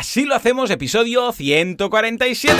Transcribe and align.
Así 0.00 0.24
lo 0.24 0.34
hacemos, 0.34 0.70
episodio 0.70 1.30
147. 1.30 2.56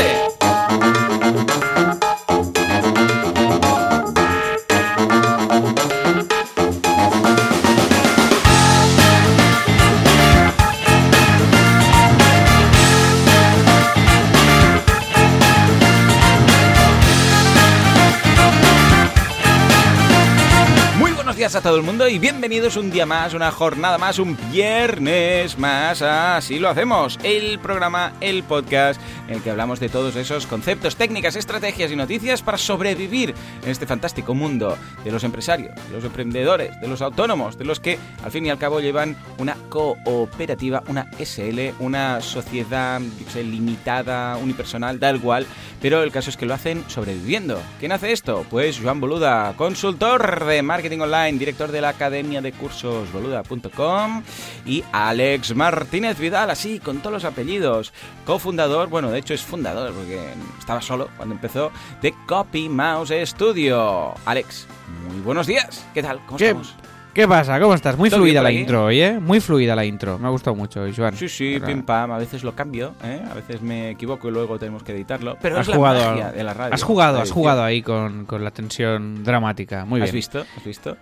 Días 21.51 21.57
a 21.57 21.63
todo 21.63 21.77
el 21.77 21.83
mundo 21.83 22.09
y 22.09 22.21
bienvenidos 22.21 22.77
un 22.77 22.93
día 22.93 23.07
más, 23.07 23.35
una 23.35 23.51
jornada 23.51 23.99
más, 23.99 24.21
un 24.21 24.37
viernes 24.53 25.59
más. 25.59 26.01
Así 26.01 26.61
lo 26.61 26.69
hacemos. 26.69 27.19
El 27.25 27.59
programa, 27.59 28.13
el 28.21 28.45
podcast 28.45 29.01
en 29.27 29.35
el 29.35 29.43
que 29.43 29.51
hablamos 29.51 29.81
de 29.81 29.89
todos 29.89 30.15
esos 30.15 30.47
conceptos, 30.47 30.95
técnicas, 30.95 31.35
estrategias 31.35 31.91
y 31.91 31.97
noticias 31.97 32.43
para 32.43 32.57
sobrevivir 32.57 33.35
en 33.65 33.69
este 33.69 33.87
fantástico 33.87 34.33
mundo 34.33 34.77
de 35.03 35.11
los 35.11 35.25
empresarios, 35.25 35.75
de 35.89 35.97
los 35.97 36.05
emprendedores, 36.05 36.81
de 36.81 36.87
los 36.87 37.03
autónomos, 37.03 37.59
de 37.59 37.65
los 37.65 37.81
que 37.81 37.99
al 38.23 38.31
fin 38.31 38.47
y 38.47 38.51
al 38.51 38.59
cabo 38.59 38.79
llevan 38.79 39.17
una 39.39 39.57
cooperativa, 39.71 40.85
una 40.87 41.11
SL, 41.19 41.73
una 41.81 42.21
sociedad 42.21 43.01
limitada, 43.35 44.37
unipersonal, 44.37 45.01
da 45.01 45.13
igual, 45.13 45.47
pero 45.83 46.05
el 46.05 46.13
caso 46.13 46.31
es 46.31 46.37
que 46.37 46.47
lo 46.47 46.55
hacen 46.55 46.85
sobreviviendo. 46.87 47.61
¿Quién 47.81 47.91
hace 47.91 48.13
esto? 48.13 48.47
Pues 48.49 48.79
Joan 48.81 49.01
Boluda, 49.01 49.55
consultor 49.57 50.45
de 50.45 50.63
marketing 50.63 51.01
online 51.01 51.40
director 51.41 51.73
de 51.73 51.81
la 51.81 51.89
Academia 51.89 52.41
de 52.43 52.53
Cursos 52.53 53.11
Boluda.com 53.13 54.23
y 54.67 54.85
Alex 54.93 55.57
Martínez 55.57 56.19
Vidal, 56.19 56.51
así 56.51 56.79
con 56.79 56.99
todos 56.99 57.15
los 57.15 57.25
apellidos, 57.25 57.93
cofundador, 58.27 58.89
bueno, 58.89 59.11
de 59.11 59.19
hecho 59.19 59.33
es 59.33 59.41
fundador 59.41 59.93
porque 59.95 60.21
estaba 60.59 60.83
solo 60.83 61.09
cuando 61.17 61.35
empezó, 61.35 61.73
de 62.03 62.15
Copy 62.27 62.69
Mouse 62.69 63.13
Studio. 63.25 64.15
Alex, 64.27 64.67
muy 65.09 65.23
buenos 65.23 65.47
días, 65.47 65.85
¿qué 65.95 66.03
tal? 66.03 66.21
¿Cómo 66.27 66.37
estamos? 66.37 66.77
¿Qué 67.13 67.27
pasa? 67.27 67.59
¿Cómo 67.59 67.75
estás? 67.75 67.97
Muy 67.99 68.09
fluida 68.09 68.41
la 68.41 68.53
intro 68.53 68.85
hoy, 68.85 69.01
¿eh? 69.01 69.19
Muy 69.19 69.41
fluida 69.41 69.75
la 69.75 69.85
intro. 69.85 70.19
Me 70.19 70.29
ha 70.29 70.31
gustado 70.31 70.55
mucho, 70.55 70.87
Joan. 70.97 71.17
Sí, 71.17 71.29
sí, 71.29 71.59
pim 71.65 71.83
pam. 71.83 72.13
A 72.13 72.19
veces 72.19 72.45
lo 72.45 72.55
cambio, 72.55 72.95
¿eh? 73.03 73.21
A 73.29 73.35
veces 73.35 73.61
me 73.63 73.91
equivoco 73.91 74.29
y 74.29 74.31
luego 74.31 74.59
tenemos 74.59 74.85
que 74.85 74.93
editarlo. 74.93 75.37
Pero 75.43 75.59
has 75.59 75.69
es 75.69 75.75
jugado, 75.75 75.99
la 75.99 76.11
magia 76.11 76.33
de 76.33 76.45
la 76.45 76.55
radio. 76.55 76.75
Has 76.75 76.83
jugado, 76.83 77.21
has 77.21 77.33
jugado 77.33 77.65
ahí 77.65 77.83
con, 77.83 78.27
con, 78.27 78.45
la 78.45 78.53
tensión 78.53 79.25
dramática. 79.25 79.85
Muy 79.85 79.99
bien. 79.99 80.09
¿Has 80.09 80.15
visto? 80.15 80.45
¿Has 80.57 80.65
visto? 80.65 80.97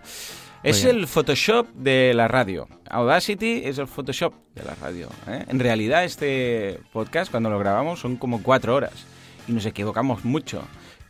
Es 0.62 0.84
el 0.84 1.06
Photoshop 1.06 1.68
de 1.74 2.12
la 2.14 2.26
radio. 2.26 2.68
Audacity 2.90 3.62
es 3.64 3.78
el 3.78 3.86
Photoshop 3.86 4.34
de 4.54 4.64
la 4.64 4.74
radio. 4.74 5.08
¿eh? 5.28 5.44
En 5.46 5.60
realidad 5.60 6.04
este 6.04 6.80
podcast, 6.92 7.30
cuando 7.30 7.50
lo 7.50 7.58
grabamos, 7.58 8.00
son 8.00 8.16
como 8.16 8.42
cuatro 8.42 8.74
horas. 8.74 9.06
Y 9.46 9.52
nos 9.52 9.66
equivocamos 9.66 10.24
mucho. 10.24 10.62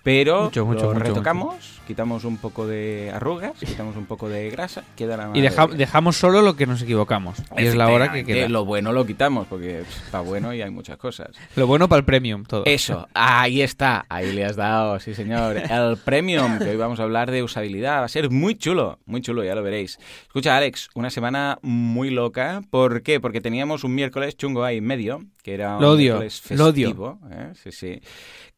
Pero 0.02 0.50
lo 0.54 0.94
retocamos, 0.94 1.80
quitamos 1.86 2.24
un 2.24 2.36
poco 2.36 2.66
de 2.66 3.10
arrugas, 3.12 3.52
quitamos 3.58 3.96
un 3.96 4.06
poco 4.06 4.28
de 4.28 4.50
grasa, 4.50 4.84
queda 4.96 5.16
la 5.16 5.30
Y 5.34 5.42
dejamos 5.76 6.16
solo 6.16 6.42
lo 6.42 6.56
que 6.56 6.66
nos 6.66 6.82
equivocamos. 6.82 7.38
Y 7.56 7.64
es 7.64 7.74
la 7.74 7.88
hora 7.88 8.12
que 8.12 8.24
queda. 8.24 8.48
Lo 8.48 8.64
bueno 8.64 8.92
lo 8.92 9.04
quitamos, 9.06 9.46
porque 9.48 9.80
está 9.80 10.20
bueno 10.20 10.54
y 10.54 10.62
hay 10.62 10.70
muchas 10.70 10.96
cosas. 10.96 11.28
Lo 11.56 11.66
bueno 11.66 11.88
para 11.88 12.00
el 12.00 12.04
premium, 12.04 12.44
todo. 12.44 12.62
Eso, 12.64 13.08
ahí 13.14 13.62
está, 13.62 14.06
ahí 14.08 14.32
le 14.32 14.44
has 14.44 14.56
dado, 14.56 14.98
sí 15.00 15.14
señor. 15.14 15.56
El 15.56 15.96
premium, 15.98 16.58
que 16.58 16.70
hoy 16.70 16.76
vamos 16.76 17.00
a 17.00 17.02
hablar 17.02 17.30
de 17.30 17.42
usabilidad, 17.42 18.00
va 18.00 18.04
a 18.04 18.08
ser 18.08 18.30
muy 18.30 18.54
chulo, 18.54 18.98
muy 19.06 19.20
chulo, 19.20 19.44
ya 19.44 19.54
lo 19.54 19.62
veréis. 19.62 19.98
Escucha, 20.22 20.56
Alex, 20.56 20.88
una 20.94 21.10
semana 21.10 21.58
muy 21.62 22.10
loca. 22.10 22.62
¿Por 22.70 23.02
qué? 23.02 23.20
Porque 23.20 23.40
teníamos 23.40 23.84
un 23.84 23.94
miércoles 23.94 24.36
chungo 24.36 24.64
ahí 24.64 24.78
en 24.78 24.84
medio, 24.84 25.20
que 25.42 25.54
era 25.54 25.76
un 25.76 25.82
lo 25.82 25.90
odio, 25.92 26.18
miércoles 26.18 26.40
festivo. 26.40 27.18
¿eh? 27.30 27.52
Sí, 27.54 27.72
sí 27.72 28.00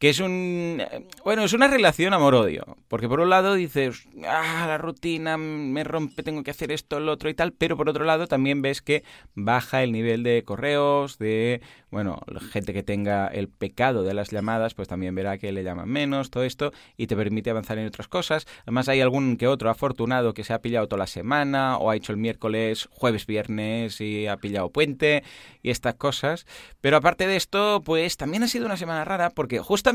que 0.01 0.09
es 0.09 0.19
un 0.19 0.83
bueno 1.25 1.45
es 1.45 1.53
una 1.53 1.69
relación 1.69 2.12
amor 2.15 2.34
odio 2.34 2.79
porque 2.89 3.09
por 3.09 3.20
un 3.20 3.31
lado 3.31 3.55
dices 3.55 4.09
ah 4.27 4.65
la 4.66 4.78
rutina 4.78 5.37
me 5.37 5.84
rompe 5.84 6.25
tengo 6.25 6.43
que 6.43 6.50
hacer 6.50 6.72
esto 6.72 6.99
lo 6.99 7.12
otro 7.12 7.31
y 7.31 7.34
tal 7.34 7.53
pero 7.53 7.77
por 7.77 7.88
otro 7.88 8.05
lado 8.05 8.27
también 8.27 8.62
ves 8.62 8.83
que 8.83 9.05
baja 9.34 9.84
el 9.84 9.93
nivel 9.93 10.25
de 10.25 10.43
correos 10.43 11.19
de 11.19 11.60
bueno 11.91 12.19
gente 12.50 12.72
que 12.72 12.83
tenga 12.83 13.28
el 13.28 13.49
pecado 13.49 14.03
de 14.03 14.15
las 14.15 14.31
llamadas 14.31 14.75
pues 14.75 14.89
también 14.89 15.15
verá 15.15 15.39
que 15.39 15.53
le 15.53 15.62
llaman 15.62 15.89
menos 15.89 16.31
todo 16.31 16.44
esto 16.44 16.72
y 16.97 17.06
te 17.06 17.16
permite 17.16 17.50
avanzar 17.50 17.78
en 17.78 17.87
otras 17.87 18.09
cosas. 18.09 18.47
Además 18.62 18.89
hay 18.89 19.00
algún 19.00 19.37
que 19.37 19.47
otro 19.47 19.71
afortunado 19.71 20.34
que 20.34 20.44
se 20.44 20.53
ha 20.53 20.60
pillado 20.60 20.89
toda 20.89 21.00
la 21.00 21.06
semana 21.06 21.77
o 21.77 21.91
ha 21.91 21.97
hecho 21.97 22.12
el 22.12 22.19
miércoles 22.19 22.89
jueves 22.91 23.27
viernes 23.27 24.00
y 24.00 24.27
ha 24.27 24.37
pillado 24.37 24.71
puente 24.71 25.22
y 25.62 25.71
estas 25.71 25.94
cosas. 25.94 26.47
Pero 26.81 26.97
aparte 26.97 27.27
de 27.27 27.37
esto 27.37 27.83
pues 27.84 28.16
también 28.16 28.43
ha 28.43 28.49
sido 28.49 28.66
una 28.66 28.77
semana 28.77 29.05
rara 29.05 29.31
porque 29.31 29.59
justo 29.59 29.90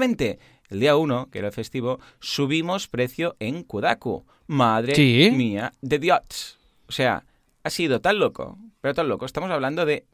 el 0.70 0.80
día 0.80 0.96
1, 0.96 1.30
que 1.32 1.40
era 1.40 1.48
el 1.48 1.54
festivo, 1.54 2.00
subimos 2.20 2.88
precio 2.88 3.36
en 3.40 3.64
Kudaku. 3.64 4.26
Madre 4.48 5.32
mía 5.32 5.74
de 5.82 6.00
Dios. 6.00 6.60
O 6.88 6.92
sea, 6.92 7.26
ha 7.64 7.70
sido 7.70 8.02
tan 8.02 8.20
loco, 8.20 8.58
pero 8.82 8.94
tan 8.94 9.08
loco. 9.08 9.26
Estamos 9.26 9.50
hablando 9.50 9.86
de 9.86 10.06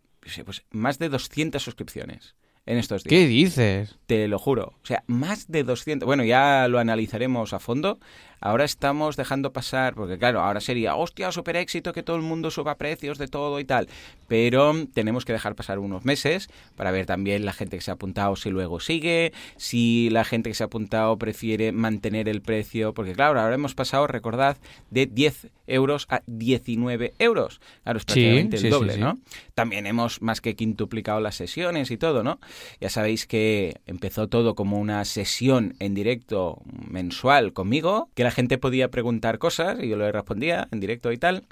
pues, 0.46 0.64
más 0.72 1.00
de 1.00 1.09
200 1.09 1.62
suscripciones 1.62 2.36
en 2.66 2.77
estos 2.77 3.03
días. 3.03 3.09
¿Qué 3.09 3.27
dices? 3.27 3.97
Te 4.05 4.27
lo 4.27 4.39
juro. 4.39 4.73
O 4.83 4.85
sea, 4.85 5.03
más 5.07 5.49
de 5.49 5.63
200. 5.63 6.05
Bueno, 6.05 6.23
ya 6.23 6.67
lo 6.67 6.79
analizaremos 6.79 7.53
a 7.53 7.59
fondo. 7.59 7.99
Ahora 8.44 8.66
estamos 8.66 9.17
dejando 9.17 9.53
pasar, 9.53 9.94
porque 9.94 10.17
claro, 10.17 10.41
ahora 10.41 10.61
sería, 10.61 10.95
hostia, 10.95 11.31
super 11.31 11.55
éxito 11.55 11.94
que 11.94 12.01
todo 12.01 12.16
el 12.16 12.23
mundo 12.23 12.50
suba 12.50 12.75
precios 12.75 13.19
de 13.19 13.27
todo 13.27 13.59
y 13.59 13.66
tal. 13.66 13.88
Pero 14.27 14.73
tenemos 14.94 15.25
que 15.25 15.33
dejar 15.33 15.53
pasar 15.53 15.77
unos 15.77 16.05
meses 16.05 16.50
para 16.75 16.89
ver 16.89 17.05
también 17.05 17.45
la 17.45 17.53
gente 17.53 17.77
que 17.77 17.83
se 17.83 17.91
ha 17.91 17.94
apuntado 17.94 18.35
si 18.35 18.50
luego 18.50 18.79
sigue, 18.79 19.31
si 19.57 20.09
la 20.09 20.23
gente 20.23 20.50
que 20.50 20.55
se 20.55 20.63
ha 20.63 20.66
apuntado 20.66 21.19
prefiere 21.19 21.71
mantener 21.71 22.27
el 22.27 22.41
precio, 22.41 22.95
porque 22.95 23.13
claro, 23.13 23.39
ahora 23.39 23.53
hemos 23.53 23.75
pasado, 23.75 24.07
recordad, 24.07 24.57
de 24.89 25.05
10 25.05 25.51
euros 25.67 26.07
a 26.09 26.23
19 26.25 27.13
euros. 27.19 27.61
Claro, 27.83 28.00
es 28.00 28.05
prácticamente 28.05 28.57
el 28.57 28.69
doble, 28.71 28.97
¿no? 28.97 29.19
También 29.53 29.85
hemos 29.85 30.19
más 30.23 30.41
que 30.41 30.55
quintuplicado 30.55 31.19
las 31.19 31.35
sesiones 31.35 31.91
y 31.91 31.97
todo, 31.97 32.23
¿no? 32.23 32.39
Ya 32.79 32.89
sabéis 32.89 33.28
que 33.28 33.81
empezó 33.85 34.28
todo 34.28 34.56
como 34.56 34.79
una 34.79 35.03
sesión 35.06 35.75
en 35.79 35.94
directo 35.94 36.62
mensual 36.89 37.53
conmigo, 37.53 38.09
que 38.16 38.23
la 38.23 38.31
gente 38.31 38.57
podía 38.57 38.89
preguntar 38.89 39.38
cosas 39.38 39.78
y 39.81 39.89
yo 39.89 39.97
le 39.97 40.12
respondía 40.12 40.67
en 40.72 40.79
directo 40.79 41.12
y 41.12 41.17
tal. 41.17 41.44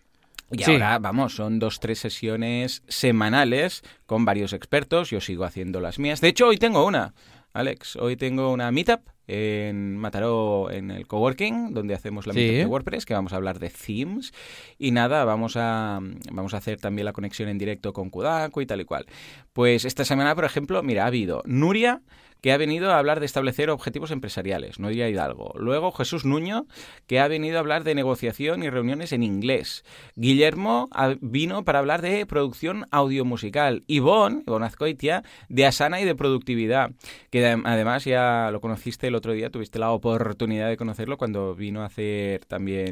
Y 0.51 0.63
ahora, 0.63 0.97
vamos, 0.97 1.35
son 1.35 1.59
dos, 1.59 1.79
tres 1.79 1.99
sesiones 1.99 2.81
semanales 2.87 3.83
con 4.07 4.25
varios 4.25 4.53
expertos. 4.53 5.11
Yo 5.11 5.21
sigo 5.21 5.43
haciendo 5.43 5.79
las 5.79 5.99
mías. 5.99 6.21
De 6.21 6.29
hecho, 6.29 6.47
hoy 6.47 6.57
tengo 6.57 6.85
una, 6.85 7.13
Alex. 7.53 7.95
Hoy 7.97 8.15
tengo 8.15 8.51
una 8.51 8.71
meetup 8.71 9.01
en 9.29 9.95
Mataró, 9.95 10.71
en 10.71 10.89
el 10.89 11.05
coworking, 11.05 11.73
donde 11.73 11.93
hacemos 11.93 12.25
la 12.25 12.33
meetup 12.33 12.57
de 12.57 12.65
WordPress, 12.65 13.05
que 13.05 13.13
vamos 13.13 13.31
a 13.31 13.35
hablar 13.35 13.59
de 13.59 13.69
themes. 13.69 14.33
Y 14.79 14.89
nada, 14.89 15.23
vamos 15.23 15.55
a, 15.55 15.99
vamos 16.31 16.55
a 16.55 16.57
hacer 16.57 16.79
también 16.79 17.05
la 17.05 17.13
conexión 17.13 17.47
en 17.47 17.59
directo 17.59 17.93
con 17.93 18.09
Kudaku 18.09 18.61
y 18.61 18.65
tal 18.65 18.81
y 18.81 18.85
cual. 18.85 19.05
Pues 19.53 19.85
esta 19.85 20.03
semana, 20.03 20.33
por 20.33 20.45
ejemplo, 20.45 20.81
mira, 20.81 21.03
ha 21.03 21.07
habido 21.07 21.43
Nuria 21.45 22.01
que 22.41 22.51
ha 22.51 22.57
venido 22.57 22.91
a 22.91 22.99
hablar 22.99 23.19
de 23.19 23.25
establecer 23.25 23.69
objetivos 23.69 24.11
empresariales, 24.11 24.79
no 24.79 24.89
diría 24.89 25.09
Hidalgo. 25.09 25.53
Luego 25.57 25.91
Jesús 25.91 26.25
Nuño, 26.25 26.67
que 27.07 27.19
ha 27.19 27.27
venido 27.27 27.57
a 27.57 27.59
hablar 27.59 27.83
de 27.83 27.95
negociación 27.95 28.63
y 28.63 28.69
reuniones 28.69 29.11
en 29.11 29.23
inglés. 29.23 29.83
Guillermo 30.15 30.89
vino 31.21 31.63
para 31.63 31.79
hablar 31.79 32.01
de 32.01 32.25
producción 32.25 32.85
audiomusical. 32.91 33.83
Ivonne, 33.87 34.43
Ivonne 34.47 34.65
Azcoitia, 34.65 35.23
de 35.49 35.65
Asana 35.65 35.99
y 36.01 36.05
de 36.05 36.15
productividad, 36.15 36.91
que 37.29 37.45
además 37.45 38.05
ya 38.05 38.49
lo 38.51 38.61
conociste 38.61 39.07
el 39.07 39.15
otro 39.15 39.33
día, 39.33 39.49
tuviste 39.49 39.79
la 39.79 39.91
oportunidad 39.91 40.69
de 40.69 40.77
conocerlo 40.77 41.17
cuando 41.17 41.55
vino 41.55 41.81
a 41.81 41.85
hacer 41.85 42.45
también 42.45 42.89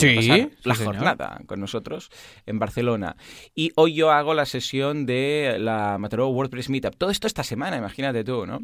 la 0.64 0.76
jornada 0.76 1.42
con 1.46 1.60
nosotros 1.60 2.10
en 2.46 2.60
Barcelona. 2.60 3.16
Y 3.56 3.72
hoy 3.76 3.94
yo 3.94 4.12
hago 4.12 4.34
la 4.34 4.46
sesión 4.46 5.06
de 5.06 5.58
la 5.60 5.98
Mataró 5.98 6.28
WordPress 6.30 6.70
Meetup. 6.70 6.96
Todo 6.98 7.10
esto 7.12 7.28
esta 7.28 7.44
semana, 7.44 7.78
imagínate 7.78 8.24
tú, 8.24 8.46
¿no? 8.46 8.60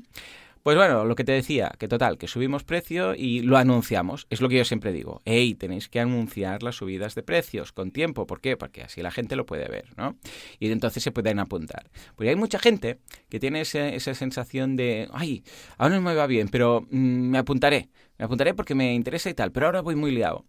Pues 0.63 0.77
bueno, 0.77 1.03
lo 1.03 1.15
que 1.15 1.25
te 1.25 1.33
decía, 1.33 1.73
que 1.77 1.89
total, 1.89 2.17
que 2.17 2.29
subimos 2.29 2.63
precio 2.63 3.15
y 3.15 3.41
lo 3.41 3.57
anunciamos. 3.57 4.27
Es 4.29 4.39
lo 4.39 4.47
que 4.47 4.55
yo 4.55 4.63
siempre 4.63 4.93
digo. 4.93 5.21
Hey, 5.25 5.55
tenéis 5.55 5.89
que 5.89 5.99
anunciar 5.99 6.63
las 6.63 6.75
subidas 6.75 7.15
de 7.15 7.23
precios 7.23 7.73
con 7.73 7.91
tiempo. 7.91 8.25
¿Por 8.25 8.39
qué? 8.39 8.55
Porque 8.55 8.81
así 8.81 9.01
la 9.01 9.11
gente 9.11 9.35
lo 9.35 9.45
puede 9.45 9.67
ver, 9.67 9.89
¿no? 9.97 10.17
Y 10.59 10.71
entonces 10.71 11.03
se 11.03 11.11
pueden 11.11 11.39
apuntar. 11.39 11.91
Pues 12.15 12.29
hay 12.29 12.37
mucha 12.37 12.59
gente 12.59 12.99
que 13.27 13.41
tiene 13.41 13.59
esa 13.59 14.13
sensación 14.13 14.77
de, 14.77 15.09
ay, 15.11 15.43
ahora 15.77 15.95
no 15.95 16.01
me 16.01 16.15
va 16.15 16.27
bien, 16.27 16.47
pero 16.47 16.87
mm, 16.89 16.97
me 16.97 17.39
apuntaré. 17.39 17.89
Me 18.17 18.23
apuntaré 18.23 18.53
porque 18.53 18.73
me 18.73 18.93
interesa 18.93 19.29
y 19.29 19.33
tal, 19.33 19.51
pero 19.51 19.65
ahora 19.65 19.81
voy 19.81 19.95
muy 19.95 20.11
liado. 20.11 20.45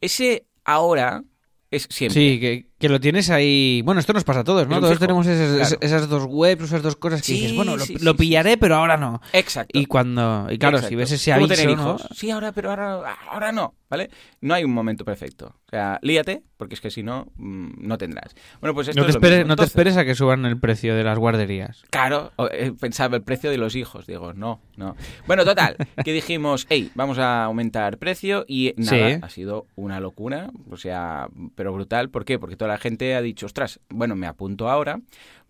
Ese 0.00 0.44
ahora 0.64 1.22
es 1.70 1.86
siempre. 1.88 2.20
Sí, 2.20 2.40
que, 2.40 2.66
Que 2.82 2.88
lo 2.88 2.98
tienes 2.98 3.30
ahí. 3.30 3.80
Bueno, 3.84 4.00
esto 4.00 4.12
nos 4.12 4.24
pasa 4.24 4.40
a 4.40 4.44
todos, 4.44 4.66
¿no? 4.66 4.80
Todos 4.80 4.94
fijo, 4.94 4.98
tenemos 5.00 5.24
esas, 5.28 5.68
claro. 5.68 5.76
esas 5.86 6.08
dos 6.08 6.24
webs, 6.28 6.64
esas 6.64 6.82
dos 6.82 6.96
cosas 6.96 7.20
que 7.20 7.26
Sí, 7.28 7.34
dices, 7.34 7.54
bueno, 7.54 7.76
lo, 7.76 7.84
sí, 7.84 7.96
sí. 7.96 8.14
pillaré, 8.18 8.56
pero 8.56 8.74
ahora 8.74 8.96
no. 8.96 9.20
Exacto. 9.32 9.78
Y 9.78 9.86
cuando. 9.86 10.48
Y 10.50 10.58
claro, 10.58 10.78
si 10.78 10.96
ves 10.96 11.12
ese 11.12 11.32
aviso, 11.32 11.54
tener 11.54 11.66
¿no? 11.66 11.72
hijos. 11.72 12.08
Sí, 12.12 12.32
ahora, 12.32 12.50
pero 12.50 12.70
ahora, 12.70 13.14
ahora 13.30 13.52
no, 13.52 13.76
¿vale? 13.88 14.10
No 14.40 14.54
hay 14.54 14.64
un 14.64 14.72
momento 14.72 15.04
perfecto. 15.04 15.54
O 15.66 15.70
sea, 15.70 16.00
líate, 16.02 16.42
porque 16.56 16.74
es 16.74 16.80
que 16.80 16.90
si 16.90 17.04
no, 17.04 17.28
mm, 17.36 17.86
no 17.86 17.96
tendrás. 17.98 18.34
Bueno, 18.60 18.74
pues 18.74 18.88
esto 18.88 19.00
No 19.00 19.06
te, 19.06 19.10
es 19.10 19.14
lo 19.14 19.18
esperes, 19.20 19.38
mismo. 19.38 19.48
no 19.48 19.56
te 19.56 19.64
esperes 19.64 19.96
a 19.96 20.04
que 20.04 20.14
suban 20.16 20.44
el 20.44 20.58
precio 20.58 20.96
de 20.96 21.04
las 21.04 21.18
guarderías. 21.18 21.84
Claro, 21.90 22.32
eh, 22.50 22.72
pensaba 22.78 23.14
el 23.16 23.22
precio 23.22 23.48
de 23.50 23.58
los 23.58 23.76
hijos. 23.76 24.06
Digo, 24.06 24.32
no, 24.34 24.60
no. 24.76 24.96
Bueno, 25.28 25.44
total, 25.44 25.76
que 26.04 26.12
dijimos, 26.12 26.66
hey, 26.68 26.90
vamos 26.96 27.18
a 27.18 27.44
aumentar 27.44 27.98
precio 27.98 28.44
y 28.48 28.74
nada, 28.76 29.20
ha 29.22 29.28
sido 29.30 29.66
una 29.76 30.00
locura, 30.00 30.50
o 30.68 30.76
sea, 30.76 31.28
pero 31.54 31.72
brutal. 31.72 32.10
¿Por 32.10 32.24
qué? 32.24 32.38
Porque 32.40 32.56
toda 32.56 32.71
la 32.72 32.78
gente 32.78 33.14
ha 33.14 33.20
dicho, 33.20 33.46
ostras, 33.46 33.80
bueno, 33.90 34.16
me 34.16 34.26
apunto 34.26 34.70
ahora 34.70 35.00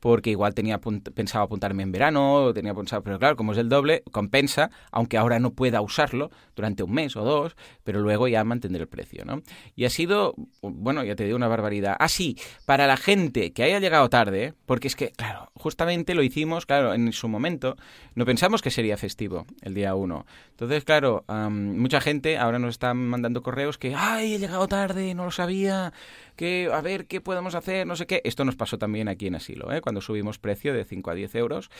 porque 0.02 0.30
igual 0.30 0.52
tenía 0.52 0.80
apunt- 0.80 1.12
pensado 1.14 1.44
apuntarme 1.44 1.84
en 1.84 1.92
verano, 1.92 2.50
tenía 2.52 2.74
pensado, 2.74 3.04
pero 3.04 3.20
claro, 3.20 3.36
como 3.36 3.52
es 3.52 3.58
el 3.58 3.68
doble, 3.68 4.02
compensa, 4.10 4.68
aunque 4.90 5.16
ahora 5.16 5.38
no 5.38 5.52
pueda 5.52 5.80
usarlo 5.80 6.32
durante 6.56 6.82
un 6.82 6.90
mes 6.92 7.14
o 7.14 7.22
dos, 7.22 7.54
pero 7.84 8.00
luego 8.00 8.26
ya 8.26 8.42
mantendré 8.42 8.82
el 8.82 8.88
precio, 8.88 9.24
¿no? 9.24 9.42
Y 9.76 9.84
ha 9.84 9.90
sido, 9.90 10.34
bueno, 10.60 11.04
ya 11.04 11.14
te 11.14 11.22
digo 11.24 11.36
una 11.36 11.46
barbaridad. 11.46 11.94
Ah, 12.00 12.08
sí, 12.08 12.36
para 12.66 12.88
la 12.88 12.96
gente 12.96 13.52
que 13.52 13.62
haya 13.62 13.78
llegado 13.78 14.08
tarde, 14.10 14.54
porque 14.66 14.88
es 14.88 14.96
que, 14.96 15.10
claro, 15.12 15.52
justamente 15.54 16.14
lo 16.16 16.24
hicimos, 16.24 16.66
claro, 16.66 16.94
en 16.94 17.12
su 17.12 17.28
momento, 17.28 17.76
no 18.16 18.24
pensamos 18.26 18.60
que 18.60 18.72
sería 18.72 18.96
festivo 18.96 19.46
el 19.60 19.74
día 19.74 19.94
1. 19.94 20.26
Entonces, 20.50 20.82
claro, 20.82 21.24
am, 21.28 21.76
mucha 21.78 22.00
gente 22.00 22.38
ahora 22.38 22.58
nos 22.58 22.70
está 22.70 22.92
mandando 22.92 23.40
correos 23.42 23.78
que, 23.78 23.94
ay, 23.96 24.34
he 24.34 24.38
llegado 24.40 24.66
tarde, 24.66 25.14
no 25.14 25.24
lo 25.26 25.30
sabía, 25.30 25.92
que 26.34 26.68
a 26.72 26.80
ver 26.80 27.06
qué 27.06 27.20
podemos 27.20 27.54
hacer, 27.54 27.86
no 27.86 27.94
sé 27.94 28.06
qué. 28.08 28.20
Esto 28.24 28.44
nos 28.44 28.56
pasó 28.56 28.78
también 28.78 29.06
aquí 29.06 29.28
en 29.28 29.36
Asilo, 29.36 29.72
¿eh? 29.72 29.80
Subimos 30.00 30.38
precio 30.38 30.74
de 30.74 30.84
5 30.84 31.10
a 31.10 31.14
10 31.14 31.34
euros. 31.34 31.70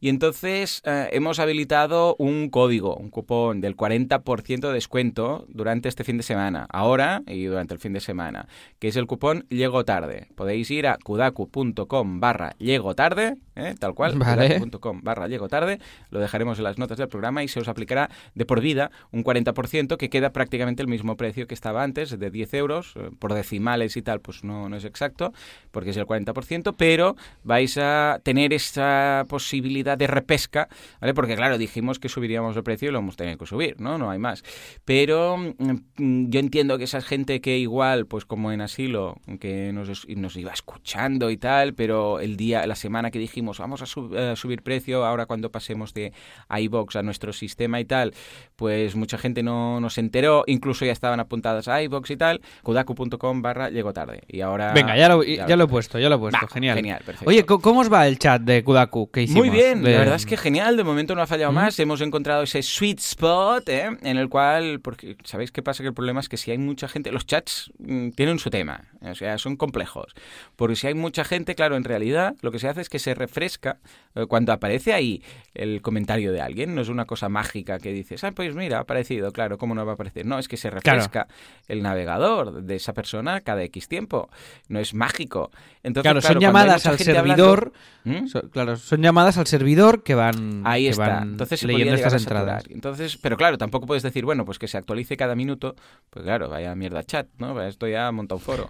Y 0.00 0.08
entonces 0.08 0.82
eh, 0.84 1.08
hemos 1.12 1.38
habilitado 1.38 2.16
un 2.18 2.50
código, 2.50 2.96
un 2.96 3.10
cupón 3.10 3.60
del 3.60 3.76
40% 3.76 4.68
de 4.68 4.72
descuento 4.72 5.46
durante 5.48 5.88
este 5.88 6.04
fin 6.04 6.16
de 6.16 6.22
semana, 6.22 6.66
ahora 6.70 7.22
y 7.26 7.44
durante 7.44 7.74
el 7.74 7.80
fin 7.80 7.92
de 7.92 8.00
semana, 8.00 8.48
que 8.78 8.88
es 8.88 8.96
el 8.96 9.06
cupón 9.06 9.46
Llego 9.48 9.84
Tarde. 9.84 10.28
Podéis 10.34 10.70
ir 10.70 10.86
a 10.86 10.96
kudaku.com 10.96 12.20
barra 12.20 12.54
Llego 12.58 12.94
Tarde, 12.94 13.36
¿eh? 13.56 13.74
tal 13.78 13.94
cual, 13.94 14.16
Vale. 14.16 14.58
kudaku.com 14.58 15.00
barra 15.02 15.28
Llego 15.28 15.48
Tarde, 15.48 15.78
lo 16.10 16.20
dejaremos 16.20 16.58
en 16.58 16.64
las 16.64 16.78
notas 16.78 16.98
del 16.98 17.08
programa 17.08 17.42
y 17.42 17.48
se 17.48 17.60
os 17.60 17.68
aplicará 17.68 18.10
de 18.34 18.44
por 18.44 18.60
vida 18.60 18.90
un 19.12 19.24
40% 19.24 19.96
que 19.96 20.10
queda 20.10 20.32
prácticamente 20.32 20.82
el 20.82 20.88
mismo 20.88 21.16
precio 21.16 21.46
que 21.46 21.54
estaba 21.54 21.82
antes, 21.82 22.18
de 22.18 22.30
10 22.30 22.54
euros, 22.54 22.94
eh, 22.96 23.10
por 23.18 23.34
decimales 23.34 23.96
y 23.96 24.02
tal, 24.02 24.20
pues 24.20 24.44
no, 24.44 24.68
no 24.68 24.76
es 24.76 24.84
exacto, 24.84 25.32
porque 25.70 25.90
es 25.90 25.96
el 25.96 26.06
40%, 26.06 26.74
pero 26.76 27.16
vais 27.44 27.59
a 27.76 28.20
tener 28.22 28.52
esa 28.52 29.24
posibilidad 29.28 29.96
de 29.98 30.06
repesca, 30.06 30.68
¿vale? 31.00 31.14
Porque 31.14 31.36
claro, 31.36 31.58
dijimos 31.58 31.98
que 31.98 32.08
subiríamos 32.08 32.56
el 32.56 32.62
precio 32.62 32.88
y 32.88 32.92
lo 32.92 32.98
hemos 32.98 33.16
tenido 33.16 33.38
que 33.38 33.46
subir, 33.46 33.80
¿no? 33.80 33.98
No 33.98 34.10
hay 34.10 34.18
más. 34.18 34.42
Pero 34.84 35.36
mm, 35.36 36.28
yo 36.30 36.40
entiendo 36.40 36.78
que 36.78 36.84
esa 36.84 37.00
gente 37.00 37.40
que 37.40 37.58
igual, 37.58 38.06
pues 38.06 38.24
como 38.24 38.52
en 38.52 38.60
asilo, 38.60 39.16
que 39.40 39.72
nos, 39.72 40.36
iba 40.36 40.52
escuchando 40.52 41.30
y 41.30 41.36
tal, 41.36 41.74
pero 41.74 42.20
el 42.20 42.36
día, 42.36 42.66
la 42.66 42.74
semana 42.76 43.10
que 43.10 43.18
dijimos 43.18 43.58
vamos 43.58 43.82
a 43.82 43.86
sub- 43.86 44.14
eh, 44.16 44.34
subir 44.36 44.62
precio, 44.62 45.04
ahora 45.04 45.26
cuando 45.26 45.50
pasemos 45.50 45.94
de 45.94 46.12
iBox 46.48 46.96
a 46.96 47.02
nuestro 47.02 47.32
sistema 47.32 47.80
y 47.80 47.84
tal, 47.84 48.14
pues 48.56 48.96
mucha 48.96 49.18
gente 49.18 49.42
no 49.42 49.80
nos 49.80 49.98
enteró, 49.98 50.44
incluso 50.46 50.84
ya 50.84 50.92
estaban 50.92 51.20
apuntadas 51.20 51.68
a 51.68 51.82
iBox 51.82 52.10
y 52.10 52.16
tal, 52.16 52.40
kudaku.com 52.62 53.42
barra 53.42 53.70
llego 53.70 53.92
tarde. 53.92 54.22
Y 54.28 54.40
ahora... 54.40 54.72
Venga, 54.72 54.96
ya 54.96 55.08
lo, 55.08 55.22
ya 55.22 55.56
lo 55.56 55.64
he 55.64 55.68
puesto, 55.68 55.98
ya 55.98 56.08
lo 56.08 56.16
he 56.16 56.18
puesto. 56.18 56.46
Genial. 56.48 56.76
genial, 56.76 57.02
perfecto. 57.04 57.28
Oye, 57.28 57.44
¿cómo 57.58 57.60
¿cómo 57.70 57.80
os 57.80 57.92
va 57.92 58.06
el 58.06 58.18
chat 58.18 58.42
de 58.42 58.62
Kudaku 58.62 59.10
que 59.10 59.22
hicimos? 59.22 59.40
Muy 59.46 59.50
bien, 59.50 59.82
De- 59.82 59.92
la 59.92 59.98
verdad 60.00 60.16
es 60.16 60.26
que 60.26 60.36
genial, 60.36 60.76
de 60.76 60.84
momento 60.84 61.14
no 61.14 61.22
ha 61.22 61.26
fallado 61.26 61.50
más, 61.52 61.78
hemos 61.78 62.00
encontrado 62.00 62.42
ese 62.44 62.62
sweet 62.62 62.98
spot 63.00 63.68
¿eh? 63.68 63.96
en 64.02 64.16
el 64.18 64.28
cual, 64.28 64.80
porque 64.80 65.16
sabéis 65.24 65.50
qué 65.50 65.62
pasa, 65.62 65.82
que 65.82 65.88
el 65.88 65.94
problema 65.94 66.20
es 66.20 66.28
que 66.28 66.36
si 66.36 66.50
hay 66.50 66.58
mucha 66.58 66.86
gente, 66.88 67.10
los 67.10 67.26
chats 67.26 67.70
mm, 67.78 68.10
tienen 68.10 68.38
su 68.38 68.50
tema, 68.50 68.82
o 69.02 69.14
sea, 69.14 69.38
son 69.38 69.56
complejos, 69.56 70.14
porque 70.56 70.76
si 70.76 70.86
hay 70.86 70.94
mucha 70.94 71.24
gente, 71.24 71.54
claro, 71.54 71.76
en 71.76 71.84
realidad 71.84 72.34
lo 72.42 72.50
que 72.50 72.58
se 72.58 72.68
hace 72.68 72.80
es 72.82 72.88
que 72.88 72.98
se 72.98 73.14
refresca 73.14 73.78
eh, 74.14 74.26
cuando 74.26 74.52
aparece 74.52 74.92
ahí 74.92 75.22
el 75.54 75.80
comentario 75.82 76.32
de 76.32 76.40
alguien, 76.40 76.74
no 76.74 76.80
es 76.82 76.88
una 76.88 77.04
cosa 77.06 77.28
mágica 77.28 77.78
que 77.78 77.92
dices, 77.92 78.22
ah, 78.24 78.32
pues 78.32 78.54
mira, 78.54 78.78
ha 78.78 78.80
aparecido, 78.82 79.32
claro, 79.32 79.58
¿cómo 79.58 79.74
no 79.74 79.84
va 79.86 79.92
a 79.92 79.94
aparecer? 79.94 80.26
No, 80.26 80.38
es 80.38 80.48
que 80.48 80.56
se 80.56 80.70
refresca 80.70 81.26
el 81.68 81.82
navegador 81.82 82.62
de 82.62 82.76
esa 82.76 82.92
persona 82.92 83.40
cada 83.40 83.62
X 83.64 83.88
tiempo, 83.88 84.28
no 84.68 84.78
es 84.80 84.94
mágico. 84.94 85.50
Entonces, 85.82 86.02
Claro, 86.10 86.20
son 86.20 86.38
llamadas 86.40 86.86
al 86.86 86.94
hablando- 86.94 87.04
servidor. 87.14 87.72
¿Mm? 88.04 88.26
so- 88.26 88.48
claro, 88.50 88.76
son 88.76 89.02
llamadas 89.02 89.36
al 89.38 89.46
servidor 89.46 90.02
que 90.02 90.14
van, 90.14 90.62
Ahí 90.64 90.84
que 90.84 90.90
está. 90.90 91.08
van 91.08 91.30
Entonces 91.32 91.62
leyendo 91.64 91.94
estas 91.94 92.14
entradas. 92.14 92.64
Entonces, 92.70 93.16
pero 93.16 93.36
claro, 93.36 93.56
tampoco 93.58 93.86
puedes 93.86 94.02
decir, 94.02 94.24
bueno, 94.24 94.44
pues 94.44 94.58
que 94.58 94.68
se 94.68 94.76
actualice 94.78 95.16
cada 95.16 95.34
minuto. 95.34 95.74
Pues 96.10 96.24
claro, 96.24 96.48
vaya 96.48 96.74
mierda 96.74 97.02
chat, 97.04 97.26
¿no? 97.38 97.60
Esto 97.62 97.86
ya 97.88 98.10
monta 98.12 98.34
un 98.34 98.40
foro. 98.40 98.68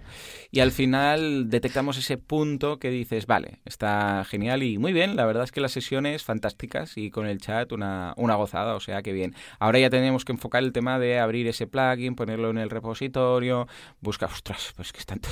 Y 0.50 0.60
al 0.60 0.72
final 0.72 1.48
detectamos 1.50 1.96
ese 1.98 2.18
punto 2.18 2.78
que 2.78 2.90
dices, 2.90 3.26
vale, 3.26 3.60
está 3.64 4.24
genial 4.24 4.62
y 4.62 4.78
muy 4.78 4.92
bien. 4.92 5.16
La 5.16 5.26
verdad 5.26 5.44
es 5.44 5.52
que 5.52 5.60
las 5.60 5.72
sesiones 5.72 6.24
fantásticas 6.24 6.96
y 6.96 7.10
con 7.10 7.26
el 7.26 7.40
chat 7.40 7.72
una, 7.72 8.14
una 8.16 8.34
gozada, 8.34 8.74
o 8.74 8.80
sea 8.80 9.02
que 9.02 9.12
bien. 9.12 9.34
Ahora 9.58 9.78
ya 9.78 9.90
tenemos 9.90 10.24
que 10.24 10.32
enfocar 10.32 10.62
el 10.62 10.72
tema 10.72 10.98
de 10.98 11.18
abrir 11.18 11.46
ese 11.46 11.66
plugin, 11.66 12.14
ponerlo 12.14 12.50
en 12.50 12.58
el 12.58 12.70
repositorio, 12.70 13.68
buscar, 14.00 14.30
ostras, 14.30 14.72
pues 14.76 14.92
que 14.92 14.98
es 14.98 15.06
tanto, 15.10 15.28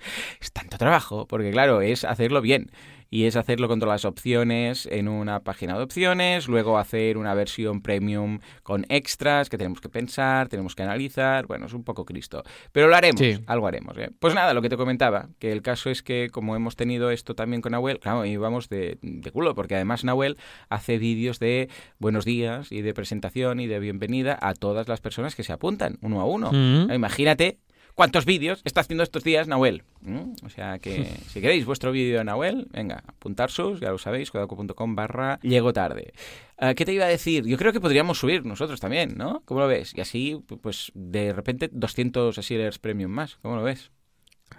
es 0.40 0.52
tanto 0.52 0.78
trabajo, 0.78 1.26
porque 1.26 1.50
claro, 1.50 1.80
es 1.82 2.04
hacerlo 2.04 2.40
bien. 2.40 2.70
Y 3.12 3.24
es 3.24 3.34
hacerlo 3.34 3.66
con 3.66 3.80
todas 3.80 3.94
las 3.94 4.04
opciones 4.04 4.86
en 4.86 5.08
una 5.08 5.40
página 5.40 5.76
de 5.76 5.82
opciones, 5.82 6.46
luego 6.46 6.78
hacer 6.78 7.18
una 7.18 7.34
versión 7.34 7.82
premium 7.82 8.38
con 8.62 8.86
extras 8.88 9.48
que 9.48 9.58
tenemos 9.58 9.80
que 9.80 9.88
pensar, 9.88 10.46
tenemos 10.46 10.76
que 10.76 10.84
analizar. 10.84 11.44
Bueno, 11.48 11.66
es 11.66 11.72
un 11.72 11.82
poco 11.82 12.04
Cristo. 12.04 12.44
Pero 12.70 12.86
lo 12.86 12.94
haremos, 12.94 13.18
Sí. 13.20 13.36
algo 13.48 13.66
haremos. 13.66 13.98
¿eh? 13.98 14.10
Pues 14.20 14.32
nada, 14.36 14.54
lo 14.54 14.62
que 14.62 14.68
te 14.68 14.76
comentaba, 14.76 15.28
que 15.40 15.50
el 15.50 15.60
caso 15.60 15.90
es 15.90 16.04
que 16.04 16.28
como 16.30 16.54
hemos 16.54 16.76
tenido 16.76 17.10
esto 17.10 17.34
también 17.34 17.62
con 17.62 17.72
Nahuel, 17.72 17.98
claro, 17.98 18.24
íbamos 18.26 18.68
de, 18.68 18.98
de 19.02 19.30
culo, 19.32 19.56
porque 19.56 19.74
además 19.74 20.04
Nahuel 20.04 20.36
hace 20.68 20.98
vídeos 20.98 21.40
de 21.40 21.68
buenos 21.98 22.24
días 22.24 22.70
y 22.70 22.80
de 22.80 22.94
presentación 22.94 23.58
y 23.58 23.66
de 23.66 23.80
bienvenida 23.80 24.38
a 24.40 24.54
todas 24.54 24.86
las 24.86 25.00
personas 25.00 25.34
que 25.34 25.42
se 25.42 25.52
apuntan, 25.52 25.98
uno 26.00 26.20
a 26.20 26.26
uno. 26.26 26.52
Mm. 26.52 26.92
Imagínate 26.92 27.58
cuántos 27.94 28.24
vídeos 28.24 28.62
está 28.64 28.80
haciendo 28.80 29.02
estos 29.02 29.24
días 29.24 29.48
Nahuel. 29.48 29.82
¿Mm? 30.02 30.32
O 30.44 30.48
sea 30.48 30.78
que 30.78 31.04
si 31.28 31.40
queréis 31.40 31.64
vuestro 31.66 31.92
vídeo 31.92 32.18
de 32.18 32.24
Nahuel, 32.24 32.66
venga, 32.70 33.02
apuntar 33.06 33.50
sus, 33.50 33.80
ya 33.80 33.90
lo 33.90 33.98
sabéis, 33.98 34.30
codaco.com 34.30 34.94
barra 34.94 35.38
llego 35.42 35.72
tarde. 35.72 36.12
Ah, 36.58 36.74
¿Qué 36.74 36.84
te 36.84 36.92
iba 36.92 37.04
a 37.04 37.08
decir? 37.08 37.44
Yo 37.46 37.56
creo 37.56 37.72
que 37.72 37.80
podríamos 37.80 38.18
subir 38.18 38.44
nosotros 38.44 38.80
también, 38.80 39.14
¿no? 39.16 39.42
¿Cómo 39.46 39.60
lo 39.60 39.66
ves? 39.66 39.92
Y 39.96 40.00
así, 40.00 40.42
pues 40.62 40.92
de 40.94 41.32
repente 41.32 41.68
200 41.72 42.34
Sealers 42.36 42.78
Premium 42.78 43.10
más. 43.10 43.36
¿Cómo 43.42 43.56
lo 43.56 43.62
ves? 43.62 43.90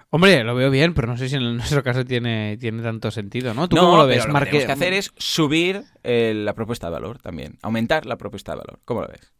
Hombre, 0.10 0.44
lo 0.44 0.56
veo 0.56 0.70
bien, 0.72 0.94
pero 0.94 1.08
no 1.08 1.16
sé 1.18 1.30
si 1.30 1.36
en 1.38 1.56
nuestro 1.56 1.84
caso 1.84 2.04
tiene, 2.04 2.58
tiene 2.58 2.82
tanto 2.84 3.12
sentido, 3.12 3.54
¿no? 3.54 3.70
¿Tú 3.70 3.76
no, 3.78 3.84
cómo 3.84 3.98
lo 3.98 4.08
ves? 4.08 4.26
lo 4.26 4.34
Marque- 4.34 4.52
que 4.52 4.58
tenemos 4.60 4.66
que 4.80 4.84
hacer 4.86 4.94
es 4.94 5.14
subir 5.18 5.84
eh, 6.04 6.34
la 6.36 6.54
propuesta 6.54 6.88
de 6.88 6.92
valor 6.94 7.20
también. 7.20 7.58
Aumentar 7.62 8.06
la 8.06 8.18
propuesta 8.18 8.52
de 8.54 8.58
valor. 8.60 8.80
¿Cómo 8.84 9.02
lo 9.02 9.08
ves? 9.08 9.32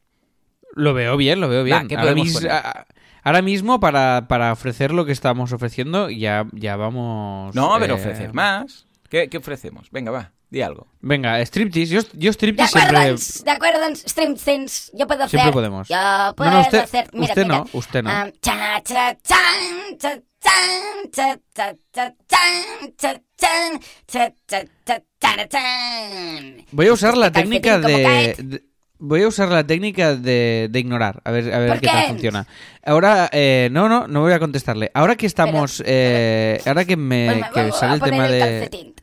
Lo 0.74 0.94
veo 0.94 1.18
bien, 1.18 1.42
lo 1.42 1.50
veo 1.50 1.64
bien. 1.66 1.78
Va, 1.84 1.88
¿qué 1.88 1.96
ahora, 1.96 2.12
podemos 2.12 2.28
mis- 2.28 2.46
a- 2.46 2.86
ahora 3.24 3.42
mismo, 3.42 3.80
para, 3.80 4.26
para 4.28 4.52
ofrecer 4.52 4.92
lo 4.92 5.06
que 5.06 5.12
estamos 5.12 5.52
ofreciendo, 5.54 6.10
ya, 6.10 6.46
ya 6.54 6.76
vamos... 6.76 7.54
No, 7.56 7.76
pero 7.80 7.96
eh, 7.96 8.00
ofrecer 8.00 8.34
más. 8.34 8.88
¿Qué, 9.10 9.28
qué 9.30 9.38
ofrecemos? 9.38 9.90
Venga, 9.92 10.10
va, 10.12 10.32
di 10.50 10.62
algo. 10.62 10.88
Venga, 11.02 11.40
striptease. 11.42 11.94
Yo, 11.94 12.02
yo 12.14 12.30
¿De 12.30 12.34
striptease 12.34 12.72
siempre... 12.80 12.98
acuerdo? 12.98 13.24
¿De 13.44 13.52
acuerdo? 13.52 14.36
Things. 14.44 14.92
Yo 14.94 15.06
puedo 15.08 15.24
hacer. 15.24 15.40
Siempre 15.40 15.52
podemos. 15.52 15.88
Yo 15.90 16.34
puedo 16.38 16.52
no, 16.52 16.62
usted- 16.62 16.80
hacer. 16.80 17.10
Mira, 17.14 17.26
usted 17.26 17.44
mira. 17.44 17.58
no, 17.58 17.68
usted 17.74 18.04
no. 18.04 18.10
Um, 18.10 18.32
cha, 18.42 18.82
cha, 18.84 19.18
chan, 19.22 19.98
cha, 20.00 20.14
chan, 20.42 21.12
cha, 21.12 21.40
cha, 21.54 21.76
cha, 21.94 22.14
chan, 22.28 22.96
cha, 22.98 23.22
chan, 23.38 23.80
cha, 24.08 24.34
cha, 24.48 24.64
cha, 24.86 25.02
cha, 25.20 25.48
chan. 25.50 26.66
Voy 26.72 26.88
a 26.88 26.94
usar 26.94 27.18
la 27.18 27.28
Este 27.28 27.42
técnica 27.42 27.78
de... 27.80 28.36
de- 28.38 28.64
Voy 29.04 29.24
a 29.24 29.28
usar 29.28 29.50
la 29.50 29.66
técnica 29.66 30.16
de, 30.16 30.68
de 30.70 30.80
ignorar, 30.80 31.22
a 31.26 31.32
ver, 31.32 31.52
a 31.52 31.58
ver 31.58 31.70
¿Por 31.70 31.80
qué 31.80 31.88
tal 31.88 32.08
funciona. 32.08 32.46
Ahora, 32.86 33.30
eh, 33.34 33.68
no, 33.72 33.90
no, 33.90 34.08
no 34.08 34.22
voy 34.22 34.32
a 34.34 34.38
contestarle. 34.40 34.92
Ahora 34.94 35.16
que 35.16 35.26
estamos, 35.26 35.82
eh, 35.86 36.62
ahora 36.68 36.86
que 36.86 36.96
me 36.96 37.26
Pues 37.26 37.38
me 37.42 37.50
que 37.52 37.62
voy 37.64 37.72
sale 37.72 37.92
a 37.92 37.94
el 37.96 38.00
poner 38.00 38.14
tema 38.14 38.26
el 38.28 38.32
de, 38.32 38.94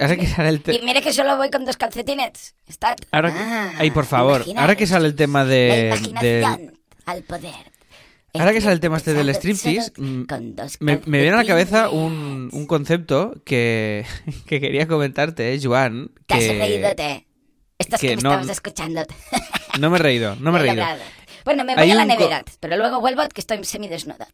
ahora 0.00 0.16
que 0.16 0.26
sale 0.26 0.48
el 0.48 0.62
Y 0.66 0.84
mire 0.84 1.02
que 1.02 1.12
solo 1.12 1.36
voy 1.36 1.50
con 1.50 1.64
dos 1.64 1.76
calcetines. 1.76 2.54
Está... 2.66 2.96
Ahora 3.12 3.32
que- 3.32 3.38
Ah, 3.40 3.72
ay, 3.78 3.90
por 3.92 4.06
favor, 4.06 4.44
ahora 4.56 4.74
que 4.76 4.86
sale 4.88 5.06
el 5.06 5.14
tema 5.14 5.44
de- 5.44 5.68
La 5.90 5.96
imaginación 5.96 6.78
al 7.06 7.22
poder. 7.22 7.54
Ahora 8.34 8.52
que 8.52 8.60
sale 8.60 8.74
el 8.74 8.80
tema 8.80 8.96
este 8.98 9.14
del 9.14 9.28
striptease, 9.30 9.92
mm, 9.96 10.24
me, 10.80 11.00
me 11.06 11.20
viene 11.20 11.34
a 11.34 11.38
la 11.38 11.44
cabeza 11.44 11.88
un, 11.90 12.50
un 12.52 12.66
concepto 12.66 13.34
que, 13.44 14.04
que 14.46 14.60
quería 14.60 14.86
comentarte, 14.88 15.54
eh, 15.54 15.60
Joan. 15.62 16.10
Te 16.26 16.34
has 16.34 16.40
que 16.40 16.58
reídote. 16.58 17.24
Estás 17.78 18.00
que 18.00 18.08
que 18.08 18.16
me 18.16 18.22
no- 18.22 18.30
estabas 18.30 18.48
escuchando. 18.50 19.02
No 19.78 19.90
me 19.90 19.98
he 19.98 20.00
reído, 20.02 20.34
no 20.40 20.50
me 20.50 20.58
he 20.58 20.62
reído. 20.62 20.84
Bueno, 21.44 21.64
me 21.64 21.74
voy 21.74 21.84
Hay 21.84 21.90
a 21.92 21.94
la 21.94 22.04
nevera, 22.04 22.44
pero 22.58 22.76
luego 22.76 23.00
vuelvo 23.00 23.22
que 23.32 23.40
estoy 23.40 23.62
semidesnuda. 23.62 24.26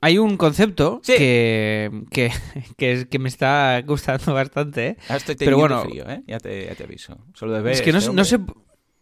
hay 0.00 0.18
un 0.18 0.36
concepto 0.36 1.00
Sí. 1.02 1.14
que, 1.16 1.90
que, 2.12 2.30
que, 2.78 2.92
es- 2.92 3.06
que 3.06 3.18
me 3.18 3.28
está 3.28 3.82
gustando 3.84 4.32
bastante. 4.34 4.86
¿eh? 4.88 4.96
Ah, 5.08 5.16
estoy 5.16 5.34
Pero 5.34 5.56
teniendo 5.56 5.76
bueno, 5.76 5.82
frío, 5.90 6.08
¿eh? 6.08 6.22
Ya 6.28 6.38
te, 6.38 6.66
ya 6.66 6.74
te 6.76 6.84
aviso. 6.84 7.18
Solo 7.34 7.54
de 7.54 7.60
ver 7.62 7.72
es 7.72 7.82
que 7.82 7.92
no, 7.92 7.98
este 7.98 8.12
no 8.12 8.24
sé... 8.24 8.38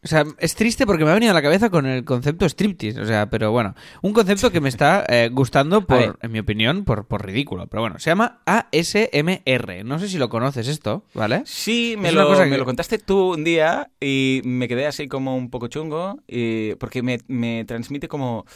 O 0.00 0.06
sea, 0.06 0.24
es 0.38 0.54
triste 0.54 0.86
porque 0.86 1.04
me 1.04 1.10
ha 1.10 1.14
venido 1.14 1.32
a 1.32 1.34
la 1.34 1.42
cabeza 1.42 1.70
con 1.70 1.84
el 1.84 2.04
concepto 2.04 2.46
striptease. 2.48 3.00
O 3.00 3.04
sea, 3.04 3.28
pero 3.30 3.50
bueno, 3.50 3.74
un 4.00 4.12
concepto 4.12 4.52
que 4.52 4.60
me 4.60 4.68
está 4.68 5.04
eh, 5.08 5.28
gustando, 5.32 5.80
ver. 5.80 5.86
por, 6.12 6.18
en 6.22 6.30
mi 6.30 6.38
opinión, 6.38 6.84
por, 6.84 7.08
por 7.08 7.26
ridículo. 7.26 7.66
Pero 7.66 7.80
bueno, 7.82 7.98
se 7.98 8.10
llama 8.10 8.40
ASMR. 8.46 9.84
No 9.84 9.98
sé 9.98 10.08
si 10.08 10.18
lo 10.18 10.28
conoces 10.28 10.68
esto, 10.68 11.04
¿vale? 11.14 11.42
Sí, 11.46 11.96
me 11.98 12.12
lo, 12.12 12.26
cosa 12.28 12.44
me 12.44 12.52
que- 12.52 12.58
lo 12.58 12.64
contaste 12.64 12.98
tú 12.98 13.34
un 13.34 13.42
día 13.44 13.90
y 14.00 14.40
me 14.44 14.68
quedé 14.68 14.86
así 14.86 15.08
como 15.08 15.36
un 15.36 15.50
poco 15.50 15.68
chungo 15.68 16.20
y- 16.28 16.74
porque 16.76 17.02
me, 17.02 17.18
me 17.26 17.64
transmite 17.64 18.06
como 18.08 18.46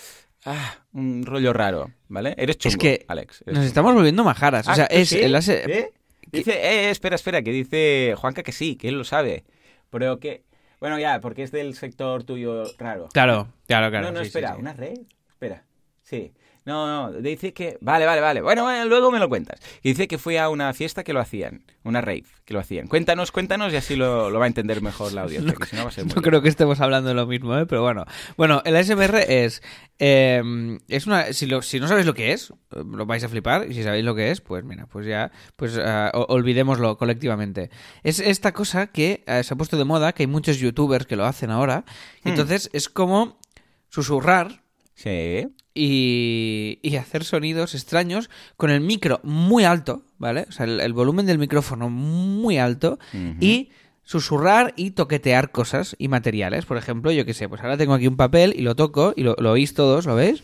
ah, 0.44 0.76
un 0.92 1.24
rollo 1.26 1.52
raro, 1.52 1.90
¿vale? 2.08 2.34
Eres 2.38 2.58
chungo, 2.58 2.72
Es 2.74 2.78
que 2.78 3.04
Alex. 3.08 3.42
Nos 3.46 3.54
chungo. 3.56 3.66
estamos 3.66 3.94
volviendo 3.94 4.22
majaras. 4.24 4.68
Ah, 4.68 4.72
o 4.72 4.74
sea, 4.76 4.86
¿tú 4.88 4.94
es 4.96 5.08
sí? 5.08 5.18
el 5.18 5.34
AS... 5.34 5.48
¿Eh? 5.48 5.90
Dice, 6.30 6.52
eh, 6.52 6.90
espera, 6.90 7.16
espera, 7.16 7.42
que 7.42 7.50
dice 7.52 8.14
Juanca 8.16 8.42
que 8.42 8.52
sí, 8.52 8.76
que 8.76 8.88
él 8.88 8.96
lo 8.96 9.04
sabe. 9.04 9.44
Pero 9.90 10.18
que... 10.18 10.44
Bueno, 10.82 10.98
ya, 10.98 11.20
porque 11.20 11.44
es 11.44 11.52
del 11.52 11.76
sector 11.76 12.24
tuyo 12.24 12.64
raro. 12.76 13.08
Claro, 13.12 13.46
claro, 13.68 13.88
claro. 13.88 14.06
no, 14.06 14.10
no, 14.14 14.18
sí, 14.18 14.24
sí, 14.24 14.28
espera, 14.30 14.54
sí. 14.54 14.60
¿una 14.60 14.72
red? 14.72 14.98
Espera, 15.28 15.62
sí. 16.02 16.32
No, 16.64 17.10
no, 17.10 17.20
dice 17.20 17.52
que... 17.52 17.76
Vale, 17.80 18.06
vale, 18.06 18.20
vale. 18.20 18.40
Bueno, 18.40 18.62
bueno, 18.62 18.84
luego 18.84 19.10
me 19.10 19.18
lo 19.18 19.28
cuentas. 19.28 19.58
Y 19.82 19.88
dice 19.90 20.06
que 20.06 20.16
fue 20.18 20.38
a 20.38 20.48
una 20.48 20.72
fiesta 20.74 21.02
que 21.02 21.12
lo 21.12 21.18
hacían, 21.20 21.64
una 21.82 22.00
rave 22.00 22.24
que 22.44 22.54
lo 22.54 22.60
hacían. 22.60 22.86
Cuéntanos, 22.86 23.32
cuéntanos 23.32 23.72
y 23.72 23.76
así 23.76 23.96
lo, 23.96 24.30
lo 24.30 24.38
va 24.38 24.44
a 24.44 24.48
entender 24.48 24.80
mejor 24.80 25.12
la 25.12 25.22
audiencia, 25.22 25.54
que 25.60 25.66
si 25.66 25.74
no 25.76 25.82
va 25.82 25.88
a 25.88 25.92
ser 25.92 26.04
muy 26.04 26.14
No 26.14 26.22
creo 26.22 26.40
que 26.40 26.48
estemos 26.48 26.80
hablando 26.80 27.08
de 27.08 27.14
lo 27.16 27.26
mismo, 27.26 27.56
¿eh? 27.58 27.66
pero 27.66 27.82
bueno. 27.82 28.04
Bueno, 28.36 28.62
el 28.64 28.76
ASMR 28.76 29.16
es. 29.28 29.60
eh, 29.98 30.78
es 30.88 31.06
una. 31.08 31.32
Si, 31.32 31.46
lo- 31.46 31.62
si 31.62 31.80
no 31.80 31.88
sabéis 31.88 32.06
lo 32.06 32.14
que 32.14 32.32
es, 32.32 32.50
eh, 32.50 32.82
lo 32.88 33.06
vais 33.06 33.24
a 33.24 33.28
flipar. 33.28 33.66
Y 33.68 33.74
si 33.74 33.82
sabéis 33.82 34.04
lo 34.04 34.14
que 34.14 34.30
es, 34.30 34.40
pues 34.40 34.62
mira, 34.64 34.86
pues 34.86 35.04
ya. 35.06 35.32
Pues 35.56 35.76
ah, 35.82 36.12
o- 36.14 36.26
olvidémoslo 36.32 36.96
colectivamente. 36.96 37.70
Es 38.04 38.20
esta 38.20 38.52
cosa 38.52 38.86
que 38.86 39.24
eh, 39.26 39.42
se 39.42 39.52
ha 39.52 39.56
puesto 39.56 39.76
de 39.76 39.84
moda, 39.84 40.12
que 40.12 40.22
hay 40.22 40.26
muchos 40.28 40.58
youtubers 40.58 41.06
que 41.06 41.16
lo 41.16 41.24
hacen 41.24 41.50
ahora. 41.50 41.84
Hmm. 42.22 42.28
Entonces 42.28 42.70
es 42.72 42.88
como 42.88 43.40
susurrar 43.88 44.61
Sí. 45.02 45.48
y, 45.74 46.78
y 46.82 46.96
hacer 46.96 47.24
sonidos 47.24 47.74
extraños 47.74 48.30
con 48.56 48.70
el 48.70 48.80
micro 48.80 49.20
muy 49.24 49.64
alto, 49.64 50.02
¿vale? 50.18 50.46
O 50.48 50.52
sea, 50.52 50.64
el, 50.66 50.78
el 50.80 50.92
volumen 50.92 51.26
del 51.26 51.38
micrófono 51.38 51.88
muy 51.90 52.58
alto 52.58 52.98
y 53.40 53.70
susurrar 54.04 54.74
y 54.76 54.92
toquetear 54.92 55.50
cosas 55.50 55.96
y 55.98 56.08
materiales. 56.08 56.66
Por 56.66 56.76
ejemplo, 56.76 57.10
yo 57.10 57.24
qué 57.24 57.34
sé, 57.34 57.48
pues 57.48 57.62
ahora 57.62 57.76
tengo 57.76 57.94
aquí 57.94 58.06
un 58.06 58.16
papel 58.16 58.54
y 58.56 58.62
lo 58.62 58.76
toco 58.76 59.12
y 59.16 59.22
lo, 59.22 59.34
lo 59.38 59.52
oís 59.52 59.74
todos, 59.74 60.06
¿lo 60.06 60.14
veis? 60.14 60.42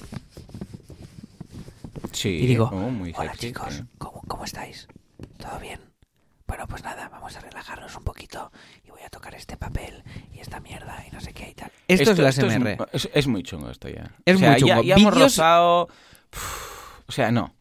Sí. 2.13 2.31
Y 2.31 2.47
digo, 2.47 2.71
Oh, 2.73 2.91
muy 2.91 3.13
hola 3.17 3.33
sexy, 3.33 3.49
chicos, 3.49 3.75
sí. 3.75 3.83
¿cómo, 3.99 4.23
¿cómo 4.27 4.45
estáis? 4.45 4.89
¿Todo 5.39 5.59
bien? 5.61 5.81
Bueno, 6.47 6.67
pues 6.67 6.83
nada, 6.83 7.09
vamos 7.11 7.37
a 7.37 7.41
relajarnos 7.41 7.95
un 7.97 8.05
poquito 8.05 8.51
a 9.09 9.11
tocar 9.11 9.35
este 9.35 9.57
papel 9.57 10.03
y 10.33 10.39
esta 10.41 10.61
mierda 10.61 11.05
y 11.09 11.11
no 11.13 11.21
sé 11.21 11.33
qué 11.33 11.51
y 11.51 11.55
tal. 11.55 11.73
Esto, 11.89 12.13
es 12.13 12.19
la 12.19 12.31
SMR. 12.33 12.77
Es, 12.93 13.09
es 13.13 13.27
muy 13.27 13.43
chungo 13.43 13.71
esto 13.71 13.89
ya. 13.89 14.13
Es 14.25 14.37
O 14.37 14.39
sea, 14.39 14.51
muy 14.53 14.61
ya- 14.61 14.67
chungo. 14.67 14.83
Ya, 14.83 14.95
hemos 14.97 15.15
Vídeos- 15.15 15.23
rozado... 15.25 15.89
Uf, 16.33 17.01
O 17.09 17.13
sea, 17.13 17.31
no. 17.33 17.55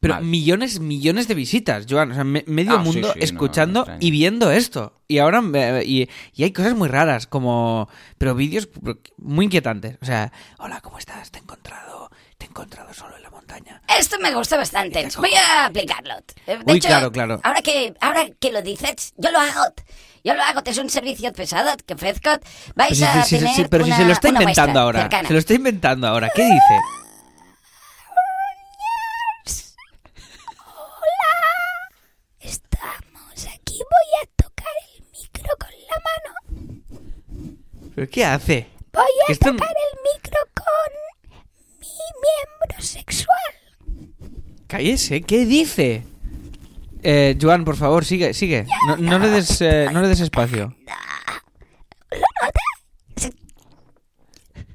Pero 0.00 0.14
Mal. 0.16 0.24
millones, 0.24 0.80
millones 0.80 1.28
de 1.28 1.34
visitas, 1.34 1.86
Joan. 1.88 2.10
O 2.12 2.14
sea, 2.14 2.24
me- 2.24 2.44
medio 2.46 2.72
Ah, 2.74 2.80
sí, 2.84 2.90
mundo 2.92 3.12
sí, 3.14 3.18
no, 3.18 3.24
escuchando 3.24 3.80
extraño. 3.80 3.98
y 4.02 4.10
viendo 4.10 4.50
esto. 4.50 4.92
Y 5.08 5.16
ahora 5.16 5.42
y, 5.82 6.10
y 6.34 6.42
hay 6.44 6.52
cosas 6.52 6.74
muy 6.74 6.88
raras, 6.88 7.26
como. 7.26 7.88
Pero 8.18 8.34
vídeos 8.34 8.68
muy 9.16 9.46
inquietantes. 9.46 9.96
O 10.02 10.04
sea, 10.04 10.30
hola, 10.58 10.82
¿cómo 10.82 10.98
estás? 10.98 11.30
Te 11.30 11.38
he 11.38 11.40
encontrado. 11.42 12.10
Te 12.36 12.44
he 12.44 12.48
encontrado 12.50 12.92
solo 12.92 13.16
en 13.16 13.22
la 13.22 13.30
montaña. 13.30 13.80
Esto 13.98 14.18
me 14.20 14.34
gusta 14.34 14.58
bastante. 14.58 15.08
Voy 15.16 15.30
a 15.32 15.64
aplicarlo. 15.64 16.16
De 16.46 16.58
Uy, 16.66 16.76
hecho, 16.76 16.88
claro, 16.88 17.10
claro. 17.10 17.40
Ahora 17.42 17.62
que, 17.62 17.94
ahora 18.02 18.26
que 18.38 18.52
lo 18.52 18.60
dices, 18.60 19.14
yo 19.16 19.30
lo 19.30 19.38
hago. 19.40 19.72
Yo 20.24 20.34
lo 20.34 20.42
hago. 20.42 20.60
Es 20.64 20.78
un 20.78 20.88
servicio 20.90 21.32
pesado 21.32 21.70
que 21.86 21.94
ofrezco. 21.94 22.30
Vais 22.74 22.96
si- 22.96 23.04
a 23.04 23.22
si- 23.24 23.38
tener 23.38 23.54
si- 23.54 23.64
pero 23.66 23.84
si 23.84 23.92
se 23.92 24.04
lo 24.04 24.12
está 24.12 24.28
inventando 24.30 24.80
ahora. 24.80 25.02
cercana. 25.02 25.28
Se 25.28 25.34
lo 25.34 25.38
está 25.38 25.54
inventando 25.54 26.06
ahora. 26.08 26.30
¿Qué 26.34 26.42
dice? 26.44 26.80
Estamos 32.40 33.46
aquí. 33.54 33.78
Voy 33.78 34.22
a 34.22 34.26
tocar 34.36 34.74
el 34.96 35.04
micro 35.12 35.56
con 35.58 35.70
la 35.88 35.96
mano. 36.08 37.90
¿Pero 37.94 38.10
qué 38.10 38.24
hace? 38.24 38.66
Voy 38.92 39.04
a 39.28 39.32
esto- 39.32 39.50
tocar 39.52 39.68
el 39.68 39.98
micro 40.14 40.38
con 40.54 41.80
mi 41.80 41.88
miembro 42.22 42.82
sexual. 42.82 43.36
Cállese, 44.66 45.22
¿qué 45.22 45.44
dice? 45.46 46.04
Eh, 47.06 47.36
Joan, 47.40 47.64
por 47.66 47.76
favor, 47.76 48.02
sigue, 48.02 48.32
sigue. 48.32 48.66
No, 48.88 48.96
no 48.96 49.18
le 49.18 49.28
des, 49.28 49.60
eh, 49.60 49.88
no 49.92 50.00
le 50.00 50.08
des 50.08 50.20
espacio. 50.20 50.74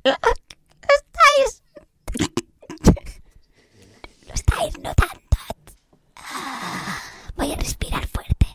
¿Lo 0.03 0.12
estáis? 1.00 1.63
¿Lo 4.27 4.33
estáis 4.36 4.79
notando? 4.79 5.19
Voy 7.36 7.51
a 7.51 7.55
respirar 7.55 8.05
fuerte. 8.07 8.45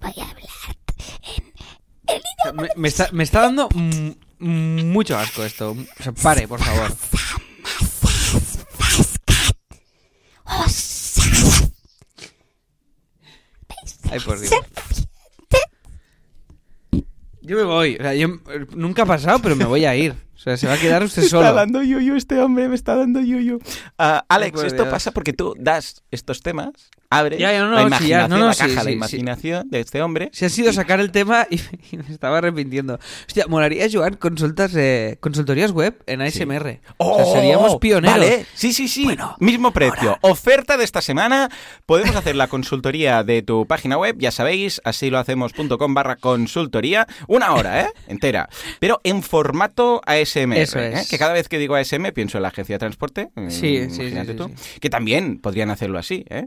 Voy 0.00 0.14
a 0.18 0.22
hablar 0.22 0.76
en 1.36 1.52
el 2.06 2.22
idioma 2.44 2.62
Me, 2.62 2.68
me 2.76 2.88
está, 2.88 3.08
me 3.10 3.24
está 3.24 3.40
dando 3.40 3.68
mucho 4.38 5.18
asco 5.18 5.42
esto. 5.42 5.72
O 5.72 6.02
sea, 6.02 6.12
pare, 6.12 6.46
por 6.46 6.60
favor. 6.62 6.92
Ay, 14.10 14.20
por 14.20 14.38
Dios. 14.40 14.52
Yo 17.42 17.56
me 17.56 17.62
voy. 17.64 17.96
O 17.98 18.02
sea, 18.02 18.14
yo, 18.14 18.28
nunca 18.74 19.02
ha 19.02 19.06
pasado, 19.06 19.38
pero 19.40 19.56
me 19.56 19.64
voy 19.64 19.84
a 19.84 19.96
ir. 19.96 20.12
O 20.34 20.38
sea, 20.38 20.56
se 20.56 20.66
va 20.66 20.74
a 20.74 20.78
quedar 20.78 21.02
usted 21.02 21.22
Me 21.22 21.26
está 21.26 21.38
solo. 21.38 21.54
dando 21.54 21.82
yuyu 21.82 22.14
este 22.16 22.38
hombre, 22.40 22.68
me 22.68 22.74
está 22.74 22.94
dando 22.96 23.20
yuyu. 23.20 23.58
Ah, 23.98 24.24
Alex, 24.28 24.62
esto 24.62 24.82
Dios. 24.82 24.88
pasa 24.92 25.10
porque 25.12 25.32
tú 25.32 25.54
das 25.58 26.02
estos 26.10 26.42
temas, 26.42 26.70
abres 27.10 27.38
Ya, 27.38 27.52
ya, 27.52 27.64
no, 27.64 27.70
la 27.72 27.82
no, 27.82 27.82
sí, 27.82 27.86
imaginación, 27.88 28.20
ya, 28.20 28.28
no, 28.28 28.46
la 28.46 28.52
sí, 28.54 28.60
caja, 28.60 28.74
la 28.74 28.80
sí, 28.82 28.86
sí. 28.86 28.92
imaginación 28.92 29.68
de 29.70 29.80
este 29.80 30.00
hombre. 30.02 30.30
Se 30.32 30.46
ha 30.46 30.48
sido 30.48 30.72
sacar 30.72 31.00
el 31.00 31.10
tema 31.10 31.46
y, 31.50 31.56
y 31.92 31.96
me 31.98 32.04
estaba 32.08 32.38
arrepintiendo. 32.38 32.98
Hostia, 33.26 33.46
molaría, 33.48 33.86
Joan, 33.92 34.14
consultas, 34.14 34.74
eh, 34.76 35.18
consultorías 35.20 35.72
web 35.72 36.02
en 36.06 36.22
ASMR. 36.22 36.80
o 36.98 37.16
sea, 37.16 37.26
seríamos 37.40 37.76
pioneros. 37.76 38.16
¡Oh! 38.16 38.20
Vale, 38.20 38.46
sí, 38.54 38.72
sí, 38.72 38.88
sí. 38.88 39.04
Bueno, 39.04 39.36
Mismo 39.40 39.72
precio. 39.72 40.18
Oferta 40.22 40.76
de 40.76 40.84
esta 40.84 41.02
semana. 41.02 41.50
Podemos 41.86 42.14
hacer 42.16 42.36
la 42.36 42.46
consultoría 42.48 43.22
de 43.24 43.42
tu 43.42 43.66
página 43.66 43.98
web, 43.98 44.16
ya 44.18 44.30
sabéis, 44.30 44.80
así 44.84 45.10
lo 45.10 45.18
hacemos.com 45.18 45.94
barra 45.94 46.16
consultoría. 46.16 47.06
Una 47.26 47.54
hora, 47.54 47.80
¿eh? 47.82 47.86
Entera. 48.06 48.48
Pero 48.78 49.00
en 49.04 49.22
formato 49.22 50.00
ASMR. 50.06 50.56
Eso 50.58 50.78
¿eh? 50.78 50.92
es. 50.94 51.08
Que 51.08 51.18
cada 51.18 51.32
vez 51.32 51.48
que 51.48 51.58
digo 51.58 51.74
ASM 51.74 52.12
pienso 52.14 52.38
en 52.38 52.42
la 52.42 52.48
agencia 52.48 52.76
de 52.76 52.78
transporte. 52.78 53.30
mm, 53.34 53.50
Sí, 53.50 53.90
sí, 53.90 54.10
sí, 54.10 54.34
tú. 54.34 54.48
sí. 54.56 54.80
Que 54.80 54.90
también 54.90 55.38
podrían 55.40 55.70
hacerlo 55.70 55.98
así, 55.98 56.24
¿eh? 56.30 56.46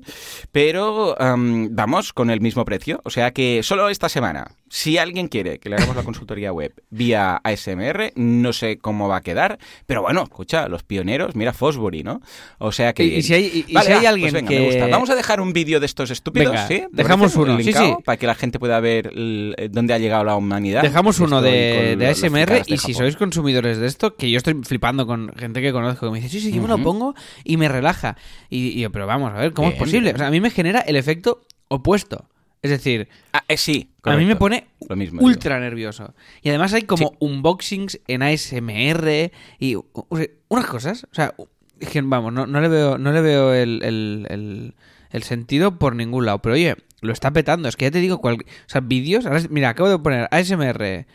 Pero 0.53 1.19
am, 1.19 1.69
vamos 1.75 2.13
con 2.13 2.29
el 2.29 2.39
mismo 2.39 2.63
precio. 2.63 3.01
O 3.05 3.09
sea 3.09 3.31
que 3.31 3.63
solo 3.63 3.89
esta 3.89 4.07
semana, 4.07 4.51
si 4.69 4.99
alguien 4.99 5.27
quiere 5.27 5.57
que 5.57 5.67
le 5.67 5.77
hagamos 5.77 5.95
la 5.95 6.03
consultoría 6.03 6.53
web 6.53 6.71
vía 6.91 7.41
ASMR, 7.43 8.13
no 8.15 8.53
sé 8.53 8.77
cómo 8.77 9.07
va 9.07 9.17
a 9.17 9.21
quedar. 9.21 9.57
Pero 9.87 10.03
bueno, 10.03 10.21
escucha, 10.21 10.67
los 10.67 10.83
pioneros, 10.83 11.35
mira 11.35 11.53
Fosbury, 11.53 12.03
¿no? 12.03 12.21
O 12.59 12.71
sea 12.71 12.93
que. 12.93 13.03
Y- 13.03 13.15
y 13.15 13.21
si 13.23 13.33
hay- 13.33 13.65
y- 13.67 13.73
Vale, 13.73 13.87
si 13.87 13.93
hay 13.93 14.05
alguien 14.05 14.25
pues 14.31 14.33
venga, 14.33 14.49
que- 14.49 14.59
me 14.59 14.65
gusta. 14.67 14.87
Vamos 14.87 15.09
a 15.09 15.15
dejar 15.15 15.41
un 15.41 15.53
vídeo 15.53 15.79
de 15.79 15.87
estos 15.87 16.11
estúpidos, 16.11 16.51
Venga, 16.51 16.67
¿sí? 16.67 16.81
¿Te 16.81 16.87
dejamos 16.91 17.35
uno, 17.35 17.57
sí, 17.57 17.63
Linkado, 17.63 17.95
sí. 17.97 18.03
Para 18.05 18.17
que 18.17 18.27
la 18.27 18.35
gente 18.35 18.59
pueda 18.59 18.79
ver 18.79 19.07
el- 19.07 19.55
eh, 19.57 19.69
dónde 19.71 19.95
ha 19.95 19.97
llegado 19.97 20.23
la 20.23 20.35
humanidad. 20.35 20.83
Dejamos 20.83 21.19
uno 21.19 21.41
de, 21.41 21.97
ASMR 22.07 22.53
de 22.53 22.63
y 22.67 22.77
si 22.77 22.93
sois 22.93 23.15
consumidores 23.15 23.79
de 23.79 23.87
esto, 23.87 24.15
que 24.15 24.29
yo 24.29 24.37
estoy 24.37 24.53
flipando 24.63 25.07
con 25.07 25.33
gente 25.35 25.63
que 25.63 25.71
conozco 25.71 26.05
que 26.05 26.11
me 26.11 26.19
dice, 26.21 26.29
sí, 26.29 26.39
sí, 26.39 26.51
yo 26.55 26.61
me 26.61 26.67
lo 26.67 26.77
pongo 26.77 27.15
y 27.43 27.57
me 27.57 27.67
relaja. 27.69 28.17
Y, 28.51 28.67
y 28.67 28.81
yo, 28.81 28.91
pero 28.91 29.07
vamos, 29.07 29.31
a 29.33 29.37
ver, 29.39 29.51
¿cómo 29.53 29.69
Bien, 29.69 29.77
es 29.81 29.83
posible? 29.83 30.13
O 30.13 30.17
sea, 30.17 30.27
a 30.27 30.29
mí 30.29 30.42
me 30.43 30.51
genera 30.51 30.81
el 30.81 30.95
efecto 30.95 31.41
opuesto. 31.69 32.29
Es 32.61 32.69
decir, 32.71 33.09
Ah, 33.33 33.43
eh, 33.49 33.57
sí, 33.57 33.89
a 34.03 34.15
mí 34.15 34.25
me 34.25 34.35
pone 34.37 34.67
Lo 34.87 34.95
mismo 34.95 35.19
digo. 35.19 35.27
ultra 35.29 35.59
nervioso. 35.59 36.13
Y 36.41 36.49
además 36.49 36.73
hay 36.73 36.83
como 36.83 37.09
Sí. 37.09 37.15
unboxings 37.19 37.99
en 38.07 38.21
ASMR 38.23 39.31
y 39.59 39.75
unas 40.49 40.65
cosas. 40.67 41.03
O 41.11 41.13
sea, 41.15 41.33
vamos, 42.03 42.31
no, 42.31 42.45
no 42.47 42.61
le 42.61 42.69
veo, 42.69 42.97
no 42.97 43.11
le 43.11 43.21
veo 43.21 43.53
el, 43.53 43.81
el- 43.83 44.27
el- 44.29 44.75
el 45.11 45.23
sentido 45.23 45.77
por 45.77 45.95
ningún 45.95 46.25
lado. 46.25 46.39
Pero 46.41 46.55
oye, 46.55 46.75
lo 47.01 47.11
está 47.11 47.31
petando. 47.31 47.67
Es 47.67 47.75
que 47.75 47.85
ya 47.85 47.91
te 47.91 47.99
digo, 47.99 48.19
cual, 48.21 48.35
o 48.35 48.69
sea, 48.69 48.79
vídeos. 48.81 49.25
Mira, 49.49 49.69
acabo 49.69 49.89
de 49.89 49.99
poner 49.99 50.27
ASMR, 50.31 51.05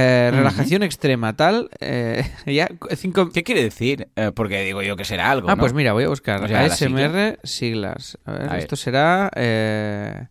eh, 0.00 0.30
relajación 0.32 0.82
extrema, 0.82 1.34
tal. 1.34 1.68
eh, 1.80 2.24
ya, 2.46 2.68
cinco. 2.96 3.30
¿Qué 3.30 3.42
quiere 3.42 3.62
decir? 3.62 4.08
Eh, 4.16 4.30
porque 4.34 4.62
digo 4.62 4.82
yo 4.82 4.96
que 4.96 5.04
será 5.04 5.30
algo. 5.30 5.48
Ah, 5.48 5.54
¿no? 5.56 5.60
pues 5.60 5.72
mira, 5.72 5.92
voy 5.92 6.04
a 6.04 6.08
buscar. 6.08 6.42
O 6.42 6.48
sea, 6.48 6.60
ASMR 6.64 7.38
siglas. 7.44 8.18
A 8.24 8.32
ver, 8.32 8.42
A 8.42 8.52
ver. 8.52 8.58
esto 8.58 8.76
será. 8.76 9.30
eh, 9.36 10.26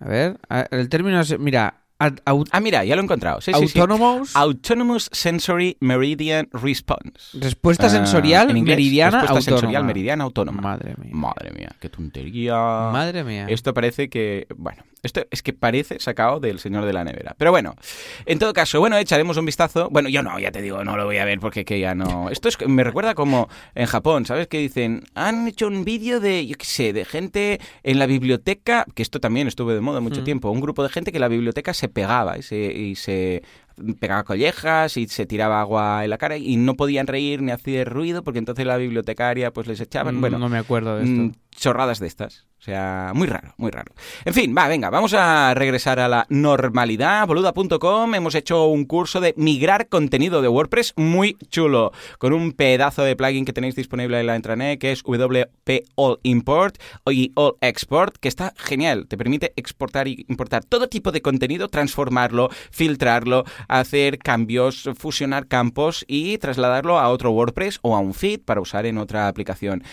a 0.00 0.08
ver, 0.08 0.38
el 0.70 0.88
término 0.88 1.20
es. 1.20 1.38
Mira, 1.38 1.80
Ah, 1.96 2.60
mira, 2.60 2.84
ya 2.84 2.96
lo 2.96 3.00
he 3.00 3.04
encontrado. 3.04 3.40
Sí, 3.40 3.52
sí, 3.54 3.68
sí. 3.68 3.78
Autonomous. 4.34 5.08
Sensory 5.12 5.76
Meridian 5.80 6.48
Response. 6.52 7.38
Respuesta 7.40 7.86
Ah, 7.86 7.90
sensorial 7.90 8.52
meridiana 8.52 9.20
respuesta 9.22 9.38
autónoma. 9.38 9.60
sensorial 9.60 9.84
meridiana 9.84 10.24
autónoma. 10.24 10.60
Madre 10.60 10.94
mía. 10.98 11.10
Madre 11.14 11.50
mía, 11.52 11.70
qué 11.80 11.88
tontería. 11.88 12.54
Madre 12.92 13.24
mía. 13.24 13.46
Esto 13.48 13.72
parece 13.72 14.10
que, 14.10 14.46
bueno, 14.56 14.82
esto 15.04 15.24
es 15.30 15.42
que 15.42 15.52
parece 15.52 16.00
sacado 16.00 16.40
del 16.40 16.58
señor 16.58 16.84
de 16.84 16.92
la 16.92 17.04
nevera. 17.04 17.34
Pero 17.38 17.52
bueno, 17.52 17.74
en 18.26 18.38
todo 18.40 18.52
caso, 18.52 18.80
bueno, 18.80 18.96
echaremos 18.98 19.36
un 19.36 19.46
vistazo. 19.46 19.88
Bueno, 19.90 20.08
yo 20.08 20.22
no, 20.22 20.38
ya 20.40 20.50
te 20.50 20.60
digo, 20.62 20.82
no 20.82 20.96
lo 20.96 21.04
voy 21.04 21.18
a 21.18 21.24
ver 21.24 21.38
porque 21.38 21.64
que 21.64 21.78
ya 21.78 21.94
no. 21.94 22.30
Esto 22.30 22.48
es, 22.48 22.58
me 22.66 22.82
recuerda 22.82 23.14
como 23.14 23.48
en 23.74 23.86
Japón, 23.86 24.26
¿sabes? 24.26 24.48
Que 24.48 24.58
dicen, 24.58 25.04
han 25.14 25.46
hecho 25.46 25.68
un 25.68 25.84
vídeo 25.84 26.18
de, 26.18 26.46
yo 26.46 26.56
qué 26.56 26.64
sé, 26.66 26.92
de 26.92 27.04
gente 27.04 27.60
en 27.82 27.98
la 27.98 28.06
biblioteca, 28.06 28.84
que 28.94 29.02
esto 29.02 29.20
también 29.20 29.46
estuvo 29.46 29.72
de 29.72 29.80
moda 29.80 30.00
mucho 30.00 30.22
Mm. 30.22 30.24
tiempo, 30.24 30.50
un 30.50 30.60
grupo 30.60 30.82
de 30.82 30.88
gente 30.88 31.12
que 31.12 31.18
en 31.18 31.22
la 31.22 31.28
biblioteca 31.28 31.74
se 31.74 31.88
pegaba 31.88 32.38
y 32.38 32.42
se, 32.42 32.56
y 32.56 32.94
se 32.96 33.42
pegaba 33.98 34.22
collejas 34.22 34.96
y 34.96 35.08
se 35.08 35.26
tiraba 35.26 35.60
agua 35.60 36.04
en 36.04 36.10
la 36.10 36.16
cara 36.18 36.36
y 36.36 36.56
no 36.56 36.74
podían 36.74 37.06
reír 37.08 37.42
ni 37.42 37.50
hacer 37.50 37.88
ruido 37.88 38.22
porque 38.22 38.38
entonces 38.38 38.64
la 38.64 38.76
bibliotecaria 38.76 39.50
pues 39.52 39.66
les 39.66 39.80
echaban. 39.80 40.16
Mm, 40.16 40.20
Bueno, 40.20 40.38
no 40.38 40.48
me 40.48 40.58
acuerdo 40.58 40.96
de 40.96 41.04
esto. 41.04 41.38
Chorradas 41.56 42.00
de 42.00 42.06
estas. 42.06 42.46
O 42.58 42.64
sea, 42.64 43.12
muy 43.14 43.26
raro, 43.26 43.52
muy 43.58 43.70
raro. 43.70 43.92
En 44.24 44.32
fin, 44.32 44.54
va, 44.56 44.66
venga, 44.68 44.88
vamos 44.88 45.12
a 45.12 45.52
regresar 45.52 46.00
a 46.00 46.08
la 46.08 46.24
normalidad. 46.30 47.26
Boluda.com, 47.26 48.14
hemos 48.14 48.34
hecho 48.34 48.68
un 48.68 48.86
curso 48.86 49.20
de 49.20 49.34
migrar 49.36 49.90
contenido 49.90 50.40
de 50.40 50.48
WordPress 50.48 50.94
muy 50.96 51.36
chulo, 51.50 51.92
con 52.16 52.32
un 52.32 52.52
pedazo 52.52 53.02
de 53.02 53.16
plugin 53.16 53.44
que 53.44 53.52
tenéis 53.52 53.76
disponible 53.76 54.18
en 54.18 54.26
la 54.26 54.36
intranet, 54.36 54.80
que 54.80 54.92
es 54.92 55.02
WP 55.02 55.84
All 55.96 56.20
Import 56.22 56.78
y 57.10 57.32
All 57.34 57.56
Export, 57.60 58.16
que 58.16 58.28
está 58.28 58.54
genial. 58.56 59.08
Te 59.08 59.18
permite 59.18 59.52
exportar 59.56 60.08
y 60.08 60.24
importar 60.30 60.64
todo 60.64 60.88
tipo 60.88 61.12
de 61.12 61.20
contenido, 61.20 61.68
transformarlo, 61.68 62.48
filtrarlo, 62.70 63.44
hacer 63.68 64.18
cambios, 64.18 64.88
fusionar 64.96 65.48
campos 65.48 66.06
y 66.08 66.38
trasladarlo 66.38 66.98
a 66.98 67.10
otro 67.10 67.30
WordPress 67.32 67.78
o 67.82 67.94
a 67.94 67.98
un 67.98 68.14
feed 68.14 68.40
para 68.40 68.62
usar 68.62 68.86
en 68.86 68.96
otra 68.96 69.28
aplicación 69.28 69.84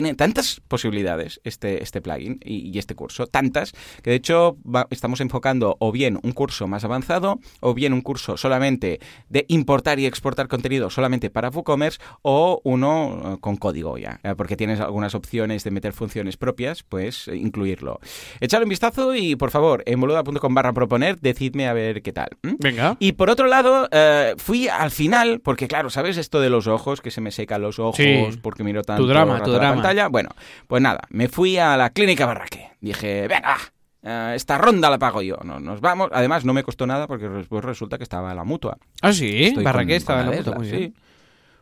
tiene 0.00 0.14
tantas 0.14 0.60
posibilidades 0.68 1.40
este, 1.44 1.82
este 1.82 2.00
plugin 2.00 2.38
y, 2.44 2.70
y 2.74 2.78
este 2.78 2.94
curso, 2.94 3.26
tantas, 3.26 3.72
que 4.02 4.10
de 4.10 4.16
hecho 4.16 4.56
va- 4.64 4.86
estamos 4.90 5.20
enfocando 5.20 5.76
o 5.80 5.90
bien 5.90 6.18
un 6.22 6.32
curso 6.32 6.66
más 6.68 6.84
avanzado, 6.84 7.40
o 7.60 7.74
bien 7.74 7.92
un 7.92 8.00
curso 8.00 8.36
solamente 8.36 9.00
de 9.28 9.44
importar 9.48 9.98
y 9.98 10.06
exportar 10.06 10.46
contenido 10.46 10.88
solamente 10.90 11.30
para 11.30 11.48
WooCommerce, 11.48 11.98
o 12.22 12.60
uno 12.64 13.34
eh, 13.34 13.36
con 13.40 13.56
código 13.56 13.98
ya, 13.98 14.20
eh, 14.22 14.34
porque 14.36 14.56
tienes 14.56 14.78
algunas 14.80 15.14
opciones 15.16 15.64
de 15.64 15.70
meter 15.72 15.92
funciones 15.92 16.36
propias, 16.36 16.84
pues 16.84 17.26
eh, 17.28 17.36
incluirlo. 17.36 17.98
Echadle 18.40 18.64
un 18.66 18.70
vistazo 18.70 19.14
y 19.16 19.34
por 19.34 19.50
favor, 19.50 19.82
en 19.86 20.00
boluda.com 20.00 20.54
barra 20.54 20.72
proponer, 20.72 21.18
decidme 21.20 21.66
a 21.66 21.72
ver 21.72 22.02
qué 22.02 22.12
tal. 22.12 22.28
Venga. 22.42 22.96
Y 23.00 23.12
por 23.12 23.30
otro 23.30 23.48
lado, 23.48 23.88
eh, 23.90 24.34
fui 24.36 24.68
al 24.68 24.90
final, 24.92 25.40
porque 25.40 25.66
claro, 25.66 25.90
¿sabes 25.90 26.16
esto 26.18 26.40
de 26.40 26.50
los 26.50 26.66
ojos? 26.68 27.00
Que 27.00 27.10
se 27.10 27.20
me 27.20 27.32
secan 27.32 27.62
los 27.62 27.78
ojos 27.80 27.96
Sí. 27.96 28.24
porque 28.42 28.62
miro 28.62 28.82
tanto 28.82 29.06
drama, 29.08 29.38
rato 29.38 29.46
tu 29.46 29.52
drama. 29.56 29.76
Pantalla. 29.88 30.08
Bueno, 30.08 30.30
pues 30.66 30.82
nada, 30.82 31.00
me 31.10 31.28
fui 31.28 31.58
a 31.58 31.76
la 31.76 31.90
clínica 31.90 32.26
Barraque. 32.26 32.70
Dije, 32.80 33.26
venga, 33.28 33.56
eh, 34.02 34.32
esta 34.36 34.58
ronda 34.58 34.88
la 34.90 34.98
pago 34.98 35.22
yo. 35.22 35.36
No, 35.44 35.58
nos 35.60 35.80
vamos. 35.80 36.08
Además, 36.12 36.44
no 36.44 36.52
me 36.52 36.62
costó 36.62 36.86
nada 36.86 37.06
porque 37.06 37.28
después 37.28 37.64
resulta 37.64 37.98
que 37.98 38.04
estaba 38.04 38.34
la 38.34 38.44
mutua. 38.44 38.78
Ah, 39.02 39.12
sí. 39.12 39.44
Estoy 39.44 39.64
con- 39.64 39.96
estaba 39.96 40.20
en 40.20 40.26
con 40.26 40.34
la. 40.36 40.58
Muy 40.58 40.68
bien. 40.70 40.94
Sí, 40.94 40.94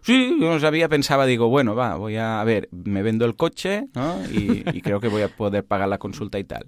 yo 0.06 0.36
no 0.52 0.60
sabía, 0.60 0.88
pensaba, 0.88 1.26
digo, 1.26 1.48
bueno, 1.48 1.74
va, 1.74 1.96
voy 1.96 2.16
a, 2.16 2.40
a 2.40 2.44
ver, 2.44 2.68
me 2.72 3.02
vendo 3.02 3.24
el 3.24 3.36
coche, 3.36 3.86
¿no? 3.94 4.16
Y, 4.32 4.62
y 4.72 4.80
creo 4.80 5.00
que 5.00 5.08
voy 5.08 5.22
a 5.22 5.28
poder 5.28 5.64
pagar 5.64 5.88
la 5.88 5.98
consulta 5.98 6.38
y 6.38 6.44
tal. 6.44 6.66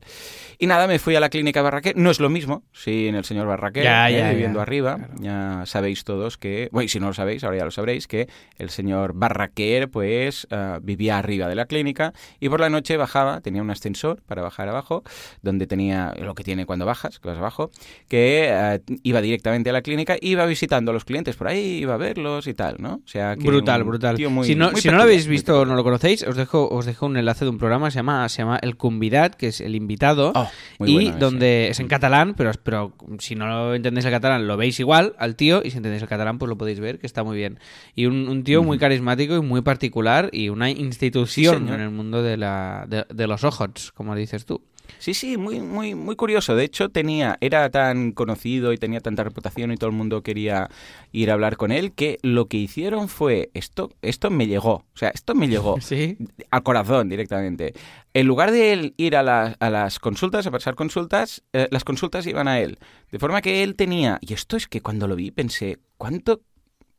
Y 0.58 0.66
nada, 0.66 0.86
me 0.86 0.98
fui 0.98 1.14
a 1.14 1.20
la 1.20 1.28
clínica 1.28 1.62
Barraquer, 1.62 1.96
no 1.96 2.10
es 2.10 2.20
lo 2.20 2.28
mismo, 2.28 2.64
sí, 2.72 3.06
en 3.08 3.14
el 3.14 3.24
señor 3.24 3.46
Barraquer, 3.46 3.84
Ya, 3.84 4.10
¿eh? 4.10 4.18
ya, 4.18 4.30
viviendo 4.30 4.58
ya, 4.58 4.62
arriba, 4.62 4.96
claro. 4.96 5.14
ya 5.20 5.62
sabéis 5.66 6.04
todos 6.04 6.36
que, 6.36 6.68
bueno, 6.72 6.84
y 6.84 6.88
si 6.88 6.98
no 7.00 7.06
lo 7.08 7.14
sabéis, 7.14 7.44
ahora 7.44 7.58
ya 7.58 7.64
lo 7.64 7.70
sabréis, 7.70 8.06
que 8.08 8.28
el 8.56 8.70
señor 8.70 9.12
Barraquer, 9.14 9.88
pues, 9.88 10.46
ah, 10.50 10.78
vivía 10.82 11.18
arriba 11.18 11.48
de 11.48 11.54
la 11.54 11.66
clínica 11.66 12.12
y 12.40 12.48
por 12.48 12.60
la 12.60 12.70
noche 12.70 12.96
bajaba, 12.96 13.40
tenía 13.40 13.62
un 13.62 13.70
ascensor 13.70 14.20
para 14.26 14.42
bajar 14.42 14.68
abajo, 14.68 15.04
donde 15.42 15.66
tenía 15.66 16.14
lo 16.20 16.34
que 16.34 16.42
tiene 16.44 16.66
cuando 16.66 16.86
bajas, 16.86 17.18
que 17.20 17.28
vas 17.28 17.38
abajo, 17.38 17.70
que 18.08 18.50
ah, 18.52 18.78
iba 19.02 19.20
directamente 19.20 19.70
a 19.70 19.72
la 19.72 19.82
clínica, 19.82 20.16
iba 20.20 20.44
visitando 20.46 20.90
a 20.90 20.94
los 20.94 21.04
clientes 21.04 21.36
por 21.36 21.48
ahí, 21.48 21.78
iba 21.78 21.94
a 21.94 21.98
verlos 21.98 22.46
y 22.46 22.54
tal, 22.54 22.76
¿no? 22.80 22.94
O 23.04 23.08
sea, 23.08 23.27
que 23.36 23.46
Brutal, 23.46 23.82
un 23.82 23.88
brutal. 23.88 24.16
tío 24.16 24.30
muy- 24.30 24.46
si 24.46 24.54
no, 24.54 24.70
muy 24.70 24.80
si 24.80 24.88
no 24.88 24.96
lo 24.96 25.02
habéis 25.02 25.26
visto 25.26 25.60
o 25.60 25.64
no 25.64 25.74
lo 25.74 25.82
conocéis, 25.84 26.22
os 26.22 26.36
dejo, 26.36 26.68
os 26.68 26.86
dejo 26.86 27.06
un 27.06 27.16
enlace 27.16 27.44
de 27.44 27.50
un 27.50 27.58
programa, 27.58 27.90
se 27.90 27.96
llama, 27.96 28.28
se 28.28 28.42
llama 28.42 28.58
El 28.62 28.76
Convidat, 28.76 29.34
que 29.34 29.48
es 29.48 29.60
el 29.60 29.74
invitado. 29.74 30.32
Oh, 30.34 30.48
y 30.86 31.08
ese. 31.08 31.18
donde 31.18 31.68
es 31.68 31.80
en 31.80 31.88
catalán, 31.88 32.34
pero, 32.34 32.52
pero 32.62 32.92
si 33.18 33.34
no 33.34 33.46
lo 33.46 33.74
entendéis 33.74 34.04
el 34.06 34.12
catalán, 34.12 34.46
lo 34.46 34.56
veis 34.56 34.78
igual 34.80 35.14
al 35.18 35.36
tío, 35.36 35.62
y 35.64 35.70
si 35.70 35.76
entendéis 35.76 36.02
el 36.02 36.08
catalán, 36.08 36.38
pues 36.38 36.48
lo 36.48 36.56
podéis 36.58 36.80
ver, 36.80 36.98
que 36.98 37.06
está 37.06 37.22
muy 37.24 37.36
bien. 37.36 37.58
Y 37.94 38.06
un, 38.06 38.28
un 38.28 38.44
tío 38.44 38.62
muy 38.62 38.78
carismático 38.78 39.36
y 39.36 39.40
muy 39.40 39.62
particular, 39.62 40.30
y 40.32 40.48
una 40.48 40.70
institución 40.70 41.68
en 41.68 41.80
el 41.80 41.90
mundo 41.90 42.22
de, 42.22 42.36
la, 42.36 42.84
de, 42.88 43.04
de 43.12 43.26
los 43.26 43.44
ojos, 43.44 43.92
como 43.94 44.14
dices 44.14 44.44
tú. 44.46 44.62
Sí, 44.98 45.14
sí, 45.14 45.36
muy, 45.36 45.60
muy, 45.60 45.94
muy 45.94 46.16
curioso. 46.16 46.56
De 46.56 46.64
hecho, 46.64 46.88
tenía, 46.88 47.38
era 47.40 47.70
tan 47.70 48.12
conocido 48.12 48.72
y 48.72 48.78
tenía 48.78 49.00
tanta 49.00 49.24
reputación 49.24 49.70
y 49.72 49.76
todo 49.76 49.90
el 49.90 49.96
mundo 49.96 50.22
quería 50.22 50.68
ir 51.12 51.30
a 51.30 51.34
hablar 51.34 51.56
con 51.56 51.70
él 51.70 51.92
que 51.92 52.18
lo 52.22 52.46
que 52.46 52.56
hicieron 52.56 53.08
fue 53.08 53.50
esto, 53.54 53.90
esto 54.02 54.30
me 54.30 54.46
llegó, 54.46 54.72
o 54.92 54.96
sea, 54.96 55.10
esto 55.10 55.34
me 55.34 55.48
llegó 55.48 55.76
Sí. 55.80 56.16
al 56.50 56.62
corazón 56.62 57.08
directamente. 57.08 57.74
En 58.12 58.26
lugar 58.26 58.50
de 58.50 58.72
él 58.72 58.94
ir 58.96 59.14
a, 59.16 59.22
las- 59.22 59.56
a 59.60 59.70
las 59.70 59.98
consultas, 60.00 60.46
a 60.46 60.50
pasar 60.50 60.74
consultas, 60.74 61.42
eh, 61.52 61.68
las 61.70 61.84
consultas 61.84 62.26
iban 62.26 62.48
a 62.48 62.58
él. 62.60 62.78
De 63.12 63.18
forma 63.18 63.40
que 63.40 63.62
él 63.62 63.76
tenía, 63.76 64.18
y 64.20 64.32
esto 64.34 64.56
es 64.56 64.66
que 64.66 64.80
cuando 64.80 65.06
lo 65.06 65.14
vi 65.16 65.30
pensé, 65.30 65.78
¿cuánto, 65.96 66.40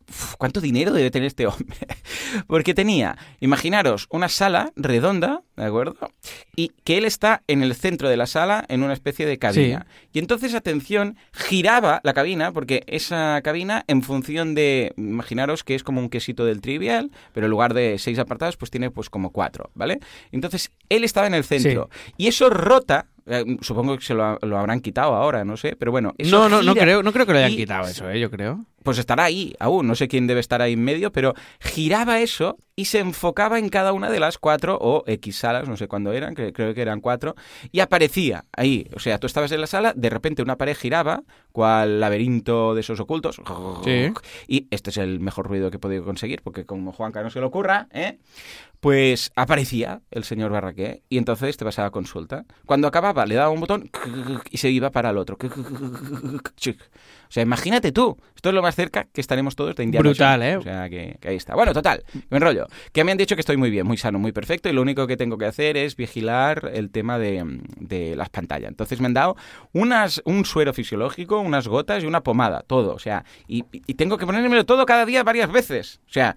uf, 0.09 0.35
cuánto 0.37 0.61
dinero 0.61 0.91
debe 0.91 1.11
tener 1.11 1.27
este 1.27 1.47
hombre? 1.47 1.77
Porque 2.47 2.73
tenía, 2.73 3.17
imaginaros, 3.39 4.07
una 4.09 4.29
sala 4.29 4.71
redonda, 4.75 5.43
¿de 5.55 5.65
acuerdo? 5.65 6.11
Y 6.55 6.69
que 6.83 6.97
él 6.97 7.05
está 7.05 7.43
en 7.47 7.63
el 7.63 7.75
centro 7.75 8.09
de 8.09 8.17
la 8.17 8.27
sala 8.27 8.65
en 8.67 8.83
una 8.83 8.93
especie 8.93 9.25
de 9.25 9.37
cabina. 9.37 9.85
Y 10.11 10.19
entonces, 10.19 10.53
atención, 10.53 11.17
giraba 11.31 12.01
la 12.03 12.13
cabina, 12.13 12.51
porque 12.51 12.83
esa 12.87 13.41
cabina, 13.43 13.85
en 13.87 14.01
función 14.01 14.55
de, 14.55 14.93
imaginaros 14.97 15.63
que 15.63 15.75
es 15.75 15.83
como 15.83 16.01
un 16.01 16.09
quesito 16.09 16.45
del 16.45 16.61
trivial, 16.61 17.11
pero 17.33 17.45
en 17.45 17.51
lugar 17.51 17.73
de 17.73 17.97
seis 17.99 18.19
apartados, 18.19 18.57
pues 18.57 18.71
tiene 18.71 18.91
pues 18.91 19.09
como 19.09 19.31
cuatro, 19.31 19.71
¿vale? 19.75 19.99
Entonces, 20.31 20.71
él 20.89 21.03
estaba 21.03 21.27
en 21.27 21.33
el 21.33 21.43
centro. 21.43 21.89
Y 22.17 22.27
eso 22.27 22.49
rota, 22.49 23.07
supongo 23.61 23.97
que 23.97 24.03
se 24.03 24.13
lo, 24.13 24.37
lo 24.41 24.57
habrán 24.57 24.79
quitado 24.81 25.13
ahora, 25.15 25.45
no 25.45 25.57
sé, 25.57 25.75
pero 25.75 25.91
bueno. 25.91 26.13
eso 26.17 26.37
No, 26.37 26.49
no, 26.49 26.61
no 26.61 26.73
creo, 26.75 27.03
no 27.03 27.11
creo 27.13 27.25
que 27.25 27.33
lo 27.33 27.37
hayan 27.39 27.51
y- 27.51 27.57
quitado 27.57 27.87
eso, 27.87 28.09
¿eh? 28.09 28.19
yo 28.19 28.29
creo. 28.31 28.65
pues 28.83 28.97
estará 28.97 29.25
ahí 29.25 29.53
aún, 29.59 29.85
no 29.87 29.93
sé 29.95 30.07
quién 30.07 30.25
debe 30.25 30.39
estar 30.39 30.61
ahí 30.61 30.73
en 30.73 30.83
medio, 30.83 31.11
pero 31.11 31.33
giraba 31.59 32.19
eso 32.21 32.57
y 32.75 32.85
se 32.85 32.99
enfocaba 32.99 33.59
en 33.59 33.67
cada 33.69 33.91
una 33.93 34.09
de 34.09 34.19
las 34.21 34.37
cuatro 34.37 34.77
o 34.79 35.03
X 35.05 35.35
salas, 35.37 35.67
no 35.67 35.75
sé 35.77 35.87
cuándo 35.89 36.13
eran, 36.13 36.33
que 36.33 36.53
creo 36.53 36.73
que 36.73 36.81
eran 36.81 37.01
cuatro, 37.01 37.35
y 37.73 37.81
aparecía 37.81 38.45
ahí. 38.53 38.87
O 38.95 38.99
sea, 38.99 39.17
tú 39.19 39.27
estabas 39.27 39.51
en 39.51 39.59
la 39.61 39.67
sala, 39.67 39.93
de 39.95 40.09
repente 40.09 40.41
una 40.41 40.55
pared 40.57 40.75
giraba, 40.77 41.23
cual 41.51 41.99
laberinto 41.99 42.73
de 42.73 42.81
esos 42.81 42.99
ocultos, 43.01 43.41
Sí. 43.83 44.13
y 44.47 44.67
este 44.71 44.91
es 44.91 44.97
el 44.97 45.19
mejor 45.19 45.47
ruido 45.47 45.69
que 45.71 45.75
he 45.77 45.79
podido 45.79 46.05
conseguir, 46.05 46.41
porque 46.41 46.65
como 46.65 46.93
Juanca 46.93 47.21
no 47.21 47.29
se 47.29 47.39
le 47.41 47.45
ocurra, 47.47 47.87
¿eh? 47.91 48.17
Pues 48.79 49.31
aparecía 49.35 50.01
el 50.09 50.23
señor 50.23 50.51
Barraqué 50.51 51.03
y 51.09 51.17
entonces 51.17 51.57
te 51.57 51.65
pasaba 51.65 51.91
consulta. 51.91 52.45
Cuando 52.65 52.87
acababa, 52.87 53.25
le 53.25 53.35
daba 53.35 53.49
un 53.49 53.59
botón 53.59 53.89
y 54.49 54.57
se 54.57 54.69
iba 54.69 54.89
para 54.89 55.09
el 55.09 55.17
otro. 55.17 55.37
O 57.29 57.31
sea, 57.31 57.43
imagínate 57.43 57.91
tú. 57.91 58.17
Esto 58.35 58.49
es 58.49 58.55
lo 58.55 58.61
más 58.61 58.75
cerca 58.75 59.05
que 59.11 59.21
estaremos 59.21 59.55
todos 59.55 59.75
de 59.75 59.83
Indiana 59.83 60.01
Brutal, 60.01 60.39
Jones. 60.39 60.53
¿eh? 60.53 60.57
O 60.57 60.61
sea, 60.61 60.89
que, 60.89 61.17
que 61.19 61.27
ahí 61.27 61.35
está. 61.35 61.55
Bueno, 61.55 61.73
total, 61.73 62.03
me 62.29 62.37
enrollo. 62.37 62.67
Que 62.93 63.03
me 63.03 63.11
han 63.11 63.17
dicho 63.17 63.35
que 63.35 63.41
estoy 63.41 63.57
muy 63.57 63.69
bien, 63.69 63.85
muy 63.85 63.97
sano, 63.97 64.17
muy 64.17 64.31
perfecto 64.31 64.69
y 64.69 64.73
lo 64.73 64.81
único 64.81 65.05
que 65.07 65.17
tengo 65.17 65.37
que 65.37 65.45
hacer 65.45 65.77
es 65.77 65.95
vigilar 65.95 66.71
el 66.73 66.89
tema 66.89 67.19
de, 67.19 67.59
de 67.79 68.15
las 68.15 68.29
pantallas. 68.29 68.69
Entonces 68.69 68.99
me 69.01 69.07
han 69.07 69.13
dado 69.13 69.35
unas, 69.73 70.21
un 70.25 70.45
suero 70.45 70.73
fisiológico, 70.73 71.39
unas 71.39 71.67
gotas 71.67 72.03
y 72.03 72.07
una 72.07 72.21
pomada, 72.21 72.63
todo. 72.65 72.95
O 72.95 72.99
sea, 72.99 73.25
y, 73.47 73.65
y 73.71 73.93
tengo 73.95 74.17
que 74.17 74.25
ponérmelo 74.25 74.65
todo 74.65 74.85
cada 74.85 75.05
día 75.05 75.23
varias 75.23 75.51
veces. 75.51 75.99
O 76.07 76.13
sea, 76.13 76.35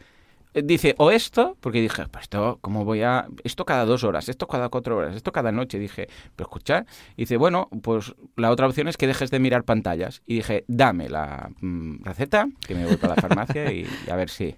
dice, 0.55 0.95
o 0.99 1.11
esto, 1.11 1.57
porque 1.61 1.81
dije, 1.81 2.07
pues 2.11 2.25
esto, 2.25 2.59
¿cómo 2.61 2.85
voy 2.85 3.03
a...? 3.03 3.27
Esto 3.45 3.65
cada 3.65 3.85
dos 3.85 4.05
horas, 4.05 4.29
esto 4.29 4.47
cada 4.47 4.69
cuatro 4.69 4.97
horas, 4.97 5.17
esto 5.17 5.33
cada 5.33 5.53
noche. 5.53 5.79
Dije, 5.79 6.09
pero 6.37 6.49
escucha, 6.49 6.87
y 7.17 7.23
dice, 7.23 7.37
bueno, 7.37 7.69
pues 7.83 8.15
la 8.37 8.51
otra 8.51 8.67
opción 8.67 8.89
es 8.89 8.97
que 8.97 9.07
dejes 9.07 9.31
de 9.31 9.39
mirar 9.39 9.65
pantallas. 9.65 10.23
Y 10.27 10.37
dije, 10.37 10.65
dame 10.69 11.09
la 11.09 11.51
mm, 11.61 12.03
receta, 12.05 12.49
que 12.67 12.75
me 12.75 12.87
voy 12.87 12.97
para 12.97 13.15
la 13.17 13.23
farmacia 13.23 13.73
y, 13.73 13.87
y 14.07 14.11
a 14.11 14.17
ver 14.17 14.31
si 14.31 14.57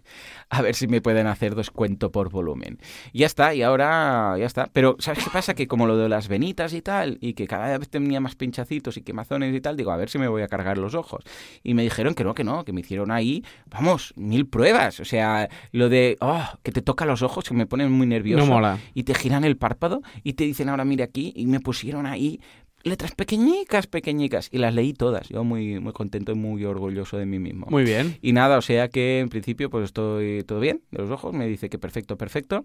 a 0.55 0.63
ver 0.63 0.75
si 0.75 0.87
me 0.87 1.01
pueden 1.01 1.27
hacer 1.27 1.55
descuento 1.55 2.13
por 2.13 2.31
volumen. 2.31 2.79
Y 3.13 3.21
ya 3.21 3.27
está, 3.27 3.55
y 3.55 3.63
ahora 3.63 4.37
ya 4.39 4.47
está. 4.47 4.69
Pero, 4.73 4.97
¿sabes 5.01 5.25
qué 5.25 5.31
pasa? 5.31 5.55
Que 5.55 5.67
como 5.67 5.87
lo 5.87 5.97
de 5.97 6.09
las 6.09 6.29
venitas 6.29 6.73
y 6.75 6.83
tal, 6.83 7.19
y 7.21 7.35
que 7.35 7.47
cada 7.47 7.77
vez 7.77 7.89
tenía 7.89 8.21
más 8.21 8.37
pinchacitos 8.37 8.97
y 8.97 9.03
quemazones 9.03 9.55
y 9.55 9.61
tal, 9.61 9.77
digo, 9.77 9.91
a 9.91 9.97
ver 9.97 10.11
si 10.11 10.19
me 10.19 10.29
voy 10.29 10.43
a 10.43 10.49
cargar 10.49 10.79
los 10.79 10.95
ojos. 10.95 11.25
Y 11.63 11.75
me 11.75 11.83
dijeron 11.83 12.15
que 12.15 12.25
no, 12.25 12.35
que 12.35 12.45
no, 12.45 12.65
que 12.65 12.73
me 12.73 12.81
hicieron 12.81 13.11
ahí, 13.11 13.45
vamos, 13.67 14.13
mil 14.17 14.47
pruebas. 14.47 15.01
O 15.01 15.05
sea, 15.05 15.49
lo 15.73 15.84
de, 15.89 16.17
oh, 16.21 16.45
que 16.63 16.73
te 16.73 16.83
toca 16.83 17.07
los 17.07 17.23
ojos, 17.23 17.49
que 17.49 17.55
me 17.55 17.67
ponen 17.67 17.91
muy 17.93 18.07
nervioso. 18.07 18.45
No 18.45 18.53
mola. 18.53 18.79
Y 18.95 19.05
te 19.05 19.15
giran 19.15 19.45
el 19.45 19.57
párpado 19.57 20.03
y 20.23 20.35
te 20.35 20.45
dicen, 20.45 20.69
ahora 20.69 20.85
mira 20.85 21.05
aquí, 21.05 21.33
y 21.37 21.47
me 21.47 21.61
pusieron 21.61 22.07
ahí 22.07 22.41
letras 22.85 23.13
pequeñicas, 23.15 23.87
pequeñicas. 23.87 24.49
Y 24.53 24.59
las 24.59 24.75
leí 24.75 24.93
todas. 24.93 25.29
Yo 25.29 25.43
muy, 25.43 25.81
muy 25.81 25.93
contento 25.93 26.33
y 26.33 26.35
muy 26.37 26.65
orgulloso 26.65 27.17
de 27.17 27.27
mí 27.27 27.39
mismo. 27.39 27.67
Muy 27.69 27.83
bien. 27.83 28.17
Y 28.23 28.33
nada, 28.33 28.59
o 28.59 28.63
sea 28.63 28.89
que 28.89 29.21
en 29.21 29.29
principio 29.31 29.71
pues 29.71 29.87
estoy 29.87 30.45
todo 30.45 30.61
bien 30.61 30.83
de 30.91 30.99
los 30.99 31.11
ojos, 31.11 31.33
me 31.33 31.47
dice 31.47 31.69
que 31.69 31.79
perfecto, 31.79 32.17
perfecto. 32.17 32.65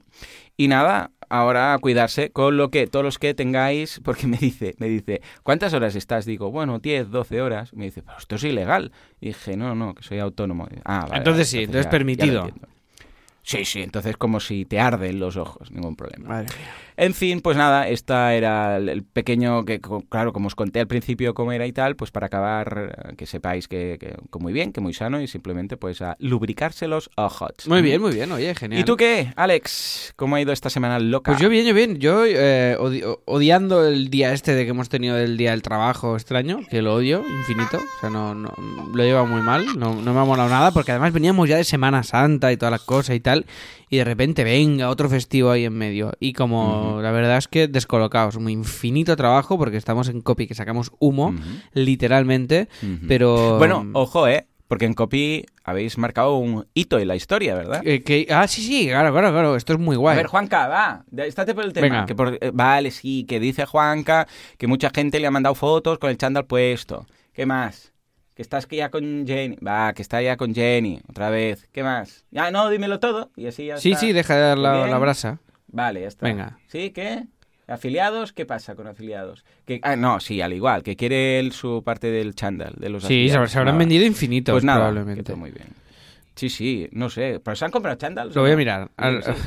Y 0.57 0.67
nada, 0.67 1.11
ahora 1.29 1.73
a 1.73 1.79
cuidarse 1.79 2.31
con 2.31 2.57
lo 2.57 2.69
que 2.69 2.87
todos 2.87 3.03
los 3.03 3.17
que 3.17 3.33
tengáis, 3.33 4.01
porque 4.03 4.27
me 4.27 4.37
dice, 4.37 4.75
me 4.77 4.87
dice, 4.87 5.21
¿cuántas 5.43 5.73
horas 5.73 5.95
estás? 5.95 6.25
Digo, 6.25 6.51
bueno, 6.51 6.79
10, 6.79 7.09
12 7.09 7.41
horas. 7.41 7.73
Me 7.73 7.85
dice, 7.85 8.03
pero 8.03 8.17
esto 8.17 8.35
es 8.35 8.43
ilegal. 8.43 8.91
Y 9.19 9.27
dije, 9.27 9.57
no, 9.57 9.73
no, 9.73 9.95
que 9.95 10.03
soy 10.03 10.19
autónomo. 10.19 10.67
Ah, 10.83 11.05
vale, 11.07 11.17
Entonces 11.17 11.51
vale, 11.51 11.57
sí, 11.57 11.57
entonces 11.59 11.85
lo 11.85 11.91
permitido. 11.91 12.49
Sí, 13.49 13.65
sí, 13.65 13.81
entonces 13.81 14.15
como 14.15 14.39
si 14.39 14.65
te 14.65 14.79
arden 14.79 15.19
los 15.19 15.35
ojos, 15.35 15.71
ningún 15.71 15.95
problema. 15.95 16.45
En 17.01 17.13
fin, 17.13 17.39
pues 17.39 17.55
nada, 17.55 17.87
esta 17.87 18.33
era 18.35 18.75
el- 18.77 19.03
pequeño 19.03 19.63
que, 19.63 19.79
claro, 20.09 20.33
como 20.33 20.47
os 20.47 20.55
conté 20.55 20.81
al 20.81 20.87
principio 20.87 21.33
cómo 21.33 21.51
era 21.53 21.65
y 21.65 21.71
tal, 21.71 21.95
pues 21.95 22.11
para 22.11 22.27
acabar, 22.27 22.93
eh, 23.11 23.15
que 23.15 23.25
sepáis 23.25 23.67
que, 23.69 23.97
que- 23.99 24.17
que 24.31 24.39
muy 24.39 24.51
bien, 24.51 24.73
que 24.73 24.81
muy 24.81 24.93
sano 24.93 25.21
y 25.21 25.27
simplemente 25.27 25.77
pues 25.77 26.01
a 26.01 26.17
lubricarse 26.19 26.87
los 26.89 27.09
ojos. 27.15 27.51
Muy 27.67 27.81
bien, 27.81 28.01
muy 28.01 28.11
bien, 28.13 28.29
oye, 28.33 28.53
genial. 28.53 28.81
¿Y 28.81 28.83
tú 28.83 28.97
qué, 28.97 29.31
Alex? 29.37 30.13
¿Cómo 30.17 30.35
ha 30.35 30.41
ido 30.41 30.51
esta 30.51 30.69
semana 30.69 30.99
loca? 30.99 31.31
Pues 31.31 31.41
yo 31.41 31.47
bien, 31.49 31.65
yo 31.65 31.73
bien. 31.73 31.99
Yo 31.99 32.25
eh, 32.25 32.75
odi- 32.77 33.03
odiando 33.25 33.87
el 33.87 34.09
día 34.09 34.33
este 34.33 34.53
de 34.53 34.65
que 34.65 34.71
hemos 34.71 34.89
tenido 34.89 35.17
el 35.17 35.37
día 35.37 35.51
del 35.51 35.61
trabajo 35.61 36.15
extraño, 36.17 36.59
que 36.69 36.81
lo 36.81 36.95
odio 36.95 37.23
infinito. 37.39 37.77
O 37.77 37.99
sea, 38.01 38.09
no, 38.09 38.35
no 38.35 38.51
lo 38.93 39.03
lleva 39.03 39.23
muy 39.25 39.41
mal, 39.41 39.65
no, 39.79 39.95
no 39.95 40.13
me 40.13 40.19
ha 40.19 40.25
molado 40.25 40.49
nada, 40.49 40.71
porque 40.71 40.91
además 40.91 41.13
veníamos 41.13 41.47
ya 41.47 41.55
de 41.55 41.63
Semana 41.63 42.03
Santa 42.03 42.51
y 42.51 42.57
todas 42.57 42.71
las 42.71 42.81
cosas 42.83 43.15
y 43.15 43.21
tal, 43.21 43.45
y 43.89 43.97
de 43.97 44.03
repente 44.03 44.43
venga 44.43 44.89
otro 44.89 45.07
festivo 45.09 45.49
ahí 45.51 45.63
en 45.65 45.73
medio. 45.73 46.11
Y 46.19 46.33
como 46.33 46.88
la 47.01 47.11
verdad 47.11 47.37
es 47.37 47.47
que 47.47 47.67
descolocados, 47.67 48.35
un 48.35 48.49
infinito 48.49 49.15
trabajo, 49.15 49.57
porque 49.57 49.77
estamos 49.77 50.09
en 50.09 50.21
copy 50.21 50.47
que 50.47 50.55
sacamos 50.55 50.91
humo, 50.99 51.33
literalmente, 51.73 52.67
pero... 53.07 53.57
Bueno, 53.57 53.85
ojo, 53.93 54.27
¿eh? 54.27 54.45
Porque 54.67 54.85
en 54.85 54.93
Copy 54.93 55.47
habéis 55.63 55.97
marcado 55.97 56.35
un 56.35 56.67
hito 56.75 56.99
en 56.99 57.07
la 57.07 57.15
historia, 57.15 57.55
¿verdad? 57.55 57.81
eh, 57.83 58.03
que- 58.03 58.27
ah, 58.29 58.47
sí, 58.47 58.61
sí, 58.61 58.87
claro, 58.87 59.11
claro, 59.11 59.31
claro, 59.31 59.55
esto 59.55 59.73
es 59.73 59.79
muy 59.79 59.95
guay. 59.95 60.13
A 60.13 60.17
ver, 60.17 60.27
Juanca, 60.27 60.67
va, 60.67 61.03
estate 61.25 61.55
por 61.55 61.63
el 61.63 61.73
tema. 61.73 61.87
Venga. 61.87 62.05
Que 62.05 62.13
por- 62.13 62.37
eh, 62.39 62.51
vale, 62.53 62.91
sí, 62.91 63.25
que 63.27 63.39
dice 63.39 63.65
Juanca 63.65 64.27
que 64.59 64.67
mucha 64.67 64.91
gente 64.93 65.19
le 65.19 65.25
ha 65.25 65.31
mandado 65.31 65.55
fotos 65.55 65.97
con 65.97 66.11
el 66.11 66.19
chándal 66.19 66.45
puesto. 66.45 67.07
¿Qué 67.33 67.47
más? 67.47 67.93
Que 68.35 68.43
estás 68.43 68.67
que 68.67 68.75
ya 68.75 68.91
con 68.91 69.25
Jenny. 69.25 69.55
Va, 69.55 69.91
que 69.93 70.03
está 70.03 70.21
ya 70.21 70.37
con 70.37 70.53
Jenny, 70.53 71.01
otra 71.09 71.31
vez. 71.31 71.67
¿Qué 71.71 71.81
más? 71.81 72.25
Ya, 72.29 72.51
no, 72.51 72.69
dímelo 72.69 72.99
todo 72.99 73.31
y 73.35 73.47
así 73.47 73.65
ya 73.65 73.77
sí, 73.77 73.93
está. 73.93 74.01
sí, 74.01 74.13
deja 74.13 74.35
de 74.35 74.41
dar 74.41 74.57
la, 74.59 74.85
la 74.85 74.97
brasa. 74.99 75.39
Vale, 75.71 76.01
ya 76.01 76.07
está. 76.07 76.25
Venga. 76.25 76.59
¿Sí? 76.67 76.91
¿Qué? 76.91 77.25
¿Afiliados? 77.67 78.33
¿Qué 78.33 78.45
pasa 78.45 78.73
con 78.75 78.87
afiliados? 78.87 79.45
Que, 79.65 79.79
ah, 79.83 79.95
no, 79.95 80.19
sí, 80.19 80.41
al 80.41 80.53
igual, 80.53 80.81
que 80.81 80.95
quiere 80.95 81.39
él 81.39 81.51
su 81.51 81.83
parte 81.83 82.07
del 82.09 82.33
chándal, 82.33 82.73
de 82.77 82.89
los 82.89 83.03
Sí, 83.03 83.07
se, 83.07 83.13
afiliados. 83.13 83.51
se 83.51 83.57
habrán 83.59 83.75
Nada. 83.75 83.79
vendido 83.79 84.05
infinitos, 84.05 84.53
Pues 84.53 84.63
nada, 84.63 84.79
que 84.79 84.91
probablemente. 84.91 85.23
todo 85.23 85.37
muy 85.37 85.51
bien. 85.51 85.67
Sí, 86.35 86.49
sí, 86.49 86.87
no 86.93 87.09
sé. 87.09 87.39
¿Pero 87.43 87.55
se 87.55 87.65
han 87.65 87.71
comprado 87.71 87.97
chándals? 87.97 88.33
Lo 88.33 88.41
voy 88.41 88.51
a 88.51 88.55
mirar. 88.55 88.89
Al- 88.97 89.23
Sí. 89.23 89.31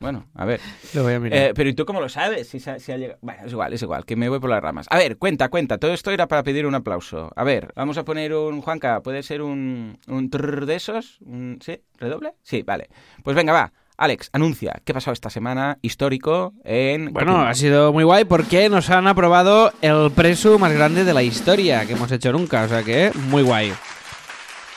Bueno, 0.00 0.26
a 0.34 0.44
ver. 0.44 0.60
Lo 0.92 1.02
voy 1.04 1.14
a 1.14 1.20
mirar. 1.20 1.38
Eh, 1.38 1.52
pero 1.54 1.70
¿y 1.70 1.72
tú 1.72 1.86
cómo 1.86 1.98
lo 1.98 2.10
sabes? 2.10 2.46
Si, 2.48 2.60
se 2.60 2.72
ha- 2.72 2.78
si 2.78 2.92
ha 2.92 2.98
llegado- 2.98 3.18
Bueno, 3.22 3.42
es 3.46 3.52
igual, 3.52 3.72
es 3.72 3.80
igual, 3.80 4.04
que 4.04 4.16
me 4.16 4.28
voy 4.28 4.38
por 4.38 4.50
las 4.50 4.60
ramas. 4.62 4.86
A 4.90 4.98
ver, 4.98 5.16
cuenta, 5.16 5.48
cuenta. 5.48 5.78
Todo 5.78 5.94
esto 5.94 6.10
era 6.10 6.28
para 6.28 6.42
pedir 6.42 6.66
un 6.66 6.74
aplauso. 6.74 7.30
A 7.36 7.44
ver, 7.44 7.72
vamos 7.74 7.96
a 7.96 8.04
poner 8.04 8.34
un... 8.34 8.60
Juanca, 8.60 9.00
¿puede 9.02 9.22
ser 9.22 9.40
un, 9.40 9.96
un 10.08 10.28
trrr 10.28 10.66
de 10.66 10.74
esos? 10.74 11.18
Un- 11.22 11.58
¿Sí? 11.62 11.80
¿Redoble? 11.96 12.34
Sí, 12.42 12.62
vale. 12.62 12.88
Pues 13.22 13.34
venga, 13.34 13.54
va. 13.54 13.72
Alex, 13.96 14.28
anuncia 14.32 14.80
qué 14.84 14.92
ha 14.92 14.94
pasado 14.94 15.12
esta 15.12 15.30
semana 15.30 15.78
histórico 15.80 16.52
en... 16.64 17.12
Bueno, 17.12 17.42
ha 17.42 17.54
sido 17.54 17.92
muy 17.92 18.02
guay 18.02 18.24
porque 18.24 18.68
nos 18.68 18.90
han 18.90 19.06
aprobado 19.06 19.72
el 19.82 20.10
preso 20.10 20.58
más 20.58 20.72
grande 20.72 21.04
de 21.04 21.14
la 21.14 21.22
historia 21.22 21.86
que 21.86 21.92
hemos 21.92 22.10
hecho 22.10 22.32
nunca. 22.32 22.64
O 22.64 22.68
sea 22.68 22.82
que, 22.82 23.12
muy 23.28 23.42
guay. 23.42 23.72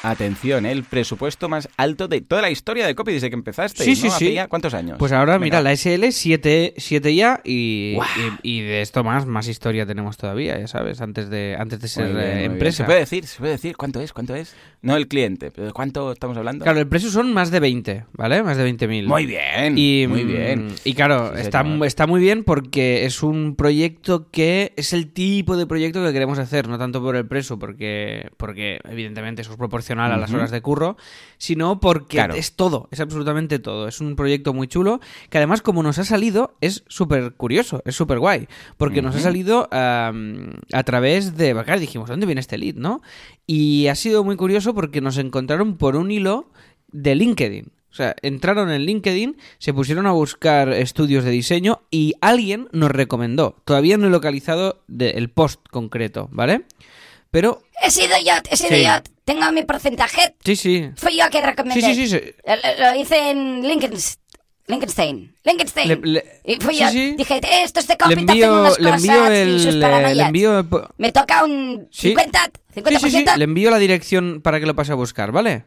Atención, 0.03 0.65
¿eh? 0.65 0.71
el 0.71 0.83
presupuesto 0.83 1.49
más 1.49 1.67
alto 1.77 2.07
de 2.07 2.21
toda 2.21 2.41
la 2.41 2.51
historia 2.51 2.85
de 2.85 2.95
Copy 2.95 3.13
desde 3.13 3.29
que 3.29 3.35
empezaste. 3.35 3.83
Sí, 3.83 3.95
sí, 3.95 4.07
¿no? 4.07 4.13
Hace 4.13 4.25
sí. 4.27 4.33
ya- 4.33 4.47
¿Cuántos 4.47 4.73
años? 4.73 4.97
Pues 4.99 5.11
ahora, 5.11 5.33
Venga. 5.33 5.43
mira, 5.43 5.61
la 5.61 5.71
SL 5.75 6.11
7, 6.11 6.75
7 6.77 7.15
ya 7.15 7.41
y, 7.43 7.97
y, 8.43 8.57
y 8.57 8.61
de 8.61 8.81
esto 8.81 9.03
más, 9.03 9.25
más 9.25 9.47
historia 9.47 9.85
tenemos 9.85 10.17
todavía, 10.17 10.59
ya 10.59 10.67
sabes, 10.67 11.01
antes 11.01 11.29
de, 11.29 11.55
antes 11.59 11.79
de 11.81 11.87
ser 11.87 12.07
bien, 12.13 12.19
eh, 12.19 12.43
empresa. 12.45 12.77
¿Se 12.77 12.83
puede 12.85 12.99
decir? 12.99 13.25
¿Se 13.25 13.39
puede 13.39 13.53
decir? 13.53 13.75
¿Cuánto 13.75 13.99
es? 14.01 14.13
¿Cuánto 14.13 14.35
es? 14.35 14.55
No 14.81 14.95
el 14.95 15.07
cliente, 15.07 15.51
pero 15.51 15.67
¿de 15.67 15.73
cuánto 15.73 16.11
estamos 16.11 16.37
hablando? 16.37 16.63
Claro, 16.63 16.79
el 16.79 16.87
precio 16.87 17.09
son 17.09 17.33
más 17.33 17.49
de 17.51 17.59
20, 17.59 18.05
¿vale? 18.13 18.43
Más 18.43 18.57
de 18.57 18.71
20.000. 18.71 19.05
Muy 19.07 19.25
bien, 19.25 19.77
Y, 19.77 20.05
muy 20.07 20.23
mm, 20.23 20.27
bien. 20.27 20.67
Y 20.83 20.93
claro, 20.93 21.31
Sí, 21.35 21.41
está, 21.41 21.65
está 21.85 22.05
muy 22.07 22.21
bien 22.21 22.43
porque 22.43 23.05
es 23.05 23.23
un 23.23 23.55
proyecto 23.55 24.29
que 24.29 24.73
es 24.75 24.93
el 24.93 25.11
tipo 25.11 25.57
de 25.57 25.65
proyecto 25.65 26.05
que 26.05 26.13
queremos 26.13 26.37
hacer, 26.39 26.67
no 26.67 26.77
tanto 26.77 27.01
por 27.01 27.15
el 27.15 27.25
preso, 27.27 27.57
porque, 27.57 28.29
porque 28.37 28.79
evidentemente 28.89 29.41
eso 29.41 29.51
es 29.51 29.57
proporcional 29.95 30.11
a 30.11 30.17
las 30.17 30.33
horas 30.33 30.51
de 30.51 30.61
curro, 30.61 30.97
sino 31.37 31.79
porque 31.79 32.17
Claro. 32.17 32.35
es 32.35 32.53
todo, 32.53 32.87
es 32.91 32.99
absolutamente 32.99 33.59
todo. 33.59 33.87
Es 33.87 34.01
un 34.01 34.15
proyecto 34.15 34.53
muy 34.53 34.67
chulo 34.67 34.99
que 35.29 35.37
además 35.37 35.61
como 35.61 35.83
nos 35.83 35.97
ha 35.99 36.03
salido 36.03 36.55
es 36.61 36.83
súper 36.87 37.33
curioso, 37.33 37.81
es 37.85 37.95
súper 37.95 38.19
guay, 38.19 38.47
porque 38.77 39.01
nos 39.01 39.15
ha 39.15 39.19
salido 39.19 39.67
am, 39.71 40.51
a 40.73 40.83
través 40.83 41.37
de... 41.37 41.53
Claro, 41.63 41.79
dijimos, 41.79 42.09
¿dónde 42.09 42.25
viene 42.25 42.41
este 42.41 42.57
lead, 42.57 42.75
no? 42.75 43.01
Y 43.45 43.87
ha 43.87 43.95
sido 43.95 44.23
muy 44.23 44.35
curioso 44.35 44.73
porque 44.73 45.01
nos 45.01 45.17
encontraron 45.17 45.77
por 45.77 45.95
un 45.95 46.11
hilo 46.11 46.49
de 46.91 47.15
LinkedIn. 47.15 47.71
O 47.89 47.95
sea, 47.97 48.15
entraron 48.21 48.69
en 48.69 48.81
LinkedIn, 48.83 49.37
se 49.57 49.73
pusieron 49.73 50.05
a 50.05 50.11
buscar 50.11 50.69
estudios 50.69 51.23
de 51.23 51.31
diseño 51.31 51.81
y 51.89 52.13
alguien 52.21 52.67
nos 52.71 52.91
recomendó. 52.91 53.55
Todavía 53.65 53.97
no 53.97 54.07
he 54.07 54.09
localizado 54.11 54.83
de- 54.87 55.11
el 55.11 55.29
post 55.29 55.61
concreto, 55.71 56.29
¿vale? 56.31 56.63
Pero 57.37 57.61
He 57.83 57.91
sido 57.91 58.15
yo, 58.25 58.31
he 58.49 58.57
sido 58.57 58.69
Sí. 58.71 58.83
yo. 58.83 58.93
Tengo 59.23 59.51
mi 59.51 59.61
porcentaje. 59.63 60.33
sí, 60.43 60.55
sí. 60.55 60.89
Fui 60.95 61.15
yo 61.15 61.29
que 61.29 61.39
recomendé. 61.39 61.79
Sí, 61.81 61.93
sí, 61.93 62.07
sí, 62.07 62.19
sí. 62.19 62.33
Lo, 62.79 62.95
hice 62.99 63.29
en 63.29 63.61
Lincolns, 63.61 64.17
Lincolnstein. 64.65 65.35
Lincolnstein. 65.43 65.87
Le- 65.87 65.95
le- 66.13 66.25
y 66.45 66.55
fui 66.55 66.73
sí, 66.73 66.79
yo. 66.81 66.89
sí. 66.89 67.15
Dije, 67.15 67.39
esto 67.63 67.79
es 67.79 67.87
de 67.87 67.95
copy, 67.97 68.13
envío, 68.13 68.61
unas 68.61 68.79
le 68.79 68.89
cosas 68.89 69.03
envío 69.05 69.45
y 69.55 69.59
sus 69.59 69.75
eh, 69.75 70.15
le 70.15 70.23
envío 70.23 70.57
el 70.59 70.65
po- 70.65 70.89
Me 70.97 71.11
toca 71.11 71.43
un 71.45 71.87
Sí. 71.91 72.07
50, 72.09 72.49
50%. 72.73 72.99
Sí, 72.99 73.11
sí, 73.11 73.17
sí, 73.19 73.25
le 73.37 73.43
envío 73.43 73.69
la 73.69 73.77
dirección 73.77 74.41
para 74.41 74.59
que 74.59 74.65
lo 74.65 74.75
pase 74.75 74.93
a 74.93 74.95
buscar, 74.95 75.31
¿vale? 75.31 75.65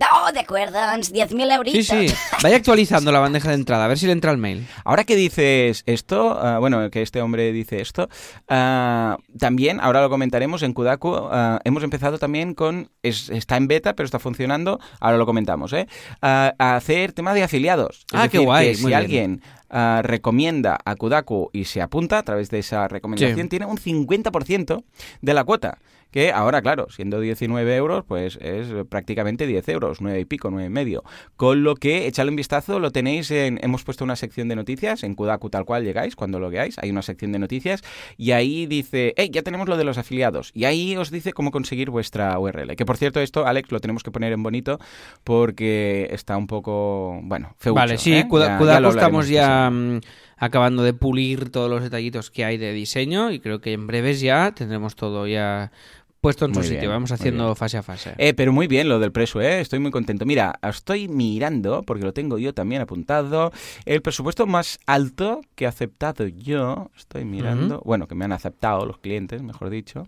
Oh, 0.00 0.32
de 0.32 0.40
acuerdo, 0.40 0.76
uns 0.96 1.12
10.000 1.12 1.52
euritos. 1.54 1.86
Sí, 1.86 2.08
sí. 2.08 2.14
Vaya 2.42 2.56
actualizando 2.56 3.12
la 3.12 3.20
bandeja 3.20 3.50
de 3.50 3.54
entrada, 3.54 3.84
a 3.84 3.88
ver 3.88 3.96
si 3.98 4.06
le 4.06 4.12
entra 4.12 4.32
el 4.32 4.38
mail. 4.38 4.66
Ahora 4.84 5.04
que 5.04 5.14
dices 5.14 5.84
esto, 5.86 6.36
ah, 6.40 6.58
bueno, 6.58 6.90
que 6.90 7.00
este 7.00 7.22
hombre 7.22 7.52
dice 7.52 7.80
esto, 7.80 8.08
ah, 8.48 9.18
también, 9.38 9.78
ahora 9.80 10.02
lo 10.02 10.10
comentaremos, 10.10 10.62
en 10.64 10.72
Kudaku 10.72 11.14
ah, 11.30 11.60
hemos 11.64 11.84
empezado 11.84 12.18
también 12.18 12.54
con, 12.54 12.90
es- 13.04 13.30
está 13.30 13.56
en 13.56 13.68
beta, 13.68 13.94
pero 13.94 14.04
está 14.04 14.18
funcionando, 14.18 14.80
ahora 14.98 15.16
lo 15.16 15.26
comentamos, 15.26 15.72
¿eh? 15.72 15.86
A 16.20 16.52
hacer 16.76 17.12
tema 17.12 17.32
de 17.32 17.44
afiliados. 17.44 17.98
Es 18.12 18.18
Ah, 18.20 18.28
qué 18.28 18.38
guay, 18.38 18.70
que 18.70 18.74
si 18.74 18.86
bien. 18.86 18.98
alguien 18.98 19.42
ah, 19.70 20.00
recomienda 20.02 20.76
a 20.84 20.96
Kudaku 20.96 21.50
y 21.52 21.66
se 21.66 21.80
apunta 21.80 22.18
a 22.18 22.22
través 22.24 22.50
de 22.50 22.58
esa 22.58 22.88
recomendación, 22.88 23.42
Sí. 23.42 23.48
tiene 23.48 23.66
un 23.66 23.78
50% 23.78 24.82
de 25.20 25.34
la 25.34 25.44
cuota. 25.44 25.78
Que 26.14 26.30
ahora, 26.30 26.62
claro, 26.62 26.86
siendo 26.90 27.18
19 27.18 27.74
euros, 27.74 28.04
pues 28.06 28.36
es 28.40 28.68
prácticamente 28.88 29.48
10 29.48 29.68
euros, 29.70 30.00
9 30.00 30.20
y 30.20 30.24
pico, 30.24 30.48
9 30.48 30.66
y 30.66 30.70
medio. 30.70 31.02
Con 31.34 31.64
lo 31.64 31.74
que, 31.74 32.06
echadle 32.06 32.30
un 32.30 32.36
vistazo, 32.36 32.78
lo 32.78 32.92
tenéis 32.92 33.32
en, 33.32 33.58
hemos 33.64 33.82
puesto 33.82 34.04
una 34.04 34.14
sección 34.14 34.46
de 34.46 34.54
noticias, 34.54 35.02
en 35.02 35.16
Kudaku 35.16 35.50
tal 35.50 35.64
cual 35.64 35.82
llegáis, 35.82 36.14
cuando 36.14 36.38
lo 36.38 36.50
veáis, 36.50 36.78
hay 36.78 36.90
una 36.90 37.02
sección 37.02 37.32
de 37.32 37.40
noticias, 37.40 37.82
y 38.16 38.30
ahí 38.30 38.66
dice, 38.66 39.12
hey, 39.16 39.28
ya 39.32 39.42
tenemos 39.42 39.68
lo 39.68 39.76
de 39.76 39.82
los 39.82 39.98
afiliados, 39.98 40.52
y 40.54 40.66
ahí 40.66 40.96
os 40.96 41.10
dice 41.10 41.32
cómo 41.32 41.50
conseguir 41.50 41.90
vuestra 41.90 42.38
URL. 42.38 42.76
Que 42.76 42.86
por 42.86 42.96
cierto, 42.96 43.18
esto, 43.18 43.44
Alex, 43.44 43.72
lo 43.72 43.80
tenemos 43.80 44.04
que 44.04 44.12
poner 44.12 44.32
en 44.32 44.44
bonito, 44.44 44.78
porque 45.24 46.08
está 46.12 46.36
un 46.36 46.46
poco, 46.46 47.18
bueno, 47.24 47.56
feucho. 47.58 47.74
Vale, 47.74 47.98
sí, 47.98 48.14
¿eh? 48.14 48.26
Kuda- 48.28 48.46
Ya- 48.46 48.58
Kudaku 48.58 48.88
estamos 48.90 49.28
ya 49.28 49.68
mm, 49.68 50.00
acabando 50.36 50.84
de 50.84 50.92
pulir 50.94 51.50
todos 51.50 51.68
los 51.68 51.82
detallitos 51.82 52.30
que 52.30 52.44
hay 52.44 52.56
de 52.56 52.72
diseño 52.72 53.32
y 53.32 53.40
creo 53.40 53.60
que 53.60 53.72
en 53.72 53.88
breves 53.88 54.20
ya 54.20 54.52
tendremos 54.52 54.94
todo 54.94 55.26
ya 55.26 55.72
puesto 56.24 56.46
en 56.46 56.54
su 56.54 56.60
Muy 56.60 56.66
sitio. 56.66 56.80
bien, 56.80 56.90
Vamos 56.92 57.10
muy 57.10 57.14
haciendo 57.16 57.54
fase 57.54 57.76
a 57.76 57.82
fase. 57.82 58.14
Eh, 58.16 58.32
pero 58.32 58.50
muy 58.50 58.66
bien 58.66 58.88
lo 58.88 58.98
del 58.98 59.12
preso, 59.12 59.42
¿eh? 59.42 59.60
Estoy 59.60 59.78
muy 59.78 59.90
contento. 59.90 60.24
Mira, 60.24 60.58
estoy 60.62 61.06
mirando, 61.06 61.82
porque 61.82 62.02
lo 62.04 62.14
tengo 62.14 62.38
yo 62.38 62.54
también 62.54 62.80
apuntado, 62.80 63.52
el 63.84 64.00
presupuesto 64.00 64.46
más 64.46 64.78
alto 64.86 65.42
que 65.54 65.64
he 65.64 65.68
aceptado 65.68 66.26
yo, 66.26 66.90
estoy 66.96 67.26
mirando, 67.26 67.82
bueno, 67.84 68.08
que 68.08 68.14
me 68.14 68.24
han 68.24 68.32
aceptado 68.32 68.86
los 68.86 68.96
clientes, 68.98 69.42
mejor 69.42 69.68
dicho, 69.68 70.06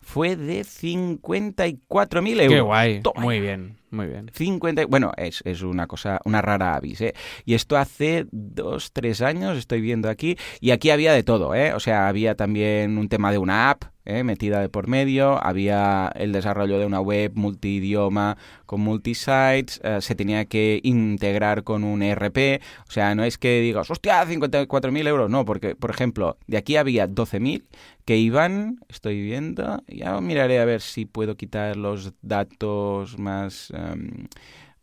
fue 0.00 0.36
de 0.36 0.60
54.000 0.60 2.40
euros. 2.40 2.48
Qué 2.48 2.60
guay, 2.60 3.02
Toma 3.02 3.20
muy 3.20 3.40
bien. 3.40 3.78
Muy 3.90 4.06
bien. 4.06 4.30
50, 4.34 4.86
bueno, 4.86 5.12
es, 5.16 5.42
es 5.44 5.62
una 5.62 5.86
cosa, 5.86 6.20
una 6.24 6.42
rara 6.42 6.74
avis, 6.74 7.00
¿eh? 7.00 7.14
Y 7.44 7.54
esto 7.54 7.76
hace 7.76 8.26
dos, 8.30 8.92
tres 8.92 9.22
años, 9.22 9.56
estoy 9.56 9.80
viendo 9.80 10.08
aquí, 10.10 10.36
y 10.60 10.70
aquí 10.72 10.90
había 10.90 11.12
de 11.12 11.22
todo, 11.22 11.54
¿eh? 11.54 11.72
O 11.72 11.80
sea, 11.80 12.06
había 12.06 12.34
también 12.34 12.98
un 12.98 13.08
tema 13.08 13.32
de 13.32 13.38
una 13.38 13.70
app, 13.70 13.84
¿eh? 14.08 14.24
metida 14.24 14.60
de 14.60 14.68
por 14.68 14.88
medio, 14.88 15.42
había 15.44 16.10
el 16.16 16.32
desarrollo 16.32 16.78
de 16.78 16.86
una 16.86 17.00
web 17.00 17.32
multidioma 17.34 18.36
con 18.66 18.80
multisites, 18.80 19.80
eh, 19.84 19.98
se 20.00 20.14
tenía 20.14 20.46
que 20.46 20.80
integrar 20.82 21.62
con 21.62 21.84
un 21.84 22.02
ERP, 22.02 22.60
o 22.88 22.90
sea, 22.90 23.14
no 23.14 23.22
es 23.24 23.38
que 23.38 23.60
digas, 23.60 23.90
hostia, 23.90 24.24
54.000 24.24 25.06
euros, 25.06 25.30
no, 25.30 25.44
porque, 25.44 25.76
por 25.76 25.90
ejemplo, 25.90 26.38
de 26.46 26.56
aquí 26.56 26.76
había 26.76 27.06
12.000 27.06 27.64
que 28.04 28.16
iban, 28.16 28.80
estoy 28.88 29.20
viendo, 29.20 29.82
ya 29.86 30.20
miraré 30.20 30.58
a 30.58 30.64
ver 30.64 30.80
si 30.80 31.04
puedo 31.04 31.36
quitar 31.36 31.76
los 31.76 32.12
datos 32.22 33.18
más... 33.18 33.70
em, 33.70 34.26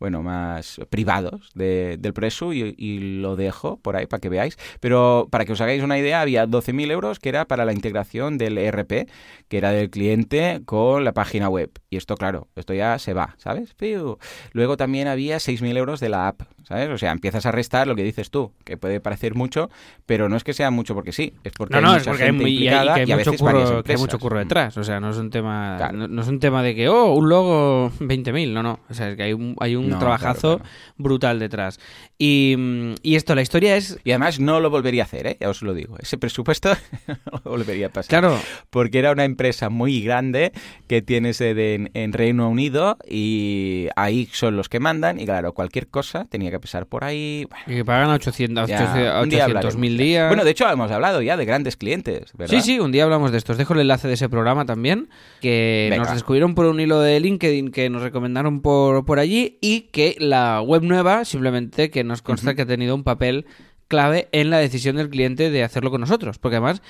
bueno, 0.05 0.21
más 0.21 0.79
privados 0.91 1.49
de- 1.55 1.97
del 1.99 2.13
preso 2.13 2.53
y, 2.53 2.75
y 2.77 2.99
lo 3.21 3.35
dejo 3.35 3.77
por 3.77 3.95
ahí 3.95 4.05
para 4.05 4.21
que 4.21 4.29
veáis. 4.29 4.55
Pero 4.79 5.27
para 5.31 5.45
que 5.45 5.53
os 5.53 5.61
hagáis 5.61 5.81
una 5.81 5.97
idea, 5.97 6.21
había 6.21 6.45
12.000 6.45 6.91
euros 6.91 7.17
que 7.17 7.29
era 7.29 7.45
para 7.45 7.65
la 7.65 7.73
integración 7.73 8.37
del 8.37 8.59
ERP, 8.59 9.07
que 9.47 9.57
era 9.57 9.71
del 9.71 9.89
cliente 9.89 10.61
con 10.65 11.03
la 11.03 11.13
página 11.13 11.49
web. 11.49 11.71
Y 11.89 11.97
esto, 11.97 12.15
claro, 12.17 12.49
esto 12.55 12.75
ya 12.75 12.99
se 12.99 13.13
va, 13.15 13.33
¿sabes? 13.39 13.73
Luego 14.51 14.77
también 14.77 15.07
había 15.07 15.37
6.000 15.39 15.75
euros 15.75 15.99
de 15.99 16.09
la 16.09 16.27
app, 16.27 16.43
¿sabes? 16.67 16.89
O 16.89 16.97
sea, 16.97 17.11
empiezas 17.11 17.45
a 17.45 17.51
restar 17.51 17.87
lo 17.87 17.95
que 17.95 18.03
dices 18.03 18.29
tú, 18.29 18.51
que 18.63 18.77
puede 18.77 18.99
parecer 18.99 19.35
mucho, 19.35 19.69
pero 20.05 20.27
no 20.29 20.35
es 20.35 20.43
que 20.43 20.53
sea 20.53 20.71
mucho 20.71 20.93
porque 20.95 21.11
sí, 21.11 21.33
es 21.43 21.53
porque 21.53 21.79
No, 21.79 21.79
hay 21.79 21.85
mucha 21.85 21.97
es 22.01 22.07
porque 22.07 22.23
hay, 22.23 22.29
gente 22.31 22.43
y 22.43 22.45
hay- 22.45 22.53
implicada 22.65 22.95
que 22.95 23.01
hay 23.01 23.07
y 23.07 23.11
a 23.11 23.17
mucho 23.17 23.33
curro, 23.33 23.53
que 23.53 23.63
hay 23.69 23.75
empresas. 23.77 24.01
mucho 24.01 24.19
curro 24.19 24.39
detrás. 24.39 24.77
O 24.77 24.83
sea, 24.83 24.99
no 24.99 25.09
es 25.11 25.17
un 25.17 25.29
tema, 25.29 25.75
Claro. 25.77 25.97
no, 25.97 26.07
no 26.07 26.21
es 26.21 26.27
un 26.27 26.39
tema 26.39 26.61
de 26.63 26.75
que, 26.75 26.89
oh, 26.89 27.13
un 27.13 27.29
logo 27.29 27.91
20.000. 27.99 28.51
No, 28.53 28.63
no. 28.63 28.79
O 28.89 28.93
sea, 28.93 29.09
es 29.11 29.15
que 29.15 29.23
hay 29.23 29.33
un, 29.33 29.55
hay 29.59 29.75
un 29.75 29.89
No, 29.89 29.99
trabajazo 29.99 30.57
claro, 30.57 30.59
claro. 30.59 30.93
brutal 30.97 31.39
detrás. 31.39 31.79
Y, 32.17 32.55
mm, 32.57 32.93
y 33.03 33.15
esto, 33.15 33.35
la 33.35 33.41
historia 33.41 33.75
es... 33.75 33.99
Y 34.03 34.11
además 34.11 34.39
no 34.39 34.59
lo 34.59 34.69
volvería 34.69 35.03
a 35.03 35.05
hacer, 35.05 35.27
¿eh? 35.27 35.37
ya 35.39 35.49
os 35.49 35.61
lo 35.61 35.73
digo. 35.73 35.97
Ese 35.99 36.17
presupuesto 36.17 36.69
no 37.07 37.41
lo 37.43 37.51
volvería 37.51 37.87
a 37.87 37.89
pasar. 37.89 38.09
Claro, 38.09 38.39
Porque 38.69 38.99
era 38.99 39.11
una 39.11 39.25
empresa 39.25 39.69
muy 39.69 40.01
grande 40.01 40.51
que 40.87 41.01
tiene 41.01 41.33
sede 41.33 41.75
en, 41.75 41.91
en 41.93 42.13
Reino 42.13 42.49
Unido 42.49 42.97
y 43.07 43.87
ahí 43.95 44.27
son 44.31 44.55
los 44.55 44.69
que 44.69 44.79
mandan. 44.79 45.19
Y 45.19 45.25
claro, 45.25 45.53
cualquier 45.53 45.87
cosa 45.87 46.25
tenía 46.29 46.51
que 46.51 46.54
pasar 46.59 46.85
por 46.87 47.03
ahí. 47.03 47.45
Bueno, 47.49 47.63
y 47.67 47.75
que 47.75 47.85
pagan 47.85 48.09
a 48.09 48.15
800 48.15 48.69
ya, 48.69 49.17
a 49.17 49.21
un 49.21 49.29
día 49.29 49.45
800.000 49.45 49.49
hablaremos. 49.57 49.97
días. 49.97 50.27
Bueno, 50.29 50.43
de 50.43 50.51
hecho 50.51 50.69
hemos 50.69 50.91
hablado 50.91 51.21
ya 51.21 51.37
de 51.37 51.45
grandes 51.45 51.77
clientes, 51.77 52.31
¿verdad? 52.37 52.55
Sí, 52.55 52.61
sí, 52.61 52.79
un 52.79 52.91
día 52.91 53.03
hablamos 53.03 53.31
de 53.31 53.37
esto. 53.37 53.51
Os 53.53 53.57
dejo 53.57 53.73
el 53.73 53.81
enlace 53.81 54.07
de 54.07 54.13
ese 54.15 54.29
programa 54.29 54.65
también, 54.65 55.09
que 55.41 55.87
Venga. 55.89 56.03
nos 56.03 56.13
descubrieron 56.13 56.55
por 56.55 56.65
un 56.65 56.79
hilo 56.79 56.99
de 56.99 57.19
LinkedIn 57.19 57.71
que 57.71 57.89
nos 57.89 58.01
recomendaron 58.01 58.61
por, 58.61 59.05
por 59.05 59.19
allí 59.19 59.57
y 59.61 59.81
que 59.91 60.15
la 60.19 60.61
web 60.61 60.83
nueva 60.83 61.25
simplemente 61.25 61.89
que 61.89 62.03
nos 62.03 62.21
consta 62.21 62.55
que 62.55 62.63
ha 62.63 62.65
tenido 62.65 62.95
un 62.95 63.03
papel 63.03 63.45
clave 63.87 64.29
en 64.31 64.49
la 64.49 64.57
decisión 64.57 64.95
del 64.95 65.09
cliente 65.09 65.51
de 65.51 65.63
hacerlo 65.63 65.91
con 65.91 66.01
nosotros. 66.01 66.39
Porque 66.39 66.57
además 66.57 66.81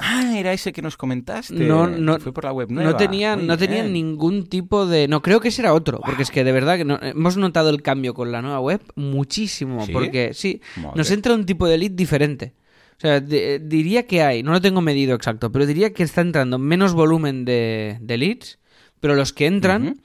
Ah, 0.00 0.36
era 0.36 0.52
ese 0.52 0.72
que 0.72 0.82
nos 0.82 0.96
comentaste. 0.96 1.54
no, 1.54 1.86
no, 1.86 2.18
Fue 2.18 2.32
por 2.32 2.44
la 2.44 2.52
web 2.52 2.68
nueva. 2.70 2.90
no 2.90 2.96
tenía, 2.96 3.36
Muy 3.36 3.46
no 3.46 3.56
tenía 3.56 3.82
bien. 3.82 3.92
ningún 3.92 4.46
tipo 4.46 4.86
de... 4.86 5.06
No, 5.06 5.22
creo 5.22 5.38
que 5.40 5.48
ese 5.48 5.62
era 5.62 5.72
otro, 5.72 6.00
porque 6.04 6.22
es 6.24 6.30
que 6.32 6.42
de 6.42 6.50
verdad 6.52 6.76
que 6.76 6.84
no- 6.84 6.98
hemos 7.00 7.36
notado 7.36 7.70
el 7.70 7.80
cambio 7.82 8.12
con 8.12 8.32
la 8.32 8.42
nueva 8.42 8.58
web 8.60 8.80
muchísimo, 8.96 9.86
¿Sí? 9.86 9.92
porque 9.92 10.32
sí, 10.34 10.60
Madre. 10.76 10.92
nos 10.96 11.10
entra 11.10 11.34
un 11.34 11.46
tipo 11.46 11.66
de 11.68 11.78
lead 11.78 11.92
diferente. 11.92 12.54
O 12.96 13.00
sea, 13.00 13.20
de- 13.20 13.60
diría 13.60 14.06
que 14.06 14.22
hay, 14.22 14.42
no 14.42 14.52
lo 14.52 14.60
tengo 14.60 14.80
medido 14.80 15.14
exacto, 15.14 15.52
pero 15.52 15.64
diría 15.66 15.92
que 15.92 16.02
está 16.02 16.20
entrando 16.22 16.58
menos 16.58 16.92
volumen 16.94 17.44
de, 17.44 17.98
de 18.00 18.16
leads, 18.18 18.58
pero 19.00 19.14
los 19.14 19.32
que 19.32 19.46
entran. 19.46 20.00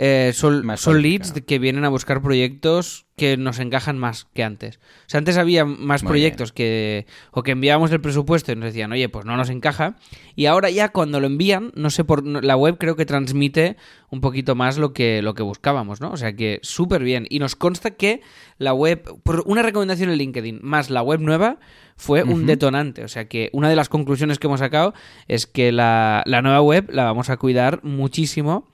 Eh, 0.00 0.30
son, 0.32 0.64
son 0.76 1.02
leads 1.02 1.32
que 1.32 1.58
vienen 1.58 1.84
a 1.84 1.88
buscar 1.88 2.22
proyectos 2.22 3.06
que 3.16 3.36
nos 3.36 3.58
encajan 3.58 3.98
más 3.98 4.28
que 4.32 4.44
antes. 4.44 4.76
O 4.76 5.08
sea, 5.08 5.18
antes 5.18 5.36
había 5.36 5.64
más 5.64 6.04
Muy 6.04 6.10
proyectos 6.10 6.52
que 6.52 7.04
o 7.32 7.42
que 7.42 7.50
enviábamos 7.50 7.90
el 7.90 8.00
presupuesto 8.00 8.52
y 8.52 8.54
nos 8.54 8.66
decían, 8.66 8.92
oye, 8.92 9.08
pues 9.08 9.24
no 9.24 9.36
nos 9.36 9.50
encaja. 9.50 9.96
Y 10.36 10.46
ahora 10.46 10.70
ya 10.70 10.90
cuando 10.90 11.18
lo 11.18 11.26
envían, 11.26 11.72
no 11.74 11.90
sé 11.90 12.04
por 12.04 12.24
la 12.24 12.56
web 12.56 12.78
creo 12.78 12.94
que 12.94 13.06
transmite 13.06 13.76
un 14.08 14.20
poquito 14.20 14.54
más 14.54 14.78
lo 14.78 14.92
que 14.92 15.20
lo 15.20 15.34
que 15.34 15.42
buscábamos, 15.42 16.00
¿no? 16.00 16.12
O 16.12 16.16
sea 16.16 16.36
que 16.36 16.60
súper 16.62 17.02
bien. 17.02 17.26
Y 17.28 17.40
nos 17.40 17.56
consta 17.56 17.90
que 17.90 18.20
la 18.58 18.74
web, 18.74 19.02
por 19.24 19.42
una 19.46 19.62
recomendación 19.62 20.10
en 20.10 20.18
LinkedIn 20.18 20.60
más 20.62 20.90
la 20.90 21.02
web 21.02 21.20
nueva 21.20 21.58
fue 21.96 22.22
un 22.22 22.46
detonante. 22.46 23.02
O 23.02 23.08
sea 23.08 23.26
que 23.26 23.50
una 23.52 23.68
de 23.68 23.74
las 23.74 23.88
conclusiones 23.88 24.38
que 24.38 24.46
hemos 24.46 24.60
sacado 24.60 24.94
es 25.26 25.48
que 25.48 25.72
la, 25.72 26.22
la 26.24 26.40
nueva 26.40 26.60
web 26.60 26.88
la 26.92 27.02
vamos 27.02 27.30
a 27.30 27.36
cuidar 27.36 27.82
muchísimo. 27.82 28.68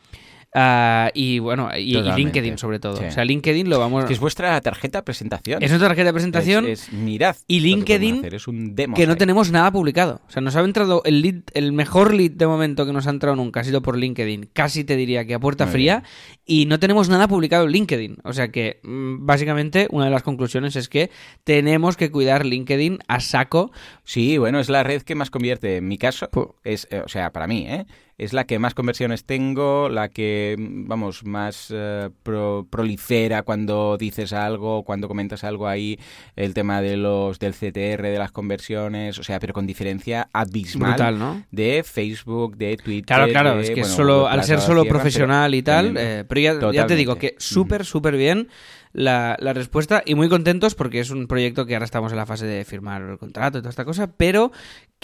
Ah, 0.57 1.11
y 1.15 1.41
bueno, 1.41 1.69
y-. 1.77 2.01
LinkedIn 2.01 2.59
sobre 2.59 2.79
todo. 2.79 2.97
Sí. 2.97 3.05
O 3.07 3.11
sea, 3.11 3.25
LinkedIn 3.25 3.69
lo 3.69 3.81
vamos... 3.81 4.05
Que 4.05 4.13
es 4.13 4.21
vuestra 4.21 4.61
tarjeta 4.61 4.99
de 4.99 5.03
presentación. 5.03 5.61
Es 5.63 5.71
nuestra 5.71 5.89
tarjeta 5.89 6.07
de 6.07 6.13
presentación 6.13 6.67
Es- 6.69 6.85
es- 6.89 6.93
mirad. 6.93 7.35
y 7.49 7.59
que 7.61 7.67
LinkedIn, 7.67 8.19
hacer, 8.19 8.35
Es 8.37 8.47
un 8.47 8.77
demo. 8.77 8.95
que 8.95 9.07
no 9.09 9.17
tenemos 9.17 9.51
nada 9.51 9.73
publicado. 9.73 10.21
O 10.29 10.31
sea, 10.31 10.41
nos 10.43 10.55
ha 10.55 10.61
entrado 10.61 11.03
el 11.05 11.23
lead, 11.23 11.43
el 11.55 11.73
mejor 11.73 12.15
lead 12.15 12.31
de 12.31 12.47
momento 12.47 12.87
que 12.87 12.93
nos 12.93 13.07
ha 13.09 13.11
entrado 13.11 13.35
nunca 13.35 13.61
ha 13.61 13.65
sido 13.65 13.83
por 13.83 13.99
LinkedIn. 13.99 14.51
Casi 14.53 14.85
te 14.85 14.95
diría 14.97 15.25
que 15.27 15.35
a 15.35 15.41
puerta 15.41 15.65
Muy 15.67 15.73
fría. 15.73 16.03
Y 16.47 16.67
no 16.67 16.79
tenemos 16.79 17.09
nada 17.09 17.27
publicado 17.27 17.65
en 17.65 17.73
LinkedIn. 17.73 18.19
O 18.23 18.33
sea 18.33 18.49
que, 18.49 18.79
mm, 18.85 19.27
básicamente, 19.27 19.89
una 19.91 20.05
de 20.05 20.11
las 20.13 20.23
conclusiones 20.23 20.77
es 20.77 20.89
que 20.89 21.11
tenemos 21.43 21.97
que 21.97 22.11
cuidar 22.13 22.47
LinkedIn 22.47 22.99
a 23.09 23.19
saco. 23.21 23.73
Sí, 24.05 24.39
bueno, 24.39 24.61
es 24.61 24.69
la 24.69 24.83
red 24.85 25.03
que 25.03 25.15
más 25.17 25.31
convierte. 25.31 25.79
En 25.79 25.89
mi 25.89 25.99
caso, 25.99 26.29
es, 26.63 26.87
eh, 26.91 27.03
o 27.05 27.09
sea, 27.09 27.33
para 27.33 27.47
mí, 27.47 27.67
¿eh? 27.69 27.87
Es 28.17 28.33
la 28.33 28.45
que 28.45 28.61
más 28.61 28.75
conversiones 28.75 29.25
tengo, 29.25 29.89
la 29.89 30.09
que, 30.09 30.44
vamos, 30.59 31.25
más 31.25 31.69
eh, 31.75 32.11
pro- 32.23 32.67
prolifera 32.71 33.43
cuando 33.43 33.97
dices 33.97 34.33
algo, 34.33 34.83
cuando 34.85 35.09
comentas 35.09 35.45
algo 35.45 35.67
ahí, 35.69 35.99
el 36.37 36.55
tema 36.55 36.81
de 36.81 36.97
los 36.97 37.39
del 37.39 37.53
CTR, 37.55 38.03
de 38.03 38.19
las 38.19 38.33
conversiones, 38.33 39.19
o 39.19 39.23
sea, 39.23 39.39
pero 39.41 39.53
con 39.55 39.67
diferencia 39.67 40.29
abismal 40.33 40.91
Brutal, 40.93 41.19
¿no? 41.19 41.43
de 41.51 41.83
Facebook, 41.85 42.57
de 42.57 42.77
Twitter. 42.77 43.05
Claro, 43.07 43.29
claro, 43.29 43.57
de, 43.57 43.63
es 43.63 43.71
que 43.71 43.81
bueno, 43.81 43.95
solo, 43.97 44.29
al 44.29 44.45
ser 44.45 44.61
solo 44.61 44.83
profesional 44.91 45.55
y 45.55 45.63
tal, 45.63 45.97
eh, 45.97 46.25
pero 46.29 46.41
ya, 46.41 46.53
ya 46.73 46.87
te 46.87 46.97
digo 46.97 47.17
que 47.17 47.35
súper, 47.39 47.85
súper 47.85 48.17
bien 48.17 48.49
la, 48.93 49.37
la 49.41 49.53
respuesta 49.53 50.03
y 50.07 50.15
muy 50.15 50.29
contentos 50.29 50.75
porque 50.77 51.01
es 51.01 51.11
un 51.11 51.27
proyecto 51.27 51.67
que 51.67 51.75
ahora 51.75 51.85
estamos 51.85 52.13
en 52.13 52.19
la 52.19 52.27
fase 52.27 52.47
de 52.47 52.65
firmar 52.65 53.03
el 53.03 53.19
contrato 53.19 53.59
y 53.59 53.61
toda 53.61 53.71
esta 53.71 53.85
cosa, 53.85 54.07
pero 54.17 54.53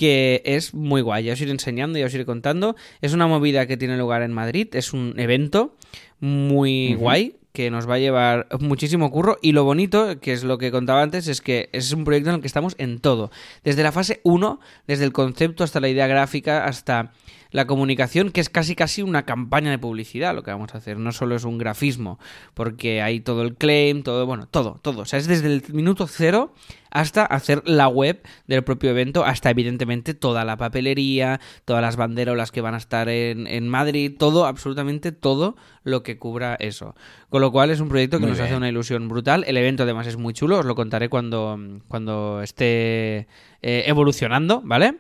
que 0.01 0.41
es 0.47 0.73
muy 0.73 1.03
guay. 1.03 1.25
Ya 1.25 1.35
os 1.35 1.41
iré 1.43 1.51
enseñando, 1.51 1.99
ya 1.99 2.07
os 2.07 2.15
iré 2.15 2.25
contando. 2.25 2.75
Es 3.03 3.13
una 3.13 3.27
movida 3.27 3.67
que 3.67 3.77
tiene 3.77 3.99
lugar 3.99 4.23
en 4.23 4.33
Madrid, 4.33 4.67
es 4.73 4.95
un 4.95 5.13
evento 5.19 5.77
muy 6.21 6.95
guay 6.95 7.37
que 7.53 7.71
nos 7.71 7.87
va 7.87 7.97
a 7.97 7.99
llevar 7.99 8.47
muchísimo 8.61 9.11
curro 9.11 9.37
y 9.43 9.53
lo 9.53 9.65
bonito, 9.65 10.19
que 10.19 10.33
es 10.33 10.43
lo 10.43 10.57
que 10.57 10.71
contaba 10.71 11.03
antes, 11.03 11.29
es 11.29 11.43
que 11.43 11.69
es 11.73 11.93
un 11.93 12.05
proyecto 12.05 12.31
en 12.31 12.37
el 12.37 12.41
que 12.41 12.47
estamos 12.47 12.77
en 12.79 12.99
todo. 12.99 13.31
Desde 13.63 13.83
la 13.83 13.93
fase 13.93 14.23
1, 14.25 14.59
desde 14.87 15.05
el 15.05 15.13
concepto 15.13 15.65
hasta 15.65 15.81
la 15.81 15.91
idea 15.91 16.07
gráfica, 16.07 16.65
hasta 16.65 17.13
la 17.51 17.67
comunicación, 17.67 18.31
que 18.31 18.41
es 18.41 18.49
casi 18.49 18.75
casi 18.75 19.03
una 19.03 19.25
campaña 19.25 19.71
de 19.71 19.79
publicidad 19.79 20.35
lo 20.35 20.43
que 20.43 20.51
vamos 20.51 20.75
a 20.75 20.79
hacer, 20.79 20.99
no 20.99 21.13
solo 21.13 21.37
es 21.37 21.45
un 21.45 21.59
grafismo, 21.59 22.19
porque 22.55 23.03
hay 23.03 23.21
todo 23.21 23.43
el 23.43 23.55
claim, 23.55 24.03
todo, 24.03 24.27
bueno, 24.27 24.47
todo, 24.47 24.79
todo. 24.83 25.03
O 25.03 25.05
sea, 25.05 25.19
es 25.19 25.27
desde 25.27 25.49
el 25.49 25.63
minuto 25.73 26.07
cero 26.07 26.55
hasta 26.91 27.25
hacer 27.25 27.63
la 27.67 27.89
web 27.89 28.21
del 28.47 28.65
propio 28.65 28.91
evento, 28.91 29.25
hasta 29.25 29.51
evidentemente 29.51 30.15
toda 30.15 30.45
la 30.45 30.57
papelería, 30.57 31.41
todas 31.65 31.83
las 31.83 31.97
banderolas 31.97 32.51
que 32.51 32.61
van 32.61 32.75
a 32.75 32.79
estar 32.79 33.09
en, 33.09 33.47
en 33.47 33.69
Madrid, 33.69 34.17
todo, 34.19 34.47
absolutamente 34.47 35.13
todo 35.13 35.57
lo 35.85 36.03
que 36.03 36.19
cubra 36.19 36.57
eso. 36.57 36.95
Con 37.29 37.41
lo 37.41 37.53
cual 37.53 37.71
es 37.71 37.81
un 37.81 37.89
proyecto 37.89 38.19
que 38.19 38.27
Muy 38.27 38.33
nos 38.33 38.41
hace 38.41 38.57
una 38.57 38.69
ilusión 38.69 39.09
brutal. 39.09 39.45
El 39.47 39.57
evento 39.57 39.85
además 39.85 40.07
es 40.07 40.17
muy 40.17 40.35
chulo, 40.35 40.59
os 40.59 40.67
lo 40.67 40.75
contaré 40.75 41.09
cuando, 41.09 41.59
cuando 41.89 42.43
esté 42.43 43.29
eh, 43.63 43.85
evolucionando, 43.87 44.61
¿vale? 44.65 44.97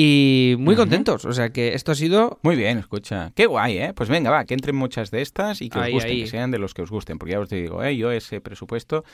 Y 0.00 0.54
muy 0.60 0.76
contentos, 0.76 1.24
o 1.24 1.32
sea 1.32 1.50
que 1.50 1.74
esto 1.74 1.90
ha 1.90 1.94
sido... 1.96 2.38
Muy 2.42 2.54
bien, 2.54 2.78
escucha. 2.78 3.32
Qué 3.34 3.46
guay, 3.46 3.78
¿eh? 3.78 3.92
Pues 3.94 4.08
venga, 4.08 4.30
va, 4.30 4.44
que 4.44 4.54
entren 4.54 4.76
muchas 4.76 5.10
de 5.10 5.22
estas 5.22 5.60
y 5.60 5.70
que 5.70 5.80
os 5.80 5.90
gusten, 5.90 6.12
ahí. 6.12 6.20
que 6.22 6.28
sean 6.28 6.52
de 6.52 6.58
los 6.60 6.72
que 6.72 6.82
os 6.82 6.90
gusten. 6.90 7.18
Porque 7.18 7.32
ya 7.32 7.40
os 7.40 7.48
digo, 7.48 7.82
¿eh? 7.82 7.96
Yo 7.96 8.12
ese 8.12 8.40
presupuesto 8.40 9.04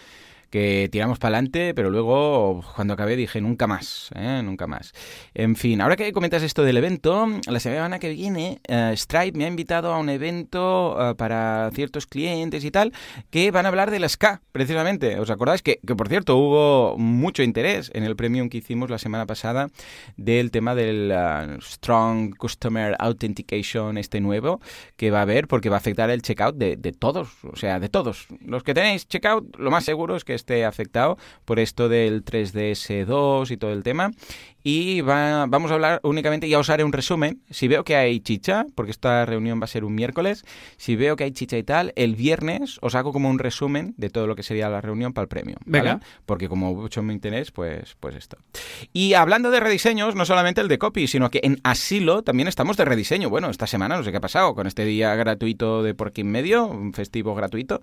que 0.55 0.89
tiramos 0.89 1.19
para 1.19 1.39
adelante, 1.39 1.75
pero 1.75 1.91
luego 1.91 2.63
cuando 2.77 2.95
acabé 2.95 3.17
dije 3.17 3.41
nunca 3.41 3.67
más, 3.67 4.11
¿eh? 4.15 4.41
nunca 4.45 4.69
más. 4.69 4.93
En 5.35 5.57
fin, 5.57 5.81
ahora 5.81 5.97
que 5.97 6.13
comentas 6.13 6.45
esto 6.45 6.63
del 6.63 6.77
evento, 6.77 7.27
la 7.49 7.59
semana 7.59 7.99
que 7.99 8.11
viene 8.11 8.61
eh, 8.69 8.95
Stripe 8.97 9.37
me 9.37 9.47
ha 9.47 9.49
invitado 9.49 9.93
a 9.93 9.99
un 9.99 10.09
evento 10.11 10.97
eh, 11.11 11.17
para 11.17 11.73
ciertos 11.75 12.07
clientes 12.07 12.65
y 12.65 12.71
tal 12.71 12.93
que 13.31 13.51
van 13.51 13.67
a 13.67 13.71
hablar 13.71 13.91
de 13.91 13.99
la 13.99 14.09
SCA, 14.09 14.43
precisamente. 14.53 15.19
¿Os 15.19 15.29
acordáis? 15.29 15.61
Que, 15.61 15.81
que, 15.85 15.97
por 15.97 16.09
cierto 16.09 16.37
hubo 16.37 16.99
mucho 16.99 17.43
interés 17.43 17.91
en 17.93 18.05
el 18.05 18.15
premium 18.15 18.49
que 18.49 18.59
hicimos 18.59 18.91
la 18.91 18.99
semana 18.99 19.27
pasada 19.27 19.71
del 20.17 20.53
tema 20.53 20.77
del 20.77 21.11
eh, 21.13 21.59
Strong 21.63 22.37
Customer 22.37 22.95
Authentication 23.01 23.99
este 23.99 24.21
nuevo 24.21 24.61
que 24.97 25.11
va 25.11 25.19
a 25.19 25.23
haber 25.23 25.49
porque 25.49 25.69
va 25.69 25.79
a 25.79 25.79
afectar 25.79 26.11
el 26.11 26.23
checkout 26.23 26.55
de, 26.55 26.77
de 26.77 26.93
todos, 26.93 27.31
o 27.43 27.57
sea, 27.57 27.81
de 27.81 27.89
todos. 27.89 28.29
Los 28.41 28.63
que 28.63 28.73
tenéis 28.73 29.09
checkout, 29.09 29.57
lo 29.59 29.73
más 29.73 29.85
seguro 29.85 30.15
es 30.15 30.23
que 30.23 30.44
esté 30.45 30.67
afectado 30.67 31.17
por 31.47 31.59
esto 31.59 31.89
del 31.89 32.23
3DS2 32.23 33.51
y 33.51 33.57
todo 33.57 33.73
el 33.73 33.83
tema. 33.83 34.11
Y 34.67 35.03
va- 35.03 35.45
vamos 35.47 35.71
a 35.71 35.75
hablar 35.75 36.01
únicamente, 36.05 36.49
ya 36.49 36.59
os 36.59 36.71
haré 36.71 36.85
un 36.85 36.93
resumen. 36.95 37.43
Si 37.51 37.69
veo 37.69 37.85
que 37.85 37.97
hay 37.97 38.21
chicha, 38.21 38.65
porque 38.75 38.93
esta 38.93 39.27
reunión 39.27 39.61
va 39.61 39.65
a 39.65 39.69
ser 39.69 39.85
un 39.85 39.95
miércoles, 39.95 40.43
si 40.79 40.97
veo 40.97 41.17
que 41.17 41.25
hay 41.25 41.33
chicha 41.33 41.59
y 41.59 41.63
tal, 41.63 41.93
el 41.97 42.15
viernes 42.17 42.79
os 42.81 42.95
hago 42.95 43.13
como 43.13 43.29
un 43.29 43.39
resumen 43.39 43.93
de 43.99 44.09
todo 44.09 44.27
lo 44.27 44.37
que 44.37 44.43
sería 44.43 44.71
la 44.71 44.81
reunión 44.81 45.13
para 45.13 45.25
el 45.25 45.29
premio. 45.29 45.57
¿vale? 45.67 45.83
Venga. 45.91 46.01
Porque 46.25 46.49
como 46.49 46.75
mucho 46.75 47.03
me 47.03 47.13
interés, 47.13 47.51
pues, 47.51 47.95
pues 48.01 48.15
esto. 48.17 48.39
Y 48.95 49.13
hablando 49.13 49.51
de 49.51 49.61
rediseños, 49.61 50.15
no 50.15 50.25
solamente 50.25 50.63
el 50.63 50.69
de 50.69 50.79
copy, 50.79 51.09
sino 51.09 51.29
que 51.31 51.41
en 51.43 51.61
Asilo 51.63 52.23
también 52.23 52.49
estamos 52.49 52.79
de 52.79 52.87
rediseño. 52.87 53.29
Bueno, 53.29 53.51
esta 53.51 53.67
semana 53.67 53.99
no 53.99 54.03
sé 54.03 54.13
qué 54.13 54.17
ha 54.17 54.21
pasado 54.23 54.55
con 54.55 54.67
este 54.67 54.87
día 54.87 55.15
gratuito 55.15 55.83
de 55.83 55.95
por 55.95 56.09
aquí 56.09 56.23
en 56.23 56.31
medio, 56.31 56.65
un 56.67 56.95
festivo 56.95 57.35
gratuito. 57.35 57.83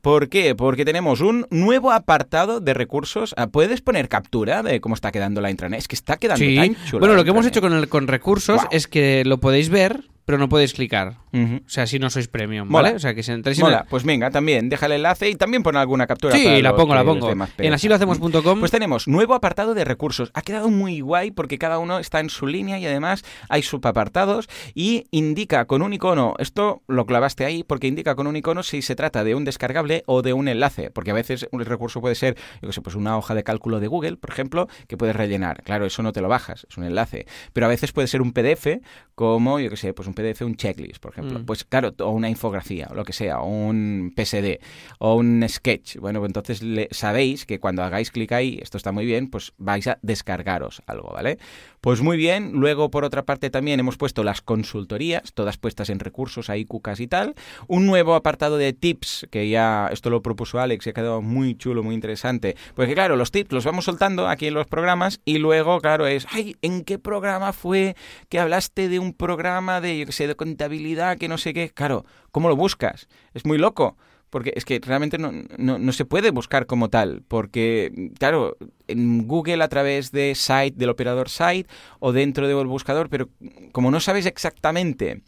¿Por 0.00 0.30
qué? 0.30 0.54
Porque 0.54 0.86
tenemos 0.86 1.20
un 1.20 1.46
nuevo 1.50 1.92
apartado 2.02 2.60
de 2.60 2.74
recursos. 2.74 3.34
Ah, 3.36 3.46
¿Puedes 3.48 3.80
poner 3.80 4.08
captura 4.08 4.62
de 4.62 4.80
cómo 4.80 4.94
está 4.94 5.10
quedando 5.12 5.40
la 5.40 5.50
intranet? 5.50 5.78
Es 5.80 5.88
que 5.88 5.94
está 5.96 6.16
quedando 6.16 6.44
Sí. 6.44 6.56
tan 6.56 6.76
chula. 6.86 7.00
Bueno, 7.00 7.14
lo 7.14 7.24
que 7.24 7.30
hemos 7.30 7.46
hecho 7.46 7.60
con, 7.60 7.72
el, 7.72 7.88
con 7.88 8.06
recursos 8.08 8.60
es 8.70 8.86
que 8.86 9.24
lo 9.24 9.38
podéis 9.38 9.68
ver, 9.70 10.04
pero 10.24 10.38
no 10.38 10.48
podéis 10.48 10.72
clicar. 10.74 11.16
O 11.34 11.60
sea, 11.66 11.86
si 11.86 11.98
no 11.98 12.10
sois 12.10 12.28
premium, 12.28 12.68
Mola. 12.68 12.82
¿vale? 12.90 12.96
O 12.96 12.98
sea, 12.98 13.14
que 13.14 13.22
si 13.22 13.32
entráis 13.32 13.58
en 13.58 13.64
Mola, 13.64 13.78
el- 13.80 13.88
pues 13.88 14.04
venga, 14.04 14.30
también 14.30 14.68
deja 14.68 14.86
el 14.86 14.92
enlace 14.92 15.30
y 15.30 15.34
también 15.34 15.62
pon 15.62 15.76
alguna 15.76 16.06
captura. 16.06 16.32
para 16.32 16.56
Sí, 16.56 16.62
la 16.62 16.76
pongo, 16.76 16.94
la 16.94 17.04
pongo. 17.04 17.30
En 17.58 17.72
asilohacemos.com 17.72 18.58
Pues 18.60 18.70
tenemos 18.70 19.08
nuevo 19.08 19.34
apartado 19.34 19.74
de 19.74 19.84
recursos. 19.84 20.30
Ha 20.34 20.42
quedado 20.42 20.68
muy 20.68 21.00
guay 21.00 21.30
porque 21.30 21.58
cada 21.58 21.78
uno 21.78 21.98
está 21.98 22.20
en 22.20 22.28
su 22.28 22.46
línea 22.46 22.78
y 22.78 22.86
además 22.86 23.24
hay 23.48 23.62
subapartados 23.62 24.48
y 24.74 25.04
indica 25.10 25.64
con 25.66 25.80
un 25.82 25.92
icono, 25.94 26.34
esto 26.38 26.82
lo 26.86 27.06
clavaste 27.06 27.44
ahí 27.44 27.64
porque 27.64 27.86
indica 27.86 28.14
con 28.14 28.26
un 28.26 28.36
icono 28.36 28.62
si 28.62 28.82
se 28.82 28.94
trata 28.94 29.24
de 29.24 29.34
un 29.34 29.44
descargable 29.44 30.02
o 30.06 30.22
de 30.22 30.32
un 30.34 30.48
enlace, 30.48 30.90
porque 30.90 31.10
a 31.12 31.14
veces 31.14 31.48
un 31.50 31.64
recurso 31.64 32.00
puede 32.00 32.14
ser, 32.14 32.36
yo 32.60 32.68
qué 32.68 32.72
sé, 32.74 32.82
pues 32.82 32.94
una 32.96 33.16
hoja 33.16 33.34
de 33.34 33.42
cálculo 33.42 33.80
de 33.80 33.86
Google, 33.86 34.16
por 34.18 34.30
ejemplo, 34.30 34.68
que 34.86 34.96
puedes 34.96 35.16
rellenar. 35.16 35.62
Claro, 35.62 35.86
eso 35.86 36.02
no 36.02 36.12
te 36.12 36.20
lo 36.20 36.28
bajas, 36.28 36.66
es 36.68 36.76
un 36.76 36.84
enlace. 36.84 37.26
Pero 37.52 37.66
a 37.66 37.68
veces 37.70 37.92
puede 37.92 38.08
ser 38.08 38.20
un 38.22 38.32
PDF 38.32 38.80
como, 39.14 39.58
yo 39.60 39.70
qué 39.70 39.76
sé, 39.76 39.94
pues 39.94 40.08
un 40.08 40.11
PDF, 40.14 40.44
un 40.44 40.56
checklist, 40.56 41.00
por 41.00 41.12
ejemplo. 41.12 41.38
Mm. 41.40 41.44
Pues 41.44 41.64
claro, 41.64 41.94
o 41.98 42.10
una 42.10 42.28
infografía, 42.28 42.88
o 42.90 42.94
lo 42.94 43.04
que 43.04 43.12
sea, 43.12 43.40
o 43.40 43.46
un 43.48 44.12
PSD, 44.16 44.58
o 44.98 45.14
un 45.16 45.44
sketch. 45.48 45.96
Bueno, 45.98 46.20
pues 46.20 46.28
entonces 46.30 46.62
le- 46.62 46.88
sabéis 46.90 47.46
que 47.46 47.58
cuando 47.60 47.82
hagáis 47.82 48.10
clic 48.10 48.32
ahí, 48.32 48.58
esto 48.62 48.76
está 48.76 48.92
muy 48.92 49.04
bien, 49.06 49.28
pues 49.30 49.52
vais 49.58 49.86
a 49.86 49.98
descargaros 50.02 50.82
algo, 50.86 51.10
¿vale? 51.12 51.38
Pues 51.82 52.00
muy 52.00 52.16
bien. 52.16 52.52
Luego, 52.52 52.92
por 52.92 53.02
otra 53.02 53.24
parte, 53.24 53.50
también 53.50 53.80
hemos 53.80 53.96
puesto 53.96 54.22
las 54.22 54.40
consultorías, 54.40 55.32
todas 55.34 55.58
puestas 55.58 55.90
en 55.90 55.98
recursos, 55.98 56.48
ahí 56.48 56.64
cucas 56.64 57.00
y 57.00 57.08
tal. 57.08 57.34
Un 57.66 57.86
nuevo 57.86 58.14
apartado 58.14 58.56
de 58.56 58.72
tips, 58.72 59.26
que 59.32 59.48
ya 59.48 59.88
esto 59.90 60.08
lo 60.08 60.22
propuso 60.22 60.60
Alex 60.60 60.86
y 60.86 60.90
ha 60.90 60.92
quedado 60.92 61.22
muy 61.22 61.56
chulo, 61.56 61.82
muy 61.82 61.96
interesante. 61.96 62.56
Porque 62.76 62.94
claro, 62.94 63.16
los 63.16 63.32
tips 63.32 63.50
los 63.50 63.64
vamos 63.64 63.86
soltando 63.86 64.28
aquí 64.28 64.46
en 64.46 64.54
los 64.54 64.68
programas 64.68 65.20
y 65.24 65.38
luego, 65.38 65.80
claro, 65.80 66.06
es, 66.06 66.28
ay, 66.30 66.54
¿en 66.62 66.84
qué 66.84 67.00
programa 67.00 67.52
fue 67.52 67.96
que 68.28 68.38
hablaste 68.38 68.88
de 68.88 69.00
un 69.00 69.12
programa 69.12 69.80
de, 69.80 70.06
yo 70.06 70.12
sé, 70.12 70.28
de 70.28 70.36
contabilidad, 70.36 71.18
que 71.18 71.26
no 71.26 71.36
sé 71.36 71.52
qué? 71.52 71.70
Claro, 71.70 72.04
¿cómo 72.30 72.48
lo 72.48 72.54
buscas? 72.54 73.08
Es 73.34 73.44
muy 73.44 73.58
loco. 73.58 73.96
Porque 74.32 74.54
es 74.56 74.64
que 74.64 74.80
realmente 74.82 75.18
no, 75.18 75.30
no, 75.58 75.78
no 75.78 75.92
se 75.92 76.06
puede 76.06 76.30
buscar 76.30 76.64
como 76.64 76.88
tal. 76.88 77.22
Porque, 77.28 78.10
claro, 78.18 78.56
en 78.88 79.28
Google 79.28 79.62
a 79.62 79.68
través 79.68 80.10
de 80.10 80.34
Site, 80.34 80.72
del 80.74 80.88
operador 80.88 81.28
Site, 81.28 81.68
o 81.98 82.12
dentro 82.12 82.48
del 82.48 82.66
buscador, 82.66 83.10
pero 83.10 83.28
como 83.72 83.90
no 83.90 84.00
sabes 84.00 84.24
exactamente 84.24 85.20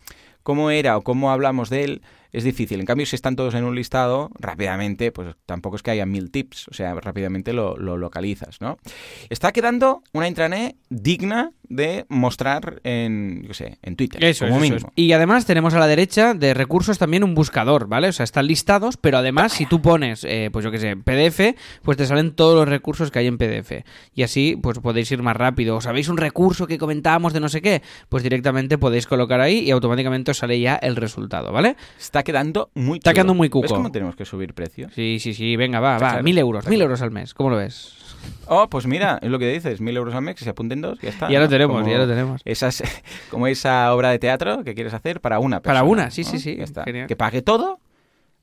cómo 0.43 0.71
era 0.71 0.97
o 0.97 1.03
cómo 1.03 1.31
hablamos 1.31 1.69
de 1.69 1.85
él, 1.85 2.03
es 2.33 2.45
difícil. 2.45 2.81
En 2.81 2.87
cambio, 2.87 3.05
si 3.05 3.14
están 3.14 3.37
todos 3.37 3.55
en 3.55 3.64
un 3.64 3.75
listado, 3.75 4.31
rápidamente, 4.38 5.12
pues 5.12 5.37
tampoco 5.45 5.77
es 5.77 5.83
que 5.83 5.90
haya 5.90 6.07
mil 6.07 6.31
tips, 6.31 6.69
o 6.69 6.75
sea, 6.75 6.95
rápidamente 6.95 7.53
lo, 7.53 7.77
lo 7.77 7.99
localizas, 7.99 8.62
¿no? 8.62 8.79
Está 9.29 9.53
quedando 9.53 10.03
una 10.14 10.29
intranet 10.29 10.77
digna 10.88 11.53
de 11.68 12.07
mostrar 12.09 12.81
en, 12.85 13.42
yo 13.46 13.55
sé, 13.55 13.79
en 13.83 13.96
Twitter, 13.96 14.22
Eso, 14.24 14.46
es, 14.46 14.70
eso. 14.70 14.92
Y 14.94 15.12
además 15.12 15.46
tenemos 15.46 15.74
a 15.74 15.79
la 15.79 15.87
derecha 15.87 16.35
de 16.35 16.55
recursos 16.55 16.98
también 16.98 17.24
un 17.24 17.35
buscador, 17.35 17.88
¿vale? 17.88 18.09
O 18.09 18.12
sea, 18.12 18.24
están 18.24 18.46
listados, 18.46 18.96
pero 18.96 19.18
además 19.18 19.53
si 19.53 19.66
tú 19.66 19.81
pones, 19.83 20.24
eh, 20.24 20.50
pues 20.53 20.64
yo 20.64 20.70
qué 20.70 20.79
sé, 20.79 20.96
PDF, 20.96 21.57
pues 21.83 21.96
te 21.96 22.07
salen 22.07 22.33
todos 22.33 22.57
los 22.57 22.68
recursos 22.68 23.11
que 23.11 23.18
hay 23.18 23.27
en 23.27 23.38
PDF. 23.38 23.85
Y 24.14 24.22
así, 24.22 24.57
pues 24.61 24.79
podéis 24.79 25.11
ir 25.12 25.22
más 25.22 25.37
rápido. 25.37 25.77
¿O 25.77 25.81
sabéis 25.81 26.09
un 26.09 26.16
recurso 26.16 26.66
que 26.66 26.79
comentábamos 26.79 27.33
de 27.33 27.40
no 27.40 27.48
sé 27.48 27.62
qué? 27.62 27.83
Pues 28.09 28.22
directamente 28.22 28.79
podéis 28.79 29.07
colocar 29.07 29.40
ahí 29.40 29.61
y 29.61 29.70
automáticamente 29.70 30.31
os 30.31 30.38
sale 30.38 30.61
ya 30.61 30.77
el 30.77 30.96
resultado, 30.96 31.53
¿vale? 31.53 31.77
Está 31.98 32.22
quedando 32.22 32.70
muy 32.74 32.98
Está 32.98 33.11
chulo. 33.11 33.14
quedando 33.14 33.35
muy 33.35 33.48
¿Ves 33.48 33.53
cuco. 33.53 33.74
cómo 33.74 33.90
tenemos 33.92 34.16
que 34.16 34.24
subir 34.24 34.55
precios? 34.55 34.92
Sí, 34.94 35.18
sí, 35.20 35.35
sí, 35.35 35.57
venga, 35.57 35.81
va, 35.81 35.96
Está 35.96 36.16
va, 36.16 36.22
mil 36.22 36.37
euros, 36.38 36.61
está 36.61 36.70
mil 36.70 36.81
euros 36.83 37.00
al 37.03 37.11
mes, 37.11 37.35
¿cómo 37.35 37.50
lo 37.50 37.57
ves? 37.57 37.94
Oh, 38.47 38.69
pues 38.69 38.87
mira, 38.87 39.19
es 39.23 39.31
lo 39.31 39.39
que 39.39 39.51
dices, 39.51 39.81
mil 39.81 39.97
euros 39.97 40.15
al 40.15 40.23
mes, 40.23 40.35
que 40.35 40.45
se 40.45 40.51
apunten 40.51 40.81
dos, 40.81 40.99
ya 41.01 41.09
está. 41.11 41.29
ya 41.29 41.39
¿no? 41.39 41.45
lo 41.45 41.49
tenemos, 41.49 41.77
Como 41.79 41.91
ya 41.91 41.99
lo 41.99 42.07
tenemos. 42.07 42.43
Esas, 42.45 42.83
como 43.31 43.47
esa 43.47 43.93
obra 43.95 44.11
de 44.11 44.19
teatro 44.19 44.65
que 44.65 44.75
quieres 44.75 44.95
hacer 44.95 45.21
para 45.21 45.39
una 45.39 45.61
persona. 45.61 45.81
Para 45.81 45.91
una, 45.91 46.11
sí, 46.11 46.23
¿no? 46.23 46.31
sí, 46.31 46.39
sí, 46.39 46.57
Ya 46.57 46.65
está. 46.65 46.85
Que 46.85 47.17
pague 47.17 47.43
todo 47.43 47.81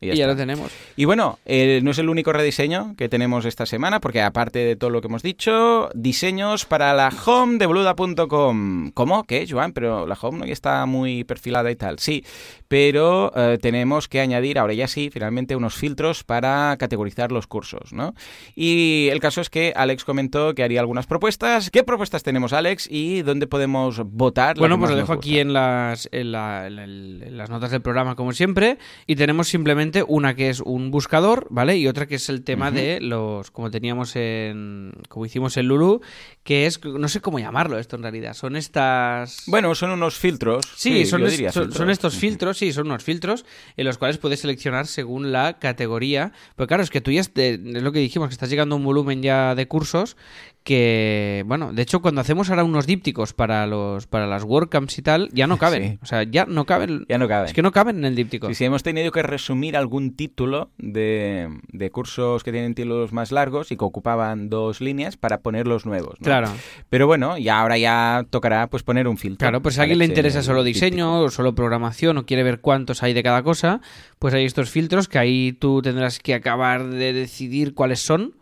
y 0.01 0.07
ya, 0.07 0.13
Y 0.13 0.17
ya 0.17 0.23
está. 0.25 0.33
lo 0.33 0.37
tenemos. 0.37 0.71
Y 0.97 1.05
bueno, 1.05 1.39
eh, 1.45 1.79
no 1.83 1.91
es 1.91 1.99
el 1.99 2.09
único 2.09 2.33
rediseño 2.33 2.95
que 2.97 3.07
tenemos 3.07 3.45
esta 3.45 3.65
semana, 3.65 4.01
porque 4.01 4.21
aparte 4.21 4.59
de 4.59 4.75
todo 4.75 4.89
lo 4.89 4.99
que 4.99 5.07
hemos 5.07 5.21
dicho, 5.23 5.89
diseños 5.93 6.65
para 6.65 6.93
la 6.93 7.13
home 7.25 7.57
de 7.59 7.67
boluda.com. 7.67 8.91
¿Cómo? 8.93 9.23
¿Qué, 9.23 9.45
Joan? 9.49 9.73
Pero 9.73 10.07
la 10.07 10.17
home 10.19 10.39
no 10.39 10.45
ya 10.45 10.53
está 10.53 10.85
muy 10.85 11.23
perfilada 11.23 11.71
y 11.71 11.75
tal. 11.75 11.99
Sí, 11.99 12.25
pero 12.67 13.31
eh, 13.35 13.57
tenemos 13.61 14.07
que 14.07 14.19
añadir, 14.21 14.57
ahora 14.57 14.73
ya 14.73 14.87
sí, 14.87 15.09
finalmente 15.11 15.55
unos 15.55 15.75
filtros 15.75 16.23
para 16.23 16.75
categorizar 16.77 17.31
los 17.31 17.47
cursos, 17.47 17.93
¿no? 17.93 18.13
Y 18.55 19.09
el 19.11 19.19
caso 19.19 19.41
es 19.41 19.49
que 19.49 19.73
Alex 19.75 20.03
comentó 20.05 20.55
que 20.55 20.63
haría 20.63 20.79
algunas 20.79 21.05
propuestas. 21.07 21.69
¿Qué 21.69 21.83
propuestas 21.83 22.23
tenemos, 22.23 22.53
Alex? 22.53 22.87
¿Y 22.89 23.21
dónde 23.21 23.47
podemos 23.47 24.01
votar? 24.05 24.57
Bueno, 24.57 24.79
pues 24.79 24.91
lo 24.91 24.97
dejo 24.97 25.13
aquí 25.13 25.39
en 25.39 25.53
las, 25.53 26.09
en, 26.11 26.31
la- 26.31 26.67
en 26.67 26.79
el- 26.79 27.23
en 27.27 27.37
las 27.37 27.49
notas 27.49 27.71
del 27.71 27.81
programa, 27.81 28.15
como 28.15 28.31
siempre. 28.33 28.77
Y 29.05 29.15
tenemos 29.15 29.47
simplemente 29.47 29.90
una 30.07 30.35
que 30.35 30.49
es 30.49 30.59
un 30.61 30.91
buscador, 30.91 31.47
¿vale? 31.49 31.77
Y 31.77 31.87
otra 31.87 32.07
que 32.07 32.15
es 32.15 32.29
el 32.29 32.43
tema 32.43 32.71
de 32.71 32.99
los, 33.01 33.51
como 33.51 33.69
teníamos 33.71 34.15
en, 34.15 34.93
como 35.09 35.25
hicimos 35.25 35.57
en 35.57 35.67
Lulu, 35.67 36.01
que 36.43 36.65
es, 36.65 36.83
no 36.83 37.07
sé 37.07 37.21
cómo 37.21 37.39
llamarlo 37.39 37.77
esto 37.77 37.95
en 37.95 38.03
realidad. 38.03 38.33
Son 38.33 38.55
estas... 38.55 39.43
Bueno, 39.47 39.73
son 39.75 39.91
unos 39.91 40.15
filtros. 40.17 40.65
Sí, 40.75 41.05
son, 41.05 41.21
yo 41.21 41.27
es- 41.27 41.31
diría 41.33 41.51
son- 41.51 41.63
filtros. 41.63 41.77
son 41.77 41.89
estos 41.89 42.15
filtros, 42.15 42.57
sí, 42.57 42.71
son 42.73 42.87
unos 42.87 43.03
filtros 43.03 43.45
en 43.77 43.85
los 43.85 43.97
cuales 43.97 44.17
puedes 44.17 44.39
seleccionar 44.39 44.87
según 44.87 45.31
la 45.31 45.59
categoría. 45.59 46.31
Pero 46.55 46.67
claro, 46.67 46.83
es 46.83 46.89
que 46.89 47.01
tú 47.01 47.11
ya, 47.11 47.21
este- 47.21 47.53
es 47.55 47.83
lo 47.83 47.91
que 47.91 47.99
dijimos, 47.99 48.29
que 48.29 48.33
estás 48.33 48.49
llegando 48.49 48.75
a 48.75 48.77
un 48.77 48.83
volumen 48.85 49.21
ya 49.21 49.55
de 49.55 49.67
cursos 49.67 50.17
que, 50.63 51.43
bueno, 51.47 51.73
de 51.73 51.81
hecho 51.81 52.01
cuando 52.01 52.21
hacemos 52.21 52.49
ahora 52.49 52.63
unos 52.63 52.85
dípticos 52.85 53.33
para 53.33 53.65
los 53.65 54.05
para 54.07 54.27
las 54.27 54.43
WordCamps 54.43 54.97
y 54.99 55.01
tal, 55.01 55.29
ya 55.33 55.47
no 55.47 55.57
caben. 55.59 55.93
Sí. 55.93 55.99
O 56.01 56.05
sea, 56.05 56.23
ya 56.23 56.45
no 56.45 56.65
caben. 56.65 57.05
Ya 57.09 57.17
no 57.17 57.27
cabe. 57.27 57.47
Es 57.47 57.53
que 57.53 57.61
no 57.61 57.71
caben 57.71 57.97
en 57.97 58.05
el 58.05 58.15
díptico. 58.15 58.47
Sí, 58.47 58.55
sí, 58.55 58.65
hemos 58.65 58.83
tenido 58.83 59.11
que 59.11 59.23
resumir 59.23 59.75
algún 59.75 60.15
título 60.15 60.69
de, 60.77 61.49
de 61.69 61.91
cursos 61.91 62.43
que 62.43 62.51
tienen 62.51 62.75
títulos 62.75 63.11
más 63.11 63.31
largos 63.31 63.71
y 63.71 63.77
que 63.77 63.85
ocupaban 63.85 64.49
dos 64.49 64.81
líneas 64.81 65.17
para 65.17 65.39
poner 65.39 65.67
los 65.67 65.85
nuevos. 65.85 66.15
¿no? 66.19 66.25
Claro. 66.25 66.49
Pero 66.89 67.07
bueno, 67.07 67.37
y 67.37 67.49
ahora 67.49 67.77
ya 67.77 68.25
tocará 68.29 68.67
pues 68.67 68.83
poner 68.83 69.07
un 69.07 69.17
filtro. 69.17 69.45
Claro, 69.45 69.61
pues 69.61 69.75
si 69.75 69.79
a 69.81 69.83
alguien 69.83 69.99
le 69.99 70.05
interesa 70.05 70.43
solo 70.43 70.63
diseño 70.63 71.21
o 71.21 71.29
solo 71.29 71.55
programación 71.55 72.17
o 72.17 72.25
quiere 72.25 72.43
ver 72.43 72.59
cuántos 72.61 73.01
hay 73.03 73.13
de 73.13 73.23
cada 73.23 73.43
cosa, 73.43 73.81
pues 74.19 74.33
hay 74.33 74.45
estos 74.45 74.69
filtros 74.69 75.07
que 75.07 75.17
ahí 75.17 75.53
tú 75.53 75.81
tendrás 75.81 76.19
que 76.19 76.33
acabar 76.33 76.87
de 76.87 77.13
decidir 77.13 77.73
cuáles 77.73 77.99
son. 77.99 78.35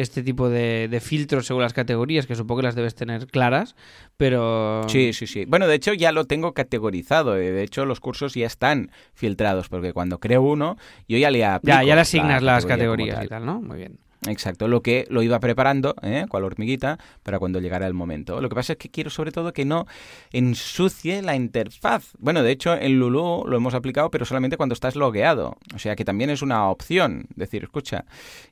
Este 0.00 0.22
tipo 0.22 0.48
de, 0.48 0.88
de 0.88 1.00
filtros 1.00 1.46
según 1.46 1.62
las 1.62 1.72
categorías, 1.72 2.26
que 2.26 2.34
supongo 2.34 2.60
que 2.60 2.66
las 2.66 2.74
debes 2.74 2.94
tener 2.94 3.26
claras, 3.26 3.76
pero... 4.16 4.84
Sí, 4.88 5.12
sí, 5.12 5.26
sí. 5.26 5.44
Bueno, 5.46 5.66
de 5.66 5.74
hecho 5.74 5.92
ya 5.92 6.10
lo 6.12 6.24
tengo 6.24 6.54
categorizado. 6.54 7.36
eh, 7.36 7.50
De 7.52 7.62
hecho, 7.62 7.84
los 7.84 8.00
cursos 8.00 8.34
ya 8.34 8.46
están 8.46 8.90
filtrados, 9.14 9.68
porque 9.68 9.92
cuando 9.92 10.18
creo 10.18 10.42
uno, 10.42 10.76
yo 11.08 11.18
ya 11.18 11.30
le 11.30 11.44
aplico 11.44 11.76
Ya, 11.76 11.82
ya 11.82 11.88
le 11.90 11.94
la 11.96 12.00
asignas 12.02 12.42
las 12.42 12.66
categorías 12.66 13.24
y 13.24 13.28
tal, 13.28 13.44
¿no? 13.44 13.60
Muy 13.60 13.76
bien. 13.78 13.98
Exacto, 14.28 14.68
lo 14.68 14.82
que 14.82 15.06
lo 15.08 15.22
iba 15.22 15.40
preparando, 15.40 15.94
¿eh? 16.02 16.26
cual 16.28 16.44
hormiguita, 16.44 16.98
para 17.22 17.38
cuando 17.38 17.58
llegara 17.58 17.86
el 17.86 17.94
momento. 17.94 18.40
Lo 18.40 18.48
que 18.50 18.54
pasa 18.54 18.74
es 18.74 18.78
que 18.78 18.90
quiero 18.90 19.08
sobre 19.08 19.32
todo 19.32 19.52
que 19.52 19.64
no 19.64 19.86
ensucie 20.32 21.22
la 21.22 21.36
interfaz. 21.36 22.12
Bueno, 22.18 22.42
de 22.42 22.52
hecho 22.52 22.74
en 22.74 22.98
Lulu 22.98 23.44
lo 23.46 23.56
hemos 23.56 23.72
aplicado, 23.72 24.10
pero 24.10 24.26
solamente 24.26 24.58
cuando 24.58 24.74
estás 24.74 24.94
logueado. 24.94 25.56
O 25.74 25.78
sea 25.78 25.96
que 25.96 26.04
también 26.04 26.28
es 26.28 26.42
una 26.42 26.68
opción. 26.68 27.26
Decir, 27.34 27.64
escucha, 27.64 28.04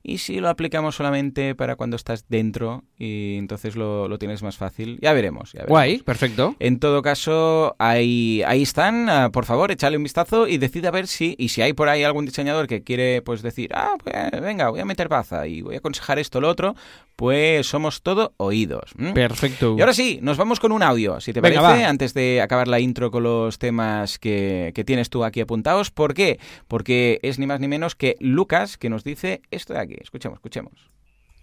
¿y 0.02 0.18
si 0.18 0.40
lo 0.40 0.48
aplicamos 0.48 0.96
solamente 0.96 1.54
para 1.54 1.76
cuando 1.76 1.96
estás 1.96 2.26
dentro 2.28 2.84
y 2.96 3.36
entonces 3.36 3.76
lo, 3.76 4.08
lo 4.08 4.18
tienes 4.18 4.42
más 4.42 4.56
fácil? 4.56 4.98
Ya 5.02 5.12
veremos. 5.12 5.52
ya 5.52 5.60
veremos. 5.60 5.70
Guay, 5.70 5.98
perfecto. 5.98 6.56
En 6.60 6.78
todo 6.78 7.02
caso, 7.02 7.76
ahí, 7.78 8.42
ahí 8.46 8.62
están. 8.62 9.10
ah, 9.10 9.30
por 9.30 9.44
favor, 9.44 9.70
échale 9.70 9.98
un 9.98 10.02
vistazo 10.02 10.48
y 10.48 10.56
decide 10.56 10.88
a 10.88 10.92
ver 10.92 11.06
si, 11.06 11.34
y 11.38 11.50
si 11.50 11.60
hay 11.60 11.74
por 11.74 11.90
ahí 11.90 12.04
algún 12.04 12.24
diseñador 12.24 12.66
que 12.66 12.82
quiere 12.82 13.20
pues 13.20 13.42
decir, 13.42 13.70
ah, 13.74 13.96
pues 14.02 14.14
venga, 14.40 14.70
voy 14.70 14.80
a 14.80 14.86
meter 14.86 15.08
baza 15.08 15.46
y 15.46 15.57
y 15.58 15.62
voy 15.62 15.74
a 15.74 15.78
aconsejar 15.78 16.18
esto 16.18 16.38
o 16.38 16.40
lo 16.40 16.48
otro, 16.48 16.74
pues 17.16 17.66
somos 17.66 18.02
todo 18.02 18.32
oídos. 18.36 18.92
Perfecto. 19.14 19.74
Y 19.76 19.80
ahora 19.80 19.92
sí, 19.92 20.18
nos 20.22 20.36
vamos 20.36 20.60
con 20.60 20.72
un 20.72 20.82
audio, 20.82 21.20
si 21.20 21.32
te 21.32 21.40
Venga, 21.40 21.60
parece, 21.60 21.84
va. 21.84 21.90
antes 21.90 22.14
de 22.14 22.40
acabar 22.40 22.68
la 22.68 22.80
intro 22.80 23.10
con 23.10 23.22
los 23.22 23.58
temas 23.58 24.18
que, 24.18 24.72
que 24.74 24.84
tienes 24.84 25.10
tú 25.10 25.24
aquí 25.24 25.40
apuntados. 25.40 25.90
¿Por 25.90 26.14
qué? 26.14 26.38
Porque 26.66 27.18
es 27.22 27.38
ni 27.38 27.46
más 27.46 27.60
ni 27.60 27.68
menos 27.68 27.94
que 27.94 28.16
Lucas 28.20 28.78
que 28.78 28.88
nos 28.88 29.04
dice 29.04 29.42
esto 29.50 29.74
de 29.74 29.80
aquí. 29.80 29.96
Escuchemos, 30.00 30.36
escuchemos. 30.36 30.72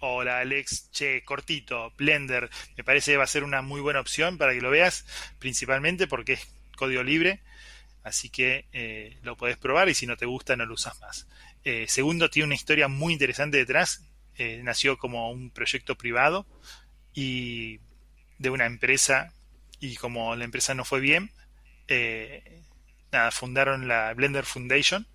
Hola 0.00 0.40
Alex, 0.40 0.90
che, 0.90 1.24
cortito, 1.24 1.90
Blender, 1.96 2.50
me 2.76 2.84
parece 2.84 3.12
que 3.12 3.16
va 3.16 3.24
a 3.24 3.28
ser 3.28 3.44
una 3.44 3.62
muy 3.62 3.80
buena 3.80 4.00
opción 4.00 4.36
para 4.36 4.52
que 4.52 4.60
lo 4.60 4.70
veas, 4.70 5.06
principalmente 5.38 6.06
porque 6.06 6.34
es 6.34 6.46
código 6.76 7.02
libre, 7.02 7.40
así 8.04 8.28
que 8.28 8.66
eh, 8.74 9.16
lo 9.22 9.36
podés 9.36 9.56
probar 9.56 9.88
y 9.88 9.94
si 9.94 10.06
no 10.06 10.16
te 10.16 10.26
gusta 10.26 10.54
no 10.54 10.66
lo 10.66 10.74
usas 10.74 11.00
más. 11.00 11.26
Eh, 11.68 11.86
segundo, 11.88 12.30
tiene 12.30 12.46
una 12.46 12.54
historia 12.54 12.86
muy 12.86 13.12
interesante 13.12 13.56
detrás, 13.56 14.04
eh, 14.36 14.60
nació 14.62 14.98
como 14.98 15.32
un 15.32 15.50
proyecto 15.50 15.98
privado 15.98 16.46
y 17.12 17.80
de 18.38 18.50
una 18.50 18.66
empresa 18.66 19.32
y 19.80 19.96
como 19.96 20.36
la 20.36 20.44
empresa 20.44 20.74
no 20.76 20.84
fue 20.84 21.00
bien, 21.00 21.32
eh, 21.88 22.62
nada, 23.10 23.32
fundaron 23.32 23.88
la 23.88 24.14
Blender 24.14 24.44
Foundation. 24.44 25.08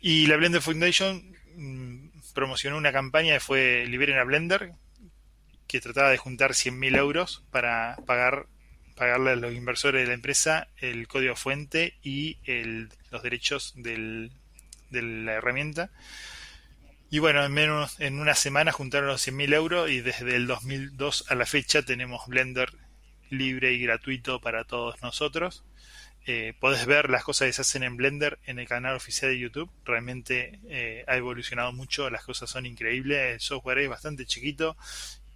Y 0.00 0.26
la 0.26 0.36
Blender 0.36 0.60
Foundation 0.60 1.22
mm, 1.54 2.08
promocionó 2.34 2.76
una 2.76 2.90
campaña 2.90 3.34
que 3.34 3.40
fue 3.40 3.86
Liberen 3.86 4.18
a 4.18 4.24
Blender, 4.24 4.72
que 5.68 5.80
trataba 5.80 6.10
de 6.10 6.16
juntar 6.18 6.50
100.000 6.54 6.96
euros 6.96 7.44
para 7.52 7.94
pagar 8.06 8.46
pagarle 8.96 9.30
a 9.30 9.36
los 9.36 9.54
inversores 9.54 10.02
de 10.02 10.08
la 10.08 10.14
empresa 10.14 10.66
el 10.78 11.06
código 11.06 11.36
fuente 11.36 11.94
y 12.02 12.38
los 13.12 13.22
derechos 13.22 13.72
del- 13.76 14.32
de 14.90 15.02
la 15.02 15.34
herramienta. 15.34 15.90
Y 17.10 17.20
bueno, 17.20 17.44
en 17.44 17.52
menos 17.52 17.98
en 18.00 18.18
una 18.18 18.34
semana 18.34 18.72
juntaron 18.72 19.08
los 19.08 19.26
100.000 19.26 19.54
euros 19.54 19.90
y 19.90 20.00
desde 20.00 20.36
el 20.36 20.46
2002 20.46 21.24
a 21.30 21.34
la 21.34 21.46
fecha 21.46 21.82
tenemos 21.82 22.26
Blender 22.26 22.70
libre 23.30 23.72
y 23.72 23.82
gratuito 23.82 24.40
para 24.40 24.64
todos 24.64 25.00
nosotros. 25.02 25.64
Eh, 26.26 26.52
podés 26.60 26.84
ver 26.84 27.08
las 27.08 27.24
cosas 27.24 27.46
que 27.46 27.52
se 27.54 27.62
hacen 27.62 27.82
en 27.82 27.96
Blender 27.96 28.38
en 28.44 28.58
el 28.58 28.68
canal 28.68 28.94
oficial 28.94 29.30
de 29.30 29.38
YouTube. 29.38 29.70
Realmente 29.84 30.60
eh, 30.68 31.04
ha 31.06 31.16
evolucionado 31.16 31.72
mucho, 31.72 32.10
las 32.10 32.24
cosas 32.24 32.50
son 32.50 32.66
increíbles, 32.66 33.34
el 33.34 33.40
software 33.40 33.78
es 33.78 33.88
bastante 33.88 34.26
chiquito 34.26 34.76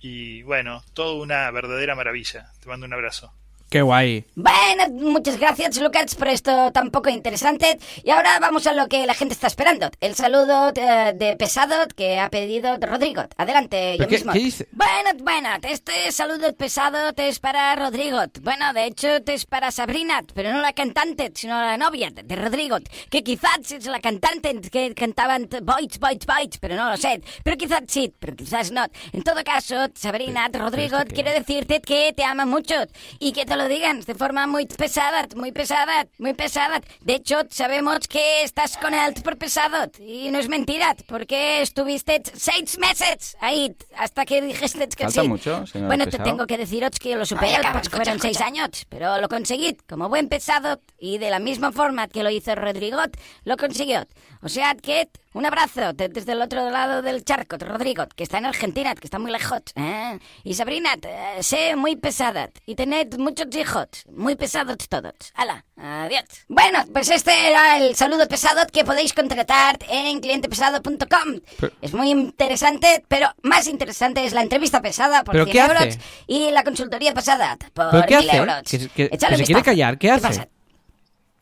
y 0.01 0.43
bueno, 0.43 0.85
todo 0.93 1.15
una 1.23 1.51
verdadera 1.51 1.95
maravilla. 1.95 2.53
Te 2.61 2.69
mando 2.69 2.85
un 2.85 2.93
abrazo. 2.93 3.33
Qué 3.73 3.81
guay. 3.81 4.23
Bueno, 4.35 4.87
muchas 4.91 5.39
gracias, 5.39 5.81
Lucas, 5.81 6.15
por 6.15 6.29
esto 6.29 6.71
tan 6.73 6.91
poco 6.91 7.09
interesante. 7.09 7.79
Y 8.05 8.11
ahora 8.11 8.39
vamos 8.39 8.67
a 8.67 8.75
lo 8.75 8.87
que 8.87 9.07
la 9.07 9.15
gente 9.15 9.33
está 9.33 9.47
esperando. 9.47 9.89
El 9.99 10.15
saludo 10.15 10.73
eh, 10.75 11.15
de 11.17 11.37
pesado 11.37 11.75
que 11.97 12.21
ha 12.21 12.29
pedido 12.29 12.77
Rodrigo. 12.79 13.25
Adelante, 13.39 13.93
yo 13.93 13.97
¿Pero 13.97 14.11
qué- 14.11 14.17
mismo. 14.17 14.33
qué 14.35 14.39
dice? 14.41 14.69
Bueno, 14.73 15.11
bueno, 15.25 15.49
este 15.63 16.13
saludo 16.13 16.55
pesado 16.55 17.15
te 17.15 17.29
es 17.29 17.39
para 17.39 17.75
Rodrigo. 17.75 18.19
Bueno, 18.43 18.75
de 18.75 18.85
hecho, 18.85 19.23
te 19.23 19.33
es 19.33 19.47
para 19.47 19.71
Sabrina, 19.71 20.23
pero 20.35 20.53
no 20.53 20.61
la 20.61 20.75
cantante, 20.75 21.33
sino 21.35 21.59
la 21.59 21.79
novia 21.79 22.11
de 22.11 22.37
Rodrigo, 22.37 22.77
que 23.09 23.25
quizás 23.25 23.73
es 23.73 23.87
la 23.87 24.01
cantante 24.01 24.61
que 24.71 24.93
cantaban 24.95 25.49
Boits, 25.63 25.99
Boits, 25.99 26.27
Boits, 26.27 26.59
pero 26.59 26.77
no 26.77 26.91
lo 26.91 26.99
sé. 26.99 27.23
Pero 27.43 27.57
quizás 27.57 27.81
sí, 27.89 28.13
pero 28.19 28.37
quizás 28.37 28.71
no. 28.71 28.85
En 29.15 29.23
todo 29.23 29.43
caso, 29.43 29.77
Sabrina, 29.95 30.51
Rodrigo 30.53 30.99
quiere 31.09 31.33
decirte 31.33 31.81
que 31.81 32.13
te 32.15 32.23
ama 32.23 32.45
mucho 32.45 32.75
y 33.19 33.33
que 33.33 33.47
te 33.47 33.57
lo 33.57 33.62
digan 33.69 34.01
de 34.01 34.15
forma 34.15 34.47
muy 34.47 34.67
pesada, 34.67 35.27
muy 35.37 35.53
pesada, 35.53 36.07
muy 36.19 36.35
pesada. 36.35 36.81
De 37.01 37.15
hecho, 37.15 37.41
sabemos 37.51 38.07
que 38.09 38.43
estás 38.43 38.77
con 38.77 38.95
él 38.95 39.15
por 39.23 39.37
pesado 39.39 39.91
y 39.99 40.31
no 40.31 40.39
es 40.39 40.49
mentira, 40.49 40.95
porque 41.07 41.63
estuviste 41.63 42.23
seis 42.35 42.79
meses 42.79 43.37
ahí 43.41 43.75
hasta 43.97 44.25
que 44.25 44.41
dijiste 44.43 44.89
que 44.89 45.05
¿Falta 45.05 45.23
sí. 45.23 45.29
mucho, 45.29 45.67
señor 45.67 45.87
bueno, 45.89 46.05
te 46.05 46.13
Pesado? 46.13 46.31
tengo 46.31 46.47
que 46.47 46.59
deciros 46.59 46.91
que 46.99 47.17
lo 47.17 47.25
superé, 47.27 47.59
porque 47.73 47.89
fueron 47.91 48.21
seis 48.21 48.41
años, 48.41 48.69
pero 48.89 49.21
lo 49.21 49.29
conseguí 49.29 49.77
como 49.89 50.09
buen 50.09 50.29
pesado 50.29 50.81
y 50.99 51.19
de 51.19 51.31
la 51.31 51.39
misma 51.39 51.73
forma 51.73 52.09
que 52.09 52.23
lo 52.23 52.31
hizo 52.31 52.55
Rodrigo, 52.55 52.99
lo 53.45 53.57
consiguió. 53.57 54.07
O 54.45 54.49
sea 54.49 54.75
que 54.75 55.09
un 55.35 55.47
abrazo 55.47 55.93
de- 55.93 56.09
desde 56.09 56.33
el 56.33 56.43
otro 56.43 56.69
lado 56.69 57.01
del 57.01 57.25
charco, 57.25 57.57
Rodrigo, 57.59 58.07
que 58.17 58.25
está 58.25 58.39
en 58.39 58.47
Argentina, 58.47 58.95
que 58.95 59.07
está 59.07 59.19
muy 59.21 59.31
lejos. 59.31 59.61
¿eh? 59.77 60.19
Y 60.43 60.55
Sabrina, 60.55 60.91
eh, 61.01 61.43
sé 61.43 61.77
muy 61.77 61.95
pesada 61.97 62.51
y 62.67 62.75
tened 62.75 63.17
muchos 63.19 63.47
hijos, 63.57 63.87
muy 64.11 64.35
pesados 64.35 64.77
todos. 64.89 65.15
Hala, 65.35 65.65
adiós. 65.77 66.25
Bueno, 66.49 66.85
pues 66.93 67.09
este 67.11 67.49
era 67.49 67.79
el 67.79 67.95
saludo 67.95 68.27
pesado 68.27 68.67
que 68.73 68.85
podéis 68.85 69.13
contratar 69.13 69.79
en 69.89 70.21
clientepesado.com. 70.21 71.41
Es 71.81 71.95
muy 71.95 72.11
interesante, 72.11 73.05
pero 73.09 73.29
más 73.43 73.67
interesante 73.69 74.25
es 74.25 74.33
la 74.33 74.43
entrevista 74.43 74.83
pesada 74.83 75.23
por 75.25 75.33
¿Pero 75.33 75.45
100 75.45 75.53
qué 75.53 75.61
hace? 75.61 75.73
euros 75.85 75.99
y 76.27 76.51
la 76.51 76.65
consultoría 76.65 77.15
pesada 77.15 77.57
por 77.73 77.91
¿Pero 77.91 78.07
qué 78.07 78.17
1000 78.19 78.29
hace? 78.31 78.39
euros. 78.39 78.63
Que- 78.69 78.89
que- 79.09 79.19
se 79.37 79.45
quiere 79.45 79.63
callar, 79.63 79.99
¿qué 79.99 80.11
hace? 80.11 80.21
pasa? 80.23 80.49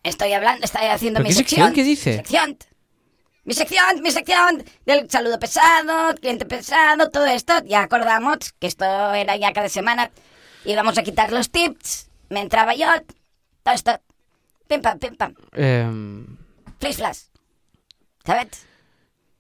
Estoy 0.03 0.33
hablando, 0.33 0.65
estoy 0.65 0.87
haciendo 0.87 1.19
¿Pero 1.19 1.25
mi 1.25 1.31
qué 1.31 1.35
sección? 1.35 1.67
sección. 1.69 1.75
¿Qué 1.75 1.83
dice? 1.83 2.17
Sección. 2.17 2.57
Mi 3.51 3.55
sección, 3.55 4.01
mi 4.01 4.13
sección 4.13 4.63
del 4.87 5.11
saludo 5.11 5.41
pesado, 5.41 6.15
cliente 6.15 6.47
pesado, 6.47 7.11
todo 7.11 7.27
esto. 7.27 7.53
Ya 7.65 7.83
acordamos 7.83 8.53
que 8.61 8.69
esto 8.69 8.85
era 9.13 9.35
ya 9.35 9.53
cada 9.53 9.69
semana. 9.69 10.13
Íbamos 10.65 10.97
a 10.97 11.03
quitar 11.03 11.33
los 11.33 11.51
tips. 11.51 12.09
Me 12.29 12.43
entraba 12.43 12.77
yo. 12.77 12.87
Todo 13.65 13.75
esto. 13.75 14.01
Pim 14.69 14.81
pam, 14.81 15.01
pim 15.01 15.17
pam. 15.17 15.35
Em, 15.55 16.37
Flash 16.79 16.95
flash. 16.95 17.19
¿Sabes? 18.25 18.47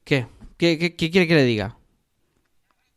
¿qué? 0.02 0.26
¿Qué, 0.56 0.76
qué? 0.76 0.96
qué 0.96 1.10
quiere 1.12 1.28
que 1.28 1.36
le 1.36 1.44
diga? 1.44 1.76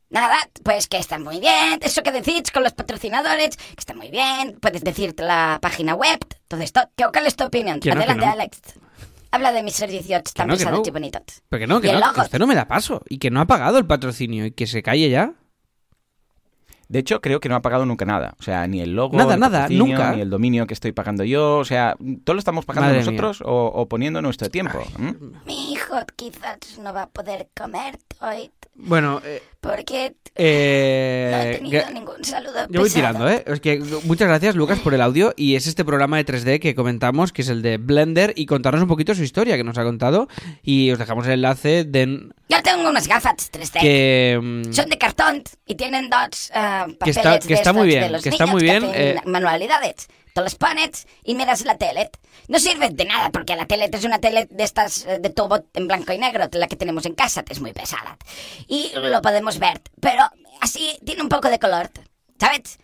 Nada, 0.10 0.50
pues 0.64 0.88
que 0.88 0.98
está 0.98 1.20
muy 1.20 1.40
bien. 1.40 1.78
Eso 1.84 2.02
que 2.02 2.12
decís 2.12 2.50
con 2.52 2.64
los 2.64 2.74
patrocinadores, 2.74 3.56
que 3.56 3.76
está 3.78 3.94
muy 3.94 4.10
bien. 4.10 4.58
Puedes 4.60 4.84
decirte 4.84 5.22
la 5.22 5.60
página 5.62 5.94
web, 5.94 6.18
todo 6.48 6.62
esto. 6.62 6.90
¿Qué, 6.96 7.06
¿Cuál 7.14 7.28
es 7.28 7.36
tu 7.36 7.44
opinión? 7.44 7.80
Adelante, 7.84 8.26
no. 8.26 8.32
Alex. 8.32 8.62
Habla 9.34 9.52
de 9.52 9.64
mis 9.64 9.74
servicios 9.74 10.22
tan 10.36 10.48
no, 10.48 10.54
pesados 10.54 10.82
no. 10.82 10.88
y 10.88 10.92
bonitos. 10.92 11.24
Pero 11.50 11.60
que 11.60 11.66
no, 11.66 11.82
que 11.82 11.88
Y 11.88 11.92
no, 11.92 12.14
que 12.14 12.22
usted 12.22 12.38
no 12.38 12.46
me 12.46 12.54
da 12.54 12.68
paso. 12.68 13.02
Y 13.10 13.18
que 13.18 13.32
no 13.32 13.42
ha 13.42 13.48
pagado 13.48 13.80
el 13.80 13.88
patrocinio 13.88 14.46
y 14.46 14.52
que 14.52 14.68
se 14.68 14.84
calle 14.84 15.10
ya. 15.10 15.34
De 16.94 17.00
hecho, 17.00 17.20
creo 17.22 17.40
que 17.40 17.50
no 17.50 17.56
ha 17.56 17.62
pagado 17.62 17.86
nunca 17.86 18.06
nada. 18.06 18.36
O 18.40 18.44
sea, 18.44 18.66
ni 18.68 18.80
el 18.80 18.92
logo, 18.96 19.18
Nada, 19.18 19.34
el 19.34 19.40
nada, 19.40 19.68
nunca. 19.70 20.14
ni 20.14 20.22
el 20.22 20.30
dominio 20.30 20.68
que 20.68 20.74
estoy 20.76 20.92
pagando 20.92 21.24
yo. 21.24 21.58
O 21.58 21.66
sea, 21.66 21.96
todo 22.24 22.36
lo 22.36 22.40
estamos 22.40 22.66
pagando 22.66 22.90
Madre 22.90 23.00
nosotros 23.04 23.42
o, 23.44 23.66
o 23.66 23.88
poniendo 23.88 24.22
nuestro 24.22 24.50
tiempo. 24.50 24.80
¿m? 25.00 25.16
Mi 25.46 25.74
hijo 25.74 25.96
quizás 26.16 26.78
no 26.82 26.94
va 26.94 27.04
a 27.04 27.10
poder 27.10 27.48
comer 27.56 27.98
hoy 28.22 28.52
Bueno, 28.76 29.22
eh, 29.26 29.42
porque 29.60 30.10
no 30.10 30.32
eh, 30.36 31.52
he 31.54 31.58
tenido 31.58 31.90
ningún 31.92 32.24
saludo 32.24 32.68
yo 32.70 32.80
voy 32.82 32.90
pesado. 32.90 32.94
tirando, 33.16 33.30
¿eh? 33.30 33.44
Es 33.48 33.60
que 33.60 33.80
muchas 34.06 34.28
gracias, 34.28 34.56
Lucas, 34.56 34.80
por 34.80 34.94
el 34.94 35.02
audio. 35.02 35.34
Y 35.36 35.56
es 35.56 35.68
este 35.68 35.84
programa 35.86 36.18
de 36.18 36.26
3D 36.26 36.60
que 36.60 36.76
comentamos, 36.76 37.32
que 37.32 37.42
es 37.44 37.50
el 37.50 37.62
de 37.62 37.78
Blender, 37.78 38.34
y 38.36 38.46
contarnos 38.46 38.82
un 38.84 38.88
poquito 38.88 39.14
su 39.16 39.24
historia 39.24 39.58
que 39.58 39.64
nos 39.64 39.78
ha 39.78 39.84
contado. 39.84 40.28
Y 40.64 40.92
os 40.92 41.00
dejamos 41.00 41.26
el 41.28 41.34
enlace 41.34 41.84
de 41.86 42.30
Yo 42.50 42.62
tengo 42.64 42.90
unas 42.90 43.08
gafas 43.08 43.52
3D. 43.52 43.80
que. 43.80 44.40
mm, 44.42 44.74
Son 44.74 44.90
de 44.90 44.98
cartón 44.98 45.44
y 45.66 45.76
tienen 45.76 46.10
dos 46.10 46.52
ah, 46.54 46.83
Que 47.04 47.10
está- 47.12 47.40
que 47.40 47.56
bien, 47.88 48.20
que 48.22 48.46
muy 48.46 48.62
bien, 48.62 48.84
hacen 48.84 48.92
eh. 48.96 49.22
manualidades. 49.26 50.08
Te 50.34 50.42
los 50.42 50.56
pones 50.56 51.08
y 51.24 51.36
miras 51.36 51.64
la 51.64 51.78
tele. 51.78 52.10
No 52.48 52.58
sirve 52.60 52.90
de 52.90 53.06
nada 53.06 53.30
porque 53.30 53.56
la 53.56 53.66
tele 53.68 53.90
es 53.92 54.04
una 54.04 54.20
tele 54.20 54.48
de 54.50 54.64
estas 54.64 55.06
eh, 55.06 55.20
de 55.20 55.30
tubo 55.30 55.60
en 55.74 55.88
blanco 55.88 56.12
y 56.12 56.18
negro, 56.18 56.48
la 56.52 56.68
que 56.68 56.76
tenemos 56.76 57.06
en 57.06 57.14
casa, 57.14 57.44
es 57.48 57.60
muy 57.60 57.72
pesada. 57.74 58.18
Y 58.68 58.92
lo 58.96 59.22
podemos 59.22 59.60
ver, 59.60 59.82
pero 60.02 60.24
así 60.60 60.98
tiene 61.06 61.22
un 61.22 61.30
poco 61.30 61.50
de 61.50 61.60
color, 61.60 61.92
¿sabes? 62.40 62.80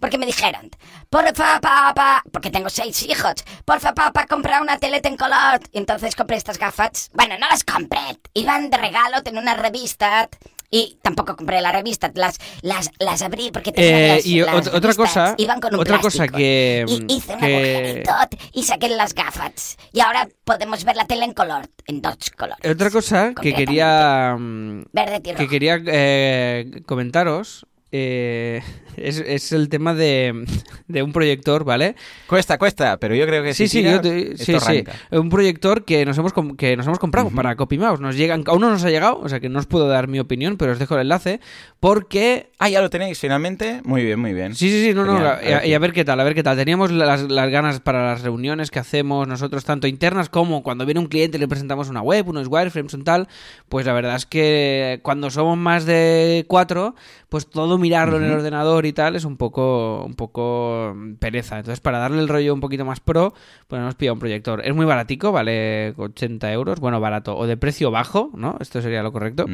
Porque 0.00 0.18
me 0.18 0.26
dijeron, 0.26 0.70
porfa, 1.10 1.60
papá, 1.60 2.22
porque 2.30 2.50
tengo 2.50 2.68
seis 2.68 3.02
hijos, 3.04 3.34
porfa, 3.64 3.94
papá, 3.94 4.26
compra 4.26 4.60
una 4.60 4.78
tele 4.78 5.00
en 5.02 5.16
color. 5.16 5.60
Y 5.72 5.78
entonces 5.78 6.14
compré 6.14 6.36
estas 6.36 6.58
gafas. 6.58 7.10
Bueno, 7.14 7.36
no 7.38 7.48
las 7.48 7.64
compré, 7.64 8.18
iban 8.34 8.70
de 8.70 8.76
regalo 8.76 9.18
en 9.24 9.38
una 9.38 9.54
revista. 9.54 10.28
Y 10.70 10.98
tampoco 11.02 11.36
compré 11.36 11.60
la 11.60 11.70
revista, 11.72 12.10
las, 12.14 12.38
las, 12.62 12.90
las 12.98 13.22
abrí 13.22 13.50
porque 13.52 13.70
tenían 13.72 13.94
Eh, 13.94 14.08
las, 14.16 14.26
y 14.26 14.40
las 14.40 14.66
otra 14.68 14.94
cosa- 14.94 15.34
iban 15.38 15.60
con 15.60 15.74
un 15.74 15.80
otra 15.80 16.00
cosa 16.00 16.26
que- 16.26 16.84
Y 16.88 17.14
hice 17.14 17.34
un 17.34 17.40
que- 17.40 17.76
agujerito 17.76 18.12
y 18.52 18.62
saqué 18.64 18.88
las 18.88 19.14
gafas. 19.14 19.76
Y 19.92 20.00
ahora 20.00 20.28
podemos 20.44 20.84
ver 20.84 20.96
la 20.96 21.04
tele 21.06 21.24
en 21.26 21.32
color, 21.34 21.68
en 21.86 22.02
dos 22.02 22.16
colores. 22.36 22.68
Otra 22.70 22.90
cosa 22.90 23.32
que 23.40 23.54
quería. 23.54 24.36
mm, 24.38 24.84
Verde 24.92 25.22
que 25.22 25.48
quería 25.48 25.80
eh, 25.86 26.82
comentaros 26.86 27.66
eh, 27.96 28.60
es, 28.96 29.18
es 29.24 29.52
el 29.52 29.68
tema 29.68 29.94
de, 29.94 30.44
de 30.88 31.02
un 31.04 31.12
proyector, 31.12 31.62
¿vale? 31.64 31.94
Cuesta, 32.26 32.58
cuesta, 32.58 32.96
pero 32.98 33.14
yo 33.14 33.24
creo 33.26 33.42
que 33.44 33.54
Sí, 33.54 33.68
si 33.68 33.76
sí, 33.76 33.78
tiras, 33.78 33.94
yo 33.94 34.00
te- 34.02 34.32
esto 34.32 34.60
sí, 34.60 34.84
sí. 35.10 35.16
Un 35.16 35.28
proyector 35.30 35.84
que 35.84 36.04
nos 36.04 36.18
hemos, 36.18 36.32
que 36.58 36.76
nos 36.76 36.86
hemos 36.86 36.98
comprado 36.98 37.30
para 37.30 37.54
CopyMouse. 37.54 38.00
Nos 38.00 38.16
llegan, 38.16 38.42
aún 38.46 38.60
no 38.60 38.70
nos 38.70 38.82
ha 38.84 38.90
llegado, 38.90 39.20
o 39.20 39.28
sea 39.28 39.38
que 39.38 39.48
no 39.48 39.60
os 39.60 39.66
puedo 39.66 39.86
dar 39.86 40.08
mi 40.08 40.18
opinión, 40.18 40.56
pero 40.56 40.72
os 40.72 40.78
dejo 40.80 40.94
el 40.96 41.02
enlace. 41.02 41.38
Porque 41.80 42.50
Ah, 42.58 42.68
ya 42.70 42.80
lo 42.80 42.88
tenéis 42.88 43.18
finalmente. 43.18 43.82
Muy 43.84 44.02
bien, 44.04 44.18
muy 44.18 44.32
bien. 44.32 44.54
Sí, 44.54 44.70
sí, 44.70 44.82
sí, 44.86 44.94
no, 44.94 45.04
no, 45.04 45.16
Genial. 45.16 45.38
y 45.44 45.52
a, 45.52 45.66
y 45.66 45.74
a 45.74 45.78
ver 45.78 45.92
qué 45.92 46.02
tal, 46.04 46.18
a 46.18 46.24
ver 46.24 46.34
qué 46.34 46.42
tal. 46.42 46.56
Teníamos 46.56 46.90
las, 46.90 47.22
las 47.30 47.50
ganas 47.50 47.80
para 47.80 48.06
las 48.06 48.22
reuniones 48.22 48.70
que 48.70 48.78
hacemos 48.78 49.28
nosotros, 49.28 49.64
tanto 49.64 49.86
internas 49.86 50.30
como 50.30 50.62
cuando 50.62 50.86
viene 50.86 51.00
un 51.00 51.06
cliente 51.06 51.36
y 51.36 51.40
le 51.40 51.46
presentamos 51.48 51.90
una 51.90 52.00
web, 52.00 52.26
unos 52.26 52.48
wireframes, 52.48 52.94
un 52.94 53.04
tal, 53.04 53.28
pues 53.68 53.84
la 53.84 53.92
verdad 53.92 54.16
es 54.16 54.24
que 54.24 55.00
cuando 55.02 55.30
somos 55.30 55.58
más 55.58 55.84
de 55.84 56.46
cuatro, 56.48 56.94
pues 57.28 57.46
todo 57.50 57.76
mirarlo 57.84 58.16
en 58.16 58.24
el 58.24 58.32
ordenador 58.32 58.86
y 58.86 58.94
tal 58.94 59.14
es 59.14 59.26
un 59.26 59.36
poco, 59.36 60.04
un 60.06 60.14
poco 60.14 60.96
pereza. 61.18 61.58
Entonces, 61.58 61.80
para 61.80 61.98
darle 61.98 62.20
el 62.20 62.28
rollo 62.28 62.54
un 62.54 62.60
poquito 62.60 62.86
más 62.86 63.00
pro, 63.00 63.34
pues 63.68 63.78
hemos 63.78 63.94
pillado 63.94 64.14
un 64.14 64.20
proyector. 64.20 64.64
Es 64.64 64.74
muy 64.74 64.86
baratico, 64.86 65.32
vale 65.32 65.92
80 65.98 66.50
euros, 66.50 66.80
bueno, 66.80 66.98
barato, 66.98 67.36
o 67.36 67.46
de 67.46 67.58
precio 67.58 67.90
bajo, 67.90 68.30
¿no? 68.34 68.56
Esto 68.58 68.80
sería 68.80 69.02
lo 69.02 69.12
correcto. 69.12 69.44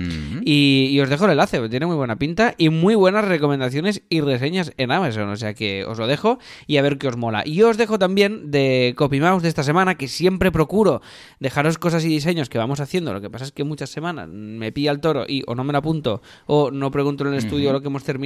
Y, 0.45 0.91
y 0.93 1.01
os 1.01 1.09
dejo 1.09 1.25
el 1.25 1.33
enlace, 1.33 1.69
tiene 1.69 1.87
muy 1.87 1.97
buena 1.97 2.17
pinta 2.17 2.55
y 2.57 2.69
muy 2.69 2.95
buenas 2.95 3.25
recomendaciones 3.25 4.03
y 4.09 4.21
reseñas 4.21 4.73
en 4.77 4.93
Amazon, 4.93 5.29
o 5.29 5.37
sea 5.37 5.55
que 5.55 5.85
os 5.85 5.99
lo 5.99 6.07
dejo 6.07 6.39
y 6.69 6.77
a 6.77 6.83
ver 6.83 6.99
qué 6.99 7.09
os 7.09 7.17
mola. 7.17 7.43
Y 7.45 7.63
os 7.63 7.77
dejo 7.77 7.99
también 7.99 8.53
de 8.53 8.95
CopyMouse 8.97 9.43
de 9.43 9.49
esta 9.49 9.65
semana, 9.65 9.97
que 9.97 10.07
siempre 10.07 10.53
procuro 10.53 11.03
dejaros 11.41 11.79
cosas 11.79 12.05
y 12.05 12.09
diseños 12.09 12.49
que 12.49 12.59
vamos 12.59 12.79
haciendo, 12.79 13.13
lo 13.13 13.21
que 13.21 13.29
pasa 13.29 13.45
es 13.45 13.53
que 13.53 13.65
muchas 13.65 13.91
semanas 13.91 14.29
me 14.29 14.71
pilla 14.71 14.93
el 14.93 15.01
toro 15.01 15.25
y 15.27 15.43
o 15.49 15.57
no 15.57 15.65
me 15.65 15.73
lo 15.73 15.79
apunto 15.79 16.23
o 16.47 16.71
no 16.71 16.93
pregunto 16.93 17.25
en 17.25 17.33
el 17.33 17.39
estudio 17.39 17.73
lo 17.73 17.81
que 17.81 17.89
hemos 17.89 18.05
terminado 18.05 18.20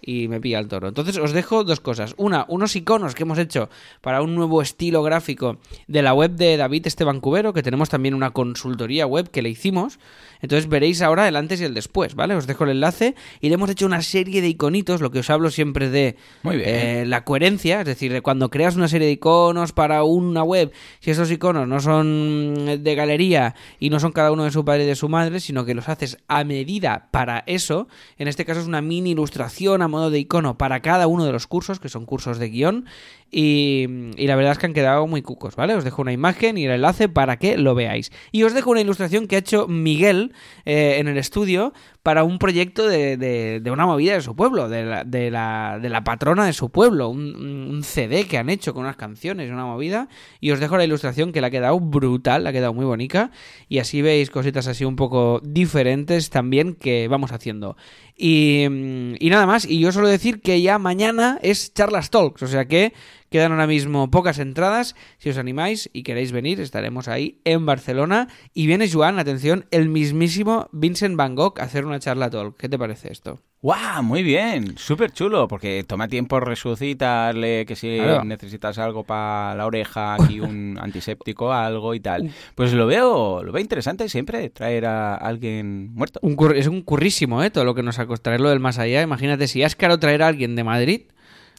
y 0.00 0.28
me 0.28 0.40
pilla 0.40 0.58
el 0.58 0.68
toro. 0.68 0.88
Entonces 0.88 1.16
os 1.18 1.32
dejo 1.32 1.64
dos 1.64 1.80
cosas. 1.80 2.14
Una, 2.16 2.44
unos 2.48 2.76
iconos 2.76 3.14
que 3.14 3.22
hemos 3.22 3.38
hecho 3.38 3.68
para 4.00 4.22
un 4.22 4.34
nuevo 4.34 4.62
estilo 4.62 5.02
gráfico 5.02 5.58
de 5.86 6.02
la 6.02 6.14
web 6.14 6.32
de 6.32 6.56
David 6.56 6.86
Esteban 6.86 7.20
Cubero, 7.20 7.52
que 7.52 7.62
tenemos 7.62 7.88
también 7.88 8.14
una 8.14 8.30
consultoría 8.30 9.06
web 9.06 9.30
que 9.30 9.42
le 9.42 9.50
hicimos. 9.50 9.98
Entonces 10.40 10.68
veréis 10.68 11.02
ahora 11.02 11.28
el 11.28 11.36
antes 11.36 11.60
y 11.60 11.64
el 11.64 11.74
después, 11.74 12.14
¿vale? 12.16 12.34
Os 12.34 12.46
dejo 12.48 12.64
el 12.64 12.70
enlace 12.70 13.14
y 13.40 13.48
le 13.48 13.54
hemos 13.54 13.70
hecho 13.70 13.86
una 13.86 14.02
serie 14.02 14.40
de 14.40 14.48
iconitos, 14.48 15.00
lo 15.00 15.10
que 15.12 15.20
os 15.20 15.30
hablo 15.30 15.50
siempre 15.50 15.88
de 15.88 16.16
Muy 16.42 16.56
bien. 16.56 16.68
eh, 16.68 17.04
la 17.06 17.24
coherencia, 17.24 17.80
es 17.80 17.86
decir, 17.86 18.12
de 18.12 18.22
cuando 18.22 18.50
creas 18.50 18.74
una 18.74 18.88
serie 18.88 19.06
de 19.06 19.12
iconos 19.12 19.72
para 19.72 20.02
una 20.02 20.42
web, 20.42 20.72
si 20.98 21.12
esos 21.12 21.30
iconos 21.30 21.68
no 21.68 21.78
son 21.80 22.82
de 22.82 22.94
galería 22.96 23.54
y 23.78 23.90
no 23.90 24.00
son 24.00 24.10
cada 24.10 24.32
uno 24.32 24.42
de 24.44 24.50
su 24.50 24.64
padre 24.64 24.82
y 24.82 24.86
de 24.86 24.96
su 24.96 25.08
madre, 25.08 25.38
sino 25.38 25.64
que 25.64 25.74
los 25.74 25.88
haces 25.88 26.18
a 26.26 26.42
medida 26.42 27.08
para 27.12 27.44
eso, 27.46 27.86
en 28.18 28.26
este 28.26 28.44
caso 28.44 28.60
es 28.60 28.66
una 28.66 28.82
mini 28.82 29.11
ilustración 29.12 29.82
a 29.82 29.88
modo 29.88 30.10
de 30.10 30.18
icono 30.18 30.58
para 30.58 30.80
cada 30.80 31.06
uno 31.06 31.24
de 31.24 31.32
los 31.32 31.46
cursos, 31.46 31.78
que 31.78 31.88
son 31.88 32.06
cursos 32.06 32.38
de 32.38 32.48
guion, 32.48 32.86
y, 33.32 33.86
y 34.18 34.26
la 34.26 34.36
verdad 34.36 34.52
es 34.52 34.58
que 34.58 34.66
han 34.66 34.74
quedado 34.74 35.06
muy 35.06 35.22
cucos, 35.22 35.56
¿vale? 35.56 35.74
Os 35.74 35.84
dejo 35.84 36.02
una 36.02 36.12
imagen 36.12 36.58
y 36.58 36.66
el 36.66 36.72
enlace 36.72 37.08
para 37.08 37.38
que 37.38 37.56
lo 37.56 37.74
veáis. 37.74 38.12
Y 38.30 38.42
os 38.42 38.52
dejo 38.52 38.70
una 38.70 38.82
ilustración 38.82 39.26
que 39.26 39.36
ha 39.36 39.38
hecho 39.38 39.66
Miguel 39.68 40.34
eh, 40.66 40.96
en 40.98 41.08
el 41.08 41.16
estudio 41.16 41.72
para 42.02 42.24
un 42.24 42.38
proyecto 42.38 42.86
de, 42.86 43.16
de- 43.16 43.60
de 43.60 43.70
una 43.70 43.86
movida 43.86 44.12
de 44.14 44.20
su 44.20 44.36
pueblo, 44.36 44.68
de 44.68 44.84
la, 44.84 45.04
de 45.04 45.30
la, 45.30 45.78
de 45.80 45.88
la 45.88 46.04
patrona 46.04 46.44
de 46.44 46.52
su 46.52 46.70
pueblo, 46.70 47.08
un, 47.08 47.34
un 47.70 47.82
CD 47.84 48.24
que 48.26 48.36
han 48.38 48.50
hecho 48.50 48.74
con 48.74 48.82
unas 48.82 48.96
canciones, 48.96 49.50
una 49.50 49.64
movida. 49.64 50.08
Y 50.40 50.50
os 50.50 50.60
dejo 50.60 50.76
la 50.76 50.84
ilustración 50.84 51.32
que 51.32 51.40
le 51.40 51.46
ha 51.46 51.50
quedado 51.50 51.80
brutal, 51.80 52.42
le 52.44 52.50
ha 52.50 52.52
quedado 52.52 52.74
muy 52.74 52.84
bonita. 52.84 53.30
Y 53.68 53.78
así 53.78 54.02
veis 54.02 54.28
cositas 54.30 54.66
así 54.66 54.84
un 54.84 54.96
poco 54.96 55.40
diferentes 55.42 56.28
también 56.28 56.74
que 56.74 57.08
vamos 57.08 57.32
haciendo. 57.32 57.76
Y, 58.14 58.64
y 59.18 59.30
nada 59.30 59.46
más, 59.46 59.64
y 59.64 59.78
yo 59.80 59.90
suelo 59.90 60.08
decir 60.08 60.42
que 60.42 60.60
ya 60.60 60.78
mañana 60.78 61.38
es 61.42 61.72
Charlas 61.72 62.10
Talks, 62.10 62.42
o 62.42 62.46
sea 62.46 62.66
que 62.66 62.92
quedan 63.32 63.50
ahora 63.50 63.66
mismo 63.66 64.08
pocas 64.12 64.38
entradas. 64.38 64.94
Si 65.18 65.28
os 65.30 65.38
animáis 65.38 65.90
y 65.92 66.04
queréis 66.04 66.30
venir, 66.30 66.60
estaremos 66.60 67.08
ahí 67.08 67.40
en 67.44 67.66
Barcelona. 67.66 68.28
Y 68.54 68.68
viene 68.68 68.88
Joan, 68.88 69.18
atención, 69.18 69.66
el 69.72 69.88
mismísimo 69.88 70.68
Vincent 70.70 71.16
Van 71.16 71.34
Gogh 71.34 71.58
a 71.60 71.64
hacer 71.64 71.84
una 71.84 71.98
charla 71.98 72.30
talk. 72.30 72.56
¿Qué 72.56 72.68
te 72.68 72.78
parece 72.78 73.10
esto? 73.10 73.40
¡Guau! 73.60 74.02
Muy 74.02 74.22
bien, 74.24 74.76
súper 74.76 75.12
chulo, 75.12 75.46
porque 75.46 75.84
toma 75.86 76.08
tiempo 76.08 76.40
resucitarle, 76.40 77.64
que 77.64 77.76
si 77.76 77.96
Claro. 77.96 78.24
necesitas 78.24 78.76
algo 78.78 79.04
para 79.04 79.54
la 79.54 79.66
oreja, 79.66 80.14
aquí 80.14 80.40
un 80.40 80.78
antiséptico, 80.82 81.52
algo 81.52 81.94
y 81.94 82.00
tal. 82.00 82.30
Pues 82.56 82.72
lo 82.72 82.86
veo, 82.88 83.42
lo 83.44 83.52
veo 83.52 83.60
interesante 83.62 84.08
siempre, 84.08 84.50
traer 84.50 84.86
a 84.86 85.14
alguien 85.14 85.94
muerto. 85.94 86.18
Un 86.22 86.36
cur- 86.36 86.56
es 86.56 86.66
un 86.66 86.82
currísimo, 86.82 87.42
¿eh? 87.42 87.50
Todo 87.50 87.64
lo 87.64 87.74
que 87.74 87.82
nos 87.84 87.98
ha 88.00 88.06
costado 88.06 88.22
traerlo 88.22 88.50
del 88.50 88.60
más 88.60 88.78
allá. 88.78 89.00
Imagínate, 89.02 89.46
si 89.48 89.62
es 89.62 89.74
caro 89.76 89.98
traer 89.98 90.22
a 90.22 90.28
alguien 90.28 90.54
de 90.56 90.64
Madrid. 90.64 91.02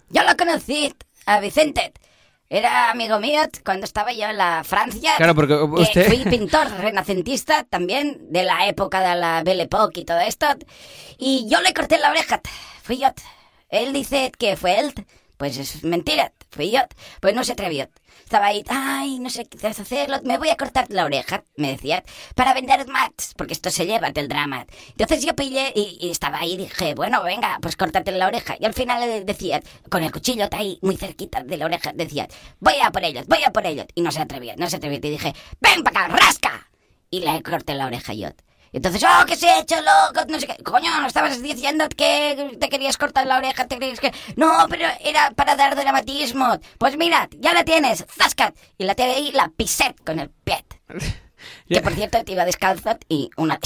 Yo 0.10 0.22
lo 0.24 0.36
conocí, 0.38 0.94
a 1.26 1.40
Vicente. 1.40 1.94
Era 2.50 2.92
amigo 2.92 3.20
mío 3.20 3.42
cuando 3.66 3.86
estaba 3.86 4.14
yo 4.14 4.26
en 4.26 4.38
la 4.38 4.64
Francia. 4.64 5.14
Claro, 5.18 5.34
porque 5.34 5.56
que 5.56 5.64
usted- 5.64 6.08
Fui 6.08 6.24
pintor 6.30 6.70
renacentista 6.80 7.64
también, 7.64 8.18
de 8.30 8.44
la 8.44 8.68
época 8.68 9.02
de 9.02 9.20
la 9.20 9.42
Belle 9.44 9.64
Époque 9.64 10.02
y 10.02 10.06
todo 10.06 10.20
esto. 10.20 10.46
Y 11.18 11.48
yo 11.50 11.62
le 11.62 11.74
corté 11.74 11.98
la 11.98 12.12
oreja. 12.12 12.42
Fui 12.84 12.98
yo. 13.00 13.08
Él 13.70 13.92
dice 13.92 14.32
que 14.38 14.56
fue 14.56 14.80
él. 14.80 14.94
Pues 15.44 15.58
es 15.58 15.84
mentira, 15.84 16.32
fui 16.52 16.72
yo. 16.72 16.80
Pues 17.20 17.36
no 17.36 17.44
se 17.44 17.52
atrevió. 17.52 17.90
Estaba 18.24 18.46
ahí, 18.46 18.64
ay, 18.70 19.20
no 19.20 19.30
sé 19.30 19.44
qué 19.44 19.68
hacerlo, 19.68 20.22
me 20.24 20.38
voy 20.38 20.50
a 20.50 20.56
cortar 20.56 20.86
la 20.88 21.04
oreja, 21.04 21.44
me 21.58 21.72
decía, 21.72 22.02
para 22.34 22.54
vender 22.54 22.88
mats, 22.88 23.34
porque 23.36 23.52
esto 23.52 23.70
se 23.70 23.86
lleva 23.86 24.10
del 24.12 24.30
drama. 24.30 24.66
Entonces 24.92 25.26
yo 25.26 25.36
pillé 25.36 25.74
y, 25.76 26.10
estaba 26.10 26.40
ahí 26.40 26.56
dije, 26.56 26.96
bueno, 26.96 27.22
venga, 27.24 27.58
pues 27.62 27.76
córtate 27.76 28.14
la 28.14 28.28
oreja. 28.28 28.56
Y 28.58 28.64
al 28.64 28.74
final 28.74 29.26
decía, 29.26 29.62
con 29.90 30.02
el 30.02 30.14
cuchillo 30.14 30.46
está 30.46 30.60
ahí 30.60 30.80
muy 30.82 30.96
cerquita 30.96 31.44
de 31.44 31.58
la 31.58 31.66
oreja, 31.66 31.92
decía, 31.94 32.26
voy 32.62 32.76
a 32.82 32.90
por 32.90 33.04
ellos, 33.04 33.28
voy 33.28 33.44
a 33.46 33.52
por 33.52 33.66
ellos. 33.66 33.86
Y 33.96 34.02
no 34.02 34.14
se 34.14 34.22
atrevía, 34.22 34.56
no 34.56 34.70
se 34.70 34.78
atrevía. 34.78 35.00
Y 35.00 35.10
dije, 35.10 35.36
ven 35.60 35.84
para 35.84 36.06
acá, 36.06 36.16
rasca. 36.16 36.70
Y 37.10 37.20
le 37.20 37.44
corté 37.44 37.76
la 37.76 37.88
oreja 37.88 38.14
yo. 38.14 38.30
Y 38.74 38.78
entonces, 38.78 39.04
oh, 39.04 39.26
¿qué 39.28 39.36
se 39.36 39.48
ha 39.48 39.60
hecho, 39.60 39.76
loco? 39.76 40.26
No 40.28 40.40
sé 40.40 40.48
qué. 40.48 40.58
Coño, 40.64 41.00
¿no 41.00 41.06
estabas 41.06 41.40
diciendo 41.42 41.88
que 41.96 42.58
te 42.60 42.70
querías 42.70 42.98
cortar 42.98 43.28
la 43.28 43.38
oreja? 43.38 43.68
¿Te 43.68 43.78
querías 43.78 44.00
que...? 44.00 44.12
No, 44.36 44.66
pero 44.68 44.88
era 45.00 45.30
para 45.32 45.56
dar 45.56 45.76
dramatismo. 45.76 46.60
Pues 46.80 46.98
mira, 46.98 47.30
ya 47.38 47.54
la 47.54 47.64
tienes, 47.64 48.04
zascat. 48.18 48.56
Y 48.80 48.86
la 48.86 48.96
tiene 48.96 49.14
ahí, 49.14 49.32
la 49.32 49.50
pisé 49.50 49.94
con 50.04 50.20
el 50.20 50.30
pie. 50.30 50.66
Que 51.68 51.82
por 51.82 51.94
cierto, 51.94 52.24
te 52.24 52.32
iba 52.32 52.46
descalzo 52.46 52.98
y 53.10 53.30
una. 53.36 53.60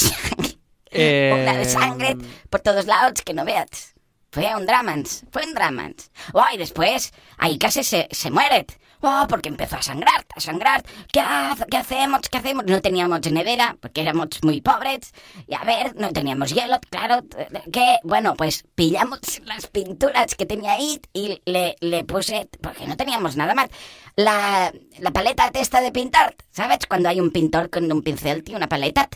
Eh, 0.90 1.32
Una 1.44 1.54
de 1.54 1.66
sangre 1.66 2.18
por 2.50 2.62
todos 2.62 2.88
lados 2.88 3.22
que 3.24 3.36
no 3.36 3.46
veas. 3.46 3.94
Fue 4.32 4.54
un 4.56 4.66
dramans, 4.66 5.24
fue 5.32 5.46
un 5.46 5.54
dramans. 5.54 6.12
Oh, 6.34 6.44
y 6.54 6.58
después, 6.58 7.14
ahí 7.38 7.58
casi 7.58 7.84
se, 7.84 8.08
se 8.12 8.30
muere. 8.30 8.66
Oh, 9.02 9.26
porque 9.30 9.48
empezó 9.50 9.76
a 9.78 9.82
sangrar, 9.82 10.26
a 10.36 10.40
sangrar. 10.40 10.84
¿Qué, 11.14 11.20
hace- 11.20 11.66
¿Qué 11.70 11.78
hacemos? 11.78 12.22
¿Qué 12.30 12.38
hacemos? 12.40 12.66
No 12.66 12.82
teníamos 12.82 13.22
nevera, 13.32 13.78
porque 13.80 14.02
éramos 14.02 14.30
muy 14.44 14.60
pobres. 14.60 15.14
Y 15.48 15.54
a 15.54 15.64
ver, 15.64 15.96
no 15.96 16.12
teníamos 16.12 16.52
hielo, 16.52 16.80
claro. 16.90 17.24
¿Qué? 17.72 17.98
Bueno, 18.04 18.34
pues 18.36 18.66
pillamos 18.76 19.20
las 19.46 19.68
pinturas 19.68 20.34
que 20.36 20.46
tenía 20.48 20.74
ahí 20.74 21.00
y 21.14 21.42
le, 21.46 21.76
le 21.80 22.04
puse, 22.04 22.50
porque 22.62 22.88
no 22.88 22.98
teníamos 22.98 23.36
nada 23.38 23.54
más, 23.54 23.70
la, 24.16 24.74
la 25.00 25.12
paleta 25.12 25.52
esta 25.54 25.80
de 25.80 25.92
pintar. 25.92 26.36
¿Sabes? 26.52 26.80
Cuando 26.90 27.08
hay 27.10 27.20
un 27.22 27.32
pintor 27.32 27.70
con 27.70 27.90
un 27.92 28.02
pincel, 28.02 28.44
tío, 28.44 28.58
una 28.58 28.68
paleta. 28.68 29.08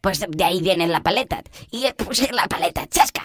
Pues 0.00 0.20
de 0.28 0.44
ahí 0.44 0.60
viene 0.60 0.86
la 0.88 1.00
paleta. 1.02 1.42
Y 1.70 1.78
le 1.80 1.94
puse 1.94 2.30
la 2.32 2.46
paleta 2.48 2.86
chasca. 2.88 3.22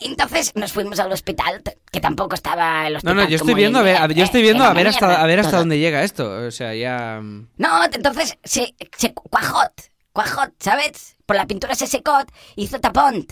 Entonces 0.00 0.52
nos 0.56 0.72
fuimos 0.72 0.98
al 0.98 1.12
hospital, 1.12 1.62
que 1.90 2.00
tampoco 2.00 2.34
estaba 2.34 2.86
el 2.86 2.94
No, 2.94 2.96
hospital. 2.98 3.16
no, 3.16 3.28
yo 3.28 3.36
estoy 3.36 3.54
viendo, 3.54 3.78
a 3.78 3.82
ver, 3.82 4.14
yo 4.14 4.24
estoy 4.24 4.42
viendo 4.42 4.64
a 4.64 4.72
ver 4.74 4.88
hasta, 4.88 5.22
a 5.22 5.26
ver 5.26 5.40
hasta 5.40 5.58
dónde 5.58 5.78
llega 5.78 6.02
esto. 6.02 6.28
O 6.46 6.50
sea, 6.50 6.74
ya... 6.74 7.20
mm, 7.22 7.48
No, 7.58 7.84
entonces 7.84 8.36
se, 8.42 8.74
se 8.96 9.14
cuajot, 9.14 9.72
cuajot, 10.12 10.50
¿sabes? 10.58 11.16
Por 11.26 11.36
la 11.36 11.46
pintura 11.46 11.74
se 11.74 11.86
secó, 11.86 12.18
hizo 12.56 12.80
tapón. 12.80 13.26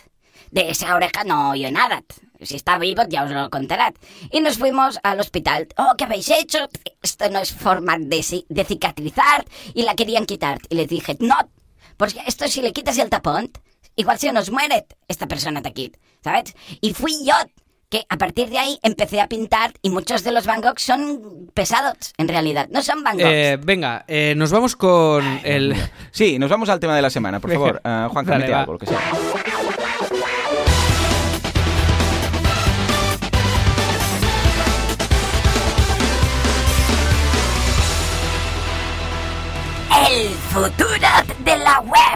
De 0.50 0.70
esa 0.70 0.94
oreja 0.94 1.24
no 1.24 1.50
oyó 1.50 1.70
nada. 1.72 2.02
Si 2.40 2.56
está 2.56 2.76
vivo 2.78 3.02
ya 3.08 3.24
os 3.24 3.30
lo 3.30 3.48
contará. 3.50 3.92
Y 4.30 4.40
nos 4.40 4.58
fuimos 4.58 4.98
al 5.02 5.18
hospital. 5.20 5.68
Oh, 5.78 5.94
¿qué 5.96 6.04
habéis 6.04 6.28
hecho? 6.30 6.68
Esto 7.02 7.30
no 7.30 7.38
es 7.38 7.52
forma 7.52 7.96
de, 7.98 8.44
de 8.48 8.64
cicatrizar. 8.64 9.44
Y 9.74 9.82
la 9.82 9.94
querían 9.94 10.26
quitar. 10.26 10.58
Y 10.68 10.74
les 10.74 10.88
dije, 10.88 11.16
no, 11.20 11.36
porque 11.96 12.20
esto 12.26 12.46
si 12.48 12.60
le 12.60 12.72
quitas 12.74 12.98
el 12.98 13.08
tapón, 13.08 13.50
igual 13.96 14.18
se 14.18 14.32
nos 14.32 14.50
muere 14.50 14.86
esta 15.08 15.26
persona 15.26 15.60
de 15.60 15.68
aquí, 15.68 15.92
¿sabes? 16.22 16.54
Y 16.80 16.94
fui 16.94 17.24
yo 17.24 17.34
que 17.88 18.06
a 18.08 18.16
partir 18.16 18.48
de 18.48 18.58
ahí 18.58 18.78
empecé 18.82 19.20
a 19.20 19.28
pintar 19.28 19.74
y 19.82 19.90
muchos 19.90 20.24
de 20.24 20.32
los 20.32 20.46
Van 20.46 20.62
Gogh 20.62 20.78
son 20.78 21.50
pesados, 21.52 22.14
en 22.16 22.26
realidad. 22.26 22.68
No 22.70 22.82
son 22.82 23.02
Van 23.02 23.18
Gogh. 23.18 23.26
Eh, 23.26 23.58
venga, 23.62 24.04
eh, 24.08 24.32
nos 24.34 24.50
vamos 24.50 24.76
con 24.76 25.40
el... 25.44 25.76
Sí, 26.10 26.38
nos 26.38 26.48
vamos 26.48 26.70
al 26.70 26.80
tema 26.80 26.96
de 26.96 27.02
la 27.02 27.10
semana, 27.10 27.38
por 27.38 27.52
favor. 27.52 27.80
Ah, 27.84 28.08
Juan, 28.10 28.24
Dale, 28.24 28.52
algo, 28.54 28.72
lo 28.72 28.78
que 28.78 28.86
sea. 28.86 28.98
El 40.08 40.28
futuro 40.30 41.08
de 41.44 41.58
la 41.58 41.80
web. 41.80 42.11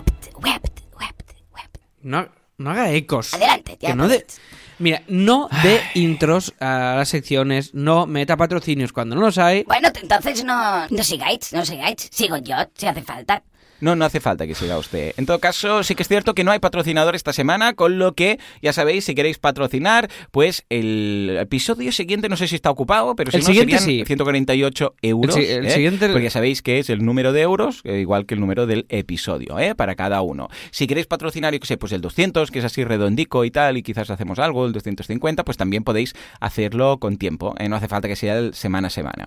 No, 2.06 2.28
no 2.58 2.70
haga 2.70 2.90
ecos. 2.92 3.34
Adelante, 3.34 3.76
Que 3.78 3.94
no 3.94 4.08
de- 4.08 4.20
puedes. 4.20 4.40
Mira, 4.78 5.02
no 5.08 5.48
de 5.62 5.80
intros 5.94 6.52
a 6.60 6.94
las 6.98 7.08
secciones, 7.08 7.72
no 7.74 8.06
meta 8.06 8.36
patrocinios 8.36 8.92
cuando 8.92 9.14
no 9.16 9.22
los 9.22 9.38
hay. 9.38 9.62
Bueno, 9.64 9.88
entonces 10.00 10.44
no, 10.44 10.86
no 10.88 11.02
sigáis, 11.02 11.52
no 11.54 11.64
sigáis. 11.64 12.08
Sigo 12.12 12.36
yo, 12.36 12.56
si 12.74 12.86
hace 12.86 13.02
falta. 13.02 13.42
No, 13.80 13.94
no 13.96 14.04
hace 14.04 14.20
falta 14.20 14.46
que 14.46 14.54
siga 14.54 14.78
usted. 14.78 15.12
En 15.16 15.26
todo 15.26 15.38
caso, 15.38 15.82
sí 15.82 15.94
que 15.94 16.02
es 16.02 16.08
cierto 16.08 16.34
que 16.34 16.44
no 16.44 16.50
hay 16.50 16.58
patrocinador 16.58 17.14
esta 17.14 17.32
semana, 17.32 17.74
con 17.74 17.98
lo 17.98 18.14
que, 18.14 18.38
ya 18.62 18.72
sabéis, 18.72 19.04
si 19.04 19.14
queréis 19.14 19.38
patrocinar, 19.38 20.08
pues 20.30 20.64
el 20.70 21.36
episodio 21.40 21.92
siguiente, 21.92 22.28
no 22.28 22.36
sé 22.36 22.48
si 22.48 22.54
está 22.56 22.70
ocupado, 22.70 23.14
pero 23.16 23.30
si 23.30 23.36
El 23.38 23.42
no, 23.42 23.46
siguiente 23.46 23.78
serían 23.78 24.00
sí. 24.00 24.06
148 24.06 24.94
euros. 25.02 25.36
El 25.36 25.42
si- 25.44 25.50
el 25.52 25.66
¿eh? 25.66 25.70
siguiente- 25.70 26.08
Porque 26.08 26.24
ya 26.24 26.30
sabéis 26.30 26.62
que 26.62 26.78
es 26.78 26.90
el 26.90 27.04
número 27.04 27.32
de 27.32 27.42
euros, 27.42 27.80
eh, 27.84 27.98
igual 28.00 28.26
que 28.26 28.34
el 28.34 28.40
número 28.40 28.66
del 28.66 28.86
episodio, 28.88 29.58
¿eh? 29.58 29.74
para 29.74 29.94
cada 29.94 30.22
uno. 30.22 30.48
Si 30.70 30.86
queréis 30.86 31.06
patrocinar, 31.06 31.52
yo 31.52 31.60
que 31.60 31.66
sé, 31.66 31.76
pues 31.76 31.92
el 31.92 32.00
200, 32.00 32.50
que 32.50 32.60
es 32.60 32.64
así 32.64 32.84
redondico 32.84 33.44
y 33.44 33.50
tal, 33.50 33.76
y 33.76 33.82
quizás 33.82 34.08
hacemos 34.10 34.38
algo, 34.38 34.66
el 34.66 34.72
250, 34.72 35.44
pues 35.44 35.56
también 35.56 35.84
podéis 35.84 36.14
hacerlo 36.40 36.98
con 36.98 37.16
tiempo, 37.18 37.54
¿eh? 37.58 37.68
no 37.68 37.76
hace 37.76 37.88
falta 37.88 38.08
que 38.08 38.16
sea 38.16 38.38
el 38.38 38.54
semana 38.54 38.88
a 38.88 38.90
semana. 38.90 39.26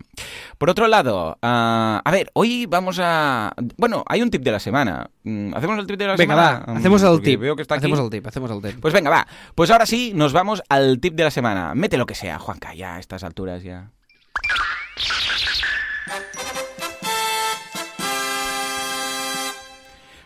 Por 0.58 0.70
otro 0.70 0.88
lado, 0.88 1.38
ah, 1.42 2.02
a 2.04 2.12
ver, 2.12 2.30
hoy 2.34 2.66
vamos 2.66 3.00
a... 3.02 3.54
Bueno, 3.78 4.04
hay 4.08 4.22
un 4.22 4.30
tip 4.40 4.46
de 4.46 4.52
la 4.52 4.60
semana. 4.60 5.10
Mm, 5.24 5.54
¿Hacemos 5.54 5.78
el 5.80 5.88
tip 5.88 5.98
de 5.98 6.08
la 6.08 6.16
Venga, 6.16 6.36
semana? 6.36 6.66
va, 6.66 6.78
hacemos 6.80 7.04
el 7.04 7.10
porque 7.10 7.30
tip. 7.32 7.40
Veo 7.42 7.56
que 7.56 7.62
está 7.62 7.76
aquí. 7.76 7.86
Hacemos 7.86 8.00
el 8.00 8.10
tip, 8.10 8.28
hacemos 8.28 8.52
el 8.52 8.62
tip. 8.62 8.80
Pues 8.82 8.94
venga, 8.94 9.10
va. 9.10 9.28
Pues 9.56 9.70
ahora 9.72 9.86
sí, 9.86 10.12
nos 10.16 10.34
vamos 10.34 10.64
al 10.70 11.00
tip 11.00 11.14
de 11.16 11.24
la 11.24 11.32
semana. 11.32 11.74
Mete 11.76 11.98
lo 11.98 12.06
que 12.06 12.16
sea, 12.16 12.40
Juanca, 12.40 12.74
ya 12.74 12.96
a 12.96 13.00
estas 13.00 13.24
alturas 13.24 13.64
ya. 13.64 13.92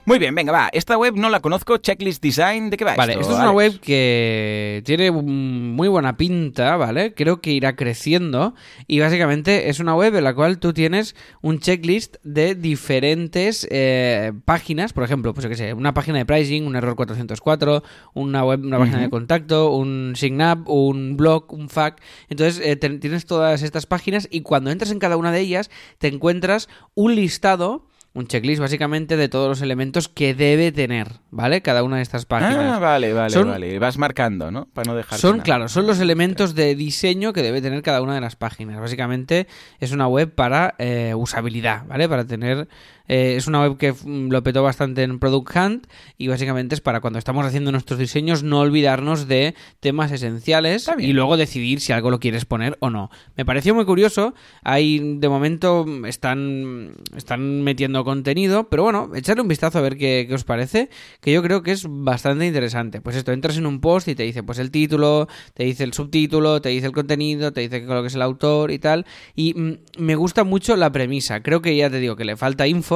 Muy 0.06 0.20
bien, 0.20 0.36
venga, 0.36 0.52
va. 0.52 0.70
Esta 0.74 0.98
web 0.98 1.16
no 1.16 1.30
la 1.30 1.40
conozco, 1.40 1.78
Checklist 1.78 2.22
Design, 2.22 2.70
¿de 2.70 2.76
qué 2.76 2.84
va 2.84 2.96
Vale, 2.96 3.14
esto? 3.14 3.22
esto 3.22 3.34
es 3.36 3.40
una 3.40 3.52
web 3.54 3.80
que 3.80 4.82
tiene 4.86 5.12
muy 5.12 5.88
buena 5.88 6.18
pinta, 6.18 6.76
¿vale? 6.76 7.14
Creo 7.14 7.40
que 7.40 7.52
irá 7.52 7.78
creciendo 7.78 8.54
y 8.86 9.00
básicamente 9.00 9.70
es 9.70 9.80
una 9.80 9.96
web 9.96 10.14
en 10.16 10.26
la 10.26 10.36
cual 10.36 10.60
tú 10.60 10.74
tienes 10.74 11.16
un 11.42 11.60
checklist 11.60 12.18
de 12.24 12.54
diferentes 12.54 13.66
eh, 13.72 14.34
páginas, 14.44 14.92
por 14.92 15.06
ejemplo, 15.06 15.34
pues 15.34 15.44
yo 15.46 15.50
qué 15.50 15.56
sé, 15.56 15.74
una 15.74 15.94
página 15.94 16.18
de 16.18 16.26
pricing, 16.26 16.68
un 16.68 16.76
error 16.76 16.98
404, 16.98 17.82
una 18.14 18.44
web, 18.44 18.60
una 18.62 18.80
página 18.80 19.00
de 19.00 19.10
contacto, 19.10 19.74
un 19.74 20.16
sign-up, 20.18 20.68
un 20.70 21.16
blog, 21.16 21.54
un 21.54 21.70
FAQ. 21.70 22.02
Entonces 22.28 22.62
eh, 22.62 22.76
te- 22.76 22.90
tienes 23.00 23.26
todas 23.26 23.62
estas 23.62 23.86
páginas 23.86 24.28
y 24.30 24.42
cuando 24.42 24.70
entras 24.70 24.92
en 24.92 25.00
cada 25.00 25.16
una 25.16 25.32
de 25.32 25.40
ellas 25.40 25.72
te 25.98 26.10
encuentras 26.10 26.68
un 26.94 27.16
listado 27.16 27.88
un 28.16 28.28
checklist 28.28 28.62
básicamente 28.62 29.18
de 29.18 29.28
todos 29.28 29.50
los 29.50 29.62
elementos 29.62 30.08
que 30.08 30.36
debe 30.36 30.72
tener, 30.72 31.08
¿vale? 31.32 31.62
Cada 31.62 31.82
una 31.84 31.96
de 31.98 32.04
estas 32.04 32.26
páginas. 32.26 32.76
Ah, 32.76 32.80
vale, 32.80 33.12
vale, 33.12 33.32
Son- 33.32 33.48
vale. 33.48 33.80
Vas 33.80 33.98
marcando, 33.98 34.52
¿no? 34.52 34.68
Para 34.74 34.92
no 34.92 34.96
dejar. 34.96 35.18
Son, 35.18 35.40
claro, 35.40 35.68
son 35.68 35.88
los 35.88 36.00
elementos 36.00 36.54
de 36.54 36.76
diseño 36.76 37.34
que 37.34 37.42
debe 37.42 37.62
tener 37.62 37.82
cada 37.82 38.02
una 38.02 38.14
de 38.14 38.22
las 38.22 38.36
páginas. 38.36 38.80
Básicamente 38.80 39.48
es 39.80 39.92
una 39.92 40.08
web 40.08 40.32
para 40.34 40.76
eh, 40.78 41.14
usabilidad, 41.16 41.86
¿vale? 41.88 42.08
Para 42.08 42.26
tener... 42.26 42.68
eh, 43.08 43.36
es 43.38 43.48
una 43.48 43.62
web 43.62 43.78
que 43.78 43.92
mm, 43.92 44.30
lo 44.30 44.44
petó 44.44 44.64
bastante 44.64 45.04
en 45.04 45.20
Product 45.20 45.56
Hunt 45.56 45.88
y 46.18 46.28
básicamente 46.28 46.76
es 46.76 46.82
para 46.82 47.02
cuando 47.02 47.20
estamos 47.20 47.46
haciendo 47.46 47.72
nuestros 47.72 48.00
diseños 48.00 48.44
no 48.44 48.60
olvidarnos 48.62 49.28
de 49.28 49.56
temas 49.80 50.12
esenciales 50.12 50.90
y 50.98 51.14
luego 51.14 51.36
decidir 51.36 51.82
si 51.82 51.92
algo 51.92 52.12
lo 52.12 52.20
quieres 52.20 52.46
poner 52.46 52.78
o 52.80 52.90
no. 52.90 53.10
Me 53.36 53.46
pareció 53.46 53.76
muy 53.76 53.86
curioso. 53.86 54.34
Hay, 54.64 55.18
de 55.18 55.30
momento, 55.30 55.86
están, 56.08 56.96
están 57.16 57.64
metiendo 57.64 58.04
contenido, 58.06 58.70
pero 58.70 58.84
bueno, 58.84 59.12
echarle 59.16 59.42
un 59.42 59.48
vistazo 59.48 59.80
a 59.80 59.82
ver 59.82 59.98
qué, 59.98 60.26
qué 60.28 60.34
os 60.34 60.44
parece, 60.44 60.90
que 61.20 61.34
yo 61.34 61.44
creo 61.44 61.62
que 61.62 61.72
es 61.72 61.86
bastante 61.90 62.46
interesante. 62.46 63.02
Pues 63.02 63.16
esto, 63.16 63.32
entras 63.32 63.58
en 63.58 63.66
un 63.66 63.82
post 63.82 64.08
y 64.08 64.16
te 64.16 64.24
dice 64.24 64.44
pues 64.44 64.60
el 64.60 64.72
título, 64.72 65.28
te 65.54 65.64
dice 65.64 65.84
el 65.84 65.94
subtítulo, 65.94 66.62
te 66.62 66.70
dice 66.70 66.86
el 66.86 66.94
contenido, 66.94 67.52
te 67.52 67.62
dice 67.62 67.82
que 67.82 67.88
lo 67.88 68.02
que 68.02 68.08
es 68.08 68.16
el 68.16 68.22
autor 68.22 68.72
y 68.72 68.80
tal. 68.80 69.06
Y 69.36 69.54
mm, 69.54 69.78
me 69.98 70.16
gusta 70.16 70.44
mucho 70.44 70.76
la 70.76 70.92
premisa. 70.92 71.42
Creo 71.42 71.62
que 71.62 71.76
ya 71.76 71.90
te 71.90 72.00
digo 72.00 72.16
que 72.16 72.26
le 72.26 72.38
falta 72.38 72.68
info. 72.68 72.93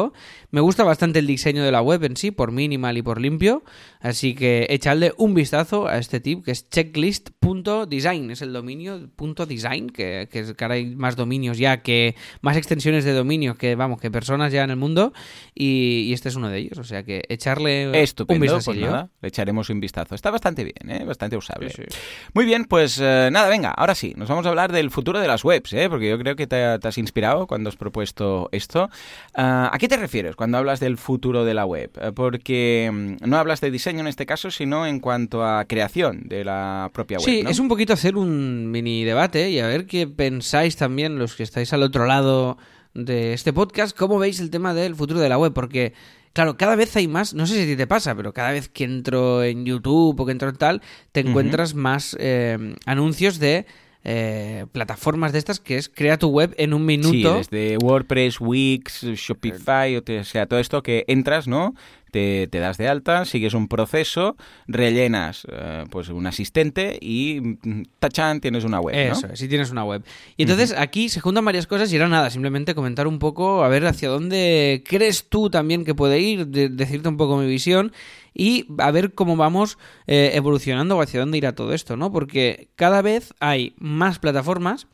Me 0.52 0.62
gusta 0.62 0.84
bastante 0.84 1.20
el 1.20 1.28
diseño 1.28 1.64
de 1.64 1.72
la 1.72 1.82
web 1.82 2.04
en 2.06 2.16
sí, 2.16 2.32
por 2.32 2.52
minimal 2.52 2.98
y 2.98 3.02
por 3.02 3.20
limpio. 3.20 3.64
Así 4.00 4.34
que 4.36 4.68
echadle 4.70 5.14
un 5.18 5.34
vistazo 5.34 5.88
a 5.88 5.98
este 5.98 6.20
tip 6.20 6.46
que 6.46 6.52
es 6.52 6.70
checklist.design. 6.70 8.32
Es 8.32 8.42
el 8.42 8.54
dominio 8.54 9.10
punto 9.16 9.46
.design, 9.46 9.90
que, 9.90 10.30
que, 10.32 10.56
que 10.56 10.64
ahora 10.64 10.76
hay 10.76 10.96
más 10.96 11.16
dominios 11.16 11.58
ya, 11.58 11.82
que 11.82 12.16
más 12.42 12.56
extensiones 12.58 13.04
de 13.04 13.14
dominio 13.14 13.56
que, 13.56 13.76
vamos, 13.76 14.00
que 14.00 14.10
personas 14.12 14.52
ya 14.54 14.64
en 14.64 14.70
el 14.70 14.78
mundo. 14.78 15.14
Y, 15.54 16.06
y 16.08 16.14
este 16.14 16.30
es 16.30 16.36
uno 16.36 16.50
de 16.50 16.60
ellos. 16.60 16.78
O 16.78 16.84
sea 16.84 17.04
que 17.04 17.24
echarle 17.30 17.90
un 17.90 17.96
Estupendo, 17.96 18.44
vistazo. 18.44 18.72
pues 18.72 18.80
nada, 18.80 19.10
le 19.22 19.28
echaremos 19.28 19.70
un 19.70 19.80
vistazo. 19.80 20.16
Está 20.16 20.32
bastante 20.32 20.64
bien, 20.64 20.90
¿eh? 20.90 21.04
bastante 21.06 21.36
usable. 21.36 21.70
Sí, 21.72 21.84
sí. 21.90 21.98
Muy 22.34 22.46
bien, 22.46 22.66
pues 22.66 23.00
eh, 23.02 23.30
nada, 23.32 23.50
venga, 23.50 23.72
ahora 23.72 23.96
sí, 23.96 24.14
nos 24.16 24.30
vamos 24.30 24.46
a 24.46 24.50
hablar 24.50 24.72
del 24.72 24.92
futuro 24.92 25.20
de 25.20 25.28
las 25.28 25.44
webs, 25.44 25.74
¿eh? 25.74 25.90
porque 25.90 26.10
yo 26.10 26.18
creo 26.20 26.36
que 26.36 26.48
te, 26.48 26.80
te 26.80 26.88
has 26.88 26.98
inspirado 26.98 27.48
cuando 27.48 27.70
has 27.70 27.76
propuesto 27.76 28.50
esto. 28.52 28.90
¿A 29.34 29.76
qué 29.80 29.87
te 29.88 29.98
refieres 29.98 30.36
cuando 30.36 30.58
hablas 30.58 30.80
del 30.80 30.98
futuro 30.98 31.46
de 31.46 31.54
la 31.54 31.66
web? 31.66 31.92
Eh, 32.02 32.12
Porque 32.14 32.90
mm, 32.92 33.28
no 33.28 33.38
hablas 33.38 33.62
de 33.62 33.72
diseño 33.72 34.02
en 34.02 34.08
este 34.08 34.26
caso, 34.26 34.52
sino 34.52 34.86
en 34.86 35.00
cuanto 35.00 35.46
a 35.46 35.66
creación 35.66 36.28
de 36.28 36.46
la 36.46 36.90
propia 36.94 37.18
web. 37.18 37.26
Sí, 37.26 37.44
¿no? 37.44 37.50
es 37.50 37.60
un 37.60 37.68
poquito 37.68 37.94
hacer 37.94 38.16
un 38.16 38.70
mini 38.72 39.04
debate 39.04 39.50
y 39.50 39.60
a 39.60 39.68
ver 39.68 39.86
qué 39.86 40.08
pensáis 40.08 40.76
también 40.76 41.20
los 41.20 41.36
que 41.36 41.44
estáis 41.44 41.74
al 41.74 41.84
otro 41.84 42.06
lado 42.06 42.58
de 42.94 43.34
este 43.34 43.54
podcast, 43.54 43.96
cómo 43.96 44.18
veis 44.18 44.40
el 44.40 44.50
tema 44.50 44.74
del 44.74 44.96
futuro 44.96 45.20
de 45.20 45.30
la 45.30 45.38
web, 45.38 45.54
porque 45.54 45.94
claro, 46.34 46.58
cada 46.58 46.76
vez 46.76 46.96
hay 46.96 47.08
más, 47.08 47.34
no 47.34 47.48
sé 47.48 47.56
si 47.56 47.62
a 47.62 47.66
ti 47.66 47.76
te 47.76 47.88
pasa, 47.88 48.16
pero 48.16 48.34
cada 48.34 48.52
vez 48.52 48.70
que 48.70 48.84
entro 48.84 49.44
en 49.44 49.66
YouTube 49.66 50.20
o 50.20 50.26
que 50.26 50.32
entro 50.32 50.50
en 50.50 50.56
tal, 50.56 50.82
te 51.12 51.22
encuentras 51.22 51.74
más 51.74 52.16
eh, 52.20 52.76
anuncios 52.86 53.40
de 53.40 53.66
eh, 54.10 54.66
plataformas 54.72 55.34
de 55.34 55.40
estas 55.40 55.60
que 55.60 55.76
es 55.76 55.90
crea 55.90 56.18
tu 56.18 56.30
web 56.30 56.56
en 56.58 56.74
un 56.74 56.82
Sí, 56.82 56.86
minuto. 56.88 57.36
desde 57.36 57.78
WordPress, 57.78 58.40
Wix, 58.40 59.04
Shopify, 59.04 59.98
o 59.98 60.24
sea, 60.24 60.46
todo 60.46 60.60
esto 60.62 60.82
que 60.82 61.04
entras, 61.10 61.46
¿no? 61.48 61.76
Te, 62.10 62.48
te 62.48 62.60
das 62.60 62.78
de 62.78 62.88
alta, 62.88 63.26
sigues 63.26 63.54
un 63.54 63.68
proceso, 63.68 64.38
rellenas 64.66 65.46
eh, 65.52 65.84
pues 65.90 66.08
un 66.08 66.26
asistente 66.26 66.98
y 67.02 67.42
mm, 67.42 67.82
tachan, 68.00 68.40
tienes 68.40 68.64
una 68.64 68.80
web, 68.80 68.96
¿no? 68.96 69.12
Eso, 69.14 69.28
es, 69.28 69.40
si 69.40 69.50
tienes 69.50 69.72
una 69.72 69.84
web. 69.84 70.04
Y 70.38 70.44
entonces 70.44 70.74
aquí 70.78 71.10
se 71.10 71.20
juntan 71.20 71.44
varias 71.44 71.68
cosas 71.68 71.92
y 71.92 71.98
era 71.98 72.08
nada, 72.08 72.30
simplemente 72.30 72.74
comentar 72.76 73.08
un 73.08 73.20
poco, 73.20 73.62
a 73.64 73.68
ver 73.68 73.86
hacia 73.86 74.08
dónde 74.08 74.84
crees 74.88 75.28
tú 75.28 75.50
también 75.50 75.84
que 75.84 75.96
puede 75.96 76.20
ir, 76.22 76.48
de- 76.48 76.70
decirte 76.70 77.10
un 77.10 77.18
poco 77.18 77.36
mi 77.38 77.46
visión 77.48 77.92
y 78.38 78.68
a 78.78 78.92
ver 78.92 79.14
cómo 79.16 79.36
vamos 79.36 79.78
eh, 80.06 80.32
evolucionando 80.36 80.96
o 80.98 81.02
hacia 81.02 81.20
dónde 81.20 81.40
irá 81.40 81.56
todo 81.56 81.74
esto, 81.74 81.98
¿no? 81.98 82.12
Porque 82.12 82.70
cada 82.76 83.02
vez 83.02 83.34
hay 83.40 83.74
más 83.80 84.20
plataformas. 84.20 84.88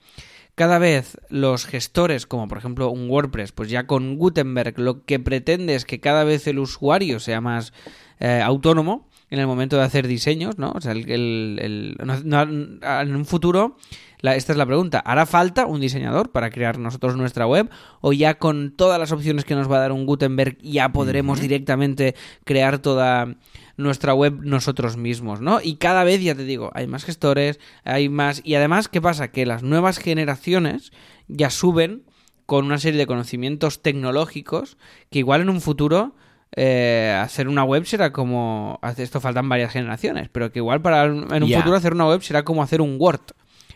Cada 0.55 0.77
vez 0.77 1.17
los 1.29 1.65
gestores, 1.65 2.27
como 2.27 2.47
por 2.47 2.59
ejemplo 2.59 2.91
un 2.91 3.09
WordPress, 3.09 3.51
pues 3.51 3.69
ya 3.71 3.87
con 3.87 4.17
Gutenberg 4.17 4.77
lo 4.79 5.03
que 5.03 5.19
pretende 5.19 5.73
es 5.73 5.83
que 5.83 5.99
cada 5.99 6.23
vez 6.23 6.45
el 6.45 6.59
usuario 6.59 7.19
sea 7.19 7.41
más 7.41 7.73
eh, 8.19 8.39
autónomo 8.43 9.09
en 9.31 9.39
el 9.39 9.47
momento 9.47 9.77
de 9.77 9.81
hacer 9.83 10.07
diseños, 10.07 10.59
¿no? 10.59 10.71
O 10.75 10.79
sea, 10.79 10.91
el, 10.91 11.09
el- 11.09 11.59
el- 11.59 11.97
no- 12.05 12.43
en 12.43 13.15
un 13.15 13.25
futuro, 13.25 13.77
la- 14.23 14.35
esta 14.37 14.53
es 14.53 14.57
la 14.57 14.65
pregunta, 14.65 14.99
¿hará 14.99 15.25
falta 15.25 15.65
un 15.67 15.81
diseñador 15.81 16.31
para 16.31 16.49
crear 16.49 16.79
nosotros 16.79 17.15
nuestra 17.17 17.45
web? 17.45 17.69
¿O 18.01 18.13
ya 18.13 18.39
con 18.39 18.71
todas 18.71 18.97
las 18.97 19.11
opciones 19.11 19.43
que 19.45 19.53
nos 19.53 19.69
va 19.71 19.75
a 19.77 19.81
dar 19.81 19.91
un 19.91 20.05
Gutenberg 20.05 20.57
ya 20.61 20.89
podremos 20.93 21.39
directamente 21.41 22.15
crear 22.45 22.79
toda 22.79 23.35
nuestra 23.75 24.13
web 24.13 24.39
nosotros 24.41 24.95
mismos, 24.97 25.41
¿no? 25.41 25.59
Y 25.61 25.75
cada 25.75 26.03
vez, 26.03 26.21
ya 26.21 26.35
te 26.35 26.43
digo, 26.45 26.71
hay 26.73 26.87
más 26.87 27.03
gestores, 27.03 27.59
hay 27.83 28.07
más... 28.07 28.41
Y 28.45 28.55
además, 28.55 28.87
¿qué 28.87 29.01
pasa? 29.01 29.29
Que 29.31 29.45
las 29.45 29.61
nuevas 29.61 29.97
generaciones 29.97 30.91
ya 31.27 31.49
suben 31.49 32.03
con 32.45 32.65
una 32.65 32.77
serie 32.77 32.99
de 32.99 33.07
conocimientos 33.07 33.81
tecnológicos 33.81 34.77
que 35.09 35.19
igual 35.19 35.41
en 35.41 35.49
un 35.49 35.59
futuro 35.59 36.15
eh, 36.55 37.17
hacer 37.21 37.47
una 37.47 37.63
web 37.63 37.85
será 37.85 38.13
como... 38.13 38.79
Esto 38.95 39.19
faltan 39.19 39.49
varias 39.49 39.71
generaciones, 39.73 40.29
pero 40.31 40.51
que 40.51 40.59
igual 40.59 40.81
para 40.81 41.05
en 41.05 41.43
un 41.43 41.49
futuro 41.59 41.75
hacer 41.75 41.93
una 41.93 42.07
web 42.07 42.21
será 42.21 42.43
como 42.43 42.61
hacer 42.63 42.79
un 42.79 42.97
Word 42.99 43.21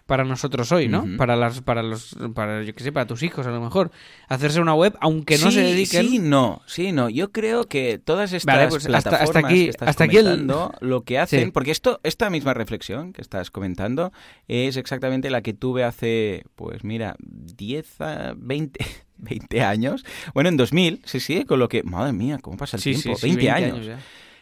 para 0.08 0.24
nosotros 0.24 0.72
hoy, 0.72 0.88
¿no? 0.88 1.06
Para 1.18 1.36
las, 1.36 1.62
para 1.62 1.84
los, 1.84 2.16
para 2.34 2.64
yo 2.64 2.74
qué 2.74 2.84
sé, 2.84 2.92
para 2.92 3.06
tus 3.06 3.22
hijos 3.22 3.46
a 3.46 3.52
lo 3.52 3.62
mejor. 3.62 3.92
Hacerse 4.28 4.60
una 4.60 4.74
web, 4.74 4.96
aunque 5.02 5.38
no 5.38 5.52
sí, 5.52 5.58
se 5.58 5.62
dediquen. 5.62 6.08
Sí, 6.10 6.18
no, 6.20 6.62
sí, 6.66 6.92
no. 6.92 7.10
Yo 7.10 7.32
creo 7.32 7.66
que 7.66 8.00
todas 8.00 8.34
estas 8.34 8.56
Vale, 8.56 8.68
pues 8.70 8.86
hasta- 8.86 8.98
hasta 8.98 9.10
plataformas 9.12 9.46
aquí- 9.52 9.64
que 9.66 9.70
estás 9.70 9.88
hasta 9.90 10.04
aquí 10.06 10.18
el- 10.18 10.24
comentando, 10.24 10.74
lo 10.82 11.04
que 11.04 11.20
hacen, 11.20 11.46
Sí. 11.46 11.52
porque 11.52 11.72
esto, 11.72 12.00
esta 12.04 12.30
misma 12.32 12.54
reflexión 12.56 13.14
que 13.14 13.22
estás 13.22 13.52
comentando 13.52 14.12
es 14.48 14.78
exactamente 14.78 15.30
la 15.30 15.42
que 15.42 15.54
tuve 15.54 15.84
hace, 15.84 16.44
pues 16.56 16.84
mira, 16.84 17.16
10 17.20 18.02
a 18.02 18.34
20, 18.38 18.84
20 19.18 19.62
años. 19.62 20.06
Bueno, 20.34 20.50
en 20.50 20.58
2000, 20.58 21.02
sí, 21.06 21.20
sí, 21.20 21.44
con 21.46 21.60
lo 21.60 21.68
que, 21.70 21.84
madre 21.84 22.14
mía, 22.14 22.40
cómo 22.42 22.56
pasa 22.58 22.78
el 22.78 22.84
Sí, 22.84 22.92
tiempo, 22.92 23.16
sí, 23.20 23.30
sí, 23.30 23.36
20, 23.36 23.52
años. 23.52 23.86
ya. 23.86 24.00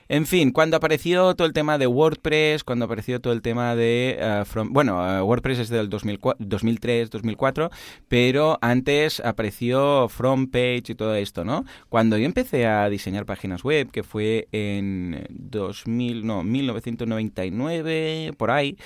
En 0.07 0.25
fin, 0.25 0.51
cuando 0.51 0.77
apareció 0.77 1.35
todo 1.35 1.47
el 1.47 1.53
tema 1.53 1.77
de 1.77 1.87
WordPress, 1.87 2.63
cuando 2.63 2.85
apareció 2.85 3.19
todo 3.19 3.33
el 3.33 3.41
tema 3.41 3.75
de... 3.75 4.43
from- 4.45 4.71
bueno, 4.71 5.17
eh, 5.17 5.21
WordPress 5.21 5.59
es 5.59 5.69
del 5.69 5.89
2004 5.89 6.35
2003, 6.39 7.09
2004, 7.09 7.69
pero 8.07 8.57
antes 8.61 9.19
apareció 9.19 10.07
FrontPage 10.09 10.89
y 10.91 10.95
todo 10.95 11.15
esto, 11.15 11.43
¿no? 11.43 11.65
Cuando 11.89 12.17
yo 12.17 12.25
empecé 12.25 12.67
a 12.67 12.87
diseñar 12.89 13.25
páginas 13.25 13.63
web, 13.63 13.89
que 13.91 14.03
fue 14.03 14.47
en 14.51 15.25
2000, 15.29 16.25
no, 16.25 16.43
1999, 16.43 18.33
por 18.37 18.51
ahí, 18.51 18.77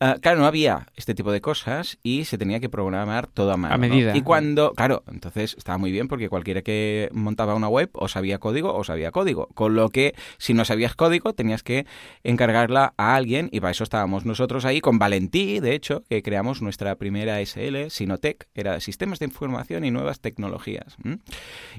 eh, 0.00 0.14
claro, 0.20 0.38
no 0.40 0.46
había 0.46 0.86
este 0.96 1.14
tipo 1.14 1.32
de 1.32 1.40
cosas 1.40 1.98
y 2.02 2.24
se 2.24 2.38
tenía 2.38 2.60
que 2.60 2.68
programar 2.68 3.26
todo 3.26 3.52
a 3.52 3.56
mano. 3.56 3.74
A 3.74 3.78
¿no? 3.78 3.80
medida. 3.88 4.16
Y 4.16 4.22
cuando, 4.22 4.72
claro, 4.72 5.02
entonces 5.10 5.54
estaba 5.58 5.78
muy 5.78 5.90
bien 5.92 6.08
porque 6.08 6.28
cualquiera 6.28 6.62
que 6.62 7.08
montaba 7.12 7.54
una 7.54 7.68
web 7.68 7.90
o 7.94 8.08
sabía 8.08 8.38
código 8.38 8.74
o 8.74 8.84
sabía 8.84 9.10
código. 9.10 9.48
Con 9.54 9.74
lo 9.74 9.88
que 9.88 10.14
si 10.38 10.54
no 10.54 10.64
sabías 10.68 10.94
código 10.94 11.32
tenías 11.32 11.62
que 11.62 11.86
encargarla 12.22 12.94
a 12.96 13.16
alguien 13.16 13.48
y 13.52 13.60
para 13.60 13.72
eso 13.72 13.84
estábamos 13.84 14.24
nosotros 14.24 14.64
ahí 14.64 14.80
con 14.80 14.98
Valentí, 14.98 15.60
de 15.60 15.74
hecho, 15.74 16.04
que 16.08 16.22
creamos 16.22 16.62
nuestra 16.62 16.94
primera 16.94 17.44
SL, 17.44 17.88
Sinotec, 17.90 18.48
era 18.54 18.80
Sistemas 18.80 19.18
de 19.18 19.26
Información 19.26 19.84
y 19.84 19.90
Nuevas 19.90 20.20
Tecnologías. 20.20 20.96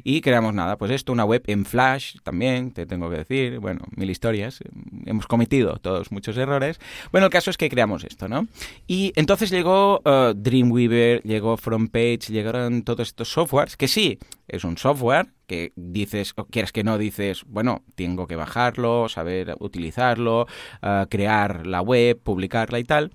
Y 0.03 0.21
creamos 0.21 0.53
nada, 0.53 0.77
pues 0.77 0.91
esto, 0.91 1.11
una 1.11 1.25
web 1.25 1.43
en 1.47 1.65
Flash 1.65 2.17
también, 2.23 2.71
te 2.71 2.85
tengo 2.85 3.09
que 3.09 3.17
decir, 3.17 3.59
bueno, 3.59 3.81
mil 3.95 4.09
historias, 4.09 4.59
hemos 5.05 5.27
cometido 5.27 5.77
todos 5.77 6.11
muchos 6.11 6.37
errores. 6.37 6.79
Bueno, 7.11 7.27
el 7.27 7.31
caso 7.31 7.49
es 7.49 7.57
que 7.57 7.69
creamos 7.69 8.03
esto, 8.03 8.27
¿no? 8.27 8.47
Y 8.87 9.13
entonces 9.15 9.49
llegó 9.49 10.01
eh, 10.05 10.33
Dreamweaver, 10.35 11.21
llegó 11.23 11.57
FrontPage, 11.57 12.29
llegaron 12.29 12.83
todos 12.83 13.07
estos 13.07 13.31
softwares, 13.31 13.77
que 13.77 13.87
sí, 13.87 14.19
es 14.47 14.63
un 14.63 14.77
software 14.77 15.27
que 15.49 15.73
dices, 15.75 16.33
o 16.37 16.45
quieres 16.45 16.71
que 16.71 16.83
no, 16.83 16.97
dices, 16.99 17.43
bueno, 17.47 17.83
tengo 17.95 18.27
que 18.27 18.37
bajarlo, 18.37 19.09
saber 19.09 19.55
utilizarlo, 19.59 20.45
eh, 20.83 21.05
crear 21.09 21.65
la 21.65 21.81
web, 21.81 22.21
publicarla 22.23 22.79
y 22.79 22.83
tal. 22.83 23.11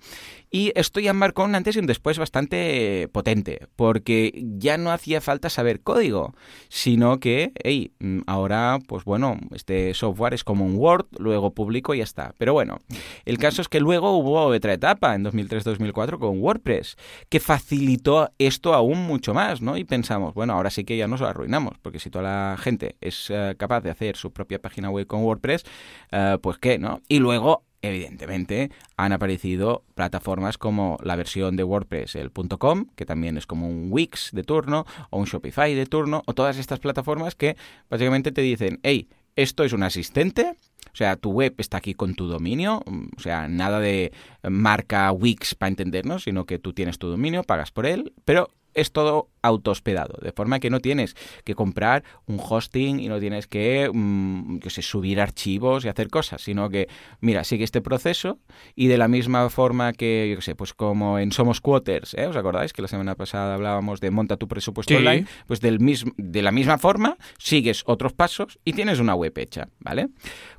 Y 0.55 0.71
esto 0.77 1.01
ya 1.01 1.13
marcó 1.15 1.43
un 1.43 1.57
antes 1.57 1.75
y 1.75 1.81
un 1.81 1.87
después 1.87 2.17
bastante 2.17 3.09
potente, 3.11 3.67
porque 3.75 4.33
ya 4.57 4.79
no 4.79 4.93
hacía 4.93 5.21
falta 5.21 5.51
saber 5.51 5.81
código, 5.81 6.33
sino 6.69 7.19
que, 7.19 7.51
hey, 7.65 7.91
mm, 7.99 8.21
ahora, 8.29 8.79
pues 8.87 9.03
bueno, 9.03 9.37
este 9.53 9.93
software 9.95 10.33
es 10.33 10.45
como 10.45 10.65
un 10.65 10.77
Word, 10.77 11.07
luego 11.19 11.55
publico 11.55 11.93
y 11.93 11.99
ya 11.99 12.05
está. 12.05 12.37
Pero 12.39 12.53
bueno, 12.53 12.79
el 13.25 13.37
caso 13.39 13.63
es 13.63 13.69
que 13.69 13.81
luego 13.81 14.17
hubo 14.17 14.45
otra 14.45 14.75
etapa 14.75 15.17
en 15.17 15.25
2003-2004 15.25 16.21
con 16.21 16.41
WordPress, 16.41 16.99
que 17.29 17.41
facilitó 17.41 18.31
esto 18.39 18.75
aún 18.75 19.01
mucho 19.09 19.35
más, 19.35 19.61
¿no? 19.61 19.77
Y 19.77 19.83
pensamos, 19.83 20.35
bueno, 20.35 20.53
ahora 20.53 20.71
sí 20.71 20.85
que 20.85 20.97
ya 20.97 21.09
nos 21.09 21.21
lo 21.21 21.27
arruinamos, 21.27 21.79
porque 21.83 21.99
si 21.99 22.11
toda 22.11 22.53
la 22.53 22.57
gente 22.59 22.95
es 23.01 23.27
eh, 23.29 23.57
capaz 23.59 23.81
de 23.81 23.91
hacer 23.91 24.15
su 24.15 24.33
propia 24.33 24.63
página 24.63 24.89
web 24.89 25.09
con 25.09 25.25
WordPress, 25.25 25.65
eh, 26.13 26.39
pues 26.41 26.59
qué, 26.59 26.79
¿no? 26.79 27.01
Y 27.09 27.19
luego 27.19 27.65
evidentemente 27.85 28.71
han 28.97 29.13
aparecido 29.13 29.85
plataformas 29.95 30.59
como 30.59 30.99
la 31.03 31.17
versión 31.17 31.57
de 31.57 31.65
WordPress, 31.65 32.17
el 32.17 32.31
.com, 32.33 32.87
que 32.97 33.07
también 33.07 33.37
es 33.37 33.47
como 33.47 33.69
un 33.69 33.89
Wix 33.91 34.31
de 34.33 34.43
turno, 34.43 34.87
o 35.11 35.19
un 35.19 35.27
Shopify 35.27 35.75
de 35.75 35.87
turno, 35.87 36.23
o 36.27 36.35
todas 36.35 36.59
estas 36.59 36.81
plataformas 36.81 37.35
que 37.35 37.57
básicamente 37.89 38.33
te 38.33 38.43
dicen, 38.43 38.81
hey, 38.83 39.09
esto 39.37 39.65
es 39.65 39.73
un 39.73 39.83
asistente, 39.83 40.57
o 40.93 40.97
sea, 40.97 41.17
tu 41.17 41.33
web 41.33 41.55
está 41.59 41.79
aquí 41.79 41.95
con 41.95 42.15
tu 42.15 42.29
dominio, 42.29 42.83
mm, 42.87 43.07
o 43.17 43.21
sea, 43.21 43.49
nada 43.49 43.81
de 43.81 44.13
marca 44.49 45.11
Wix 45.13 45.55
para 45.55 45.69
entendernos, 45.69 46.25
sino 46.25 46.47
que 46.47 46.59
tú 46.59 46.73
tienes 46.73 46.99
tu 46.99 47.09
dominio, 47.09 47.43
pagas 47.43 47.71
por 47.73 47.87
él, 47.87 48.13
pero 48.25 48.51
es 48.75 48.93
todo 48.93 49.29
autohospedado, 49.43 50.19
de 50.23 50.33
forma 50.33 50.59
que 50.61 50.71
no 50.71 50.81
tienes 50.81 51.15
que 51.45 51.55
comprar 51.55 52.03
un 52.27 52.39
hosting 52.41 52.99
y 53.01 53.09
no 53.09 53.21
tienes 53.21 53.47
que, 53.47 53.91
mm, 53.93 54.59
que 54.59 54.71
sé, 54.71 54.83
subir 54.83 55.21
archivos 55.21 55.85
y 55.85 55.89
hacer 55.89 56.09
cosas, 56.09 56.43
sino 56.43 56.71
que, 56.71 56.89
mira, 57.21 57.45
sigue 57.45 57.65
este 57.65 57.81
proceso 57.81 58.39
y 58.75 58.87
de 58.87 58.99
la 58.99 59.09
misma 59.09 59.49
forma 59.51 59.93
que, 59.93 60.29
yo 60.31 60.37
qué 60.37 60.43
sé, 60.43 60.55
pues 60.55 60.75
como 60.75 61.19
en 61.19 61.33
Somos 61.33 61.61
Quoters, 61.61 62.15
¿eh? 62.15 62.27
¿os 62.27 62.37
acordáis 62.37 62.73
que 62.73 62.83
la 62.83 62.89
semana 62.89 63.15
pasada 63.15 63.55
hablábamos 63.55 64.01
de 64.01 64.11
monta 64.11 64.37
tu 64.37 64.49
presupuesto 64.49 64.93
Sí. 64.95 64.97
online? 64.99 65.27
Pues 65.47 65.61
del 65.61 65.81
mismo, 65.81 66.13
de 66.17 66.43
la 66.43 66.53
misma 66.53 66.79
forma 66.79 67.17
sigues 67.39 67.83
otros 67.87 68.13
pasos 68.13 68.59
y 68.65 68.73
tienes 68.73 68.99
una 68.99 69.15
web 69.15 69.33
hecha, 69.37 69.69
¿vale? 69.81 70.09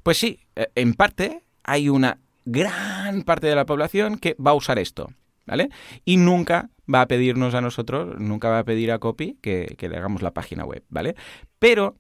Pues 0.04 0.18
sí, 0.18 0.40
eh, 0.56 0.68
en 0.76 0.94
parte 0.94 1.44
hay 1.64 1.90
una 1.90 2.20
gran 2.46 3.24
parte 3.24 3.48
de 3.48 3.56
la 3.56 3.66
población 3.66 4.18
que 4.20 4.36
va 4.36 4.52
a 4.52 4.54
usar 4.54 4.78
esto, 4.78 5.12
¿vale? 5.48 5.70
Y 6.06 6.18
nunca 6.18 6.70
va 6.94 7.02
a 7.02 7.08
pedirnos 7.08 7.54
a 7.54 7.62
nosotros, 7.62 8.20
nunca 8.20 8.50
va 8.50 8.60
a 8.60 8.64
pedir 8.64 8.92
a 8.92 9.00
Copy 9.00 9.38
que, 9.42 9.76
que 9.78 9.90
le 9.90 9.98
hagamos 9.98 10.22
la 10.22 10.32
página 10.32 10.66
web, 10.66 10.84
¿vale? 10.90 11.16
Pero, 11.60 11.96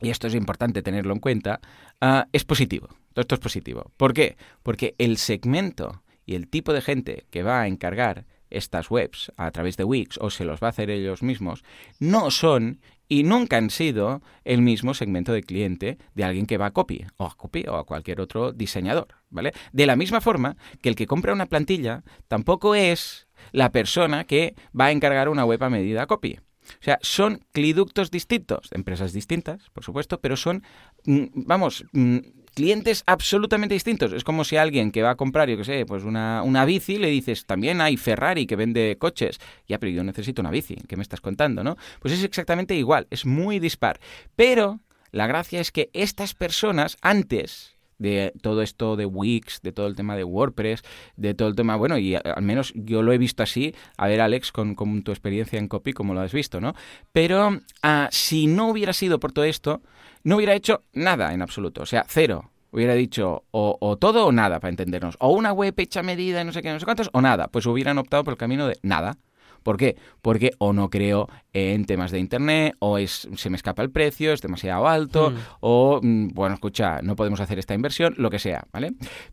y 0.00 0.10
esto 0.10 0.26
es 0.26 0.34
importante 0.34 0.82
tenerlo 0.82 1.12
en 1.12 1.20
cuenta, 1.20 1.60
ah, 2.00 2.26
es 2.32 2.44
positivo. 2.44 2.88
Todo 3.12 3.22
esto 3.22 3.34
es 3.34 3.40
positivo. 3.40 3.90
¿Por 3.96 4.14
qué? 4.14 4.36
Porque 4.62 4.94
el 4.98 5.16
segmento 5.16 6.02
y 6.24 6.34
el 6.34 6.48
tipo 6.48 6.72
de 6.72 6.80
gente 6.80 7.26
que 7.30 7.42
va 7.42 7.62
a 7.62 7.66
encargar 7.66 8.26
estas 8.50 8.90
webs 8.90 9.32
a 9.36 9.50
través 9.50 9.76
de 9.76 9.84
Wix 9.84 10.18
o 10.20 10.30
se 10.30 10.44
los 10.44 10.60
va 10.62 10.68
a 10.68 10.70
hacer 10.70 10.90
ellos 10.90 11.22
mismos, 11.22 11.64
no 11.98 12.30
son 12.30 12.80
y 13.08 13.24
nunca 13.24 13.56
han 13.56 13.70
sido 13.70 14.22
el 14.44 14.62
mismo 14.62 14.94
segmento 14.94 15.32
de 15.32 15.42
cliente 15.42 15.98
de 16.14 16.24
alguien 16.24 16.46
que 16.46 16.58
va 16.58 16.66
a 16.66 16.72
Copy 16.72 17.04
o 17.16 17.26
a 17.26 17.34
Copy 17.34 17.64
o 17.68 17.76
a 17.76 17.84
cualquier 17.84 18.20
otro 18.20 18.52
diseñador, 18.52 19.08
¿vale? 19.28 19.52
De 19.72 19.86
la 19.86 19.96
misma 19.96 20.20
forma 20.20 20.56
que 20.80 20.88
el 20.88 20.94
que 20.94 21.06
compra 21.06 21.32
una 21.32 21.46
plantilla 21.46 22.04
tampoco 22.28 22.74
es 22.74 23.26
la 23.52 23.72
persona 23.72 24.24
que 24.24 24.54
va 24.78 24.86
a 24.86 24.92
encargar 24.92 25.28
una 25.28 25.44
web 25.44 25.62
a 25.62 25.70
medida 25.70 26.06
Copy. 26.06 26.38
O 26.78 26.82
sea, 26.82 26.98
son 27.02 27.44
cliductos 27.52 28.10
distintos, 28.10 28.68
empresas 28.72 29.12
distintas, 29.12 29.70
por 29.70 29.84
supuesto, 29.84 30.20
pero 30.20 30.36
son, 30.36 30.62
mm, 31.04 31.24
vamos, 31.34 31.84
mm, 31.92 32.18
clientes 32.54 33.02
absolutamente 33.06 33.74
distintos. 33.74 34.12
Es 34.12 34.24
como 34.24 34.44
si 34.44 34.56
alguien 34.56 34.92
que 34.92 35.02
va 35.02 35.10
a 35.10 35.16
comprar, 35.16 35.48
yo 35.48 35.56
qué 35.56 35.64
sé, 35.64 35.86
pues 35.86 36.04
una, 36.04 36.42
una 36.42 36.64
bici, 36.64 36.98
le 36.98 37.08
dices, 37.08 37.46
también 37.46 37.80
hay 37.80 37.96
Ferrari 37.96 38.46
que 38.46 38.56
vende 38.56 38.96
coches. 38.98 39.40
Ya, 39.66 39.78
pero 39.78 39.92
yo 39.92 40.04
necesito 40.04 40.42
una 40.42 40.50
bici, 40.50 40.76
¿qué 40.88 40.96
me 40.96 41.02
estás 41.02 41.20
contando, 41.20 41.64
no? 41.64 41.76
Pues 42.00 42.14
es 42.14 42.24
exactamente 42.24 42.74
igual, 42.74 43.06
es 43.10 43.24
muy 43.26 43.58
dispar. 43.58 44.00
Pero 44.36 44.80
la 45.10 45.26
gracia 45.26 45.60
es 45.60 45.72
que 45.72 45.90
estas 45.92 46.34
personas 46.34 46.96
antes 47.02 47.76
de 48.00 48.32
todo 48.42 48.62
esto 48.62 48.96
de 48.96 49.06
Wix, 49.06 49.60
de 49.62 49.70
todo 49.70 49.86
el 49.86 49.94
tema 49.94 50.16
de 50.16 50.24
WordPress, 50.24 50.82
de 51.16 51.34
todo 51.34 51.46
el 51.48 51.54
tema, 51.54 51.76
bueno, 51.76 51.98
y 51.98 52.16
al 52.16 52.42
menos 52.42 52.72
yo 52.74 53.02
lo 53.02 53.12
he 53.12 53.18
visto 53.18 53.44
así, 53.44 53.74
a 53.96 54.08
ver 54.08 54.20
Alex, 54.20 54.50
con, 54.50 54.74
con 54.74 55.02
tu 55.02 55.12
experiencia 55.12 55.58
en 55.58 55.68
copy, 55.68 55.92
como 55.92 56.14
lo 56.14 56.20
has 56.20 56.32
visto, 56.32 56.60
¿no? 56.60 56.74
Pero 57.12 57.60
ah, 57.82 58.08
si 58.10 58.48
no 58.48 58.68
hubiera 58.68 58.92
sido 58.92 59.20
por 59.20 59.32
todo 59.32 59.44
esto, 59.44 59.82
no 60.24 60.36
hubiera 60.36 60.54
hecho 60.54 60.82
nada 60.92 61.32
en 61.32 61.42
absoluto, 61.42 61.82
o 61.82 61.86
sea, 61.86 62.04
cero. 62.08 62.50
Hubiera 62.72 62.94
dicho 62.94 63.42
o, 63.50 63.76
o 63.80 63.96
todo 63.96 64.26
o 64.26 64.32
nada, 64.32 64.60
para 64.60 64.70
entendernos. 64.70 65.16
O 65.18 65.32
una 65.32 65.52
web 65.52 65.74
hecha 65.76 66.04
medida, 66.04 66.44
no 66.44 66.52
sé 66.52 66.62
qué, 66.62 66.72
no 66.72 66.78
sé 66.78 66.84
cuántos, 66.84 67.10
o 67.12 67.20
nada. 67.20 67.48
Pues 67.48 67.66
hubieran 67.66 67.98
optado 67.98 68.22
por 68.22 68.34
el 68.34 68.38
camino 68.38 68.68
de 68.68 68.78
nada. 68.82 69.16
¿Por 69.62 69.76
qué? 69.76 69.96
Porque 70.22 70.52
o 70.58 70.72
no 70.72 70.90
creo 70.90 71.28
en 71.52 71.84
temas 71.84 72.10
de 72.10 72.18
internet, 72.18 72.74
o 72.78 72.98
es, 72.98 73.28
se 73.36 73.50
me 73.50 73.56
escapa 73.56 73.82
el 73.82 73.90
precio, 73.90 74.32
es 74.32 74.40
demasiado 74.40 74.86
alto, 74.88 75.30
Mm. 75.30 75.34
o, 75.60 76.00
mm, 76.02 76.28
bueno, 76.34 76.54
escucha, 76.54 77.00
no 77.02 77.16
podemos 77.16 77.40
hacer 77.40 77.58
esta 77.58 77.74
inversión, 77.74 78.14
lo 78.18 78.30
que 78.30 78.38
sea, 78.38 78.64
¿vale? 78.72 78.92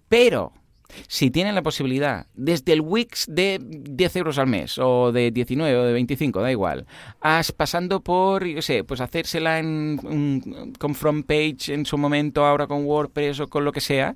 Pero 0.09 0.51
si 1.09 1.29
tienen 1.31 1.53
la 1.53 1.61
posibilidad, 1.63 2.27
desde 2.33 2.71
el 2.71 2.79
Wix 2.79 3.25
de 3.29 3.59
10 3.61 4.15
euros 4.15 4.37
al 4.37 4.47
mes, 4.47 4.77
o 4.79 5.11
de 5.11 5.31
19 5.31 5.75
o 5.77 5.83
de 5.83 5.91
25, 5.91 6.41
da 6.41 6.49
igual, 6.49 6.85
as- 7.19 7.51
pasando 7.51 7.99
por, 8.01 8.45
yo 8.45 8.61
sé, 8.61 8.85
pues 8.85 9.01
hacérsela 9.01 9.59
en, 9.59 9.97
con 10.79 10.95
FrontPage 10.95 11.73
en 11.73 11.85
su 11.85 11.97
momento, 11.97 12.45
ahora 12.45 12.67
con 12.67 12.85
WordPress 12.85 13.41
o 13.41 13.47
con 13.49 13.65
lo 13.65 13.73
que 13.73 13.81
sea, 13.81 14.15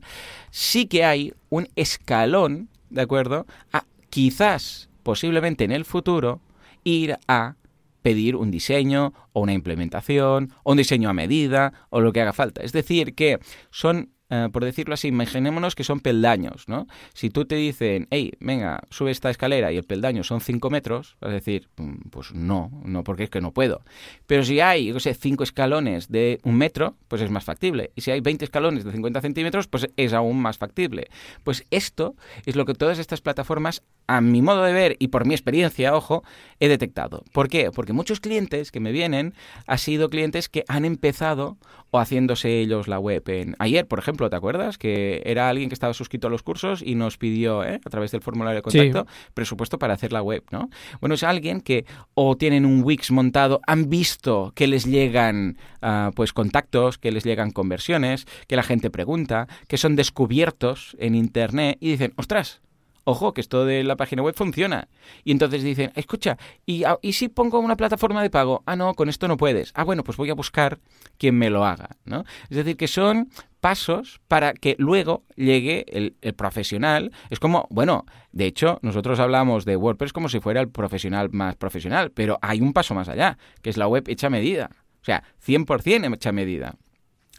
sí 0.49 0.85
que 0.87 1.03
hay 1.03 1.33
un 1.49 1.67
escalón, 1.75 2.69
¿de 2.89 3.01
acuerdo? 3.01 3.45
A 3.73 3.83
quizás, 4.09 4.89
posiblemente 5.03 5.63
en 5.63 5.71
el 5.71 5.85
futuro, 5.85 6.41
ir 6.83 7.17
a 7.27 7.55
pedir 8.01 8.35
un 8.35 8.51
diseño 8.51 9.13
o 9.33 9.41
una 9.41 9.53
implementación 9.53 10.51
o 10.63 10.71
un 10.71 10.77
diseño 10.77 11.09
a 11.09 11.13
medida 11.13 11.73
o 11.89 12.01
lo 12.01 12.11
que 12.11 12.21
haga 12.21 12.33
falta. 12.33 12.61
Es 12.63 12.71
decir, 12.71 13.15
que 13.15 13.39
son, 13.69 14.11
eh, 14.31 14.47
por 14.51 14.63
decirlo 14.63 14.93
así, 14.93 15.09
imaginémonos 15.09 15.75
que 15.75 15.83
son 15.83 15.99
peldaños, 15.99 16.69
¿no? 16.69 16.87
Si 17.13 17.29
tú 17.29 17.43
te 17.43 17.55
dicen, 17.55 18.07
hey, 18.11 18.31
venga, 18.39 18.79
sube 18.89 19.11
esta 19.11 19.29
escalera 19.29 19.73
y 19.73 19.77
el 19.77 19.83
peldaño 19.83 20.23
son 20.23 20.39
5 20.39 20.69
metros, 20.69 21.17
vas 21.19 21.31
a 21.31 21.33
decir, 21.33 21.67
"Mm, 21.75 22.09
pues 22.09 22.33
no, 22.33 22.71
no, 22.85 23.03
porque 23.03 23.23
es 23.25 23.29
que 23.29 23.41
no 23.41 23.51
puedo. 23.51 23.81
Pero 24.27 24.45
si 24.45 24.61
hay, 24.61 24.85
yo 24.85 24.93
qué 24.93 24.99
sé, 25.01 25.13
5 25.15 25.43
escalones 25.43 26.07
de 26.09 26.39
un 26.43 26.55
metro, 26.57 26.95
pues 27.09 27.21
es 27.21 27.29
más 27.29 27.43
factible. 27.43 27.91
Y 27.93 28.01
si 28.01 28.11
hay 28.11 28.21
20 28.21 28.45
escalones 28.45 28.85
de 28.85 28.93
50 28.93 29.19
centímetros, 29.19 29.67
pues 29.67 29.89
es 29.97 30.13
aún 30.13 30.41
más 30.41 30.57
factible. 30.57 31.09
Pues 31.43 31.65
esto 31.69 32.15
es 32.45 32.55
lo 32.55 32.65
que 32.65 32.73
todas 32.73 32.99
estas 32.99 33.19
plataformas, 33.19 33.83
a 34.07 34.21
mi 34.21 34.41
modo 34.41 34.63
de 34.63 34.71
ver 34.71 34.95
y 34.99 35.09
por 35.09 35.25
mi 35.25 35.33
experiencia, 35.33 35.93
ojo, 35.93 36.23
he 36.61 36.69
detectado. 36.69 37.25
¿Por 37.33 37.49
qué? 37.49 37.69
Porque 37.71 37.91
muchos 37.91 38.21
clientes 38.21 38.71
que 38.71 38.79
me 38.79 38.93
vienen 38.93 39.33
han 39.67 39.77
sido 39.77 40.09
clientes 40.09 40.47
que 40.47 40.63
han 40.69 40.85
empezado 40.85 41.57
o 41.91 41.99
haciéndose 41.99 42.59
ellos 42.59 42.87
la 42.87 42.99
web 42.99 43.23
en... 43.27 43.55
Ayer, 43.59 43.85
por 43.85 43.99
ejemplo, 43.99 44.20
ejemplo, 44.21 44.29
¿te 44.29 44.35
acuerdas? 44.35 44.77
Que 44.77 45.21
era 45.25 45.49
alguien 45.49 45.69
que 45.69 45.73
estaba 45.73 45.93
suscrito 45.93 46.27
a 46.27 46.29
los 46.29 46.43
cursos 46.43 46.81
y 46.85 46.95
nos 46.95 47.17
pidió, 47.17 47.63
¿eh? 47.63 47.79
a 47.83 47.89
través 47.89 48.11
del 48.11 48.21
formulario 48.21 48.57
de 48.57 48.61
contacto, 48.61 49.07
presupuesto 49.33 49.79
para 49.79 49.93
hacer 49.93 50.11
la 50.11 50.21
web, 50.21 50.43
¿no? 50.51 50.69
Bueno, 50.99 51.15
es 51.15 51.23
alguien 51.23 51.61
que 51.61 51.85
o 52.13 52.35
tienen 52.35 52.65
un 52.65 52.83
Wix 52.83 53.11
montado, 53.11 53.61
han 53.67 53.89
visto 53.89 54.51
que 54.55 54.67
les 54.67 54.85
llegan 54.85 55.57
ah, 55.81 56.11
pues 56.15 56.33
contactos, 56.33 56.97
que 56.97 57.11
les 57.11 57.23
llegan 57.23 57.51
conversiones, 57.51 58.25
que 58.47 58.55
la 58.55 58.63
gente 58.63 58.89
pregunta, 58.89 59.47
que 59.67 59.77
son 59.77 59.95
descubiertos 59.95 60.95
en 60.99 61.15
internet 61.15 61.77
y 61.79 61.91
dicen, 61.91 62.13
ostras, 62.17 62.61
ojo, 63.03 63.33
que 63.33 63.41
esto 63.41 63.65
de 63.65 63.83
la 63.83 63.95
página 63.95 64.21
web 64.21 64.35
funciona. 64.35 64.87
Y 65.23 65.31
entonces 65.31 65.63
dicen, 65.63 65.91
escucha, 65.95 66.37
¿y, 66.65 66.83
¿y, 67.01 67.13
si 67.13 67.27
pongo 67.27 67.59
una 67.59 67.75
plataforma 67.75 68.21
de 68.21 68.29
pago? 68.29 68.63
Ah, 68.65 68.75
no, 68.75 68.93
con 68.93 69.09
esto 69.09 69.27
no 69.27 69.37
puedes. 69.37 69.71
Ah, 69.75 69.83
bueno, 69.83 70.03
pues 70.03 70.17
voy 70.17 70.29
a 70.29 70.35
buscar 70.35 70.79
quien 71.17 71.37
me 71.37 71.49
lo 71.49 71.65
haga, 71.65 71.89
¿no? 72.05 72.23
Es 72.49 72.57
decir, 72.57 72.77
que 72.77 72.87
son 72.87 73.29
pasos 73.61 74.19
para 74.27 74.53
que 74.53 74.75
luego 74.77 75.23
llegue 75.37 75.85
el, 75.87 76.17
el, 76.21 76.33
profesional. 76.33 77.11
Es 77.29 77.39
como, 77.39 77.67
bueno, 77.69 78.05
de 78.33 78.47
hecho, 78.47 78.79
nosotros 78.81 79.19
hablamos 79.19 79.63
de 79.63 79.77
WordPress 79.77 80.11
como 80.11 80.27
si 80.27 80.39
fuera 80.39 80.59
el 80.59 80.69
profesional 80.69 81.29
más 81.31 81.55
profesional, 81.55 82.11
pero 82.11 82.37
hay 82.41 82.59
un 82.59 82.73
paso 82.73 82.93
más 82.93 83.07
allá, 83.07 83.37
que 83.61 83.69
es 83.69 83.77
la 83.77 83.87
web 83.87 84.03
hecha 84.07 84.29
medida. 84.29 84.69
O 85.01 85.05
sea, 85.05 85.23
100% 85.45 86.13
hecha 86.13 86.31
medida 86.31 86.75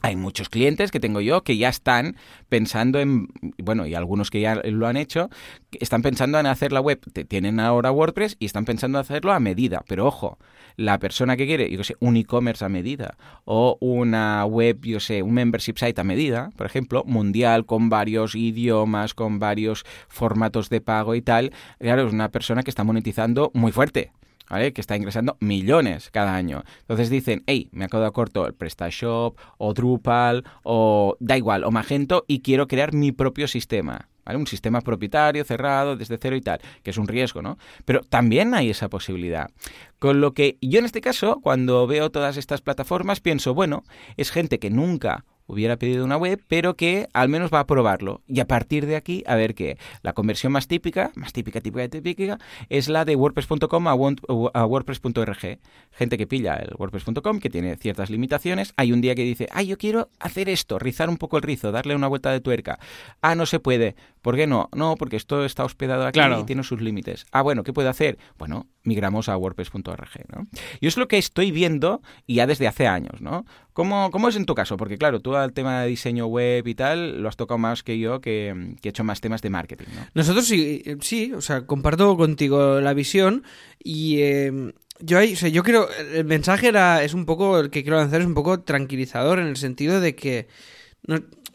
hay 0.03 0.17
muchos 0.17 0.49
clientes 0.49 0.91
que 0.91 1.01
tengo 1.01 1.21
yo 1.21 1.43
que 1.43 1.57
ya 1.57 1.69
están 1.69 2.17
pensando 2.49 2.99
en, 2.99 3.29
bueno, 3.59 3.87
y 3.87 3.95
algunos 3.95 4.31
que 4.31 4.41
ya 4.41 4.57
lo 4.57 4.87
han 4.89 4.97
hecho, 4.97 5.31
están 5.73 6.03
pensando 6.03 6.39
en 6.39 6.47
hacer 6.47 6.73
la 6.73 6.81
web, 6.81 7.01
tienen 7.29 7.61
ahora 7.61 7.93
WordPress 7.93 8.37
y 8.39 8.47
están 8.47 8.65
pensando 8.65 8.99
en 8.99 9.03
hacerlo 9.03 9.33
a 9.33 9.41
medida, 9.41 9.85
pero 9.87 10.07
ojo, 10.07 10.39
la 10.77 10.99
persona 10.99 11.37
que 11.37 11.47
quiere, 11.47 11.71
yo 11.71 11.85
sé, 11.85 11.97
un 12.01 12.17
e-commerce 12.17 12.65
a 12.65 12.69
medida 12.69 13.17
o 13.45 13.79
una 13.81 14.45
web, 14.45 14.81
yo 14.83 14.99
sé, 14.99 15.23
un 15.23 15.35
membership 15.35 15.77
site 15.77 16.01
a 16.01 16.05
medida, 16.05 16.51
por 16.57 16.67
ejemplo, 16.67 17.05
mundial 17.07 17.65
con 17.65 17.89
varios 17.89 18.35
idiomas, 18.35 19.15
con 19.15 19.39
varios 19.39 19.85
formatos 20.09 20.69
de 20.69 20.81
pago 20.81 21.15
y 21.15 21.23
tal, 21.23 21.53
claro, 21.79 22.07
es 22.07 22.13
una 22.13 22.31
persona 22.31 22.65
que 22.65 22.71
está 22.71 22.83
monetizando 22.85 23.53
muy 23.55 23.71
fuerte. 23.71 24.11
¿Vale? 24.53 24.75
Que 24.75 24.83
está 24.83 24.97
ingresando 24.97 25.39
millones 25.41 26.11
cada 26.11 26.37
año. 26.37 26.63
Entonces 26.81 27.09
dicen, 27.09 27.43
hey, 27.47 27.71
me 27.73 27.87
ha 27.87 27.89
quedado 27.89 28.13
corto 28.13 28.47
el 28.47 28.53
PrestaShop 28.53 29.39
o 29.57 29.73
Drupal 29.73 30.45
o 30.63 31.17
da 31.21 31.39
igual, 31.39 31.65
o 31.65 31.71
Magento 31.71 32.27
y 32.29 32.41
quiero 32.41 32.69
crear 32.69 32.93
mi 32.93 33.13
propio 33.13 33.49
sistema. 33.49 34.11
Un 34.27 34.47
sistema 34.47 34.83
propietario, 34.83 35.45
cerrado, 35.45 35.97
desde 35.97 36.17
cero 36.17 36.37
y 36.37 36.43
tal, 36.43 36.61
que 36.83 36.91
es 36.91 36.99
un 36.99 37.09
riesgo, 37.09 37.43
¿no? 37.43 37.59
Pero 37.85 38.03
también 38.03 38.55
hay 38.55 38.71
esa 38.71 38.89
posibilidad. 38.89 39.51
Con 39.99 40.21
lo 40.21 40.33
que 40.33 40.59
yo 40.61 40.79
en 40.79 40.85
este 40.85 41.01
caso, 41.01 41.41
cuando 41.43 41.87
veo 41.87 42.11
todas 42.11 42.37
estas 42.37 42.61
plataformas, 42.61 43.21
pienso, 43.21 43.55
bueno, 43.55 43.83
es 44.17 44.31
gente 44.31 44.59
que 44.59 44.71
nunca 44.71 45.25
hubiera 45.47 45.77
pedido 45.77 46.05
una 46.05 46.17
web, 46.17 46.43
pero 46.49 46.75
que 46.75 47.09
al 47.13 47.29
menos 47.29 47.51
va 47.53 47.61
a 47.61 47.67
probarlo. 47.67 48.23
Y 48.27 48.41
a 48.41 48.47
partir 48.47 48.87
de 48.87 48.97
aquí, 48.97 49.23
a 49.27 49.37
ver 49.37 49.55
qué. 49.55 49.79
La 50.03 50.13
conversión 50.13 50.53
más 50.53 50.69
típica, 50.69 51.13
más 51.15 51.33
típica, 51.33 51.61
típica, 51.61 51.89
típica, 51.89 52.39
es 52.69 52.89
la 52.89 53.05
de 53.05 53.17
WordPress.com 53.17 53.89
a, 53.89 53.95
WordPress.org. 53.95 55.59
Gente 55.91 56.19
que 56.19 56.27
pilla 56.27 56.55
el 56.57 56.75
WordPress.com, 56.77 57.41
que 57.41 57.51
tiene 57.51 57.77
ciertas 57.77 58.11
limitaciones. 58.11 58.73
Hay 58.77 58.93
un 58.93 59.01
día 59.01 59.15
que 59.15 59.23
dice, 59.23 59.49
ay, 59.53 59.67
yo 59.67 59.79
quiero 59.79 60.11
hacer 60.19 60.49
esto, 60.49 60.79
rizar 60.79 61.09
un 61.09 61.17
poco 61.17 61.37
el 61.37 61.43
rizo, 61.43 61.73
darle 61.73 61.95
una 61.95 62.09
vuelta 62.09 62.31
de 62.31 62.41
tuerca. 62.41 62.79
Ah, 63.21 63.35
no 63.35 63.47
se 63.47 63.61
puede. 63.61 63.97
¿Por 64.21 64.37
qué 64.37 64.47
no? 64.47 64.69
No, 64.75 64.97
porque 64.97 65.17
esto 65.17 65.45
está 65.45 65.65
hospedado 65.65 66.07
aquí 66.07 66.21
y 66.21 66.45
tiene 66.45 66.63
sus 66.63 66.81
límites. 66.81 67.27
Ah, 67.33 67.43
bueno, 67.43 67.65
¿qué 67.65 67.73
puede 67.73 67.89
hacer? 67.89 68.19
Bueno, 68.39 68.67
migramos 68.85 69.29
a 69.29 69.37
WordPress.org, 69.37 70.11
¿no? 70.35 70.47
Y 70.81 70.87
es 70.87 70.97
lo 70.97 71.09
que 71.09 71.19
estoy 71.19 71.51
viendo 71.51 72.03
ya 72.27 72.47
desde 72.47 72.67
hace 72.67 72.87
años, 72.87 73.21
¿no? 73.21 73.45
¿Cómo, 73.73 74.11
¿Cómo, 74.11 74.29
es 74.29 74.37
en 74.37 74.47
tu 74.47 74.55
caso? 74.55 74.77
Porque 74.77 74.99
claro, 74.99 75.21
tú 75.21 75.35
al 75.35 75.53
tema 75.53 75.83
de 75.83 75.89
diseño 75.89 76.27
web 76.27 76.67
y 76.67 76.75
tal 76.75 77.23
lo 77.23 77.29
has 77.29 77.37
tocado 77.37 77.59
más 77.59 77.83
que 77.83 77.99
yo, 77.99 78.21
que, 78.21 78.49
he 78.83 78.89
hecho 78.89 79.05
más 79.05 79.21
temas 79.21 79.43
de 79.43 79.51
marketing, 79.51 79.87
¿no? 79.95 80.07
Nosotros 80.15 80.47
sí, 80.47 80.83
sí, 81.01 81.33
o 81.33 81.41
sea, 81.41 81.67
comparto 81.67 82.17
contigo 82.17 82.81
la 82.81 82.95
visión 82.95 83.45
y... 83.83 84.19
Eh, 84.21 84.73
yo, 85.05 85.19
o 85.19 85.37
sea, 85.37 85.49
yo 85.49 85.65
creo, 85.65 85.89
el 86.15 86.25
mensaje 86.25 86.69
era, 86.69 87.03
es 87.03 87.13
un 87.13 87.27
poco, 87.27 87.59
el 87.59 87.71
que 87.71 87.83
quiero 87.83 87.97
lanzar 87.97 88.21
es 88.21 88.27
un 88.27 88.35
poco 88.35 88.61
tranquilizador 88.61 89.41
en 89.41 89.49
el 89.49 89.57
sentido 89.57 90.01
de 90.01 90.15
que 90.15 90.47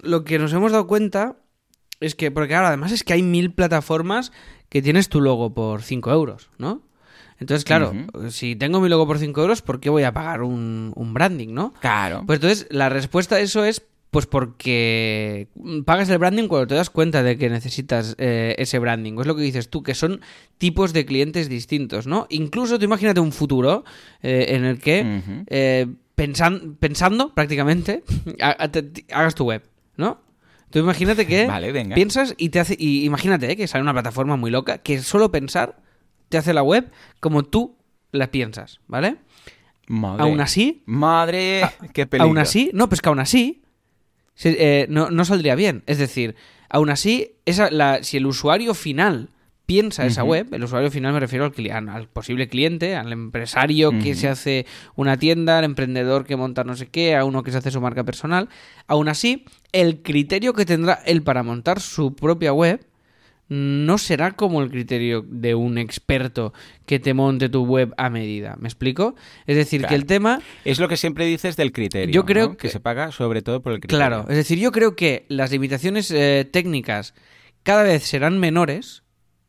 lo 0.02 0.26
que 0.26 0.38
nos 0.38 0.52
hemos 0.52 0.74
dado 0.74 0.86
cuenta 0.86 1.38
es 2.00 2.16
que, 2.16 2.30
porque 2.32 2.56
ahora 2.56 2.70
además 2.70 2.92
es 2.92 3.04
que 3.04 3.14
hay 3.14 3.24
mil 3.24 3.54
plataformas 3.54 4.32
que 4.70 4.82
tienes 4.82 5.10
tu 5.10 5.22
logo 5.22 5.54
por 5.54 5.82
5 5.82 6.12
euros, 6.12 6.50
¿no? 6.58 6.82
Entonces, 7.40 7.66
claro, 7.66 7.94
si 8.30 8.56
tengo 8.56 8.82
mi 8.82 8.90
logo 8.90 9.06
por 9.06 9.20
5 9.20 9.42
euros, 9.42 9.62
¿por 9.62 9.80
qué 9.80 9.90
voy 9.90 10.04
a 10.04 10.12
pagar 10.12 10.42
un, 10.42 10.94
branding, 11.14 11.54
no? 11.54 11.74
Claro. 11.82 12.24
Pues 12.26 12.38
entonces, 12.38 12.68
la 12.70 12.90
respuesta 12.90 13.36
a 13.36 13.40
eso 13.40 13.64
es 13.64 13.84
pues 14.10 14.26
porque 14.26 15.50
pagas 15.86 16.10
el 16.10 16.18
branding 16.18 16.48
cuando 16.48 16.68
te 16.68 16.76
das 16.76 16.90
cuenta 16.90 17.24
de 17.24 17.38
que 17.38 17.50
necesitas 17.50 18.16
eh, 18.18 18.56
ese 18.58 18.80
branding. 18.80 19.20
Es 19.20 19.28
lo 19.28 19.36
que 19.36 19.44
dices 19.44 19.70
tú, 19.70 19.84
que 19.84 19.94
son 19.94 20.22
tipos 20.58 20.94
de 20.94 21.06
clientes 21.06 21.50
distintos, 21.50 22.08
¿no? 22.08 22.26
Incluso 22.30 22.80
tú 22.80 22.86
imagínate 22.86 23.20
un 23.20 23.32
futuro 23.32 23.84
eh, 24.24 24.46
en 24.50 24.64
el 24.64 24.80
que 24.80 25.44
eh, 25.48 25.88
pensando 26.16 27.34
prácticamente 27.34 28.04
hagas 29.12 29.36
tu 29.36 29.44
web, 29.44 29.64
¿no? 29.98 30.22
Tú 30.70 30.80
imagínate 30.80 31.26
que 31.28 31.48
piensas 31.94 32.34
y 32.38 32.50
te 32.50 32.60
hace. 32.60 32.76
Y 32.78 33.06
imagínate 33.06 33.56
que 33.56 33.68
sale 33.68 33.84
una 33.84 33.94
plataforma 33.94 34.36
muy 34.36 34.52
loca 34.52 34.80
que 34.80 35.00
solo 35.02 35.32
pensar 35.32 35.78
te 36.30 36.38
hace 36.38 36.54
la 36.54 36.64
web 36.64 36.92
como 37.20 37.44
tú 37.44 37.78
la 38.12 38.32
piensas, 38.32 38.80
¿vale? 38.88 39.18
Madre. 39.88 40.24
Aún 40.24 40.42
así. 40.42 40.84
Madre, 40.86 41.62
qué 41.94 42.06
peligro. 42.06 42.28
Aún 42.28 42.38
así, 42.38 42.72
no, 42.74 42.90
pues 42.90 43.02
que 43.02 43.10
aún 43.10 43.20
así 43.20 43.64
eh, 44.44 44.88
no, 44.90 45.26
saldría 45.26 45.56
bien. 45.56 45.84
Es 45.88 45.98
decir, 45.98 46.36
aún 46.70 46.90
así, 46.90 47.36
esa, 47.46 47.72
la, 47.72 48.04
si 48.04 48.18
el 48.18 48.26
usuario 48.26 48.74
final 48.74 49.30
piensa 49.66 50.06
esa 50.06 50.24
web, 50.24 50.48
el 50.54 50.64
usuario 50.64 50.90
final 50.90 51.12
me 51.12 51.20
refiero 51.20 51.44
al, 51.46 51.90
al 51.90 52.08
posible 52.08 52.48
cliente, 52.48 52.96
al 52.96 53.12
empresario 53.12 53.92
que 53.92 54.16
se 54.16 54.30
hace 54.30 54.66
una 54.96 55.18
tienda, 55.18 55.58
al 55.58 55.66
emprendedor 55.66 56.26
que 56.26 56.38
monta 56.38 56.64
no 56.64 56.78
sé 56.78 56.88
qué, 56.88 57.18
a 57.18 57.26
uno 57.26 57.44
que 57.44 57.52
se 57.52 57.58
hace 57.58 57.72
su 57.72 57.82
marca 57.82 58.06
personal. 58.06 58.48
Aún 58.88 59.10
así, 59.10 59.44
el 59.74 60.02
criterio 60.04 60.54
que 60.54 60.66
tendrá 60.66 61.02
él 61.06 61.22
para 61.22 61.44
montar 61.44 61.82
su 61.82 62.16
propia 62.16 62.54
web 62.54 62.86
no 63.50 63.98
será 63.98 64.32
como 64.32 64.62
el 64.62 64.70
criterio 64.70 65.24
de 65.28 65.56
un 65.56 65.78
experto 65.78 66.54
que 66.86 67.00
te 67.00 67.14
monte 67.14 67.50
tu 67.50 67.66
web 67.66 67.94
a 67.98 68.10
medida. 68.10 68.56
¿Me 68.60 68.68
explico? 68.68 69.16
Es 69.46 69.56
decir, 69.56 69.86
que 69.86 69.96
el 69.96 70.06
tema... 70.06 70.42
Es 70.66 70.80
lo 70.80 70.88
que 70.88 70.98
siempre 70.98 71.26
dices 71.26 71.56
del 71.56 71.72
criterio. 71.72 72.14
Yo 72.14 72.26
creo 72.26 72.58
que... 72.58 72.70
se 72.70 72.80
paga 72.80 73.12
sobre 73.12 73.42
todo 73.42 73.62
por 73.62 73.74
el 73.74 73.80
criterio. 73.80 73.98
Claro, 73.98 74.26
es 74.30 74.36
decir, 74.36 74.60
yo 74.60 74.72
creo 74.72 74.96
que 74.96 75.26
las 75.30 75.52
limitaciones 75.52 76.12
eh, 76.12 76.48
técnicas 76.52 77.14
cada 77.64 77.84
vez 77.84 78.04
serán 78.04 78.40
menores 78.40 79.04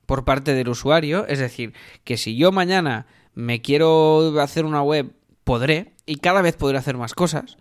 por 0.07 0.25
parte 0.25 0.55
del 0.55 0.69
usuario. 0.69 1.27
Es 1.27 1.39
decir, 1.39 1.73
que 2.05 2.17
si 2.17 2.37
yo 2.37 2.53
mañana 2.53 3.07
me 3.35 3.63
quiero 3.63 4.41
hacer 4.41 4.65
una 4.65 4.83
web, 4.83 5.13
podré, 5.45 5.95
y 6.09 6.17
cada 6.17 6.41
vez 6.41 6.57
podré 6.57 6.79
hacer 6.79 6.97
más 6.97 7.15
cosas. 7.15 7.59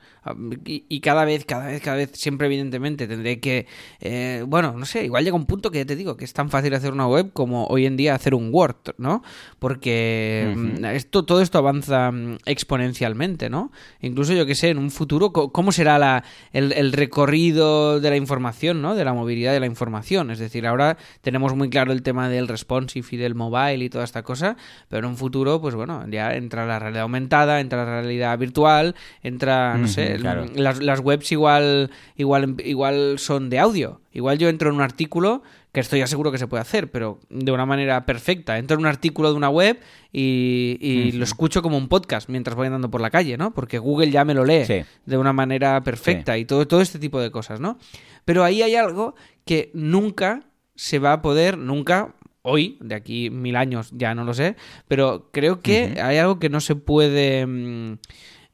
Y, 0.66 1.00
cada 1.02 1.26
vez, 1.26 1.46
cada 1.46 1.68
vez, 1.68 1.82
cada 1.82 1.98
vez, 1.98 2.12
siempre 2.14 2.48
evidentemente 2.48 3.08
tendré 3.08 3.40
que, 3.40 3.68
eh, 4.00 4.44
bueno, 4.48 4.74
no 4.74 4.86
sé, 4.86 5.06
igual 5.06 5.24
llega 5.24 5.36
un 5.36 5.46
punto 5.46 5.70
que 5.70 5.80
ya 5.80 5.86
te 5.86 5.96
digo 5.96 6.18
que 6.18 6.26
es 6.26 6.34
tan 6.34 6.50
fácil 6.50 6.74
hacer 6.74 6.92
una 6.92 7.08
web 7.08 7.32
como 7.34 7.66
hoy 7.68 7.86
en 7.86 7.98
día 7.98 8.16
hacer 8.16 8.34
un 8.34 8.50
Word, 8.52 8.96
¿no? 8.98 9.22
Porque 9.60 10.54
mm, 10.56 10.86
esto, 10.86 11.24
todo 11.24 11.42
esto 11.42 11.58
avanza 11.58 12.12
mm, 12.12 12.38
exponencialmente, 12.46 13.50
¿no? 13.50 13.72
Incluso 14.02 14.34
yo 14.34 14.46
que 14.46 14.56
sé, 14.56 14.70
en 14.70 14.78
un 14.78 14.92
futuro, 14.92 15.32
¿cómo 15.32 15.72
será 15.72 16.00
la, 16.00 16.24
el, 16.54 16.94
recorrido 16.94 18.00
de 18.00 18.10
la 18.10 18.18
información, 18.18 18.82
¿no? 18.82 18.96
De 18.96 19.04
la 19.06 19.14
movilidad 19.14 19.54
de 19.54 19.60
la 19.60 19.66
información. 19.66 20.32
Es 20.32 20.40
decir, 20.40 20.68
ahora 20.68 20.98
tenemos 21.22 21.56
muy 21.56 21.70
claro 21.70 21.92
el 21.92 22.02
tema 22.02 22.30
del 22.30 22.48
responsive 22.48 23.08
y 23.12 23.18
del 23.18 23.36
mobile 23.36 23.84
y 23.84 23.90
toda 23.90 24.04
esta 24.04 24.24
cosa, 24.24 24.56
pero 24.90 25.06
en 25.06 25.12
un 25.12 25.18
futuro, 25.18 25.60
pues 25.62 25.76
bueno, 25.76 26.06
ya 26.10 26.34
entra 26.34 26.66
la 26.66 26.80
realidad 26.80 27.04
aumentada, 27.04 27.60
entra 27.60 27.86
la 27.86 28.02
realidad 28.02 28.37
virtual, 28.38 28.96
entra, 29.24 29.78
no 29.78 29.88
sé, 29.88 30.18
las, 30.20 30.82
las, 30.82 31.00
webs 31.00 31.32
igual, 31.32 31.92
igual, 32.16 32.56
igual 32.64 33.20
son 33.20 33.50
de 33.50 33.60
audio. 33.60 34.02
Igual 34.14 34.38
yo 34.38 34.50
entro 34.50 34.70
en 34.70 34.76
un 34.76 34.82
artículo, 34.82 35.44
que 35.72 35.82
estoy 35.82 36.00
ya 36.00 36.08
seguro 36.08 36.32
que 36.32 36.40
se 36.40 36.48
puede 36.48 36.62
hacer, 36.62 36.90
pero 36.90 37.20
de 37.30 37.52
una 37.52 37.66
manera 37.66 38.06
perfecta. 38.06 38.58
Entro 38.58 38.76
en 38.76 38.82
un 38.82 38.88
artículo 38.88 39.30
de 39.30 39.36
una 39.36 39.50
web 39.50 39.80
y, 40.12 41.12
lo 41.14 41.24
escucho 41.24 41.62
como 41.62 41.78
un 41.78 41.88
podcast 41.88 42.30
mientras 42.30 42.56
voy 42.56 42.66
andando 42.66 42.90
por 42.90 43.00
la 43.00 43.12
calle, 43.12 43.38
¿no? 43.38 43.54
Porque 43.54 43.78
Google 43.78 44.10
ya 44.10 44.26
me 44.26 44.34
lo 44.34 44.44
lee 44.44 44.86
de 45.06 45.18
una 45.18 45.34
manera 45.34 45.84
perfecta 45.84 46.38
y 46.38 46.46
todo, 46.46 46.68
todo 46.68 46.82
este 46.82 46.98
tipo 46.98 47.20
de 47.20 47.30
cosas, 47.30 47.60
¿no? 47.60 47.78
Pero 48.26 48.44
ahí 48.44 48.64
hay 48.64 48.76
algo 48.76 49.14
que 49.46 49.70
nunca 49.74 50.42
se 50.76 51.00
va 51.00 51.14
a 51.14 51.22
poder, 51.22 51.58
nunca, 51.58 52.16
hoy, 52.48 52.78
de 52.80 52.96
aquí 52.96 53.30
mil 53.30 53.56
años 53.56 53.90
ya 53.92 54.16
no 54.16 54.24
lo 54.24 54.34
sé, 54.34 54.56
pero 54.88 55.30
creo 55.32 55.60
que 55.60 56.00
hay 56.02 56.18
algo 56.18 56.40
que 56.40 56.50
no 56.50 56.62
se 56.62 56.76
puede... 56.76 57.46
Mm, 57.46 57.98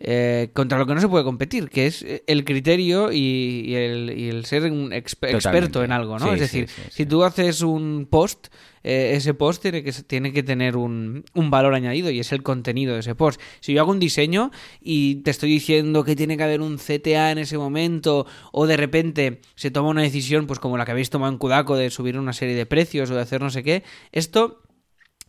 eh, 0.05 0.49
contra 0.53 0.77
lo 0.77 0.85
que 0.85 0.93
no 0.93 0.99
se 1.01 1.07
puede 1.07 1.23
competir, 1.23 1.69
que 1.69 1.87
es 1.87 2.03
eh, 2.03 2.23
el 2.27 2.43
criterio 2.43 3.11
y, 3.13 3.63
y 3.65 3.75
el, 3.75 4.13
y 4.17 4.27
el 4.29 4.43
ser 4.45 4.63
un 4.69 4.91
exper- 4.91 5.31
Totalmente. 5.31 5.35
experto 5.37 5.83
en 5.83 5.91
algo, 5.93 6.19
¿no? 6.19 6.27
Sí, 6.27 6.33
es 6.33 6.39
decir, 6.41 6.67
sí, 6.67 6.81
sí, 6.83 6.89
si 6.91 7.05
tú 7.05 7.23
haces 7.23 7.61
un 7.61 8.05
post, 8.09 8.47
eh, 8.83 9.13
ese 9.15 9.33
post 9.33 9.61
tiene 9.61 9.81
que, 9.81 9.93
tiene 9.93 10.33
que 10.33 10.43
tener 10.43 10.75
un, 10.75 11.23
un 11.33 11.49
valor 11.49 11.73
añadido 11.73 12.09
y 12.11 12.19
es 12.19 12.33
el 12.33 12.43
contenido 12.43 12.93
de 12.95 12.99
ese 12.99 13.15
post. 13.15 13.39
Si 13.61 13.71
yo 13.71 13.79
hago 13.81 13.91
un 13.91 13.99
diseño 14.01 14.51
y 14.81 15.15
te 15.23 15.31
estoy 15.31 15.49
diciendo 15.51 16.03
que 16.03 16.17
tiene 16.17 16.35
que 16.35 16.43
haber 16.43 16.59
un 16.59 16.77
CTA 16.77 17.31
en 17.31 17.37
ese 17.37 17.57
momento 17.57 18.25
o 18.51 18.67
de 18.67 18.75
repente 18.75 19.39
se 19.55 19.71
toma 19.71 19.87
una 19.87 20.01
decisión, 20.01 20.47
pues 20.47 20.59
como 20.59 20.77
la 20.77 20.83
que 20.83 20.91
habéis 20.91 21.09
tomado 21.09 21.31
en 21.31 21.37
Kudako 21.37 21.77
de 21.77 21.89
subir 21.89 22.19
una 22.19 22.33
serie 22.33 22.55
de 22.55 22.65
precios 22.65 23.09
o 23.09 23.15
de 23.15 23.21
hacer 23.21 23.39
no 23.41 23.49
sé 23.51 23.63
qué, 23.63 23.83
esto 24.11 24.62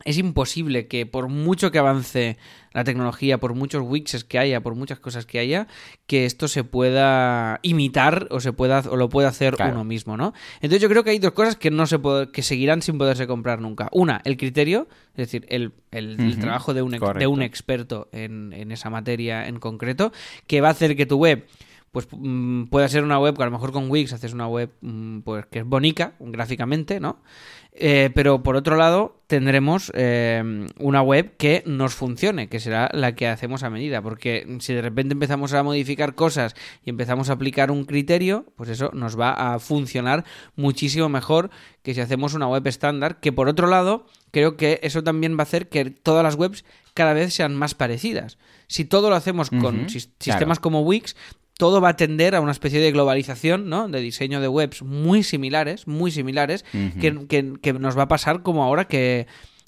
es 0.05 0.19
imposible 0.19 0.87
que 0.89 1.07
por 1.07 1.29
mucho 1.29 1.71
que 1.71 1.79
avance 1.79 2.37
la 2.73 2.83
tecnología, 2.85 3.39
por 3.39 3.55
muchos 3.55 3.83
wixes 3.87 4.25
que 4.25 4.39
haya, 4.39 4.61
por 4.61 4.75
muchas 4.75 4.99
cosas 4.99 5.25
que 5.27 5.39
haya, 5.39 5.69
que 6.07 6.25
esto 6.27 6.49
se 6.49 6.65
pueda 6.65 7.61
imitar 7.63 8.27
o 8.31 8.41
se 8.41 8.53
pueda 8.53 8.81
o 8.91 8.97
lo 8.97 9.09
pueda 9.09 9.29
hacer 9.29 9.55
Claro. 9.55 9.73
uno 9.73 9.85
mismo, 9.85 10.17
¿no? 10.17 10.35
Entonces 10.57 10.81
yo 10.83 10.89
creo 10.89 11.05
que 11.05 11.11
hay 11.11 11.19
dos 11.21 11.33
cosas 11.33 11.57
que 11.57 11.71
no 11.71 11.87
se 11.87 11.99
que 12.33 12.43
seguirán 12.43 12.83
sin 12.83 12.99
poderse 12.99 13.27
comprar 13.27 13.61
nunca. 13.61 13.89
Una, 13.93 14.21
el 14.25 14.37
criterio, 14.37 14.89
es 15.13 15.17
decir, 15.17 15.47
el, 15.49 15.73
el- 15.93 16.39
trabajo 16.41 16.75
de 16.75 16.83
un, 16.83 16.95
ex- 16.95 17.15
de 17.21 17.27
un 17.29 17.43
experto 17.43 18.09
en, 18.13 18.53
en 18.53 18.73
esa 18.73 18.91
materia 18.91 19.47
en 19.47 19.61
concreto, 19.61 20.13
que 20.49 20.61
va 20.61 20.69
a 20.69 20.73
hacer 20.73 20.97
que 20.97 21.07
tu 21.07 21.17
web 21.19 21.47
pues 21.95 22.09
mm, 22.11 22.65
pueda 22.65 22.89
ser 22.89 23.05
una 23.05 23.21
web 23.21 23.37
que 23.37 23.43
a 23.45 23.47
lo 23.47 23.53
mejor 23.53 23.71
con 23.71 23.89
Wix 23.89 24.13
haces 24.13 24.33
una 24.33 24.49
web 24.49 24.69
mm, 24.81 25.21
pues 25.21 25.47
que 25.47 25.61
es 25.61 25.65
bonita 25.65 26.15
gráficamente, 26.19 26.99
¿no? 26.99 27.23
Eh, 27.71 28.11
pero 28.15 28.43
por 28.43 28.57
otro 28.57 28.77
lado 28.77 29.23
tendremos 29.29 29.93
eh, 29.95 30.67
una 30.79 31.03
web 31.03 31.37
que 31.37 31.63
nos 31.67 31.95
funcione, 31.95 32.49
que 32.49 32.59
será 32.59 32.91
la 32.93 33.15
que 33.15 33.29
hacemos 33.29 33.63
a 33.63 33.71
medida, 33.71 34.03
porque 34.03 34.45
si 34.59 34.75
de 34.75 34.83
repente 34.83 35.13
empezamos 35.13 35.53
a 35.53 35.63
modificar 35.63 36.17
cosas 36.17 36.57
y 36.85 36.91
empezamos 36.91 37.31
a 37.31 37.35
aplicar 37.35 37.71
un 37.71 37.85
criterio, 37.85 38.45
pues 38.57 38.71
eso 38.71 38.91
nos 38.93 39.19
va 39.19 39.31
a 39.55 39.61
funcionar 39.61 40.25
muchísimo 40.57 41.09
mejor 41.09 41.51
que 41.85 41.95
si 41.95 42.01
hacemos 42.01 42.35
una 42.35 42.49
web 42.49 42.67
estándar, 42.67 43.21
que 43.21 43.31
por 43.31 43.49
otro 43.49 43.69
lado 43.69 44.07
creo 44.33 44.57
que 44.57 44.81
eso 44.83 45.05
también 45.05 45.37
va 45.37 45.41
a 45.41 45.43
hacer 45.45 45.69
que 45.69 45.91
todas 45.91 46.25
las 46.25 46.35
webs 46.35 46.65
cada 46.93 47.13
vez 47.13 47.35
sean 47.35 47.55
más 47.55 47.75
parecidas. 47.75 48.37
Si 48.67 48.85
todo 48.85 49.11
lo 49.11 49.17
hacemos 49.17 49.51
con 49.51 49.61
claro. 49.61 49.89
sistemas 49.89 50.59
como 50.59 50.83
Wix, 50.83 51.17
todo 51.57 51.81
va 51.81 51.91
a 51.91 51.97
tender 51.97 52.35
a 52.35 52.41
una 52.41 52.53
especie 52.53 52.81
de 52.81 52.91
globalización, 52.93 53.69
¿no? 53.69 53.89
De 53.89 54.01
diseño 54.01 54.41
de 54.41 54.49
webs 54.49 54.83
muy 54.83 55.23
similares, 55.23 55.87
muy 55.87 56.11
similares, 56.11 56.65
que, 57.01 57.27
que- 57.29 57.53
que 57.63 57.73
nos 57.73 57.97
va 57.97 58.03
a 58.05 58.09
pasar 58.09 58.43
como 58.43 58.65
ahora 58.65 58.87
que... 58.89 59.27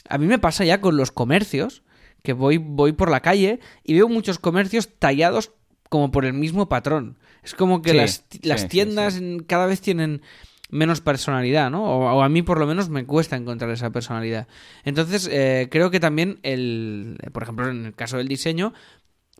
A 0.08 0.18
mí 0.18 0.26
me 0.26 0.38
pasa 0.38 0.64
ya 0.64 0.80
con 0.80 0.96
los 0.96 1.10
comercios, 1.12 1.82
que 2.22 2.32
voy, 2.32 2.58
voy 2.58 2.92
por 2.92 3.10
la 3.10 3.20
calle 3.20 3.60
y 3.84 3.94
veo 3.94 4.08
muchos 4.08 4.38
comercios 4.38 4.88
tallados 4.98 5.52
como 5.88 6.10
por 6.10 6.24
el 6.24 6.32
mismo 6.32 6.68
patrón. 6.68 7.18
Es 7.44 7.54
como 7.54 7.82
que 7.82 7.90
Sí, 7.90 7.96
las, 7.96 8.24
las 8.42 8.60
sí, 8.62 8.68
tiendas 8.68 9.14
sí. 9.14 9.38
cada 9.46 9.66
vez 9.66 9.80
tienen 9.80 10.22
menos 10.70 11.00
personalidad, 11.00 11.70
¿no? 11.70 11.84
O, 11.84 12.16
o 12.18 12.22
a 12.22 12.28
mí 12.28 12.42
por 12.42 12.58
lo 12.58 12.66
menos 12.66 12.88
me 12.88 13.04
cuesta 13.06 13.36
encontrar 13.36 13.70
esa 13.70 13.90
personalidad. 13.90 14.48
Entonces, 14.84 15.28
eh, 15.30 15.68
creo 15.70 15.92
que 15.92 16.00
también 16.00 16.40
el, 16.42 17.16
por 17.32 17.44
ejemplo, 17.44 17.68
en 17.70 17.86
el 17.86 17.94
caso 17.94 18.16
del 18.16 18.26
diseño, 18.26 18.74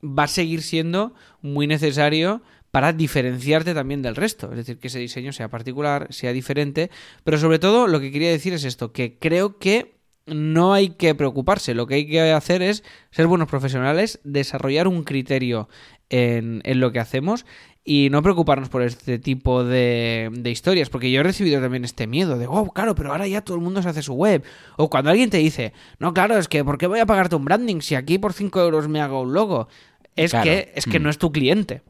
va 0.03 0.24
a 0.24 0.28
seguir 0.28 0.62
siendo 0.62 1.14
muy 1.42 1.66
necesario 1.66 2.42
para 2.70 2.92
diferenciarte 2.92 3.72
también 3.72 4.03
del 4.03 4.16
resto. 4.16 4.51
Es 4.51 4.57
decir, 4.59 4.78
que 4.78 4.88
ese 4.88 4.99
diseño 4.99 5.32
sea 5.32 5.49
particular, 5.49 6.09
sea 6.11 6.32
diferente. 6.32 6.90
Pero 7.24 7.38
sobre 7.38 7.59
todo, 7.59 7.86
lo 7.86 8.01
que 8.01 8.11
quería 8.11 8.30
decir 8.30 8.53
es 8.53 8.64
esto, 8.64 8.92
que 8.92 9.18
creo 9.18 9.59
que 9.59 9.95
no 10.27 10.72
hay 10.74 10.91
que 10.91 11.14
preocuparse. 11.14 11.74
Lo 11.74 11.87
que 11.87 11.95
hay 11.97 12.07
que 12.07 12.20
hacer 12.33 12.62
es 12.62 12.83
ser 13.11 13.27
buenos 13.27 13.49
profesionales, 13.49 14.20
desarrollar 14.24 14.89
un 14.89 15.05
criterio 15.05 15.68
en, 16.11 16.61
en 16.64 16.81
lo 16.81 16.93
que 16.93 16.99
hacemos 17.01 17.47
y 17.85 18.09
no 18.11 18.20
preocuparnos 18.22 18.68
por 18.68 18.83
este 18.83 19.20
tipo 19.20 19.62
de, 19.62 20.29
de 20.33 20.51
historias, 20.51 20.91
porque 20.91 21.11
yo 21.12 21.20
he 21.20 21.22
recibido 21.22 21.61
también 21.61 21.85
este 21.85 22.09
miedo 22.09 22.37
de, 22.37 22.47
oh, 22.49 22.68
claro, 22.72 22.97
pero 22.97 23.12
ahora 23.12 23.29
ya 23.29 23.43
todo 23.43 23.57
el 23.57 23.62
mundo 23.62 23.81
se 23.81 23.89
hace 23.89 24.03
su 24.03 24.14
web. 24.14 24.43
O 24.77 24.91
cuando 24.91 25.11
alguien 25.11 25.31
te 25.31 25.37
dice, 25.39 25.72
no, 26.01 26.12
claro, 26.12 26.37
es 26.37 26.49
que 26.49 26.64
¿por 26.64 26.79
qué 26.79 26.89
voy 26.89 26.99
a 26.99 27.07
pagarte 27.07 27.37
un 27.37 27.45
branding 27.45 27.81
si 27.81 27.95
aquí 27.95 28.18
por 28.18 28.33
5 28.33 28.61
euros 28.61 28.89
me 28.89 29.01
hago 29.01 29.20
un 29.22 29.33
logo? 29.33 29.68
Es 30.16 30.33
Claro. 30.33 30.45
que, 30.45 30.72
es 30.74 30.87
que 30.87 30.99
Mm. 30.99 31.03
no 31.05 31.11
es 31.11 31.18
tu 31.18 31.31
cliente. 31.31 31.83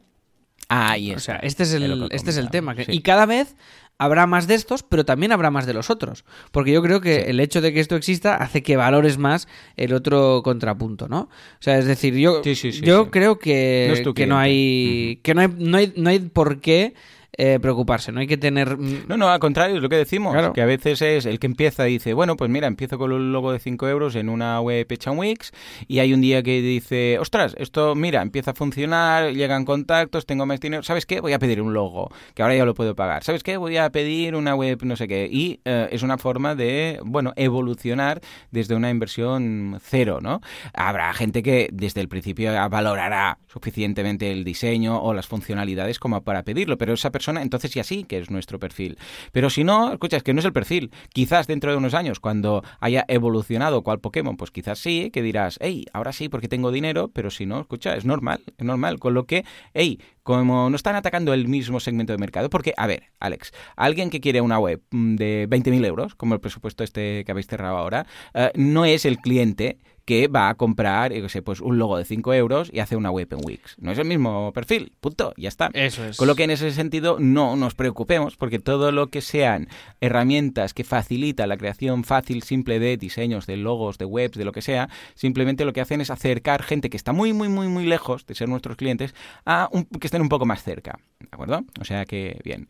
Ahí 0.69 1.11
O 1.13 1.17
está. 1.17 1.33
sea, 1.33 1.35
este 1.37 1.63
es 1.63 1.73
el, 1.73 2.07
este 2.11 2.29
es 2.29 2.37
el 2.37 2.49
tema. 2.51 2.75
sí. 2.75 2.83
Y 2.89 3.01
cada 3.01 3.25
vez 3.25 3.55
habrá 3.99 4.27
más 4.27 4.47
de 4.47 4.55
estos, 4.55 4.83
pero 4.83 5.05
también 5.05 5.31
habrá 5.31 5.49
más 5.51 5.65
de 5.65 5.73
los 5.73 5.89
otros. 5.89 6.23
Porque 6.51 6.71
yo 6.71 6.81
creo 6.81 7.01
que 7.01 7.15
Sí. 7.15 7.23
el 7.27 7.39
hecho 7.39 7.61
de 7.61 7.73
que 7.73 7.79
esto 7.79 7.95
exista 7.95 8.35
hace 8.35 8.61
que 8.63 8.77
valores 8.77 9.17
más 9.17 9.47
el 9.75 9.93
otro 9.93 10.41
contrapunto, 10.43 11.07
¿no? 11.07 11.21
O 11.21 11.29
sea, 11.61 11.77
es 11.77 11.85
decir, 11.85 12.13
yo, 12.15 12.41
Sí, 12.43 12.55
sí, 12.55 12.71
sí, 12.71 12.81
yo 12.81 13.09
creo 13.09 13.39
que 13.39 14.01
No 14.05 14.13
que 14.13 14.27
no 14.27 14.37
hay, 14.37 15.19
que 15.23 15.33
no 15.33 15.41
hay, 15.41 15.47
no 15.57 15.77
hay, 15.77 15.93
no 15.95 16.09
hay 16.09 16.19
por 16.19 16.59
qué 16.61 16.93
eh, 17.37 17.59
preocuparse, 17.61 18.11
no 18.11 18.19
hay 18.19 18.27
que 18.27 18.37
tener... 18.37 18.77
mm, 18.77 19.03
No, 19.07 19.17
no, 19.17 19.29
al 19.29 19.39
contrario, 19.39 19.75
es 19.77 19.81
lo 19.81 19.89
que 19.89 19.95
decimos. 19.95 20.33
Claro. 20.33 20.53
Que 20.53 20.61
a 20.61 20.65
veces 20.65 21.01
es 21.01 21.25
el 21.25 21.39
que 21.39 21.47
empieza 21.47 21.87
y 21.87 21.93
dice, 21.93 22.13
bueno, 22.13 22.35
pues 22.35 22.49
mira, 22.49 22.67
empiezo 22.67 22.97
con 22.97 23.11
un 23.11 23.31
logo 23.31 23.51
de 23.51 23.59
5 23.59 23.87
euros 23.87 24.15
en 24.15 24.29
una 24.29 24.59
web 24.61 24.85
hecha 24.89 25.11
Wix 25.11 25.51
y 25.87 25.99
hay 25.99 26.13
un 26.13 26.21
día 26.21 26.41
que 26.43 26.61
dice, 26.61 27.19
ostras, 27.19 27.55
esto, 27.57 27.95
mira, 27.95 28.21
empieza 28.21 28.51
a 28.51 28.53
funcionar, 28.53 29.33
llegan 29.33 29.65
contactos, 29.65 30.25
tengo 30.25 30.45
más 30.45 30.59
dinero, 30.59 30.81
¿sabes 30.83 31.05
qué? 31.05 31.19
Voy 31.21 31.33
a 31.33 31.39
pedir 31.39 31.61
un 31.61 31.73
logo, 31.73 32.09
que 32.33 32.41
ahora 32.41 32.55
ya 32.55 32.65
lo 32.65 32.73
puedo 32.73 32.95
pagar. 32.95 33.23
¿Sabes 33.23 33.43
qué? 33.43 33.57
Voy 33.57 33.77
a 33.77 33.89
pedir 33.91 34.35
una 34.35 34.55
web, 34.55 34.79
no 34.83 34.95
sé 34.95 35.07
qué. 35.07 35.29
Y 35.31 35.59
eh, 35.65 35.89
es 35.91 36.01
una 36.03 36.17
forma 36.17 36.55
de, 36.55 36.99
bueno, 37.03 37.33
evolucionar 37.35 38.19
desde 38.51 38.75
una 38.75 38.89
inversión 38.89 39.79
cero, 39.83 40.19
¿no? 40.21 40.41
Habrá 40.73 41.13
gente 41.13 41.43
que 41.43 41.69
desde 41.71 42.01
el 42.01 42.07
principio 42.07 42.51
valorará 42.69 43.37
suficientemente 43.47 44.31
el 44.31 44.43
diseño 44.43 44.99
o 45.01 45.13
las 45.13 45.27
funcionalidades 45.27 45.99
como 45.99 46.21
para 46.23 46.43
pedirlo, 46.43 46.77
pero 46.77 46.93
esa 46.93 47.11
persona 47.11 47.26
entonces 47.35 47.71
sí 47.83 48.03
que 48.03 48.19
es 48.19 48.29
nuestro 48.29 48.59
perfil. 48.59 48.97
Pero 49.31 49.49
si 49.49 49.63
no, 49.63 49.91
escucha, 49.91 50.17
es 50.17 50.23
que 50.23 50.33
no 50.33 50.39
es 50.39 50.45
el 50.45 50.53
perfil. 50.53 50.91
Quizás 51.13 51.47
dentro 51.47 51.71
de 51.71 51.77
unos 51.77 51.93
años, 51.93 52.19
cuando 52.19 52.63
haya 52.79 53.05
evolucionado 53.07 53.83
cual 53.83 53.99
Pokémon, 53.99 54.37
pues 54.37 54.51
quizás 54.51 54.79
sí, 54.79 55.09
que 55.11 55.21
dirás, 55.21 55.57
hey, 55.61 55.85
ahora 55.93 56.13
sí 56.13 56.29
porque 56.29 56.47
tengo 56.47 56.71
dinero, 56.71 57.09
pero 57.09 57.29
si 57.29 57.45
no, 57.45 57.59
escucha, 57.59 57.95
es 57.95 58.05
normal, 58.05 58.41
es 58.57 58.65
normal. 58.65 58.99
Con 58.99 59.13
lo 59.13 59.25
que, 59.25 59.43
hey, 59.73 59.99
como 60.23 60.69
no 60.69 60.75
están 60.75 60.95
atacando 60.95 61.33
el 61.33 61.47
mismo 61.47 61.79
segmento 61.79 62.13
de 62.13 62.17
mercado, 62.17 62.49
porque, 62.49 62.73
a 62.77 62.87
ver, 62.87 63.03
Alex, 63.19 63.53
alguien 63.75 64.09
que 64.09 64.19
quiere 64.19 64.41
una 64.41 64.59
web 64.59 64.81
mm, 64.91 65.15
de 65.15 65.47
20.000 65.49 65.85
euros, 65.85 66.15
como 66.15 66.33
el 66.33 66.39
presupuesto 66.39 66.83
este 66.83 67.23
que 67.25 67.31
habéis 67.31 67.47
cerrado 67.47 67.77
ahora, 67.77 68.05
eh, 68.33 68.51
no 68.55 68.85
es 68.85 69.05
el 69.05 69.17
cliente 69.19 69.77
que 70.07 70.29
va 70.29 70.47
a 70.47 70.55
comprar, 70.55 71.11
yo 71.13 71.27
sé, 71.27 71.41
pues 71.41 71.59
un 71.59 71.77
logo 71.77 71.97
de 71.97 72.05
5 72.05 72.33
euros 72.33 72.69
y 72.73 72.79
hace 72.79 72.95
una 72.95 73.11
web 73.11 73.27
en 73.31 73.39
Wix. 73.43 73.75
No 73.77 73.91
es 73.91 73.97
el 73.97 74.05
mismo 74.05 74.53
perfil, 74.53 74.93
punto, 75.01 75.33
ya 75.35 75.49
está. 75.49 75.69
Eso 75.73 76.05
es. 76.05 76.15
Con 76.15 76.27
lo 76.29 76.35
que 76.35 76.45
en 76.45 76.51
ese 76.51 76.71
sentido 76.71 77.17
no 77.19 77.57
nos 77.57 77.75
preocupemos, 77.75 78.37
porque 78.37 78.57
todo 78.57 78.93
lo 78.93 79.07
que 79.07 79.19
sean 79.19 79.67
herramientas 79.99 80.73
que 80.73 80.85
facilitan 80.85 81.49
la 81.49 81.57
creación 81.57 82.05
fácil, 82.05 82.41
simple 82.43 82.79
de 82.79 82.95
diseños, 82.95 83.45
de 83.47 83.57
logos, 83.57 83.97
de 83.97 84.05
webs, 84.05 84.37
de 84.37 84.45
lo 84.45 84.53
que 84.53 84.61
sea, 84.61 84.87
simplemente 85.13 85.65
lo 85.65 85.73
que 85.73 85.81
hacen 85.81 85.99
es 85.99 86.09
acercar 86.09 86.63
gente 86.63 86.89
que 86.89 86.95
está 86.95 87.11
muy, 87.11 87.33
muy, 87.33 87.49
muy, 87.49 87.67
muy 87.67 87.85
lejos 87.85 88.25
de 88.25 88.33
ser 88.33 88.47
nuestros 88.47 88.77
clientes 88.77 89.13
a 89.45 89.67
un- 89.73 89.83
que 89.85 90.07
estén 90.07 90.21
un 90.21 90.29
poco 90.29 90.45
más 90.45 90.63
cerca. 90.63 90.97
¿De 91.19 91.27
acuerdo? 91.29 91.65
O 91.81 91.83
sea 91.83 92.05
que 92.05 92.39
bien. 92.45 92.69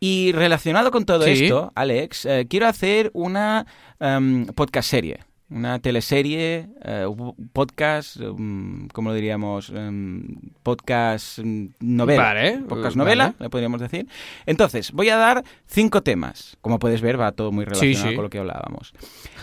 Y 0.00 0.32
relacionado 0.32 0.90
con 0.90 1.04
todo 1.04 1.24
Sí. 1.24 1.44
esto, 1.44 1.70
Alex, 1.74 2.24
eh, 2.24 2.46
quiero 2.48 2.66
hacer 2.66 3.10
una 3.12 3.66
em, 4.00 4.46
podcast 4.46 4.88
serie. 4.88 5.18
Una 5.50 5.78
teleserie, 5.78 6.68
eh, 6.84 7.06
un 7.06 7.34
podcast, 7.54 8.18
um, 8.18 8.86
¿cómo 8.88 9.08
lo 9.08 9.14
diríamos? 9.14 9.70
Em, 9.70 10.36
podcast 10.62 11.38
mm, 11.38 11.68
novela. 11.80 12.22
Vale, 12.22 12.58
Podcast 12.68 12.96
eh, 12.96 12.98
novela, 12.98 13.24
vale. 13.28 13.36
le 13.40 13.48
podríamos 13.48 13.80
decir. 13.80 14.06
Entonces, 14.44 14.92
voy 14.92 15.08
a 15.08 15.16
dar 15.16 15.42
cinco 15.66 16.02
temas. 16.02 16.58
Como 16.60 16.78
puedes 16.78 17.00
ver, 17.00 17.18
va 17.18 17.32
todo 17.32 17.50
muy 17.50 17.64
relacionado 17.64 18.10
sí. 18.10 18.14
con 18.14 18.24
lo 18.24 18.28
que 18.28 18.38
hablábamos. 18.38 18.92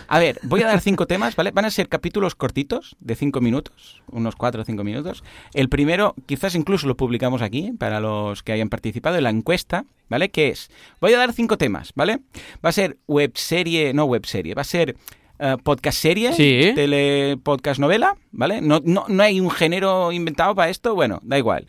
A 0.06 0.20
ver, 0.20 0.38
voy 0.44 0.62
a 0.62 0.68
dar 0.68 0.80
cinco 0.80 1.06
temas, 1.08 1.34
¿vale? 1.34 1.50
Van 1.50 1.64
a 1.64 1.70
ser 1.70 1.88
capítulos 1.88 2.36
cortitos, 2.36 2.94
de 3.00 3.16
cinco 3.16 3.40
minutos, 3.40 4.00
unos 4.08 4.36
cuatro 4.36 4.62
o 4.62 4.64
cinco 4.64 4.84
minutos. 4.84 5.24
El 5.54 5.68
primero, 5.68 6.14
quizás 6.26 6.54
incluso 6.54 6.86
lo 6.86 6.96
publicamos 6.96 7.42
aquí, 7.42 7.72
para 7.76 7.98
los 7.98 8.44
que 8.44 8.52
hayan 8.52 8.68
participado 8.68 9.16
en 9.16 9.24
la 9.24 9.30
encuesta, 9.30 9.86
¿vale? 10.08 10.28
Que 10.28 10.50
es, 10.50 10.70
voy 11.00 11.14
a 11.14 11.18
dar 11.18 11.32
cinco 11.32 11.58
temas, 11.58 11.90
¿vale? 11.96 12.20
Va 12.64 12.68
a 12.68 12.72
ser 12.72 12.96
webserie, 13.08 13.92
no 13.92 14.04
webserie, 14.04 14.54
va 14.54 14.62
a 14.62 14.64
ser 14.64 14.94
eh, 15.38 15.56
podcast 15.62 15.98
serie, 15.98 16.32
Sí. 16.32 16.72
tele 16.74 17.36
podcast 17.42 17.78
novela, 17.80 18.16
¿vale? 18.32 18.60
No, 18.60 18.80
no, 18.84 19.04
no 19.08 19.22
hay 19.22 19.40
un 19.40 19.50
género 19.50 20.12
inventado 20.12 20.54
para 20.54 20.70
esto, 20.70 20.94
bueno, 20.94 21.20
da 21.22 21.38
igual. 21.38 21.66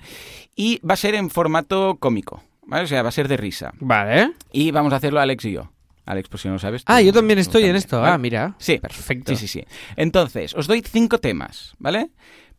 Y 0.56 0.80
va 0.86 0.94
a 0.94 0.98
ser 0.98 1.16
en 1.16 1.30
formato 1.30 1.98
cómico, 2.00 2.44
¿vale? 2.64 2.84
O 2.84 2.88
sea, 2.88 3.04
va 3.04 3.10
a 3.10 3.12
ser 3.12 3.28
de 3.28 3.38
risa. 3.38 3.74
Vale. 3.80 4.32
Y 4.52 4.72
vamos 4.72 4.94
a 4.94 4.98
hacerlo 4.98 5.20
Alex 5.20 5.46
y 5.46 5.52
yo. 5.54 5.72
Alex, 6.06 6.30
por 6.30 6.40
si 6.40 6.48
no 6.48 6.54
lo 6.54 6.60
sabes. 6.60 6.84
Ah, 6.86 7.02
yo 7.02 7.12
también 7.12 7.38
estoy 7.38 7.66
en 7.66 7.76
esto. 7.76 8.00
¿vale? 8.00 8.14
Ah, 8.14 8.18
mira. 8.18 8.56
Sí, 8.60 8.78
Perfecto. 8.78 9.36
Sí, 9.36 9.48
sí, 9.48 9.48
sí. 9.60 9.66
Entonces, 9.98 10.54
os 10.56 10.66
doy 10.68 10.82
cinco 10.82 11.18
temas, 11.20 11.74
¿vale? 11.80 12.10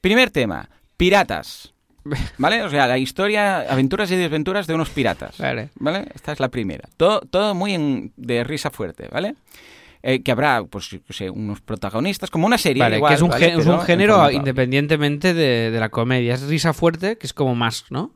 Primer 0.02 0.30
tema, 0.30 0.68
piratas. 0.98 1.72
¿Vale? 2.38 2.62
O 2.62 2.68
sea, 2.70 2.86
la 2.86 2.98
historia, 2.98 3.61
aventuras 3.61 4.11
y 4.11 4.16
desventuras 4.16 4.66
de 4.66 4.74
unos 4.74 4.90
piratas. 4.90 5.38
Vale. 5.38 5.70
¿Vale? 5.76 6.06
Esta 6.14 6.32
es 6.32 6.40
la 6.40 6.48
primera. 6.48 6.88
Todo, 6.98 7.20
todo 7.20 7.54
muy 7.54 7.72
en- 7.74 8.12
de 8.16 8.44
risa 8.44 8.70
fuerte, 8.70 9.09
¿vale? 9.11 9.34
Eh, 10.03 10.22
que 10.22 10.32
habrá, 10.32 10.64
pues, 10.64 10.90
yo 10.90 10.99
sé, 11.11 11.30
unos 11.30 11.61
protagonistas, 11.61 12.30
como 12.30 12.46
una 12.46 12.59
serie. 12.59 12.82
Vale, 12.82 12.96
igual, 12.96 13.11
que 13.11 13.14
es 13.55 13.66
un, 13.66 13.80
género 13.80 14.30
independientemente 14.30 15.34
de, 15.34 15.70
de 15.70 15.80
la 15.80 15.88
comedia. 15.88 16.34
Es 16.34 16.42
risa 16.42 16.72
fuerte, 16.72 17.18
que 17.18 17.26
es 17.26 17.32
como 17.32 17.55
más, 17.55 17.84
¿no? 17.90 18.12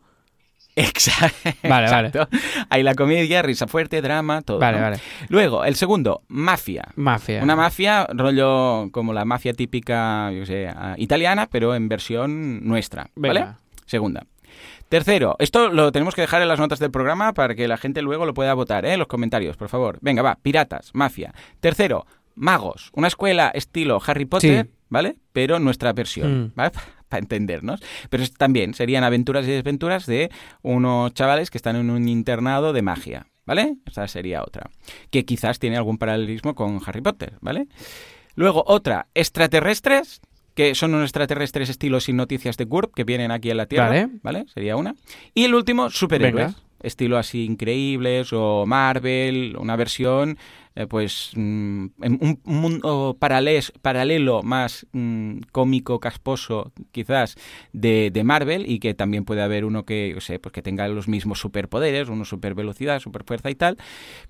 Exacto. 0.77 1.51
Vale, 1.69 1.91
vale. 1.91 2.13
Hay 2.71 2.83
la 2.83 2.95
comedia, 2.95 3.43
risa 3.43 3.67
fuerte, 3.67 4.01
drama, 4.01 4.43
todo. 4.43 4.59
Vale, 4.59 4.79
¿no? 4.79 4.85
vale. 4.85 4.97
Luego, 5.29 5.65
el 5.65 5.75
segundo, 5.77 6.23
mafia. 6.29 6.89
Mafia. 6.97 7.43
Una 7.43 7.57
mafia, 7.57 8.07
rollo 8.13 8.91
como 8.91 9.13
la 9.13 9.25
mafia 9.25 9.53
típica, 9.53 10.33
yo 10.33 10.47
sé, 10.47 10.69
ah, 10.69 10.95
italiana, 10.97 11.49
pero 11.51 11.75
en 11.75 11.89
versión 11.89 12.67
nuestra, 12.67 13.11
¿vale? 13.15 13.41
Venga. 13.41 13.59
Segunda. 13.87 14.27
Tercero, 14.93 15.37
esto 15.39 15.71
lo 15.71 15.91
tenemos 15.91 16.15
que 16.15 16.21
dejar 16.21 16.43
en 16.43 16.49
las 16.49 16.59
notas 16.59 16.79
del 16.79 16.91
programa 16.91 17.33
para 17.33 17.55
que 17.55 17.67
la 17.67 17.79
gente 17.79 18.03
luego 18.03 18.27
lo 18.27 18.35
pueda 18.35 18.53
votar, 18.53 18.85
¿eh? 18.85 18.93
En 18.93 18.99
los 18.99 19.09
comentarios, 19.09 19.57
por 19.57 19.71
favor. 19.71 19.97
Venga, 20.03 20.21
va, 20.21 20.39
piratas, 20.43 20.91
mafia. 20.93 21.33
Tercero, 21.61 22.05
magos. 22.35 22.91
Una 22.93 23.09
escuela 23.09 23.51
estilo 23.55 23.99
Harry 24.07 24.27
Potter, 24.27 24.67
Sí. 24.67 24.71
¿vale? 24.91 25.17
Pero 25.33 25.59
nuestra 25.61 25.95
versión, 25.95 26.43
Mm. 26.43 26.53
¿vale? 26.57 26.73
Para 27.09 27.21
entendernos. 27.23 27.81
Pero 28.11 28.25
también 28.37 28.75
serían 28.75 29.03
aventuras 29.03 29.47
y 29.47 29.51
desventuras 29.53 30.05
de 30.05 30.31
unos 30.61 31.15
chavales 31.15 31.51
que 31.51 31.57
están 31.57 31.77
en 31.77 31.89
un 31.89 32.07
internado 32.07 32.75
de 32.75 32.83
magia, 32.83 33.29
¿vale? 33.47 33.77
Esa 33.87 34.07
sería 34.09 34.43
otra. 34.43 34.69
Que 35.11 35.25
quizás 35.25 35.59
tiene 35.59 35.79
algún 35.79 35.97
paralelismo 35.97 36.55
con 36.55 36.81
Harry 36.85 37.01
Potter, 37.01 37.39
¿vale? 37.41 37.67
Luego 38.35 38.63
otra, 38.67 39.07
extraterrestres, 39.15 40.21
que 40.55 40.75
son 40.75 40.95
unos 40.95 41.07
extraterrestres 41.07 41.69
estilo 41.71 42.01
sin 42.01 42.17
noticias 42.17 42.57
de 42.57 42.65
GURP 42.65 42.95
que 42.95 43.05
vienen 43.05 43.31
aquí 43.31 43.51
en 43.51 43.57
la 43.57 43.67
Tierra, 43.67 43.89
Vale. 43.89 44.09
¿vale? 44.23 44.45
Sería 44.53 44.77
una. 44.77 44.95
Y 45.35 45.45
el 45.45 45.55
último, 45.55 45.91
superhéroes. 45.91 46.47
Venga. 46.47 46.59
Estilo 46.83 47.17
así 47.17 47.45
increíbles 47.45 48.33
o 48.33 48.67
Marvel, 48.67 49.55
una 49.57 49.77
versión, 49.77 50.37
eh, 50.75 50.89
pues, 50.89 51.31
mm, 51.37 51.87
un 51.97 52.41
un 52.45 52.57
mundo 52.61 53.17
parales- 53.21 53.71
paralelo 53.83 54.43
más 54.43 54.85
mm, 54.91 55.43
cómico, 55.53 56.01
casposo, 56.01 56.73
quizás, 56.91 57.37
de, 57.73 58.11
de 58.13 58.25
Marvel 58.25 58.69
y 58.69 58.81
que 58.81 58.95
también 58.95 59.25
puede 59.25 59.43
haber 59.43 59.65
uno 59.65 59.85
que, 59.85 60.11
yo 60.13 60.21
sé, 60.21 60.41
pues 60.41 60.53
que 60.53 60.61
tenga 60.61 60.89
los 60.89 61.07
mismos 61.07 61.39
superpoderes, 61.39 62.09
uno 62.09 62.25
super 62.25 62.55
velocidad, 62.57 62.99
super 62.99 63.23
fuerza 63.23 63.49
y 63.49 63.55
tal, 63.55 63.77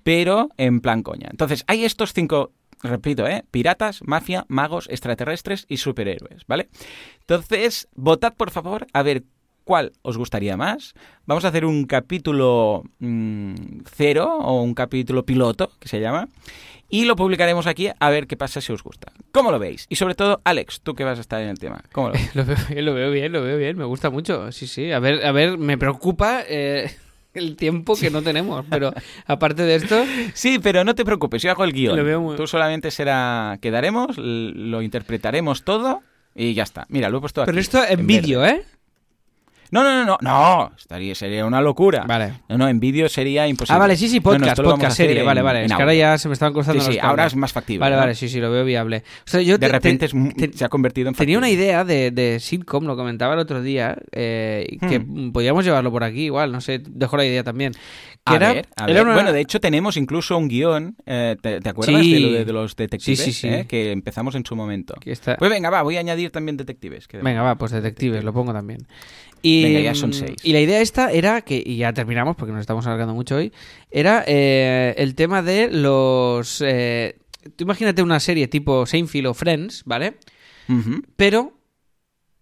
pero 0.03 0.49
en 0.57 0.79
plan 0.79 1.01
coña. 1.01 1.29
Entonces, 1.31 1.63
hay 1.65 1.85
estos 1.85 2.13
cinco 2.13 2.51
repito, 2.83 3.27
¿eh? 3.27 3.43
Piratas, 3.51 4.01
mafia, 4.03 4.45
magos, 4.47 4.87
extraterrestres 4.89 5.65
y 5.67 5.77
superhéroes, 5.77 6.45
¿vale? 6.47 6.69
Entonces, 7.21 7.87
votad 7.95 8.33
por 8.35 8.51
favor 8.51 8.87
a 8.93 9.03
ver 9.03 9.23
cuál 9.63 9.93
os 10.01 10.17
gustaría 10.17 10.57
más. 10.57 10.93
Vamos 11.25 11.45
a 11.45 11.49
hacer 11.49 11.65
un 11.65 11.85
capítulo 11.85 12.83
mm, 12.99 13.53
cero 13.85 14.37
o 14.39 14.61
un 14.61 14.73
capítulo 14.73 15.25
piloto, 15.25 15.71
que 15.79 15.87
se 15.87 15.99
llama, 15.99 16.27
y 16.89 17.05
lo 17.05 17.15
publicaremos 17.15 17.65
aquí 17.65 17.89
a 17.97 18.09
ver 18.09 18.27
qué 18.27 18.37
pasa 18.37 18.61
si 18.61 18.71
os 18.71 18.83
gusta. 18.83 19.11
¿Cómo 19.31 19.51
lo 19.51 19.59
veis? 19.59 19.87
Y 19.89 19.95
sobre 19.95 20.15
todo, 20.15 20.41
Alex, 20.43 20.81
tú 20.81 20.93
que 20.93 21.03
vas 21.03 21.17
a 21.17 21.21
estar 21.21 21.41
en 21.41 21.49
el 21.49 21.57
tema. 21.57 21.81
¿Cómo 21.91 22.09
lo 22.09 22.13
ves? 22.13 22.35
Lo 22.35 22.45
veo 22.45 22.55
bien, 22.69 22.85
lo 22.85 22.93
veo 22.93 23.11
bien, 23.11 23.31
lo 23.31 23.41
veo 23.41 23.57
bien. 23.57 23.77
Me 23.77 23.85
gusta 23.85 24.09
mucho. 24.09 24.51
Sí, 24.51 24.67
sí. 24.67 24.91
A 24.91 24.99
ver, 24.99 25.25
a 25.25 25.31
ver, 25.31 25.57
me 25.57 25.77
preocupa 25.77 26.43
eh, 26.47 26.95
el 27.33 27.55
tiempo 27.55 27.95
que 27.95 28.09
no 28.09 28.21
tenemos. 28.21 28.65
Pero 28.69 28.93
aparte 29.25 29.63
de 29.63 29.75
esto, 29.75 30.03
Sí, 30.33 30.59
pero 30.61 30.83
no 30.83 30.95
te 30.95 31.03
preocupes, 31.05 31.41
yo 31.41 31.51
hago 31.51 31.63
el 31.63 31.73
guion. 31.73 31.97
Lo 31.97 32.03
veo 32.03 32.21
muy- 32.21 32.35
Tú 32.35 32.47
solamente 32.47 32.91
será 32.91 33.57
quedaremos, 33.61 34.17
lo 34.17 34.81
interpretaremos 34.81 35.63
todo 35.63 36.01
y 36.35 36.53
ya 36.53 36.63
está. 36.63 36.85
Mira, 36.89 37.09
lo 37.09 37.17
he 37.17 37.21
puesto 37.21 37.41
pero 37.45 37.51
aquí, 37.57 37.59
esto 37.61 37.79
en 37.83 38.05
verde. 38.07 38.21
vídeo, 38.21 38.45
¿eh? 38.45 38.63
No, 39.73 39.83
no, 39.83 40.05
no, 40.05 40.05
no, 40.05 40.17
no, 40.21 40.71
estaría, 40.77 41.15
sería 41.15 41.45
una 41.45 41.59
locura. 41.61 42.03
Vale. 42.07 42.33
No, 42.47 42.57
no, 42.59 42.67
en 42.67 42.79
vídeo 42.79 43.09
sería 43.09 43.47
imposible. 43.47 43.75
Ah, 43.75 43.79
vale, 43.79 43.95
sí, 43.95 44.07
sí, 44.07 44.19
No, 44.19 44.31
no, 44.33 44.37
podcast, 44.39 44.61
podcast, 44.61 44.97
serie. 44.97 45.19
en- 45.21 45.25
Vale, 45.25 45.41
vale. 45.41 45.59
en 45.59 45.65
Es 45.65 45.73
que 45.75 45.81
ahora 45.81 45.95
ya 45.95 46.17
se 46.17 46.27
me 46.29 46.33
estaban 46.33 46.53
cruzando 46.53 46.81
Sí, 46.81 46.87
los 46.87 46.95
sí, 46.95 46.99
ahora 47.01 47.25
es 47.25 47.35
más 47.35 47.51
factible. 47.51 47.79
Vale, 47.79 47.95
vale, 47.95 48.13
sí, 48.15 48.29
sí, 48.29 48.39
lo 48.39 48.51
veo 48.51 48.63
viable. 48.63 49.03
O 49.25 49.29
sea, 49.29 49.41
yo 49.41 49.57
De 49.57 49.65
te- 49.67 49.71
repente 49.71 50.07
te- 50.07 50.45
es 50.45 50.55
se 50.57 50.63
ha 50.63 50.69
convertido 50.69 51.09
en 51.09 51.15
Tenía 51.15 51.37
una 51.39 51.47
factible. 51.47 51.63
idea 51.65 51.83
de, 51.83 52.11
de 52.11 52.39
sitcom, 52.39 52.85
lo 52.85 52.95
comentaba 52.95 53.33
el 53.33 53.39
otro 53.39 53.61
día, 53.63 53.97
eh, 54.11 54.77
que 54.87 54.99
Hmm. 54.99 55.31
podíamos 55.31 55.65
llevarlo 55.65 55.91
por 55.91 56.03
aquí 56.03 56.25
igual, 56.25 56.51
no 56.51 56.61
sé, 56.61 56.81
dejo 56.87 57.17
la 57.17 57.25
idea 57.25 57.43
también. 57.43 57.73
A 58.25 58.35
era, 58.37 58.53
ver, 58.53 58.67
a 58.77 58.85
era 58.85 58.93
ver. 58.93 59.03
una- 59.03 59.13
Bueno, 59.15 59.33
de 59.33 59.41
hecho 59.41 59.59
tenemos 59.59 59.97
incluso 59.97 60.37
un 60.37 60.47
guion, 60.47 60.95
eh, 61.05 61.35
¿te, 61.41 61.59
te 61.59 61.69
acuerdas 61.69 62.01
Sí. 62.01 62.13
de 62.13 62.19
lo 62.21 62.31
de, 62.31 62.45
de 62.45 62.53
los 62.53 62.75
detectives? 62.75 63.19
Sí, 63.19 63.33
sí, 63.33 63.41
sí. 63.41 63.47
eh, 63.49 63.65
que 63.67 63.91
empezamos 63.91 64.35
en 64.35 64.45
su 64.45 64.55
momento. 64.55 64.93
está- 65.03 65.35
Pues 65.35 65.51
venga, 65.51 65.69
va, 65.69 65.81
voy 65.81 65.97
a 65.97 65.99
añadir 65.99 66.31
también 66.31 66.55
detectives. 66.55 67.07
que- 67.07 67.17
Venga, 67.17 67.41
va, 67.41 67.55
pues 67.55 67.71
detectives, 67.71 68.23
lo 68.23 68.31
pongo 68.31 68.53
también. 68.53 68.85
Y, 69.41 69.62
Venga, 69.63 69.79
ya 69.79 69.95
son 69.95 70.09
mm, 70.11 70.13
seis. 70.13 70.35
Y 70.43 70.53
la 70.53 70.61
idea 70.61 70.81
esta 70.81 71.11
era, 71.11 71.41
que 71.41 71.61
y 71.65 71.77
ya 71.77 71.93
terminamos 71.93 72.35
porque 72.35 72.51
nos 72.51 72.61
estamos 72.61 72.85
alargando 72.85 73.13
mucho 73.13 73.35
hoy, 73.35 73.51
era 73.91 74.23
eh, 74.27 74.93
el 74.97 75.15
tema 75.15 75.41
de 75.41 75.69
los... 75.71 76.61
eh, 76.65 77.17
tú 77.55 77.63
imagínate 77.63 78.01
una 78.01 78.19
serie 78.19 78.47
tipo 78.47 78.85
Seinfeld 78.85 79.27
o 79.27 79.33
Friends, 79.33 79.83
¿vale? 79.85 80.15
Pero 81.15 81.53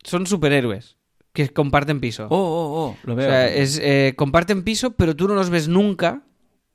son 0.04 0.26
superhéroes 0.28 0.98
que 1.34 1.50
comparten 1.50 2.00
piso. 2.00 2.28
Oh, 2.30 2.36
oh, 2.38 2.90
oh, 2.90 2.98
lo 3.04 3.14
o 3.14 3.16
veo. 3.16 3.28
sea, 3.30 3.48
es, 3.48 3.80
eh, 3.82 4.14
comparten 4.16 4.64
piso, 4.64 4.92
pero 4.92 5.16
tú 5.16 5.28
no 5.28 5.36
los 5.36 5.50
ves 5.50 5.68
nunca 5.68 6.24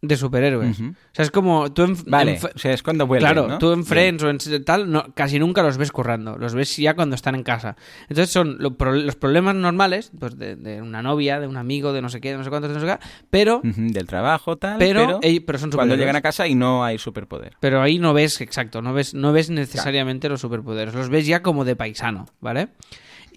de 0.03 0.17
superhéroes. 0.17 0.79
O 0.81 0.95
sea, 1.13 1.25
es 1.25 1.31
como 1.31 1.73
tú 1.73 1.83
en, 1.83 1.97
Vale, 2.07 2.37
en- 2.37 2.47
o 2.55 2.59
sea, 2.59 2.73
es 2.73 2.83
cuando 2.83 3.07
vuelven, 3.07 3.27
Claro, 3.33 3.49
¿no? 3.49 3.59
tú 3.59 3.73
en. 3.73 3.85
Friends 3.85 4.23
o 4.23 4.29
en 4.31 4.39
tal, 4.65 4.91
no, 4.91 5.07
casi 5.15 5.39
nunca 5.39 5.63
los 5.63 5.79
ves 5.79 5.91
currando. 5.91 6.37
Los 6.37 6.55
ves 6.55 6.77
ya 6.77 6.95
cuando 6.95 7.15
están 7.15 7.35
en 7.35 7.43
casa. 7.43 7.77
Entonces 8.03 8.31
son 8.31 8.57
lo- 8.61 8.77
pro- 8.77 8.95
los 8.95 9.17
problemas 9.17 9.55
normales 9.55 10.13
pues 10.19 10.37
de, 10.39 10.55
de 10.57 10.83
una 10.83 11.03
novia, 11.03 11.41
de 11.41 11.47
un 11.47 11.57
amigo, 11.57 11.93
de 11.93 12.03
no 12.03 12.09
sé 12.09 12.21
qué, 12.21 12.31
de 12.33 12.37
no 12.39 12.45
sé 12.45 12.51
cuántos, 12.51 12.71
de 12.73 12.75
no 12.79 12.81
sé 12.87 12.87
qué. 12.99 13.07
Pero, 13.31 13.61
Del 13.65 14.07
trabajo, 14.07 14.57
tal. 14.57 14.79
pero, 14.79 15.01
pero, 15.07 15.19
ey, 15.23 15.41
pero 15.41 15.59
son 15.59 15.71
cuando 15.71 15.97
llegan 15.97 16.15
a 16.17 16.21
casa 16.23 16.47
y 16.47 16.55
no 16.55 16.85
hay 16.85 16.99
superpoder. 16.99 17.57
Pero 17.61 17.81
ahí 17.81 17.99
no 17.99 18.13
ves, 18.13 18.41
exacto, 18.41 18.83
no 18.83 18.93
ves, 18.93 19.15
no 19.15 19.33
ves 19.33 19.51
necesariamente 19.51 20.29
los 20.29 20.41
superpoderes. 20.41 20.95
Los 20.95 21.09
ves 21.09 21.27
ya 21.27 21.43
como 21.43 21.65
de 21.65 21.75
paisano, 21.75 22.27
¿vale? 22.41 22.69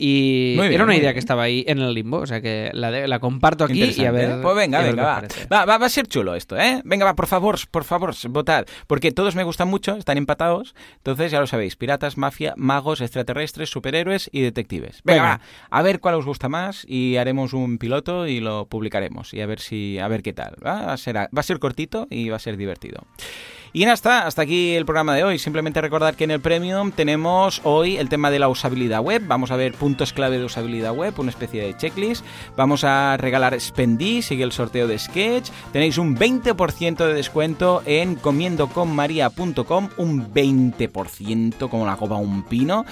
Y 0.02 0.54
bien, 0.56 0.72
era 0.72 0.86
una 0.86 0.96
idea 0.96 1.12
que 1.12 1.20
estaba 1.20 1.44
ahí 1.44 1.66
en 1.68 1.80
el 1.80 1.94
limbo, 1.94 2.20
o 2.20 2.26
sea 2.26 2.40
que 2.42 2.72
la, 2.74 2.90
de- 2.90 3.06
la 3.08 3.20
comparto 3.20 3.66
aquí 3.66 3.80
y 3.80 3.82
a 3.84 3.86
Interesante, 3.88 4.12
ver. 4.28 4.32
¿eh? 4.38 4.42
Pues 4.42 4.56
venga, 4.56 4.82
venga, 4.82 5.04
va. 5.04 5.22
Va, 5.52 5.66
va. 5.66 5.78
va 5.78 5.86
a 5.86 5.90
ser 5.90 6.08
chulo 6.08 6.36
esto, 6.36 6.58
¿eh? 6.58 6.82
Venga, 6.86 7.04
va, 7.04 7.16
por 7.16 7.28
favor, 7.28 7.58
por 7.70 7.84
favor, 7.84 8.14
votad. 8.30 8.66
Porque 8.88 9.12
todos 9.12 9.36
me 9.36 9.44
gustan 9.44 9.68
mucho, 9.68 9.98
están 9.98 10.18
empatados. 10.18 10.74
Entonces, 10.96 11.32
ya 11.34 11.42
lo 11.42 11.48
sabéis, 11.48 11.76
piratas, 11.76 12.18
mafia, 12.18 12.54
magos, 12.56 13.02
extraterrestres, 13.02 13.70
superhéroes 13.70 14.30
y 14.32 14.40
detectives. 14.42 15.02
Venga, 15.04 15.22
Venga. 15.22 15.38
va, 15.38 15.42
a 15.78 15.82
ver 15.82 16.00
cuál 16.00 16.16
os 16.16 16.26
gusta 16.26 16.48
más 16.48 16.86
y 16.88 17.18
haremos 17.18 17.52
un 17.52 17.78
piloto 17.78 18.26
y 18.26 18.40
lo 18.40 18.68
publicaremos. 18.68 19.34
Y 19.34 19.42
a 19.42 19.46
ver 19.48 19.60
si, 19.60 20.00
a 20.00 20.08
ver 20.08 20.24
qué 20.24 20.32
tal. 20.32 20.56
Va, 20.66 20.94
a 20.94 20.98
ser, 20.98 21.18
va 21.18 21.28
a 21.34 21.44
ser 21.44 21.60
cortito 21.60 22.08
y 22.10 22.30
va 22.30 22.38
a 22.38 22.40
ser 22.40 22.56
divertido. 22.56 23.04
Y 23.72 23.82
nada, 23.82 23.94
está, 23.94 24.26
hasta 24.26 24.42
aquí 24.42 24.74
el 24.74 24.86
programa 24.86 25.16
de 25.16 25.24
hoy. 25.24 25.38
Simplemente 25.38 25.80
recordar 25.80 26.16
que 26.16 26.24
en 26.24 26.32
el 26.32 26.40
Premium 26.40 26.92
tenemos 26.92 27.62
hoy 27.64 27.98
el 27.98 28.10
tema 28.10 28.32
de 28.32 28.40
la 28.40 28.48
usabilidad 28.48 29.02
web. 29.02 29.22
Vamos 29.28 29.52
a 29.52 29.56
ver 29.58 29.74
puntos 29.74 30.12
clave 30.12 30.40
de 30.40 30.46
usabilidad 30.46 30.94
web, 30.94 31.14
una 31.20 31.30
especie 31.30 31.62
de 31.62 31.78
checklist. 31.78 32.26
Vamos 32.58 32.84
a 32.84 33.16
regalar 33.18 33.60
Spendí, 33.60 34.24
sigue 34.24 34.44
el 34.44 34.52
sorteo 34.52 34.88
de 34.88 34.98
Sketch. 34.98 35.52
Tenéis 35.72 36.00
un 36.00 36.18
20% 36.18 36.98
de 36.98 37.14
descuento 37.14 37.84
en 37.86 38.16
comiendoconmaria.com, 38.16 39.90
un 39.98 40.34
20% 40.34 41.70
como 41.70 41.86
la 41.86 41.96
copa 41.96 42.16
un 42.16 42.44
pino. 42.44 42.86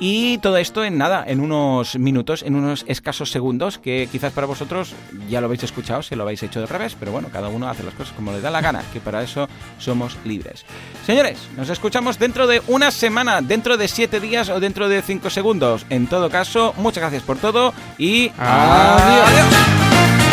Y 0.00 0.38
todo 0.38 0.56
esto 0.56 0.84
en 0.84 0.98
nada, 0.98 1.24
en 1.26 1.40
unos 1.40 1.98
minutos, 1.98 2.42
en 2.42 2.56
unos 2.56 2.84
escasos 2.88 3.30
segundos, 3.30 3.78
que 3.78 4.08
quizás 4.10 4.32
para 4.32 4.48
vosotros 4.48 4.94
ya 5.28 5.40
lo 5.40 5.46
habéis 5.46 5.62
escuchado, 5.62 6.02
si 6.02 6.16
lo 6.16 6.24
habéis 6.24 6.42
hecho 6.42 6.58
del 6.58 6.68
revés, 6.68 6.96
pero 6.98 7.12
bueno, 7.12 7.28
cada 7.32 7.48
uno 7.48 7.68
hace 7.68 7.84
las 7.84 7.94
cosas 7.94 8.14
como 8.14 8.32
le 8.32 8.40
da 8.40 8.50
la 8.50 8.60
gana, 8.60 8.82
que 8.92 9.00
para 9.00 9.22
eso 9.22 9.48
somos 9.78 10.15
libres. 10.24 10.64
Señores, 11.06 11.38
nos 11.56 11.68
escuchamos 11.68 12.18
dentro 12.18 12.46
de 12.46 12.62
una 12.66 12.90
semana, 12.90 13.40
dentro 13.42 13.76
de 13.76 13.88
siete 13.88 14.20
días 14.20 14.48
o 14.48 14.60
dentro 14.60 14.88
de 14.88 15.02
cinco 15.02 15.30
segundos. 15.30 15.86
En 15.90 16.06
todo 16.06 16.30
caso, 16.30 16.74
muchas 16.76 17.02
gracias 17.02 17.22
por 17.22 17.36
todo 17.38 17.72
y 17.98 18.30
Adiós. 18.38 19.28
adiós. 19.28 20.25